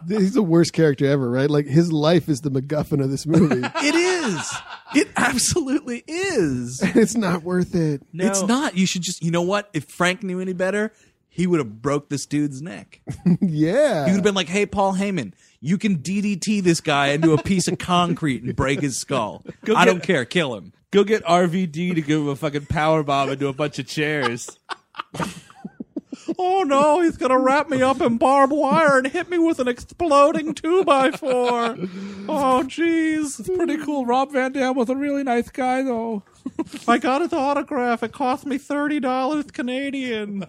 He's 0.07 0.33
the 0.33 0.43
worst 0.43 0.73
character 0.73 1.05
ever, 1.05 1.29
right? 1.29 1.49
Like 1.49 1.67
his 1.67 1.93
life 1.93 2.27
is 2.27 2.41
the 2.41 2.49
MacGuffin 2.49 3.03
of 3.03 3.11
this 3.11 3.25
movie. 3.27 3.61
it 3.75 3.95
is. 3.95 4.55
It 4.95 5.09
absolutely 5.15 6.03
is. 6.07 6.81
It's 6.95 7.15
not 7.15 7.43
worth 7.43 7.75
it. 7.75 8.01
no. 8.11 8.25
it's 8.25 8.41
not. 8.43 8.75
You 8.75 8.85
should 8.85 9.03
just 9.03 9.23
you 9.23 9.31
know 9.31 9.41
what? 9.43 9.69
If 9.73 9.85
frank 9.85 10.23
knew 10.23 10.39
any 10.39 10.53
better 10.53 10.91
he 11.35 11.47
would 11.47 11.59
have 11.59 11.81
broke 11.81 12.09
this 12.09 12.25
dude's 12.25 12.61
neck 12.61 13.01
Yeah. 13.41 14.05
he 14.05 14.11
would 14.11 14.17
have 14.17 14.23
been 14.23 14.35
like 14.35 14.47
hey 14.49 14.65
paul 14.65 14.93
heyman 14.93 15.33
you 15.59 15.77
can 15.77 15.97
ddt 15.97 16.61
this 16.63 16.79
guy 16.81 17.07
into 17.07 17.33
a 17.33 17.41
piece 17.41 17.67
of 17.67 17.77
concrete 17.79 18.43
and 18.43 18.55
break 18.55 18.81
his 18.81 18.97
skull 18.97 19.43
Go 19.65 19.75
i 19.75 19.85
get- 19.85 19.91
don't 19.91 20.03
care 20.03 20.25
kill 20.25 20.55
him 20.55 20.73
go 20.91 21.03
get 21.03 21.23
rvd 21.25 21.95
to 21.95 22.01
give 22.01 22.21
him 22.21 22.27
a 22.29 22.35
fucking 22.35 22.67
power 22.67 23.01
bomb 23.03 23.29
into 23.29 23.47
a 23.47 23.53
bunch 23.53 23.79
of 23.79 23.87
chairs 23.87 24.49
Oh 26.39 26.63
no, 26.63 27.01
he's 27.01 27.17
gonna 27.17 27.37
wrap 27.37 27.69
me 27.69 27.81
up 27.81 27.99
in 28.01 28.17
barbed 28.17 28.53
wire 28.53 28.97
and 28.97 29.07
hit 29.07 29.29
me 29.29 29.37
with 29.37 29.59
an 29.59 29.67
exploding 29.67 30.53
two 30.53 30.83
by 30.83 31.11
four. 31.11 31.75
Oh 32.29 32.63
jeez. 32.65 33.39
it's 33.39 33.49
pretty 33.49 33.77
cool 33.77 34.05
rob 34.05 34.31
van 34.31 34.51
dam 34.53 34.73
was 34.75 34.89
a 34.89 34.95
really 34.95 35.23
nice 35.23 35.49
guy 35.49 35.83
though 35.83 36.23
I 36.87 36.97
got 36.97 37.21
his 37.21 37.33
autograph. 37.33 38.03
It 38.03 38.13
cost 38.13 38.45
me 38.45 38.57
thirty 38.57 38.99
dollars 38.99 39.45
Canadian. 39.51 40.45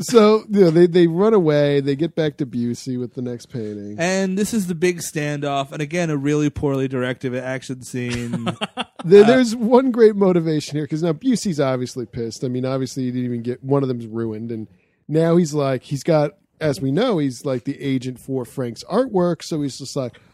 So 0.00 0.44
you 0.50 0.60
know, 0.60 0.70
they 0.70 0.86
they 0.86 1.06
run 1.06 1.34
away. 1.34 1.80
They 1.80 1.96
get 1.96 2.14
back 2.14 2.36
to 2.38 2.46
Busey 2.46 2.98
with 2.98 3.14
the 3.14 3.22
next 3.22 3.46
painting. 3.46 3.96
and 3.98 4.36
this 4.36 4.52
is 4.52 4.66
the 4.66 4.74
big 4.74 4.98
standoff 4.98 5.72
and 5.72 5.80
again 5.80 6.10
a 6.10 6.16
really 6.16 6.50
poorly 6.50 6.88
directed 6.88 7.34
action 7.34 7.82
scene 7.82 8.46
There, 9.04 9.24
there's 9.24 9.54
one 9.54 9.92
great 9.92 10.16
motivation 10.16 10.76
here 10.76 10.84
because 10.84 11.02
now 11.04 11.12
Busey's 11.12 11.60
obviously 11.60 12.04
pissed. 12.04 12.42
I 12.44 12.48
mean, 12.48 12.64
obviously 12.64 13.04
he 13.04 13.12
didn't 13.12 13.26
even 13.26 13.42
get 13.42 13.62
one 13.62 13.82
of 13.82 13.88
them's 13.88 14.06
ruined, 14.06 14.50
and 14.50 14.66
now 15.06 15.36
he's 15.36 15.54
like 15.54 15.84
he's 15.84 16.02
got, 16.02 16.32
as 16.60 16.80
we 16.80 16.90
know, 16.90 17.18
he's 17.18 17.44
like 17.44 17.62
the 17.64 17.80
agent 17.80 18.18
for 18.18 18.44
Frank's 18.44 18.82
artwork. 18.84 19.44
So 19.44 19.62
he's 19.62 19.78
just 19.78 19.94
like, 19.94 20.18
"Oh, 20.18 20.27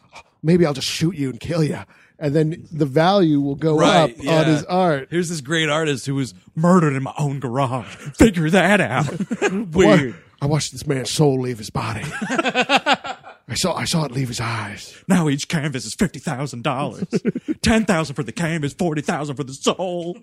maybe 0.44 0.64
I'll 0.64 0.74
just 0.74 0.86
shoot 0.86 1.16
you 1.16 1.30
and 1.30 1.40
kill 1.40 1.64
you, 1.64 1.80
and 2.20 2.34
then 2.36 2.68
the 2.70 2.86
value 2.86 3.40
will 3.40 3.56
go 3.56 3.76
Right, 3.78 3.96
up 3.96 4.10
yeah. 4.18 4.38
on 4.40 4.44
his 4.46 4.64
art. 4.66 5.08
Here's 5.10 5.28
this 5.30 5.40
great 5.40 5.68
artist 5.68 6.06
who 6.06 6.14
was 6.14 6.34
Murdered 6.54 6.94
in 6.94 7.02
my 7.02 7.14
own 7.18 7.40
garage. 7.40 7.96
Figure 8.16 8.48
that 8.50 8.80
out. 8.80 9.08
Weird. 9.72 10.14
I 10.40 10.46
watched 10.46 10.72
this 10.72 10.86
man's 10.86 11.10
soul 11.10 11.40
leave 11.40 11.58
his 11.58 11.70
body. 11.70 12.02
I 12.30 13.54
saw 13.54 13.74
I 13.74 13.84
saw 13.84 14.04
it 14.04 14.12
leave 14.12 14.28
his 14.28 14.40
eyes. 14.40 14.96
Now 15.08 15.28
each 15.28 15.48
canvas 15.48 15.84
is 15.86 15.94
fifty 15.94 16.18
thousand 16.18 16.62
dollars. 16.64 17.04
Ten 17.62 17.84
thousand 17.84 18.14
for 18.14 18.22
the 18.22 18.32
canvas, 18.32 18.72
forty 18.74 19.00
thousand 19.02 19.36
for 19.36 19.44
the 19.44 19.52
soul. 19.54 20.18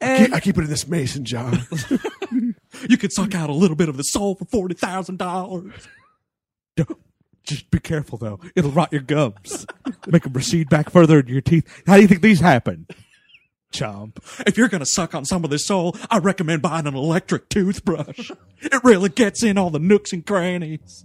and 0.00 0.34
I 0.34 0.40
keep 0.40 0.58
it 0.58 0.62
in 0.64 0.70
this 0.70 0.86
mason 0.88 1.24
jar. 1.24 1.52
You 2.88 2.96
could 2.98 3.12
suck 3.12 3.34
out 3.34 3.50
a 3.50 3.54
little 3.54 3.76
bit 3.76 3.88
of 3.88 3.96
the 3.96 4.02
soul 4.04 4.34
for 4.34 4.44
forty 4.46 4.74
thousand 4.74 5.18
dollars. 5.18 5.72
Just 7.44 7.70
be 7.70 7.80
careful 7.80 8.18
though; 8.18 8.40
it'll 8.54 8.70
rot 8.70 8.92
your 8.92 9.02
gums, 9.02 9.66
make 10.06 10.22
them 10.22 10.32
recede 10.32 10.68
back 10.68 10.90
further 10.90 11.20
into 11.20 11.32
your 11.32 11.40
teeth. 11.40 11.82
How 11.86 11.96
do 11.96 12.02
you 12.02 12.08
think 12.08 12.22
these 12.22 12.40
happen? 12.40 12.86
Chomp. 13.72 14.18
If 14.46 14.56
you're 14.56 14.68
gonna 14.68 14.86
suck 14.86 15.14
on 15.14 15.24
some 15.24 15.44
of 15.44 15.50
this 15.50 15.66
soul, 15.66 15.96
I 16.10 16.18
recommend 16.18 16.62
buying 16.62 16.86
an 16.86 16.94
electric 16.94 17.48
toothbrush. 17.48 18.30
It 18.60 18.84
really 18.84 19.08
gets 19.08 19.42
in 19.42 19.58
all 19.58 19.70
the 19.70 19.78
nooks 19.78 20.12
and 20.12 20.24
crannies. 20.24 21.04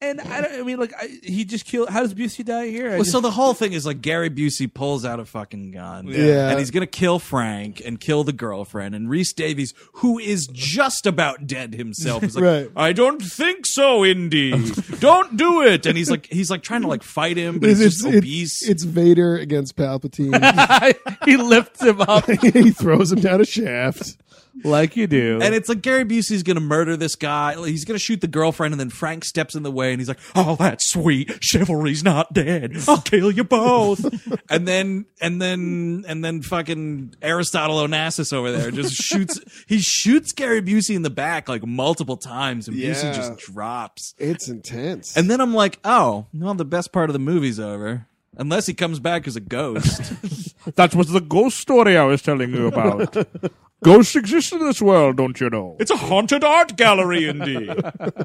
And 0.00 0.20
I, 0.20 0.40
don't, 0.42 0.60
I 0.60 0.62
mean, 0.62 0.78
like, 0.78 0.92
I, 0.96 1.08
he 1.24 1.44
just 1.44 1.64
killed. 1.64 1.88
How 1.88 2.02
does 2.02 2.14
Busey 2.14 2.44
die 2.44 2.68
here? 2.68 2.86
I 2.86 2.90
Well, 2.90 2.98
just- 3.00 3.10
so 3.10 3.20
the 3.20 3.32
whole 3.32 3.52
thing 3.52 3.72
is 3.72 3.84
like 3.84 4.00
Gary 4.00 4.30
Busey 4.30 4.72
pulls 4.72 5.04
out 5.04 5.18
a 5.18 5.24
fucking 5.24 5.72
gun. 5.72 6.06
Yeah. 6.06 6.50
And 6.50 6.58
he's 6.60 6.70
going 6.70 6.82
to 6.82 6.86
kill 6.86 7.18
Frank 7.18 7.82
and 7.84 7.98
kill 7.98 8.22
the 8.22 8.32
girlfriend. 8.32 8.94
And 8.94 9.10
Rhys 9.10 9.32
Davies, 9.32 9.74
who 9.94 10.20
is 10.20 10.46
just 10.52 11.04
about 11.04 11.48
dead 11.48 11.74
himself, 11.74 12.22
is 12.22 12.36
like, 12.40 12.44
Right. 12.44 12.70
I 12.76 12.92
don't 12.92 13.20
think 13.20 13.66
so, 13.66 14.04
Indy. 14.04 14.52
don't 15.00 15.36
do 15.36 15.62
it. 15.62 15.84
And 15.84 15.98
he's 15.98 16.10
like, 16.12 16.26
he's 16.26 16.48
like 16.48 16.62
trying 16.62 16.82
to 16.82 16.88
like 16.88 17.02
fight 17.02 17.36
him, 17.36 17.58
but 17.58 17.68
he's 17.70 17.80
It's, 17.80 17.94
just 17.96 18.06
it's, 18.06 18.16
obese. 18.18 18.68
it's 18.68 18.84
Vader 18.84 19.36
against 19.36 19.74
Palpatine. 19.76 20.94
he 21.24 21.36
lifts 21.36 21.82
him 21.82 22.00
up 22.02 22.30
he 22.42 22.70
throws 22.70 23.10
him 23.10 23.20
down 23.20 23.40
a 23.40 23.44
shaft. 23.44 24.16
Like 24.64 24.96
you 24.96 25.06
do. 25.06 25.38
and 25.42 25.54
it's 25.54 25.68
like 25.68 25.82
Gary 25.82 26.04
Busey's 26.04 26.42
going 26.42 26.56
to 26.56 26.60
murder 26.62 26.96
this 26.96 27.14
guy. 27.16 27.54
He's 27.66 27.84
going 27.84 27.96
to 27.96 28.02
shoot 28.02 28.20
the 28.20 28.26
girlfriend, 28.28 28.72
and 28.74 28.80
then 28.80 28.90
Frank 28.90 29.24
steps 29.24 29.54
in 29.54 29.62
the 29.62 29.70
way, 29.70 29.92
and 29.92 30.00
he's 30.00 30.08
like, 30.08 30.18
Oh, 30.34 30.56
that's 30.56 30.90
sweet. 30.90 31.38
Chivalry's 31.42 32.02
not 32.04 32.32
dead. 32.32 32.72
I'll 32.88 33.00
kill 33.00 33.30
you 33.30 33.44
both. 33.44 34.04
and 34.50 34.66
then 34.66 35.06
and 35.20 35.40
then 35.40 36.04
and 36.08 36.24
then 36.24 36.42
fucking 36.42 37.14
Aristotle 37.22 37.76
Onassis 37.78 38.32
over 38.32 38.50
there 38.52 38.70
just 38.70 38.94
shoots. 39.02 39.40
he 39.66 39.78
shoots 39.80 40.32
Gary 40.32 40.62
Busey 40.62 40.94
in 40.96 41.02
the 41.02 41.10
back 41.10 41.48
like 41.48 41.66
multiple 41.66 42.16
times, 42.16 42.68
and 42.68 42.76
Busey 42.76 43.14
just 43.14 43.36
drops. 43.38 44.14
It's 44.18 44.48
intense. 44.48 45.16
And 45.16 45.30
then 45.30 45.40
I'm 45.40 45.54
like, 45.54 45.78
oh, 45.84 46.26
well, 46.34 46.54
the 46.54 46.64
best 46.64 46.92
part 46.92 47.08
of 47.10 47.12
the 47.12 47.18
movie's 47.18 47.58
over. 47.60 48.06
Unless 48.38 48.66
he 48.66 48.74
comes 48.74 49.00
back 49.00 49.26
as 49.26 49.36
a 49.36 49.40
ghost. 49.40 50.12
That 50.74 50.94
was 50.94 51.08
the 51.08 51.20
ghost 51.20 51.58
story 51.58 51.96
I 51.96 52.04
was 52.04 52.20
telling 52.20 52.52
you 52.52 52.66
about. 52.66 53.16
Ghosts 53.84 54.16
exist 54.16 54.52
in 54.52 54.58
this 54.58 54.82
world, 54.82 55.16
don't 55.16 55.40
you 55.40 55.48
know? 55.48 55.76
it's 55.78 55.90
a 55.90 55.96
haunted 55.96 56.44
art 56.44 56.76
gallery, 56.76 57.26
indeed. 57.28 57.70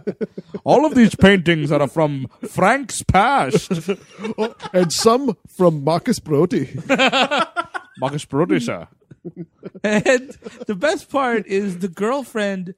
All 0.65 0.85
of 0.85 0.95
these 0.95 1.15
paintings 1.15 1.71
are 1.71 1.87
from 1.87 2.27
Frank's 2.49 3.01
past. 3.03 3.71
Oh, 4.37 4.55
and 4.73 4.91
some 4.91 5.37
from 5.47 5.83
Marcus 5.83 6.19
Brody. 6.19 6.75
Marcus 7.99 8.25
Brody, 8.25 8.59
sir. 8.59 8.87
And 9.83 10.37
the 10.65 10.75
best 10.75 11.09
part 11.09 11.45
is 11.47 11.79
the 11.79 11.87
girlfriend. 11.87 12.73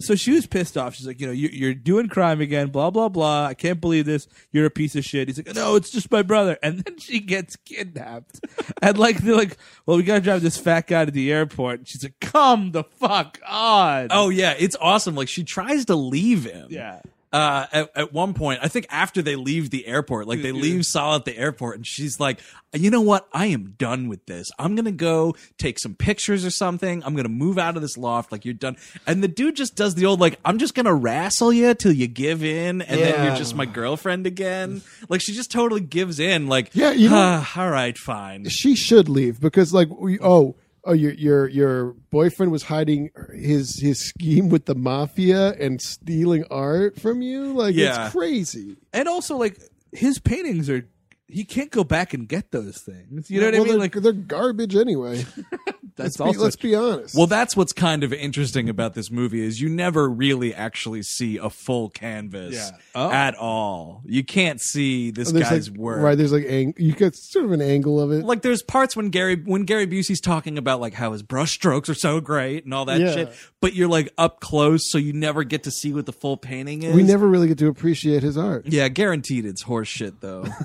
So 0.00 0.14
she 0.14 0.32
was 0.32 0.46
pissed 0.46 0.76
off. 0.76 0.94
She's 0.94 1.06
like, 1.06 1.20
you 1.20 1.26
know, 1.26 1.32
you, 1.32 1.48
you're 1.52 1.74
doing 1.74 2.08
crime 2.08 2.40
again, 2.40 2.68
blah, 2.68 2.90
blah, 2.90 3.08
blah. 3.08 3.46
I 3.46 3.54
can't 3.54 3.80
believe 3.80 4.06
this. 4.06 4.26
You're 4.52 4.66
a 4.66 4.70
piece 4.70 4.96
of 4.96 5.04
shit. 5.04 5.28
He's 5.28 5.38
like, 5.38 5.54
no, 5.54 5.76
it's 5.76 5.90
just 5.90 6.10
my 6.10 6.22
brother. 6.22 6.58
And 6.62 6.78
then 6.84 6.98
she 6.98 7.20
gets 7.20 7.56
kidnapped. 7.56 8.40
and 8.82 8.98
like, 8.98 9.18
they're 9.18 9.36
like, 9.36 9.56
well, 9.84 9.96
we 9.96 10.02
got 10.02 10.16
to 10.16 10.20
drive 10.20 10.42
this 10.42 10.58
fat 10.58 10.86
guy 10.86 11.04
to 11.04 11.10
the 11.10 11.30
airport. 11.32 11.80
And 11.80 11.88
she's 11.88 12.02
like, 12.02 12.18
come 12.20 12.72
the 12.72 12.84
fuck 12.84 13.38
on. 13.46 14.08
oh 14.10 14.28
yeah, 14.30 14.54
it's 14.58 14.76
awesome. 14.80 15.14
Like 15.14 15.28
she 15.28 15.44
tries 15.44 15.86
to 15.86 15.94
leave 15.96 16.44
him. 16.44 16.68
yeah. 16.70 17.00
Uh, 17.36 17.66
at, 17.72 17.90
at 17.96 18.12
one 18.12 18.32
point, 18.34 18.60
I 18.62 18.68
think 18.68 18.86
after 18.88 19.20
they 19.20 19.36
leave 19.36 19.70
the 19.70 19.86
airport, 19.86 20.26
like 20.26 20.40
they 20.42 20.52
leave 20.52 20.86
Saul 20.86 21.16
at 21.16 21.24
the 21.24 21.36
airport, 21.36 21.76
and 21.76 21.86
she's 21.86 22.18
like, 22.18 22.40
"You 22.72 22.90
know 22.90 23.02
what? 23.02 23.28
I 23.32 23.46
am 23.46 23.74
done 23.76 24.08
with 24.08 24.24
this. 24.26 24.48
I'm 24.58 24.74
gonna 24.74 24.90
go 24.92 25.34
take 25.58 25.78
some 25.78 25.94
pictures 25.94 26.44
or 26.44 26.50
something. 26.50 27.02
I'm 27.04 27.14
gonna 27.14 27.28
move 27.28 27.58
out 27.58 27.76
of 27.76 27.82
this 27.82 27.98
loft. 27.98 28.32
Like 28.32 28.44
you're 28.44 28.54
done." 28.54 28.76
And 29.06 29.22
the 29.22 29.28
dude 29.28 29.56
just 29.56 29.74
does 29.76 29.94
the 29.94 30.06
old 30.06 30.18
like, 30.20 30.38
"I'm 30.44 30.58
just 30.58 30.74
gonna 30.74 30.94
wrestle 30.94 31.52
you 31.52 31.74
till 31.74 31.92
you 31.92 32.06
give 32.06 32.42
in, 32.42 32.80
and 32.80 33.00
then 33.00 33.24
you're 33.26 33.36
just 33.36 33.54
my 33.54 33.66
girlfriend 33.66 34.26
again." 34.26 34.82
Like 35.10 35.20
she 35.20 35.34
just 35.34 35.50
totally 35.52 35.82
gives 35.82 36.18
in. 36.18 36.46
Like, 36.46 36.70
Yeah, 36.74 36.92
you 36.92 37.10
know- 37.10 37.16
"Ah, 37.18 37.52
all 37.60 37.70
right, 37.70 37.96
fine. 37.98 38.48
she 38.48 38.74
should 38.74 39.08
leave 39.08 39.40
because 39.40 39.74
like 39.74 39.88
we, 39.90 40.18
oh 40.20 40.54
oh 40.86 40.92
your 40.92 41.12
your 41.12 41.48
your 41.48 41.92
boyfriend 42.10 42.50
was 42.52 42.62
hiding 42.62 43.10
his 43.34 43.78
his 43.80 44.00
scheme 44.08 44.48
with 44.48 44.64
the 44.66 44.74
mafia 44.74 45.50
and 45.60 45.80
stealing 45.82 46.44
art 46.50 46.98
from 47.00 47.20
you 47.22 47.52
like 47.52 47.74
Yeah. 47.74 48.06
it's 48.06 48.12
crazy 48.14 48.76
And 48.92 49.08
also, 49.08 49.36
like, 49.36 49.58
his 49.92 50.18
paintings 50.18 50.70
are, 50.70 50.88
he 51.28 51.44
can't 51.44 51.70
go 51.70 51.82
back 51.84 52.14
and 52.14 52.28
get 52.28 52.52
those 52.52 52.80
things. 52.84 53.30
You 53.30 53.40
know 53.40 53.46
what 53.46 53.54
I 53.54 53.58
mean? 53.58 53.68
they're, 53.68 53.76
Like, 53.78 53.92
they're 53.94 54.12
garbage 54.12 54.76
anyway 54.76 55.24
that's 55.96 56.18
let's, 56.20 56.32
be, 56.32 56.36
also 56.36 56.40
let's 56.44 56.56
be 56.56 56.74
honest 56.74 57.14
Well, 57.14 57.26
that's 57.26 57.56
what's 57.56 57.72
kind 57.72 58.04
of 58.04 58.12
interesting 58.12 58.68
about 58.68 58.94
this 58.94 59.10
movie 59.10 59.40
is 59.44 59.60
you 59.60 59.68
never 59.68 60.08
really 60.08 60.54
actually 60.54 61.02
see 61.02 61.38
a 61.38 61.50
full 61.50 61.88
canvas 61.90 62.54
Yeah. 62.54 62.70
Oh. 62.94 63.10
at 63.10 63.34
all. 63.34 64.02
You 64.04 64.22
can't 64.24 64.60
see 64.60 65.10
this 65.10 65.32
there's 65.32 65.48
guy's 65.48 65.70
like, 65.70 65.78
work. 65.78 66.00
right 66.02 66.16
there's 66.16 66.32
like 66.32 66.44
ang- 66.46 66.74
you 66.76 66.92
get 66.92 67.16
sort 67.16 67.44
of 67.46 67.52
an 67.52 67.60
angle 67.62 68.00
of 68.00 68.12
it 68.12 68.24
like 68.24 68.42
there's 68.42 68.62
parts 68.62 68.94
when 68.94 69.08
Gary 69.10 69.36
when 69.36 69.64
Gary 69.64 69.86
Busey's 69.86 70.20
talking 70.20 70.58
about 70.58 70.80
like 70.80 70.94
how 70.94 71.12
his 71.12 71.22
brush 71.22 71.52
strokes 71.52 71.88
are 71.88 71.94
so 71.94 72.20
great 72.20 72.64
and 72.64 72.72
all 72.74 72.84
that 72.86 73.00
Yeah. 73.00 73.12
shit, 73.14 73.32
but 73.60 73.74
you're 73.74 73.88
like 73.88 74.12
up 74.18 74.40
close, 74.40 74.90
so 74.90 74.98
you 74.98 75.12
never 75.12 75.44
get 75.44 75.64
to 75.64 75.70
see 75.70 75.92
what 75.92 76.06
the 76.06 76.12
full 76.12 76.36
painting 76.36 76.82
is. 76.82 76.94
we 76.94 77.02
never 77.02 77.26
really 77.26 77.48
get 77.48 77.58
to 77.58 77.68
appreciate 77.68 78.22
his 78.22 78.36
art 78.36 78.66
Yeah, 78.66 78.88
guaranteed 78.88 79.44
it's 79.44 79.62
horse 79.62 79.88
shit 79.88 80.20
though. 80.20 80.44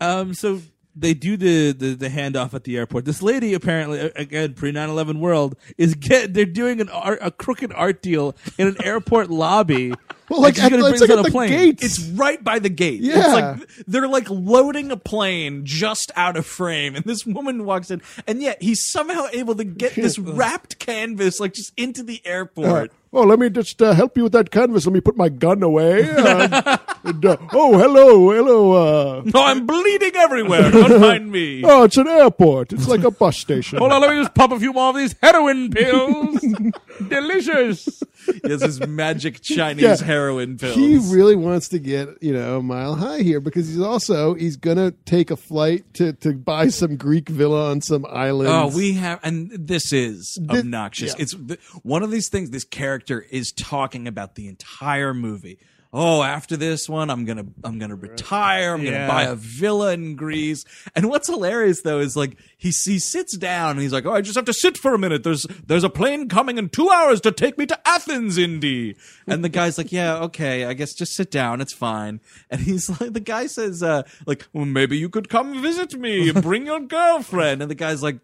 Um, 0.00 0.34
so 0.34 0.60
they 0.96 1.14
do 1.14 1.36
the, 1.36 1.72
the 1.72 1.94
the 1.94 2.08
handoff 2.08 2.54
at 2.54 2.64
the 2.64 2.76
airport. 2.76 3.04
This 3.04 3.22
lady 3.22 3.54
apparently, 3.54 3.98
again, 3.98 4.54
pre 4.54 4.72
9-11 4.72 5.18
world, 5.18 5.56
is 5.76 5.94
get 5.94 6.34
they're 6.34 6.44
doing 6.44 6.80
an 6.80 6.88
art, 6.88 7.18
a 7.20 7.30
crooked 7.30 7.72
art 7.72 8.02
deal 8.02 8.36
in 8.58 8.68
an 8.68 8.76
airport 8.82 9.30
lobby. 9.30 9.92
well 10.28 10.40
like 10.40 10.58
and 10.58 10.74
at, 10.74 10.80
it's 10.80 11.00
like 11.00 11.10
at 11.10 11.22
the 11.22 11.28
a 11.28 11.30
plane. 11.30 11.50
gates 11.50 11.82
It's 11.82 12.00
right 12.10 12.42
by 12.42 12.58
the 12.58 12.68
gate. 12.68 13.00
Yeah. 13.00 13.18
It's 13.18 13.28
like 13.28 13.86
they're 13.86 14.08
like 14.08 14.28
loading 14.30 14.90
a 14.90 14.96
plane 14.96 15.64
just 15.64 16.12
out 16.16 16.36
of 16.36 16.46
frame, 16.46 16.94
and 16.94 17.04
this 17.04 17.26
woman 17.26 17.64
walks 17.64 17.90
in, 17.90 18.00
and 18.26 18.40
yet 18.40 18.62
he's 18.62 18.84
somehow 18.84 19.26
able 19.32 19.54
to 19.56 19.64
get 19.64 19.94
this 19.94 20.18
wrapped 20.18 20.78
canvas 20.78 21.40
like 21.40 21.54
just 21.54 21.72
into 21.76 22.02
the 22.02 22.20
airport. 22.24 22.92
Oh, 23.12 23.22
let 23.22 23.38
me 23.38 23.48
just 23.48 23.80
uh, 23.80 23.92
help 23.92 24.16
you 24.16 24.24
with 24.24 24.32
that 24.32 24.50
canvas. 24.50 24.86
Let 24.86 24.92
me 24.92 25.00
put 25.00 25.16
my 25.16 25.28
gun 25.28 25.62
away. 25.62 26.10
Uh, 26.24 26.78
and, 27.04 27.24
uh, 27.24 27.36
oh, 27.52 27.78
hello, 27.78 28.30
hello. 28.30 28.72
Uh, 28.72 29.22
Oh, 29.34 29.42
I'm 29.44 29.66
bleeding 29.66 30.12
everywhere. 30.16 30.70
Don't 30.70 31.00
mind 31.08 31.30
me. 31.30 31.62
oh, 31.64 31.84
it's 31.84 31.96
an 31.96 32.06
airport. 32.08 32.72
It's 32.72 32.88
like 32.88 33.04
a 33.04 33.10
bus 33.10 33.36
station. 33.36 33.78
Hold 33.78 33.92
on, 33.92 34.00
let 34.00 34.10
me 34.10 34.20
just 34.22 34.34
pop 34.34 34.52
a 34.52 34.58
few 34.58 34.72
more 34.72 34.90
of 34.90 34.96
these 34.96 35.14
heroin 35.22 35.70
pills. 35.70 36.44
Delicious. 37.08 38.02
Yes, 38.42 38.62
his 38.62 38.86
magic 38.86 39.40
Chinese 39.42 39.82
Yeah. 39.82 39.96
heroin 40.06 40.56
pills. 40.56 40.74
He 40.76 40.96
really 40.96 41.36
wants 41.36 41.68
to 41.68 41.78
get 41.78 42.08
you 42.22 42.32
know 42.32 42.58
a 42.58 42.62
mile 42.62 42.94
high 42.94 43.20
here 43.20 43.40
because 43.40 43.68
he's 43.68 43.80
also 43.80 44.34
he's 44.34 44.56
gonna 44.56 44.92
take 45.04 45.30
a 45.30 45.36
flight 45.36 45.84
to 45.94 46.12
to 46.14 46.32
buy 46.32 46.68
some 46.68 46.96
Greek 46.96 47.28
villa 47.28 47.70
on 47.70 47.80
some 47.80 48.06
island. 48.08 48.48
Oh, 48.50 48.74
we 48.74 48.94
have, 48.94 49.20
and 49.22 49.50
this 49.52 49.92
is 49.92 50.38
This- 50.40 50.60
obnoxious. 50.60 51.14
yeah. 51.16 51.22
It's 51.22 51.34
th- 51.34 51.60
one 51.82 52.02
of 52.02 52.10
these 52.10 52.28
things. 52.28 52.50
This 52.50 52.64
character 52.64 53.24
is 53.30 53.52
talking 53.52 54.08
about 54.08 54.34
the 54.36 54.48
entire 54.48 55.12
movie. 55.12 55.58
Oh, 55.96 56.24
after 56.24 56.56
this 56.56 56.88
one, 56.88 57.08
I'm 57.08 57.24
gonna, 57.24 57.46
I'm 57.62 57.78
gonna 57.78 57.94
retire. 57.94 58.74
I'm 58.74 58.82
Yeah. 58.82 59.06
gonna 59.06 59.08
buy 59.08 59.22
a 59.22 59.36
villa 59.36 59.92
in 59.92 60.16
Greece. 60.16 60.64
And 60.96 61.08
what's 61.08 61.28
hilarious 61.28 61.82
though 61.82 62.00
is 62.00 62.16
like 62.16 62.36
he 62.58 62.70
he 62.70 62.98
sits 62.98 63.36
down 63.36 63.70
and 63.70 63.80
he's 63.80 63.92
like, 63.92 64.04
"Oh, 64.04 64.12
I 64.12 64.20
just 64.20 64.34
have 64.34 64.44
to 64.46 64.52
sit 64.52 64.76
for 64.76 64.92
a 64.92 64.98
minute. 64.98 65.22
There's 65.22 65.46
there's 65.64 65.84
a 65.84 65.88
plane 65.88 66.28
coming 66.28 66.58
in 66.58 66.68
two 66.68 66.90
hours 66.90 67.20
to 67.20 67.30
take 67.30 67.56
me 67.58 67.66
to 67.66 67.78
Athens, 67.88 68.36
Indy." 68.38 68.96
And 69.28 69.44
the 69.44 69.48
guy's 69.48 69.78
like, 69.78 69.92
"Yeah, 69.92 70.16
okay, 70.24 70.64
I 70.64 70.72
guess 70.74 70.94
just 70.94 71.14
sit 71.14 71.30
down. 71.30 71.60
It's 71.60 71.72
fine." 71.72 72.20
And 72.50 72.60
he's 72.60 72.90
like, 73.00 73.12
the 73.12 73.20
guy 73.20 73.46
says, 73.46 73.80
uh, 73.80 74.02
"Like, 74.26 74.48
well, 74.52 74.64
maybe 74.64 74.98
you 74.98 75.08
could 75.08 75.28
come 75.28 75.62
visit 75.62 75.94
me. 75.94 76.32
Bring 76.32 76.66
your 76.66 76.80
girlfriend." 76.96 77.62
And 77.62 77.70
the 77.70 77.76
guy's 77.76 78.02
like. 78.02 78.18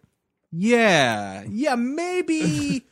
Yeah, 0.53 1.45
yeah, 1.47 1.75
maybe, 1.75 2.83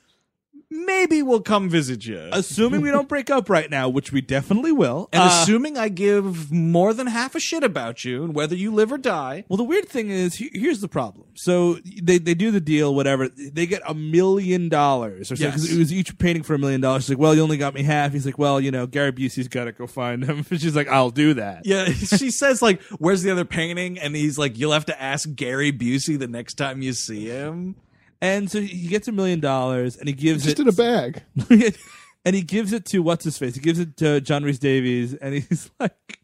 maybe 0.71 1.21
we'll 1.21 1.41
come 1.41 1.69
visit 1.69 2.05
you. 2.05 2.29
Assuming 2.31 2.81
we 2.81 2.91
don't 2.91 3.07
break 3.07 3.29
up 3.29 3.49
right 3.49 3.69
now, 3.69 3.89
which 3.89 4.11
we 4.11 4.21
definitely 4.21 4.71
will. 4.71 5.09
and 5.11 5.23
Uh, 5.23 5.25
assuming 5.41 5.77
I 5.77 5.89
give 5.89 6.51
more 6.51 6.93
than 6.93 7.07
half 7.07 7.35
a 7.35 7.39
shit 7.39 7.63
about 7.63 8.05
you 8.05 8.23
and 8.23 8.33
whether 8.35 8.55
you 8.55 8.71
live 8.73 8.91
or 8.91 8.97
die. 8.97 9.45
Well, 9.49 9.57
the 9.57 9.63
weird 9.63 9.89
thing 9.89 10.09
is, 10.09 10.35
he- 10.35 10.51
here's 10.53 10.81
the 10.81 10.87
problem. 10.87 11.25
So 11.33 11.75
they, 12.01 12.17
they 12.17 12.33
do 12.33 12.51
the 12.51 12.59
deal, 12.61 12.93
whatever. 12.93 13.29
They 13.29 13.65
get 13.65 13.81
a 13.87 13.93
million 13.93 14.69
dollars, 14.69 15.31
or 15.31 15.35
so. 15.35 15.49
'cause 15.49 15.63
Yes. 15.65 15.73
it 15.73 15.77
was 15.79 15.93
each 15.93 16.17
painting 16.17 16.43
for 16.43 16.53
a 16.53 16.59
million 16.59 16.81
dollars. 16.81 17.03
She's 17.03 17.11
like, 17.11 17.19
"Well, 17.19 17.33
you 17.33 17.41
only 17.41 17.57
got 17.57 17.73
me 17.73 17.83
half." 17.83 18.11
He's 18.13 18.25
like, 18.25 18.37
"Well, 18.37 18.59
you 18.59 18.71
know, 18.71 18.85
Gary 18.87 19.11
Busey's 19.11 19.47
got 19.47 19.65
to 19.65 19.71
go 19.71 19.87
find 19.87 20.23
him." 20.23 20.43
She's 20.49 20.75
like, 20.75 20.87
"I'll 20.89 21.09
do 21.11 21.33
that." 21.35 21.65
Yeah, 21.65 21.85
she 21.91 22.29
says 22.31 22.61
like, 22.61 22.81
"Where's 22.99 23.23
the 23.23 23.31
other 23.31 23.45
painting?" 23.45 23.97
And 23.97 24.15
he's 24.15 24.37
like, 24.37 24.57
"You'll 24.57 24.73
have 24.73 24.85
to 24.87 25.01
ask 25.01 25.33
Gary 25.35 25.71
Busey 25.71 26.19
the 26.19 26.27
next 26.27 26.55
time 26.55 26.81
you 26.81 26.93
see 26.93 27.25
him." 27.27 27.75
And 28.21 28.51
so 28.51 28.59
he 28.61 28.87
gets 28.87 29.07
a 29.07 29.11
million 29.11 29.39
dollars, 29.39 29.95
and 29.95 30.07
he 30.07 30.13
gives 30.13 30.43
just 30.43 30.59
it 30.59 30.61
in 30.61 30.67
a 30.67 30.73
bag. 30.73 31.23
and 32.25 32.35
he 32.35 32.41
gives 32.41 32.73
it 32.73 32.85
to 32.87 32.99
what's 32.99 33.23
his 33.23 33.37
face. 33.37 33.55
He 33.55 33.61
gives 33.61 33.79
it 33.79 33.95
to 33.97 34.19
John 34.21 34.43
Rhys 34.43 34.59
Davies, 34.59 35.13
and 35.13 35.35
he's 35.35 35.71
like, 35.79 36.19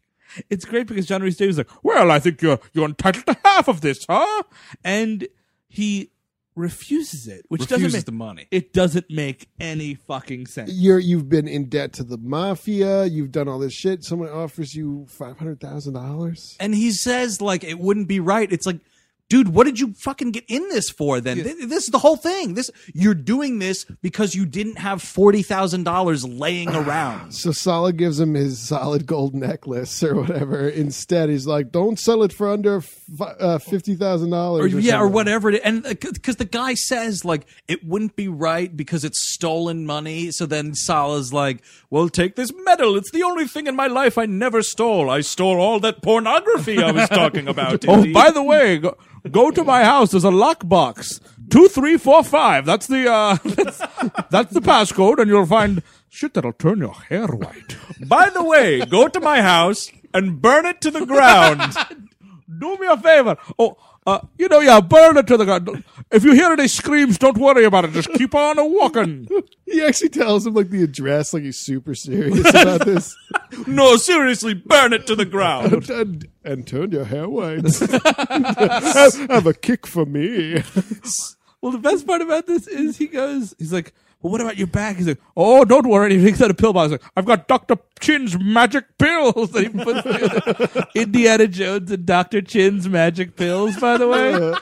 "It's 0.50 0.64
great 0.64 0.86
because 0.86 1.06
John 1.06 1.22
Rhys 1.22 1.36
Davies 1.36 1.54
is 1.54 1.58
like, 1.58 1.84
Well, 1.84 2.10
I 2.10 2.18
think 2.18 2.42
you're 2.42 2.58
you're 2.72 2.86
entitled 2.86 3.26
to 3.26 3.36
half 3.44 3.68
of 3.68 3.80
this, 3.80 4.04
huh? 4.08 4.42
and 4.84 5.26
he 5.68 6.10
refuses 6.56 7.28
it, 7.28 7.44
which 7.48 7.60
Refuses 7.60 7.82
doesn't 7.82 7.98
make 7.98 8.04
the 8.06 8.12
money. 8.12 8.48
It 8.50 8.72
doesn't 8.72 9.06
make 9.10 9.48
any 9.60 9.94
fucking 9.94 10.46
sense. 10.46 10.72
You're 10.72 10.98
you've 10.98 11.28
been 11.28 11.46
in 11.46 11.68
debt 11.68 11.92
to 11.94 12.02
the 12.04 12.16
mafia. 12.16 13.04
You've 13.04 13.30
done 13.30 13.46
all 13.46 13.58
this 13.58 13.74
shit. 13.74 14.02
Someone 14.02 14.30
offers 14.30 14.74
you 14.74 15.06
five 15.08 15.38
hundred 15.38 15.60
thousand 15.60 15.94
dollars. 15.94 16.56
And 16.58 16.74
he 16.74 16.90
says 16.90 17.40
like 17.40 17.62
it 17.62 17.78
wouldn't 17.78 18.08
be 18.08 18.20
right. 18.20 18.50
It's 18.50 18.66
like, 18.66 18.80
dude, 19.28 19.48
what 19.48 19.64
did 19.64 19.80
you 19.80 19.94
fucking 19.94 20.32
get 20.32 20.44
in 20.48 20.68
this 20.68 20.90
for? 20.90 21.20
Then 21.20 21.42
Th- 21.42 21.56
this 21.68 21.84
is 21.84 21.90
the 21.90 21.98
whole 21.98 22.16
thing. 22.16 22.54
This 22.54 22.70
you're 22.94 23.14
doing 23.14 23.58
this 23.58 23.84
because 24.02 24.34
you 24.34 24.46
didn't 24.46 24.78
have 24.78 25.02
forty 25.02 25.42
thousand 25.42 25.84
dollars 25.84 26.24
laying 26.24 26.68
around. 26.74 27.32
So 27.32 27.52
Sallah 27.52 27.92
gives 27.92 28.20
him 28.20 28.34
his 28.34 28.58
solid 28.58 29.06
gold 29.06 29.34
necklace 29.34 30.02
or 30.02 30.14
whatever. 30.14 30.68
Instead, 30.68 31.28
he's 31.28 31.46
like, 31.46 31.72
"Don't 31.72 31.98
sell 31.98 32.22
it 32.22 32.32
for 32.32 32.48
under 32.48 32.82
uh, 33.20 33.58
fifty 33.58 33.94
thousand 33.94 34.28
or, 34.28 34.36
dollars." 34.36 34.74
yeah, 34.74 35.00
or 35.00 35.08
whatever. 35.08 35.50
It, 35.50 35.62
and 35.64 35.82
because 35.82 36.36
the 36.36 36.44
guy 36.44 36.74
says 36.74 37.24
like 37.24 37.46
it 37.68 37.84
wouldn't 37.84 38.16
be 38.16 38.28
right 38.28 38.74
because 38.74 39.04
it's 39.04 39.32
stolen 39.32 39.86
money. 39.86 40.30
So 40.30 40.46
then 40.46 40.74
Sallah's 40.74 41.32
like, 41.32 41.62
"Well, 41.90 42.08
take 42.08 42.36
this 42.36 42.50
medal. 42.64 42.96
It's 42.96 43.10
the 43.10 43.22
only 43.22 43.46
thing 43.46 43.66
in 43.66 43.76
my 43.76 43.86
life 43.86 44.18
I 44.18 44.26
never 44.26 44.62
stole. 44.62 45.10
I 45.10 45.20
stole 45.20 45.60
all 45.60 45.80
that 45.80 46.02
pornography 46.02 46.82
I 46.82 46.90
was 46.90 47.08
talking 47.08 47.48
about." 47.48 47.66
Oh, 47.88 48.12
by 48.12 48.30
the 48.30 48.42
way, 48.42 48.78
go, 48.78 48.96
go 49.30 49.50
to 49.50 49.64
my 49.64 49.84
house. 49.84 50.10
There's 50.10 50.24
a 50.24 50.28
lockbox. 50.30 51.20
Two, 51.48 51.68
three, 51.68 51.96
four, 51.96 52.24
five. 52.24 52.66
That's 52.66 52.86
the 52.86 53.10
uh, 53.10 53.36
that's, 53.44 53.78
that's 54.30 54.52
the 54.52 54.60
passcode, 54.60 55.18
and 55.18 55.28
you'll 55.28 55.46
find 55.46 55.82
shit 56.08 56.34
that'll 56.34 56.52
turn 56.52 56.78
your 56.78 56.94
hair 56.94 57.26
white. 57.26 57.76
by 58.06 58.30
the 58.30 58.42
way, 58.42 58.80
go 58.84 59.08
to 59.08 59.20
my 59.20 59.42
house 59.42 59.90
and 60.12 60.40
burn 60.40 60.66
it 60.66 60.80
to 60.80 60.90
the 60.90 61.06
ground. 61.06 61.60
Do 62.58 62.78
me 62.78 62.86
a 62.86 62.96
favor. 62.96 63.36
Oh, 63.58 63.76
Uh, 64.06 64.20
you 64.38 64.48
know, 64.48 64.60
yeah, 64.60 64.80
burn 64.80 65.16
it 65.16 65.26
to 65.26 65.36
the 65.36 65.44
ground. 65.44 65.82
If 66.12 66.22
you 66.22 66.32
hear 66.32 66.52
any 66.52 66.68
screams, 66.68 67.18
don't 67.18 67.36
worry 67.36 67.64
about 67.64 67.86
it. 67.86 67.90
Just 67.90 68.12
keep 68.14 68.34
on 68.34 68.56
walking. 68.72 69.28
He 69.68 69.82
actually 69.82 70.10
tells 70.10 70.46
him 70.46 70.54
like 70.54 70.70
the 70.70 70.84
address, 70.84 71.34
like 71.34 71.42
he's 71.42 71.58
super 71.58 71.92
serious 71.92 72.38
about 72.48 72.84
this. 72.84 73.16
No, 73.66 73.96
seriously, 73.96 74.54
burn 74.54 74.92
it 74.92 75.08
to 75.08 75.16
the 75.16 75.24
ground. 75.24 75.90
and, 75.90 76.28
and 76.44 76.64
turn 76.64 76.92
your 76.92 77.04
hair 77.04 77.28
white. 77.28 77.64
have, 77.64 79.28
have 79.28 79.46
a 79.48 79.52
kick 79.52 79.84
for 79.84 80.06
me. 80.06 80.62
Well, 81.60 81.72
the 81.72 81.78
best 81.78 82.06
part 82.06 82.22
about 82.22 82.46
this 82.46 82.68
is 82.68 82.96
he 82.96 83.08
goes, 83.08 83.56
he's 83.58 83.72
like, 83.72 83.92
well, 84.22 84.32
what 84.32 84.40
about 84.40 84.56
your 84.56 84.66
back? 84.66 84.96
He's 84.96 85.06
like, 85.06 85.20
oh, 85.36 85.64
don't 85.64 85.88
worry. 85.88 86.16
He 86.18 86.24
takes 86.24 86.40
out 86.40 86.50
a 86.50 86.54
pill 86.54 86.72
box. 86.72 86.90
He's 86.90 87.00
like, 87.00 87.10
I've 87.16 87.24
got 87.26 87.46
Dr. 87.48 87.76
Chin's 88.00 88.38
magic 88.38 88.98
pills. 88.98 89.54
And 89.54 89.78
he 89.78 89.84
puts 89.84 90.86
Indiana 90.94 91.46
Jones 91.48 91.90
and 91.90 92.04
Dr. 92.06 92.40
Chin's 92.42 92.88
magic 92.88 93.36
pills, 93.36 93.76
by 93.78 93.96
the 93.98 94.08
way. 94.08 94.54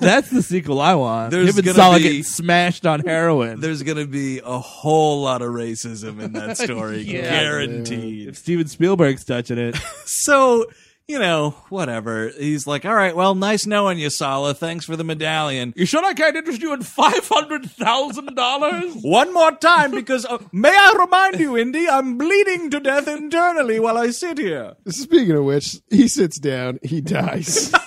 That's 0.00 0.30
the 0.30 0.42
sequel 0.42 0.80
I 0.80 0.94
want. 0.94 1.30
There's 1.30 1.56
Him 1.56 1.66
and 1.68 1.76
be- 1.96 2.02
getting 2.02 2.22
smashed 2.24 2.86
on 2.86 3.00
heroin. 3.00 3.60
There's 3.60 3.82
gonna 3.82 4.06
be 4.06 4.40
a 4.44 4.58
whole 4.58 5.22
lot 5.22 5.42
of 5.42 5.48
racism 5.50 6.20
in 6.20 6.32
that 6.32 6.58
story, 6.58 7.02
Yeah. 7.02 7.22
guaranteed. 7.22 8.28
if 8.28 8.36
Steven 8.36 8.66
Spielberg's 8.66 9.24
touching 9.24 9.58
it. 9.58 9.76
So, 10.04 10.66
you 11.08 11.18
know, 11.18 11.50
whatever. 11.68 12.28
He's 12.30 12.66
like, 12.66 12.84
all 12.84 12.94
right, 12.94 13.14
well, 13.14 13.34
nice 13.34 13.66
knowing 13.66 13.98
you, 13.98 14.10
Sallah. 14.10 14.54
Thanks 14.54 14.84
for 14.84 14.96
the 14.96 15.04
medallion. 15.04 15.72
You 15.76 15.84
sure 15.86 16.04
I 16.04 16.14
can't 16.14 16.36
interest 16.36 16.62
you 16.62 16.72
in 16.72 16.80
$500,000? 16.80 19.00
One 19.02 19.32
more 19.34 19.52
time, 19.52 19.90
because 19.90 20.24
uh, 20.24 20.38
may 20.52 20.70
I 20.70 20.96
remind 20.98 21.40
you, 21.40 21.56
Indy, 21.58 21.88
I'm 21.88 22.16
bleeding 22.18 22.70
to 22.70 22.80
death 22.80 23.08
internally 23.08 23.80
while 23.80 23.98
I 23.98 24.10
sit 24.10 24.38
here. 24.38 24.74
Speaking 24.88 25.36
of 25.36 25.44
which, 25.44 25.76
he 25.90 26.08
sits 26.08 26.38
down, 26.38 26.78
he 26.82 27.00
dies. 27.00 27.72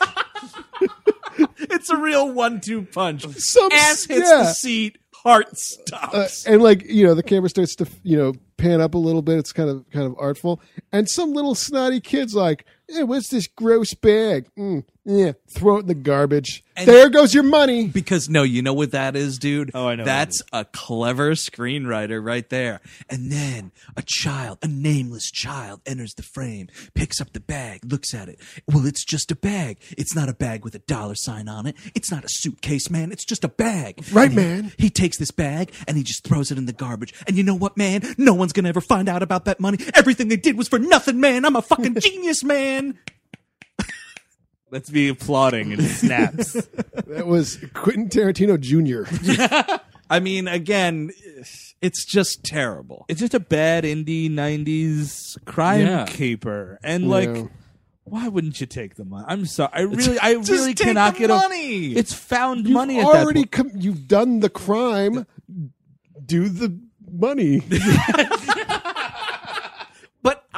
It's 1.58 1.90
a 1.90 1.98
real 1.98 2.32
one-two 2.32 2.84
punch. 2.84 3.26
Some 3.38 3.72
Ass 3.72 4.06
hits 4.06 4.30
yeah. 4.30 4.38
the 4.38 4.54
seat, 4.54 4.98
heart 5.14 5.48
Uh, 5.48 5.56
stops. 5.56 6.46
and 6.48 6.62
like 6.64 6.84
you 6.86 7.06
know, 7.06 7.14
the 7.14 7.24
camera 7.24 7.50
starts 7.50 7.76
to 7.76 7.88
you 8.04 8.18
know 8.18 8.34
pan 8.58 8.80
up 8.82 8.94
a 8.94 8.98
little 8.98 9.22
bit. 9.22 9.38
It's 9.40 9.52
kind 9.52 9.70
of 9.70 9.86
kind 9.92 10.06
of 10.06 10.16
artful. 10.18 10.62
And 10.92 11.10
some 11.10 11.34
little 11.34 11.54
snotty 11.54 12.00
kid's 12.00 12.34
like, 12.34 12.66
"Hey, 12.90 13.04
what's 13.04 13.30
this 13.30 13.48
gross 13.48 13.94
bag? 13.94 14.48
Mm, 14.58 14.86
yeah, 15.06 15.34
throw 15.50 15.78
it 15.78 15.82
in 15.82 15.88
the 15.88 15.94
garbage. 15.96 16.64
And- 16.76 16.88
there 16.88 17.10
goes 17.10 17.34
your 17.34 17.44
money." 17.44 17.88
Because 17.88 18.28
no, 18.28 18.44
you 18.44 18.62
know 18.62 18.74
what 18.74 18.92
that 18.92 19.16
is, 19.16 19.38
dude? 19.38 19.72
Oh, 19.74 19.88
I 19.88 19.96
know 19.96 20.04
That's 20.04 20.42
a 20.52 20.66
clever 20.66 21.32
screenwriter 21.32 22.24
right 22.24 22.48
there. 22.50 22.82
And 23.10 23.32
then 23.32 23.72
a 23.96 24.02
child, 24.06 24.58
a 24.62 24.68
nameless 24.68 25.32
child, 25.32 25.82
enters 25.86 26.14
the 26.16 26.24
frame, 26.24 26.68
picks 26.94 27.22
up 27.22 27.34
the 27.34 27.40
bag, 27.40 27.82
looks 27.90 28.14
at 28.14 28.28
it. 28.30 28.40
Well, 28.68 28.86
it's 28.86 29.06
just 29.06 29.32
a 29.32 29.36
bag. 29.36 29.78
It's 29.98 30.16
not 30.16 30.28
a 30.30 30.34
bag 30.34 30.64
with 30.66 30.76
a 30.76 30.80
dollar 30.80 31.16
sign 31.16 31.48
on 31.48 31.66
it. 31.66 31.76
It's 31.96 32.12
not 32.12 32.26
a 32.26 32.30
suitcase, 32.30 32.90
man. 32.90 33.12
It's 33.12 33.26
just 33.26 33.44
a 33.44 33.50
bag. 33.50 34.04
Right, 34.12 34.30
And 34.30 34.32
he- 34.32 34.36
man. 34.46 34.72
He 34.78 34.90
takes 34.90 35.18
this 35.18 35.32
bag 35.32 35.72
and 35.88 35.96
he 35.98 36.04
just 36.04 36.24
throws 36.26 36.52
it 36.52 36.58
in 36.58 36.66
the 36.66 36.74
garbage. 36.74 37.14
And 37.28 37.38
you 37.38 37.44
know 37.44 37.56
what, 37.56 37.78
man? 37.78 38.02
No 38.18 38.34
one's 38.34 38.52
gonna 38.54 38.70
ever 38.70 38.82
find 38.82 39.08
out 39.08 39.24
about 39.24 39.46
that 39.46 39.60
money. 39.60 39.78
Everything 39.94 40.28
they 40.28 40.36
did 40.38 40.58
was 40.58 40.68
for 40.68 40.80
nothing, 40.80 41.20
man. 41.20 41.46
I'm 41.46 41.56
a 41.56 41.62
fucking 41.62 41.96
genius, 42.00 42.44
man. 42.44 42.98
Let's 44.72 44.90
be 44.90 45.08
applauding 45.10 45.74
and 45.74 45.84
snaps. 45.86 46.54
That 46.54 47.28
was 47.28 47.58
Quentin 47.74 48.10
Tarantino 48.10 48.60
Jr. 48.60 49.80
I 50.10 50.20
mean, 50.20 50.48
again, 50.48 51.12
it's 51.82 52.06
just 52.06 52.44
terrible. 52.44 53.06
it's 53.08 53.20
just 53.20 53.34
a 53.34 53.40
bad 53.40 53.84
indie 53.84 54.30
90s 54.30 55.44
crime 55.46 55.82
Yeah. 55.82 56.06
caper. 56.06 56.80
And 56.84 57.10
like, 57.10 57.30
Yeah. 57.30 57.48
why 58.04 58.28
wouldn't 58.28 58.60
you 58.60 58.68
take 58.68 58.96
the 58.96 59.06
money? 59.06 59.26
I'm 59.28 59.46
sorry. 59.46 59.72
I 59.74 59.82
really, 59.82 60.20
I 60.20 60.36
Just 60.36 60.52
really 60.52 60.74
take 60.74 60.88
cannot 60.88 61.14
the 61.14 61.20
get 61.22 61.30
a- 61.32 61.36
money. 61.36 61.94
It's 61.94 62.14
found 62.14 62.66
You've 62.66 62.74
money 62.74 63.00
at 63.00 63.06
already 63.06 63.42
that 63.44 63.52
point. 63.52 63.72
com- 63.72 63.82
you've 63.82 64.08
done 64.08 64.42
the 64.42 64.50
crime. 64.50 65.26
Do 66.26 66.50
the 66.50 66.80
money. 67.12 67.62
But 67.62 67.80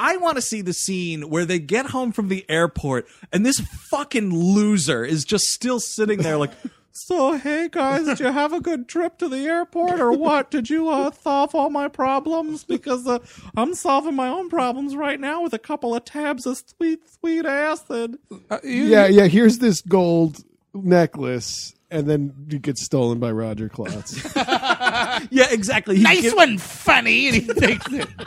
I 0.08 0.16
want 0.16 0.36
to 0.36 0.42
see 0.42 0.62
the 0.62 0.72
scene 0.72 1.28
where 1.28 1.44
they 1.44 1.58
get 1.58 1.90
home 1.90 2.12
from 2.12 2.28
the 2.28 2.46
airport 2.48 3.06
and 3.30 3.44
this 3.44 3.60
fucking 3.60 4.30
loser 4.32 5.04
is 5.04 5.22
just 5.22 5.44
still 5.48 5.80
sitting 5.80 6.22
there 6.22 6.38
like, 6.38 6.52
So, 6.92 7.36
hey 7.36 7.68
guys, 7.70 8.06
did 8.06 8.18
you 8.18 8.32
have 8.32 8.54
a 8.54 8.60
good 8.60 8.88
trip 8.88 9.18
to 9.18 9.28
the 9.28 9.40
airport 9.40 10.00
or 10.00 10.12
what? 10.12 10.50
Did 10.50 10.70
you 10.70 10.88
uh, 10.88 11.10
solve 11.10 11.54
all 11.54 11.68
my 11.68 11.88
problems? 11.88 12.64
Because 12.64 13.06
uh, 13.06 13.18
I'm 13.54 13.74
solving 13.74 14.16
my 14.16 14.28
own 14.28 14.48
problems 14.48 14.96
right 14.96 15.20
now 15.20 15.42
with 15.42 15.52
a 15.52 15.58
couple 15.58 15.94
of 15.94 16.06
tabs 16.06 16.46
of 16.46 16.56
sweet, 16.56 17.00
sweet 17.20 17.44
acid. 17.44 18.18
yeah, 18.64 19.06
yeah. 19.06 19.26
Here's 19.26 19.58
this 19.58 19.82
gold 19.82 20.42
necklace, 20.74 21.74
and 21.90 22.06
then 22.06 22.34
it 22.50 22.62
gets 22.62 22.82
stolen 22.84 23.18
by 23.18 23.30
Roger 23.32 23.68
Klotz. 23.68 24.32
Yeah, 25.30 25.46
exactly. 25.50 25.96
He 25.96 26.02
Nice 26.02 26.22
give- 26.22 26.34
one, 26.34 26.58
funny. 26.58 27.26
And 27.28 27.36
he 27.36 27.46
takes 27.54 27.92
it. 27.92 28.08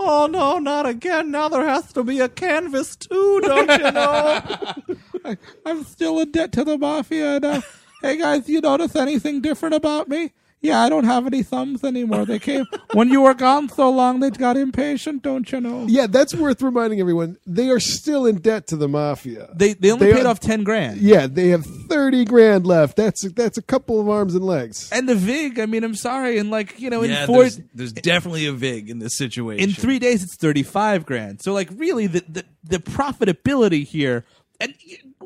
Oh 0.00 0.26
no, 0.26 0.58
not 0.60 0.86
again. 0.86 1.32
Now 1.32 1.48
there 1.48 1.66
has 1.66 1.92
to 1.94 2.04
be 2.04 2.20
a 2.20 2.28
canvas 2.28 2.94
too, 2.94 3.40
don't 3.42 3.68
you 3.68 3.90
know? 3.90 5.34
I'm 5.66 5.82
still 5.82 6.20
in 6.20 6.30
debt 6.30 6.52
to 6.52 6.62
the 6.62 6.78
mafia. 6.78 7.34
And, 7.36 7.44
uh, 7.44 7.60
hey 8.00 8.16
guys, 8.16 8.48
you 8.48 8.60
notice 8.60 8.94
anything 8.94 9.40
different 9.40 9.74
about 9.74 10.08
me? 10.08 10.30
Yeah, 10.60 10.80
I 10.82 10.88
don't 10.88 11.04
have 11.04 11.24
any 11.26 11.42
thumbs 11.44 11.84
anymore. 11.84 12.24
They 12.24 12.40
came 12.40 12.66
when 12.92 13.10
you 13.10 13.20
were 13.22 13.34
gone 13.34 13.68
so 13.68 13.88
long. 13.90 14.18
They 14.18 14.30
got 14.30 14.56
impatient, 14.56 15.22
don't 15.22 15.50
you 15.52 15.60
know? 15.60 15.86
yeah, 15.88 16.08
that's 16.08 16.34
worth 16.34 16.60
reminding 16.62 16.98
everyone. 17.00 17.36
They 17.46 17.68
are 17.70 17.78
still 17.78 18.26
in 18.26 18.38
debt 18.40 18.66
to 18.68 18.76
the 18.76 18.88
mafia. 18.88 19.48
They 19.54 19.74
they 19.74 19.92
only 19.92 20.06
They 20.08 20.14
paid 20.14 20.26
are- 20.26 20.30
off 20.30 20.40
ten 20.40 20.64
grand. 20.64 21.00
Yeah, 21.00 21.28
they 21.28 21.48
have 21.48 21.64
thirty 21.88 22.24
grand 22.24 22.66
left. 22.66 22.96
That's 22.96 23.22
that's 23.32 23.56
a 23.56 23.62
couple 23.62 24.00
of 24.00 24.08
arms 24.08 24.34
and 24.34 24.44
legs. 24.44 24.90
And 24.90 25.08
the 25.08 25.14
vig, 25.14 25.60
I 25.60 25.66
mean, 25.66 25.84
I'm 25.84 25.94
sorry, 25.94 26.38
and 26.38 26.50
like 26.50 26.80
you 26.80 26.90
know, 26.90 27.02
in 27.02 27.10
yeah, 27.10 27.26
four, 27.26 27.42
there's, 27.42 27.60
there's 27.74 27.92
definitely 27.92 28.46
a 28.46 28.52
vig 28.52 28.90
in 28.90 28.98
this 28.98 29.16
situation. 29.16 29.62
in 29.68 29.74
three 29.74 29.98
days, 30.00 30.22
it's 30.24 30.36
thirty 30.36 30.64
five 30.64 31.06
grand. 31.06 31.40
So 31.40 31.52
like, 31.52 31.68
really, 31.76 32.08
the 32.08 32.24
the, 32.28 32.44
the 32.64 32.78
profitability 32.78 33.86
here, 33.86 34.24
and 34.60 34.74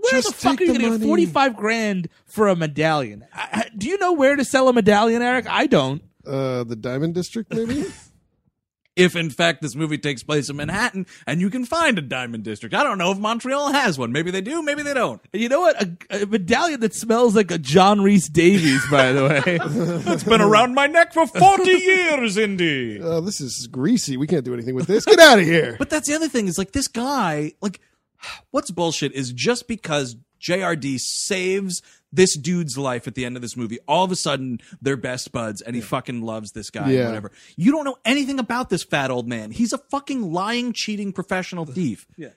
where 0.03 0.13
Just 0.13 0.29
the 0.29 0.35
fuck 0.35 0.61
are 0.61 0.65
you 0.65 0.73
the 0.73 0.79
going 0.79 0.93
to 0.93 0.99
get 0.99 1.07
forty 1.07 1.27
five 1.27 1.57
grand 1.57 2.09
for 2.27 2.49
a 2.49 2.57
medallion? 2.57 3.25
I, 3.35 3.49
I- 3.53 3.71
do 3.77 3.89
you 3.89 3.99
know 3.99 4.13
where 4.13 4.37
to 4.37 4.45
sell 4.45 4.69
a 4.69 4.73
medallion, 4.73 5.23
Eric? 5.23 5.47
I 5.49 5.67
don't. 5.67 6.03
Uh, 6.27 6.65
the 6.65 6.77
Diamond 6.77 7.15
District, 7.15 7.53
maybe. 7.53 7.85
if 8.95 9.17
in 9.17 9.31
fact 9.31 9.63
this 9.63 9.75
movie 9.75 9.97
takes 9.97 10.23
place 10.23 10.51
in 10.51 10.57
Manhattan 10.57 11.07
and 11.27 11.41
you 11.41 11.49
can 11.49 11.65
find 11.65 11.99
a 11.99 12.03
diamond 12.03 12.45
district. 12.45 12.75
I 12.75 12.83
don't 12.83 12.99
know 12.99 13.11
if 13.11 13.19
Montreal 13.19 13.73
has 13.73 13.99
one. 13.99 14.13
Maybe 14.13 14.31
they 14.31 14.43
do, 14.43 14.63
maybe 14.63 14.83
they 14.83 14.93
don't. 14.95 15.21
You 15.33 15.49
know 15.49 15.61
what? 15.61 15.83
A, 15.83 16.23
a 16.23 16.27
medallion 16.27 16.81
that 16.81 16.95
smells 16.95 17.35
like 17.35 17.51
a 17.51 17.59
John 17.59 18.03
Rhys 18.03 18.29
Davies, 18.29 18.85
by 18.91 19.13
the 19.13 19.25
way. 19.25 19.59
It's 20.13 20.25
been 20.25 20.43
around 20.43 20.75
my 20.75 20.87
neck 20.87 21.13
for 21.15 21.27
40 21.27 21.71
years, 21.71 22.37
Indy. 22.37 23.01
oh, 23.01 23.21
this 23.21 23.41
is 23.41 23.67
greasy. 23.67 24.17
We 24.17 24.27
can't 24.27 24.45
do 24.45 24.53
anything 24.53 24.75
with 24.75 24.87
this. 24.87 25.05
Get 25.05 25.19
out 25.19 25.39
of 25.39 25.45
here. 25.45 25.77
But 25.79 25.89
that's 25.91 26.07
the 26.09 26.15
other 26.15 26.29
thing 26.29 26.49
is 26.49 26.59
like 26.59 26.73
this 26.73 26.89
guy, 26.89 27.53
like 27.63 27.81
what's 28.51 28.71
bullshit 28.71 29.13
is 29.13 29.33
just 29.33 29.69
because 29.69 30.17
JRD 30.41 30.99
saves 30.99 31.83
this 32.13 32.37
dude's 32.37 32.77
life 32.77 33.07
at 33.07 33.15
the 33.15 33.25
end 33.25 33.37
of 33.37 33.43
this 33.43 33.57
movie, 33.57 33.79
all 33.89 34.05
of 34.05 34.11
a 34.13 34.17
sudden 34.17 34.61
they're 34.83 34.97
best 34.97 35.33
buds 35.33 35.61
and 35.63 35.75
he 35.75 35.81
fucking 35.83 36.21
loves 36.23 36.53
this 36.53 36.69
guy 36.71 36.91
Yeah. 36.91 37.07
whatever. 37.07 37.33
You 37.57 37.73
don't 37.73 37.85
know 37.85 37.97
anything 38.05 38.39
about 38.39 38.69
this 38.69 38.83
fat 38.85 39.11
old 39.11 39.27
man. 39.29 39.51
He's 39.51 39.73
a 39.73 39.79
fucking 39.79 40.33
lying, 40.33 40.73
cheating 40.73 41.13
professional 41.13 41.65
thief. 41.65 42.07
Yeah. 42.17 42.31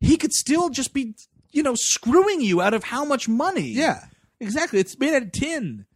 He 0.00 0.16
could 0.16 0.32
still 0.32 0.68
just 0.68 0.92
be, 0.94 1.14
you 1.50 1.62
know, 1.62 1.74
screwing 1.74 2.40
you 2.40 2.60
out 2.60 2.74
of 2.74 2.84
how 2.84 3.04
much 3.04 3.28
money. 3.28 3.68
yeah, 3.68 4.04
exactly. 4.38 4.78
It's 4.78 4.98
made 4.98 5.14
out 5.14 5.22
of 5.22 5.32
tin. 5.32 5.86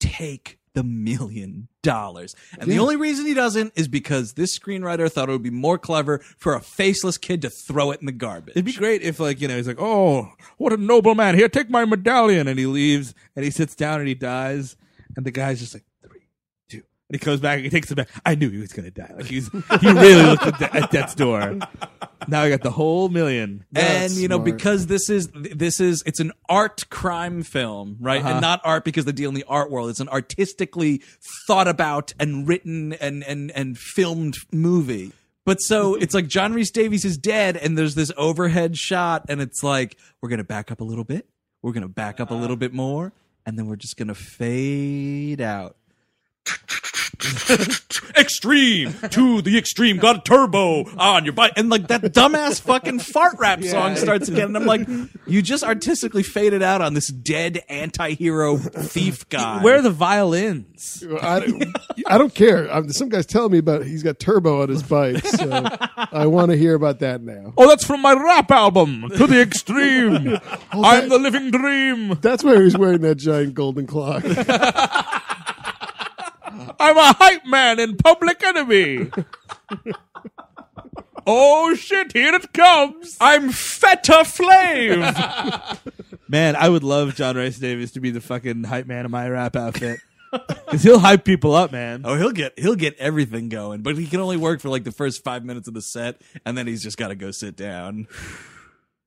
take 0.00 0.58
the 0.74 0.82
million 0.82 1.68
dollars. 1.82 2.36
And 2.58 2.70
the 2.70 2.78
only 2.78 2.96
reason 2.96 3.26
he 3.26 3.34
doesn't 3.34 3.72
is 3.76 3.88
because 3.88 4.34
this 4.34 4.58
screenwriter 4.58 5.10
thought 5.10 5.28
it 5.28 5.32
would 5.32 5.42
be 5.42 5.50
more 5.50 5.78
clever 5.78 6.18
for 6.38 6.54
a 6.54 6.60
faceless 6.60 7.18
kid 7.18 7.42
to 7.42 7.50
throw 7.50 7.90
it 7.90 8.00
in 8.00 8.06
the 8.06 8.12
garbage. 8.12 8.52
It'd 8.52 8.64
be 8.64 8.72
great 8.72 9.02
if, 9.02 9.18
like, 9.18 9.40
you 9.40 9.48
know, 9.48 9.56
he's 9.56 9.66
like, 9.66 9.80
"Oh, 9.80 10.32
what 10.58 10.72
a 10.72 10.76
noble 10.76 11.14
man! 11.14 11.34
Here, 11.34 11.48
take 11.48 11.70
my 11.70 11.84
medallion," 11.84 12.46
and 12.48 12.58
he 12.58 12.66
leaves, 12.66 13.14
and 13.34 13.44
he 13.44 13.50
sits 13.50 13.74
down 13.74 14.00
and 14.00 14.08
he 14.08 14.14
dies, 14.14 14.76
and 15.16 15.26
the 15.26 15.30
guy's 15.30 15.60
just 15.60 15.74
like, 15.74 15.84
and 17.10 17.20
he 17.20 17.24
comes 17.24 17.40
back 17.40 17.56
and 17.56 17.64
he 17.64 17.70
takes 17.70 17.90
it 17.90 17.96
back. 17.96 18.08
I 18.24 18.36
knew 18.36 18.48
he 18.50 18.58
was 18.58 18.72
gonna 18.72 18.92
die. 18.92 19.12
Like 19.16 19.26
he's 19.26 19.48
he 19.80 19.90
really 19.90 20.22
looked 20.22 20.46
at, 20.46 20.58
de- 20.60 20.76
at 20.76 20.90
death's 20.92 21.16
door. 21.16 21.58
Now 22.28 22.42
I 22.42 22.50
got 22.50 22.62
the 22.62 22.70
whole 22.70 23.08
million. 23.08 23.64
and 23.74 24.02
That's 24.02 24.16
you 24.16 24.28
know 24.28 24.36
smart. 24.36 24.56
because 24.56 24.86
this 24.86 25.10
is 25.10 25.28
this 25.34 25.80
is 25.80 26.04
it's 26.06 26.20
an 26.20 26.30
art 26.48 26.88
crime 26.88 27.42
film 27.42 27.96
right 27.98 28.20
and 28.20 28.28
uh-huh. 28.28 28.40
not 28.40 28.60
art 28.62 28.84
because 28.84 29.06
they 29.06 29.12
deal 29.12 29.28
in 29.28 29.34
the 29.34 29.44
art 29.48 29.72
world 29.72 29.90
it's 29.90 29.98
an 29.98 30.08
artistically 30.08 31.02
thought 31.48 31.66
about 31.66 32.12
and 32.20 32.46
written 32.46 32.92
and 32.94 33.24
and 33.24 33.50
and 33.50 33.76
filmed 33.76 34.36
movie 34.52 35.12
but 35.44 35.60
so 35.60 35.94
it's 35.94 36.14
like 36.14 36.28
john 36.28 36.52
rhys 36.52 36.70
davies 36.70 37.04
is 37.04 37.16
dead 37.16 37.56
and 37.56 37.76
there's 37.76 37.94
this 37.94 38.12
overhead 38.16 38.76
shot 38.76 39.24
and 39.28 39.40
it's 39.40 39.62
like 39.62 39.96
we're 40.20 40.28
gonna 40.28 40.44
back 40.44 40.70
up 40.70 40.80
a 40.80 40.84
little 40.84 41.04
bit 41.04 41.28
we're 41.62 41.72
gonna 41.72 41.88
back 41.88 42.20
up 42.20 42.30
a 42.30 42.34
little 42.34 42.56
bit 42.56 42.72
more 42.72 43.12
and 43.46 43.58
then 43.58 43.66
we're 43.66 43.76
just 43.76 43.96
gonna 43.96 44.14
fade 44.14 45.40
out 45.40 45.76
extreme 48.16 48.94
to 49.10 49.42
the 49.42 49.56
extreme. 49.58 49.98
Got 49.98 50.18
a 50.18 50.20
turbo 50.20 50.84
on 50.96 51.24
your 51.24 51.32
bike, 51.32 51.52
and 51.56 51.68
like 51.70 51.88
that 51.88 52.02
dumbass 52.02 52.60
fucking 52.60 53.00
fart 53.00 53.36
rap 53.38 53.62
song 53.62 53.96
starts 53.96 54.28
again. 54.28 54.48
And 54.48 54.56
I'm 54.56 54.66
like, 54.66 54.88
you 55.26 55.42
just 55.42 55.64
artistically 55.64 56.22
faded 56.22 56.62
out 56.62 56.80
on 56.80 56.94
this 56.94 57.08
dead 57.08 57.62
anti-hero 57.68 58.56
thief 58.56 59.28
guy. 59.28 59.62
Where 59.62 59.76
are 59.78 59.82
the 59.82 59.90
violins? 59.90 61.04
I 61.20 61.40
don't, 61.40 61.64
I 62.06 62.18
don't 62.18 62.34
care. 62.34 62.70
I'm, 62.72 62.90
some 62.92 63.08
guy's 63.08 63.26
telling 63.26 63.52
me 63.52 63.58
about 63.58 63.84
he's 63.84 64.02
got 64.02 64.18
turbo 64.18 64.62
on 64.62 64.68
his 64.68 64.82
bike, 64.82 65.24
so 65.24 65.66
I 66.12 66.26
want 66.26 66.50
to 66.50 66.56
hear 66.56 66.74
about 66.74 67.00
that 67.00 67.22
now. 67.22 67.52
Oh, 67.56 67.68
that's 67.68 67.84
from 67.84 68.00
my 68.02 68.12
rap 68.14 68.50
album, 68.50 69.08
To 69.16 69.26
the 69.26 69.40
Extreme. 69.40 70.38
I'm 70.72 71.08
the 71.08 71.18
living 71.18 71.50
dream. 71.50 72.18
That's 72.20 72.44
why 72.44 72.60
he's 72.62 72.76
wearing 72.76 73.00
that 73.02 73.16
giant 73.16 73.54
golden 73.54 73.86
clock. 73.86 74.22
I'm 76.80 76.96
a 76.96 77.12
hype 77.12 77.44
man 77.44 77.78
in 77.78 77.98
Public 77.98 78.42
Enemy. 78.42 79.10
oh 81.26 81.74
shit, 81.74 82.12
here 82.12 82.34
it 82.34 82.54
comes. 82.54 83.18
I'm 83.20 83.50
Feta 83.50 84.24
Flav. 84.24 85.78
Man, 86.28 86.56
I 86.56 86.70
would 86.70 86.82
love 86.82 87.16
John 87.16 87.36
Rice 87.36 87.58
Davis 87.58 87.90
to 87.92 88.00
be 88.00 88.10
the 88.10 88.20
fucking 88.22 88.64
hype 88.64 88.86
man 88.86 89.04
in 89.04 89.10
my 89.10 89.28
rap 89.28 89.56
outfit. 89.56 90.00
Because 90.30 90.84
he'll 90.84 91.00
hype 91.00 91.24
people 91.24 91.56
up, 91.56 91.72
man. 91.72 92.02
oh, 92.04 92.14
he'll 92.14 92.30
get 92.30 92.56
he'll 92.56 92.76
get 92.76 92.96
everything 92.98 93.48
going, 93.48 93.82
but 93.82 93.98
he 93.98 94.06
can 94.06 94.20
only 94.20 94.36
work 94.36 94.60
for 94.60 94.68
like 94.68 94.84
the 94.84 94.92
first 94.92 95.24
five 95.24 95.44
minutes 95.44 95.66
of 95.66 95.74
the 95.74 95.82
set, 95.82 96.22
and 96.46 96.56
then 96.56 96.68
he's 96.68 96.84
just 96.84 96.96
got 96.96 97.08
to 97.08 97.16
go 97.16 97.32
sit 97.32 97.56
down. 97.56 98.06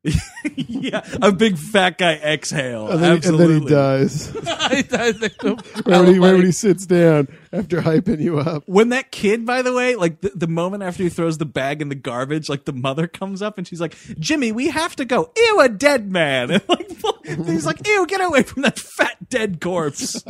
yeah, 0.55 1.01
a 1.21 1.31
big 1.31 1.57
fat 1.57 1.97
guy 1.97 2.15
exhale. 2.15 2.89
And 2.89 3.01
then, 3.01 3.11
and 3.23 3.39
then 3.39 3.61
he 3.61 3.69
dies. 3.69 4.35
I, 4.47 4.83
I 4.91 5.11
think 5.13 5.37
the- 5.37 5.83
Right 5.85 6.01
when, 6.01 6.13
he, 6.13 6.19
right 6.19 6.33
when 6.33 6.45
he 6.45 6.51
sits 6.51 6.85
down 6.85 7.29
after 7.53 7.81
hyping 7.81 8.19
you 8.19 8.39
up. 8.39 8.63
when 8.65 8.89
that 8.89 9.11
kid, 9.11 9.45
by 9.45 9.61
the 9.61 9.73
way, 9.73 9.95
like 9.95 10.19
the, 10.21 10.31
the 10.35 10.47
moment 10.47 10.83
after 10.83 11.03
he 11.03 11.09
throws 11.09 11.37
the 11.37 11.45
bag 11.45 11.81
in 11.81 11.87
the 11.89 11.95
garbage, 11.95 12.49
like 12.49 12.65
the 12.65 12.73
mother 12.73 13.07
comes 13.07 13.41
up 13.41 13.57
and 13.57 13.65
she's 13.65 13.79
like, 13.79 13.95
"Jimmy, 14.19 14.51
we 14.51 14.69
have 14.69 14.95
to 14.97 15.05
go." 15.05 15.31
Ew, 15.37 15.59
a 15.61 15.69
dead 15.69 16.11
man. 16.11 16.51
And 16.51 16.63
like 16.67 16.89
he's 17.25 17.65
like, 17.65 17.87
"Ew, 17.87 18.05
get 18.05 18.21
away 18.21 18.43
from 18.43 18.63
that 18.63 18.77
fat 18.79 19.29
dead 19.29 19.61
corpse." 19.61 20.21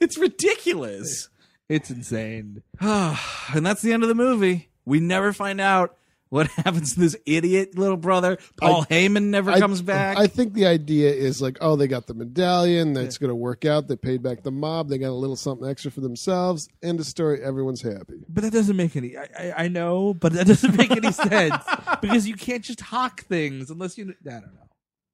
it's 0.00 0.16
ridiculous. 0.16 1.28
it's 1.68 1.90
insane. 1.90 2.62
and 2.80 3.66
that's 3.66 3.82
the 3.82 3.92
end 3.92 4.02
of 4.02 4.08
the 4.08 4.14
movie. 4.14 4.70
We 4.86 4.98
never 5.00 5.32
find 5.32 5.60
out 5.60 5.96
what 6.32 6.46
happens 6.64 6.94
to 6.94 7.00
this 7.00 7.14
idiot 7.26 7.76
little 7.76 7.98
brother. 7.98 8.38
Paul 8.56 8.86
Heyman 8.86 9.24
never 9.24 9.50
I- 9.50 9.58
comes 9.60 9.82
back. 9.82 10.16
I 10.16 10.26
think 10.26 10.54
the 10.54 10.64
idea 10.64 11.12
is 11.12 11.42
like, 11.42 11.58
oh, 11.60 11.76
they 11.76 11.86
got 11.86 12.06
the 12.06 12.14
medallion. 12.14 12.94
That's 12.94 13.18
going 13.18 13.28
to 13.28 13.34
work 13.34 13.66
out. 13.66 13.86
They 13.86 13.96
paid 13.96 14.22
back 14.22 14.42
the 14.42 14.50
mob. 14.50 14.88
They 14.88 14.96
got 14.96 15.10
a 15.10 15.12
little 15.12 15.36
something 15.36 15.68
extra 15.68 15.90
for 15.90 16.00
themselves. 16.00 16.70
End 16.82 16.98
of 17.00 17.06
story. 17.06 17.42
Everyone's 17.42 17.82
happy. 17.82 18.24
But 18.30 18.44
that 18.44 18.52
doesn't 18.54 18.76
make 18.76 18.96
any. 18.96 19.14
I, 19.14 19.28
I, 19.38 19.52
I 19.64 19.68
know, 19.68 20.14
but 20.14 20.32
that 20.32 20.46
doesn't 20.46 20.74
make 20.74 20.90
any 20.90 21.12
sense 21.12 21.54
because 22.00 22.26
you 22.26 22.34
can't 22.34 22.64
just 22.64 22.80
hawk 22.80 23.24
things 23.24 23.70
unless 23.70 23.98
you. 23.98 24.14
I 24.26 24.30
don't 24.30 24.42
know. 24.54 24.68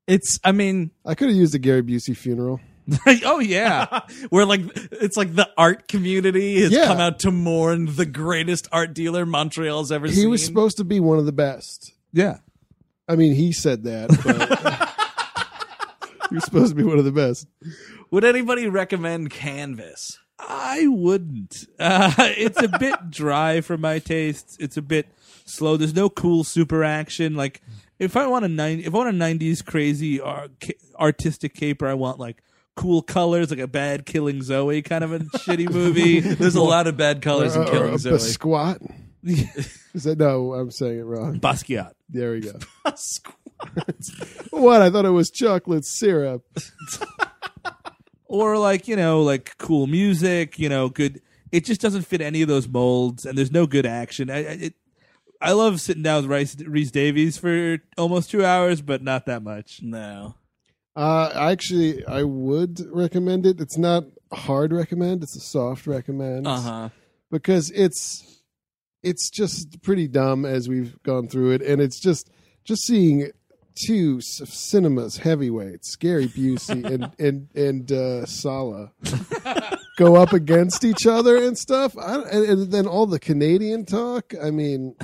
it's, 0.06 0.38
I 0.44 0.52
mean, 0.52 0.92
I 1.04 1.16
could 1.16 1.28
have 1.30 1.36
used 1.36 1.52
a 1.56 1.58
Gary 1.58 1.82
Busey 1.82 2.16
funeral. 2.16 2.60
oh 3.24 3.39
yeah, 3.39 4.01
where 4.31 4.44
like 4.47 4.62
it's 4.93 5.16
like 5.16 5.35
the 5.35 5.48
art 5.56 5.89
community 5.89 6.60
has 6.62 6.70
Yeah. 6.70 6.86
come 6.86 6.98
out 6.98 7.20
to 7.20 7.31
mourn 7.31 7.94
the 7.97 8.06
greatest 8.06 8.66
art 8.73 8.94
dealer 8.94 9.27
Montreal's 9.27 9.93
ever 9.93 10.09
seen. 10.09 10.16
He 10.19 10.27
was 10.27 10.44
supposed 10.44 10.78
to 10.78 10.85
be 10.85 11.01
one 11.01 11.19
of 11.19 11.27
the 11.27 11.32
best. 11.32 11.93
yeah. 12.12 12.39
I 13.10 13.16
mean, 13.16 13.35
he 13.35 13.52
said 13.52 13.85
that, 13.85 14.09
but 14.23 14.89
he 16.28 16.35
was 16.35 16.44
supposed 16.44 16.69
to 16.70 16.74
be 16.74 16.82
one 16.82 16.98
of 16.98 17.06
the 17.06 17.12
best. 17.12 17.47
Would 18.10 18.23
anybody 18.24 18.69
recommend 18.69 19.31
Canvas? 19.31 20.19
I 20.39 20.86
wouldn't. 20.86 21.65
Uh, 21.78 22.12
it's 22.19 22.60
a 22.62 22.69
bit 22.69 23.10
dry 23.10 23.60
for 23.62 23.78
my 23.78 23.98
tastes. 23.98 24.56
It's 24.60 24.77
a 24.77 24.82
bit 24.82 25.09
slow. 25.47 25.77
There's 25.78 25.94
no 25.94 26.10
cool 26.10 26.44
super 26.44 26.85
action. 26.85 27.35
Like 27.35 27.62
if 27.98 28.15
I 28.16 28.27
want 28.27 28.44
a 28.44 28.48
nine, 28.48 28.81
if 28.81 28.94
I 28.94 28.98
want 28.98 29.09
a 29.09 29.12
'90s 29.12 29.65
crazy 29.65 30.20
ar- 30.20 30.48
ca- 30.62 30.77
artistic 31.01 31.55
caper, 31.55 31.86
I 31.86 31.94
want 31.94 32.19
like 32.19 32.43
cool 32.78 33.02
colors, 33.02 33.50
like 33.50 33.59
a 33.59 33.66
bad 33.66 34.06
Killing 34.06 34.40
Zoe 34.42 34.82
kind 34.82 35.02
of 35.02 35.12
a 35.12 35.18
shitty 35.38 35.68
movie. 35.70 36.20
There's 36.20 36.55
a 36.55 36.62
lot 36.62 36.86
of 36.86 36.96
bad 36.96 37.22
colors 37.22 37.56
in 37.56 37.62
Or- 37.62 37.64
or 37.66 37.70
Killing 37.70 37.94
a, 37.94 37.98
Zoe. 37.98 38.14
a 38.14 38.18
squat. 38.18 38.80
Is 39.24 40.05
that 40.05 40.18
no? 40.18 40.55
I'm 40.55 40.70
saying 40.70 41.00
it 41.00 41.05
wrong. 41.05 41.40
Basquiat. 41.40 41.92
There 42.09 42.30
we 42.32 42.40
go. 42.40 42.52
Squat. 42.94 43.34
What? 44.50 44.80
I 44.80 44.90
thought 44.90 45.05
it 45.05 45.10
was 45.10 45.30
chocolate 45.30 45.84
syrup. 45.84 46.44
or 48.26 48.59
like 48.59 48.86
you 48.88 48.94
know 48.96 49.22
like 49.22 49.56
cool 49.59 49.86
music 49.86 50.59
you 50.59 50.68
know 50.68 50.88
good 50.88 51.20
it 51.50 51.64
just 51.64 51.80
doesn't 51.80 52.02
fit 52.02 52.20
any 52.20 52.42
of 52.42 52.48
those 52.48 52.68
molds 52.68 53.24
and 53.24 53.36
there's 53.38 53.50
no 53.50 53.66
good 53.66 53.86
action 53.86 54.30
i 54.30 54.36
I- 54.36 54.59
it 54.66 54.74
i 55.40 55.52
love 55.52 55.80
sitting 55.80 56.02
down 56.02 56.22
with 56.22 56.30
Rice, 56.30 56.55
rhys 56.62 56.90
davies 56.90 57.38
for 57.38 57.78
almost 57.96 58.30
two 58.30 58.44
hours 58.44 58.82
but 58.82 59.02
not 59.02 59.24
that 59.26 59.42
much 59.42 59.80
No. 59.82 60.34
Uh, 60.98 61.30
actually, 61.32 62.04
I 62.06 62.24
would 62.24 62.80
recommend 62.90 63.46
it. 63.46 63.60
It's 63.60 63.78
not 63.78 64.02
hard 64.32 64.72
recommend. 64.72 65.22
It's 65.22 65.36
a 65.36 65.40
soft 65.40 65.86
recommend. 65.86 66.48
Uh 66.48 66.60
huh. 66.60 66.88
because 67.30 67.70
it's 67.70 68.42
it's 69.04 69.30
just 69.30 69.80
pretty 69.82 70.08
dumb 70.08 70.44
as 70.44 70.68
we've 70.68 71.00
gone 71.04 71.28
through 71.28 71.52
it, 71.52 71.62
and 71.62 71.80
it's 71.80 72.00
just 72.00 72.30
just 72.64 72.82
seeing 72.84 73.30
two 73.86 74.20
cinemas 74.20 75.18
heavyweights, 75.18 75.94
Gary 75.94 76.26
Busey 76.26 76.84
and 76.92 77.12
and 77.20 77.48
and 77.54 77.92
uh, 77.92 78.26
Sallah, 78.26 78.90
go 79.98 80.16
up 80.16 80.32
against 80.32 80.84
each 80.84 81.06
other 81.06 81.36
and 81.36 81.56
stuff. 81.56 81.96
I, 81.96 82.16
and, 82.22 82.44
and 82.44 82.72
then 82.72 82.88
all 82.88 83.06
the 83.06 83.20
Canadian 83.20 83.84
talk. 83.84 84.34
I 84.42 84.50
mean, 84.50 84.96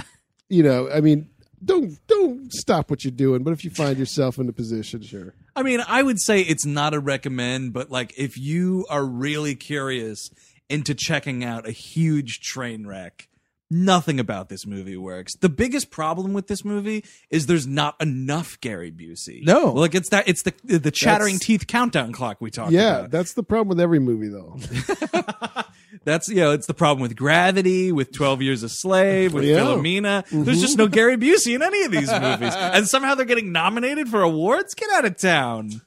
you 0.48 0.64
know, 0.64 0.90
I 0.90 1.00
mean. 1.00 1.30
Don't 1.64 1.98
don't 2.06 2.52
stop 2.52 2.90
what 2.90 3.04
you're 3.04 3.10
doing, 3.12 3.42
but 3.42 3.52
if 3.52 3.64
you 3.64 3.70
find 3.70 3.96
yourself 3.98 4.38
in 4.38 4.48
a 4.48 4.52
position, 4.52 5.02
sure. 5.02 5.34
I 5.56 5.62
mean, 5.62 5.80
I 5.86 6.02
would 6.02 6.20
say 6.20 6.40
it's 6.40 6.66
not 6.66 6.94
a 6.94 7.00
recommend, 7.00 7.72
but 7.72 7.90
like 7.90 8.12
if 8.18 8.36
you 8.36 8.86
are 8.90 9.04
really 9.04 9.54
curious 9.54 10.30
into 10.68 10.94
checking 10.94 11.44
out 11.44 11.66
a 11.68 11.70
huge 11.70 12.40
train 12.40 12.86
wreck, 12.86 13.28
nothing 13.70 14.18
about 14.20 14.48
this 14.48 14.66
movie 14.66 14.96
works. 14.96 15.34
The 15.36 15.48
biggest 15.48 15.90
problem 15.90 16.32
with 16.32 16.46
this 16.48 16.64
movie 16.64 17.04
is 17.30 17.46
there's 17.46 17.66
not 17.66 17.96
enough 18.00 18.58
Gary 18.60 18.90
Busey. 18.92 19.42
No. 19.44 19.72
like 19.72 19.94
it's 19.94 20.10
that 20.10 20.28
it's 20.28 20.42
the 20.42 20.52
the 20.64 20.90
chattering 20.90 21.34
That's- 21.34 21.46
teeth 21.46 21.66
countdown 21.66 22.12
clock 22.12 22.40
we 22.40 22.50
talked 22.50 22.72
Yeah, 22.72 22.98
about. 22.98 23.10
that's 23.10 23.34
the 23.34 23.42
problem 23.42 23.68
with 23.68 23.80
every 23.80 24.00
movie, 24.00 24.28
though. 24.28 24.56
That's 26.04 26.28
you 26.28 26.36
know, 26.36 26.52
it's 26.52 26.66
the 26.66 26.74
problem 26.74 27.02
with 27.02 27.16
Gravity, 27.16 27.92
with 27.92 28.12
Twelve 28.12 28.42
Years 28.42 28.62
a 28.62 28.68
Slave, 28.68 29.32
with 29.32 29.44
Yeah. 29.44 29.58
Philomena. 29.58 30.24
There's 30.28 30.44
mm-hmm. 30.46 30.60
just 30.60 30.78
no 30.78 30.88
Gary 30.88 31.16
Busey 31.16 31.54
in 31.54 31.62
any 31.62 31.84
of 31.84 31.92
these 31.92 32.10
movies, 32.10 32.54
and 32.54 32.88
somehow 32.88 33.14
they're 33.14 33.24
getting 33.26 33.52
nominated 33.52 34.08
for 34.08 34.22
awards. 34.22 34.74
Get 34.74 34.90
out 34.90 35.04
of 35.04 35.16
town. 35.16 35.82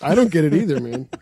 I 0.00 0.14
don't 0.14 0.30
get 0.30 0.44
it 0.44 0.54
either, 0.54 0.80
man. 0.80 1.08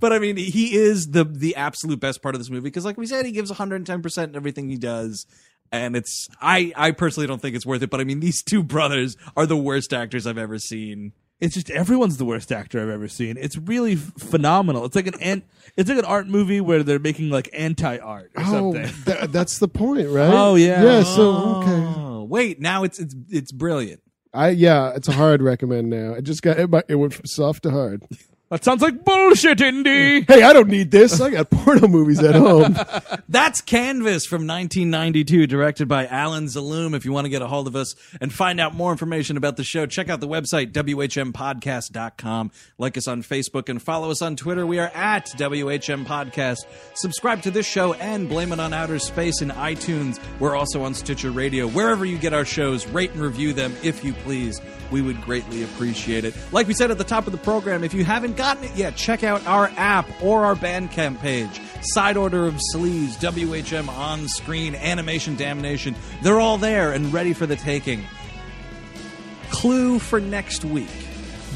But 0.00 0.12
I 0.12 0.18
mean, 0.18 0.36
he 0.36 0.74
is 0.74 1.12
the 1.12 1.24
the 1.24 1.54
absolute 1.54 2.00
best 2.00 2.22
part 2.22 2.34
of 2.34 2.40
this 2.40 2.50
movie 2.50 2.64
because, 2.64 2.84
like 2.84 2.96
we 2.96 3.06
said, 3.06 3.24
he 3.24 3.30
gives 3.32 3.50
110 3.50 4.02
percent 4.02 4.30
in 4.30 4.36
everything 4.36 4.68
he 4.68 4.76
does, 4.76 5.26
and 5.70 5.94
it's 5.94 6.28
I 6.40 6.72
I 6.74 6.90
personally 6.90 7.28
don't 7.28 7.40
think 7.40 7.54
it's 7.54 7.64
worth 7.64 7.82
it. 7.82 7.88
But 7.88 8.00
I 8.00 8.04
mean, 8.04 8.18
these 8.18 8.42
two 8.42 8.64
brothers 8.64 9.16
are 9.36 9.46
the 9.46 9.56
worst 9.56 9.92
actors 9.92 10.26
I've 10.26 10.38
ever 10.38 10.58
seen. 10.58 11.12
It's 11.42 11.54
just 11.54 11.68
everyone's 11.70 12.16
the 12.16 12.24
worst 12.24 12.50
actor 12.50 12.80
i've 12.80 12.88
ever 12.88 13.08
seen 13.08 13.36
it's 13.36 13.58
really 13.58 13.92
f- 13.94 14.12
phenomenal 14.18 14.84
it's 14.86 14.96
like 14.96 15.06
an 15.06 15.20
an 15.20 15.42
it's 15.76 15.88
like 15.90 15.98
an 15.98 16.04
art 16.06 16.26
movie 16.26 16.60
where 16.60 16.82
they're 16.82 16.98
making 16.98 17.28
like 17.28 17.50
anti-art 17.52 18.30
or 18.36 18.42
Oh, 18.46 18.50
something 18.72 18.90
tha- 19.04 19.28
that's 19.30 19.58
the 19.58 19.68
point, 19.68 20.08
right? 20.08 20.30
Oh, 20.32 20.54
yeah. 20.54 20.82
Yeah. 20.82 21.02
So 21.02 21.30
okay. 21.62 21.70
Oh, 21.98 22.24
wait, 22.24 22.60
now 22.60 22.84
it's 22.84 22.98
it's 22.98 23.14
it's 23.30 23.52
brilliant. 23.52 24.00
I 24.34 24.50
yeah, 24.50 24.92
it's 24.94 25.08
a 25.08 25.12
hard 25.12 25.42
recommend 25.42 25.90
now. 25.90 26.12
It 26.14 26.22
just 26.22 26.42
got 26.42 26.58
it, 26.58 26.70
it 26.88 26.94
went 26.96 27.12
from 27.14 27.26
soft 27.26 27.62
to 27.64 27.70
hard. 27.70 28.02
That 28.52 28.62
sounds 28.64 28.82
like 28.82 29.02
bullshit, 29.02 29.62
Indy. 29.62 30.26
Hey, 30.32 30.42
I 30.42 30.52
don't 30.52 30.68
need 30.68 30.90
this. 30.90 31.20
I 31.22 31.30
got 31.30 31.48
porno 31.48 31.88
movies 31.88 32.22
at 32.22 32.34
home. 32.34 32.76
That's 33.28 33.62
Canvas 33.62 34.26
from 34.26 34.46
1992, 34.46 35.46
directed 35.46 35.88
by 35.88 36.06
Alain 36.06 36.44
Zaloum. 36.44 36.94
If 36.94 37.06
you 37.06 37.12
want 37.12 37.24
to 37.24 37.28
get 37.30 37.40
a 37.40 37.46
hold 37.46 37.66
of 37.66 37.74
us 37.74 37.94
and 38.20 38.30
find 38.32 38.60
out 38.60 38.74
more 38.74 38.92
information 38.92 39.38
about 39.38 39.56
the 39.56 39.64
show, 39.64 39.86
check 39.86 40.10
out 40.10 40.20
the 40.20 40.28
website, 40.28 40.72
WHMPodcast.com. 40.72 42.50
Like 42.76 42.96
us 42.98 43.08
on 43.08 43.22
Facebook 43.22 43.70
and 43.70 43.80
follow 43.80 44.10
us 44.10 44.20
on 44.20 44.36
Twitter. 44.36 44.66
We 44.66 44.78
are 44.78 44.90
at 44.94 45.26
WHM 45.28 46.04
Podcast. 46.04 46.58
Subscribe 46.94 47.42
to 47.42 47.50
this 47.50 47.66
show 47.66 47.94
and 47.94 48.28
Blame 48.28 48.52
It 48.52 48.60
on 48.60 48.74
Outer 48.74 48.98
Space 48.98 49.40
in 49.40 49.48
iTunes. 49.48 50.20
We're 50.40 50.56
also 50.56 50.82
on 50.82 50.92
Stitcher 50.94 51.30
Radio. 51.30 51.66
Wherever 51.68 52.04
you 52.04 52.18
get 52.18 52.34
our 52.34 52.44
shows, 52.44 52.86
rate 52.86 53.12
and 53.12 53.20
review 53.20 53.54
them 53.54 53.74
if 53.82 54.04
you 54.04 54.12
please. 54.12 54.60
We 54.90 55.00
would 55.00 55.22
greatly 55.22 55.62
appreciate 55.62 56.26
it. 56.26 56.34
Like 56.52 56.66
we 56.68 56.74
said 56.74 56.90
at 56.90 56.98
the 56.98 57.04
top 57.04 57.26
of 57.26 57.32
the 57.32 57.38
program, 57.38 57.82
if 57.82 57.94
you 57.94 58.04
haven't 58.04 58.36
gotten 58.42 58.64
it 58.64 58.74
yet, 58.74 58.96
check 58.96 59.22
out 59.22 59.46
our 59.46 59.70
app 59.76 60.08
or 60.20 60.44
our 60.44 60.56
Bandcamp 60.56 61.20
page. 61.20 61.60
Side 61.82 62.16
Order 62.16 62.46
of 62.46 62.56
Sleeves, 62.58 63.16
WHM 63.18 63.88
on 63.88 64.26
screen, 64.26 64.74
Animation 64.74 65.36
Damnation. 65.36 65.94
They're 66.22 66.40
all 66.40 66.58
there 66.58 66.90
and 66.90 67.12
ready 67.12 67.34
for 67.34 67.46
the 67.46 67.54
taking. 67.54 68.02
Clue 69.50 70.00
for 70.00 70.18
next 70.18 70.64
week 70.64 70.88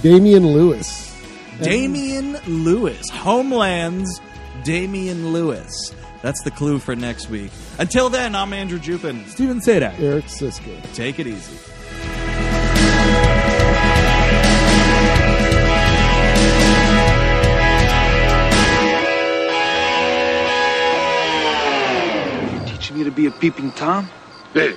Damian 0.01 0.47
Lewis. 0.47 1.13
Damian 1.61 2.35
Lewis, 2.47 3.03
Homeland's 3.11 4.21
Damian 4.63 5.33
Lewis. 5.33 5.93
That's 6.23 6.43
the 6.43 6.53
clue 6.53 6.79
for 6.79 6.95
next 6.95 7.29
week. 7.31 7.51
Until 7.81 8.11
then, 8.11 8.37
I'm 8.37 8.53
Andrew 8.53 8.79
Jupin. 8.79 9.27
Stephen 9.27 9.59
Sajdak. 9.59 9.99
Eric 9.99 10.27
Szyszka. 10.27 10.95
Take 10.95 11.19
it 11.19 11.27
easy. 11.27 11.57
Me 22.97 23.05
to 23.05 23.11
be 23.11 23.27
a 23.27 23.31
peeping 23.31 23.73
Tom? 23.73 24.09
Hey, 24.55 24.75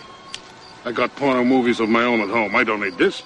I 0.83 0.91
got 0.91 1.15
porno 1.15 1.45
movies 1.45 1.79
of 1.79 1.87
my 1.87 2.03
own 2.03 2.19
at 2.19 2.27
home. 2.27 2.53
I 2.53 2.65
don't 2.65 2.81
need 2.81 2.97
this. 2.97 3.23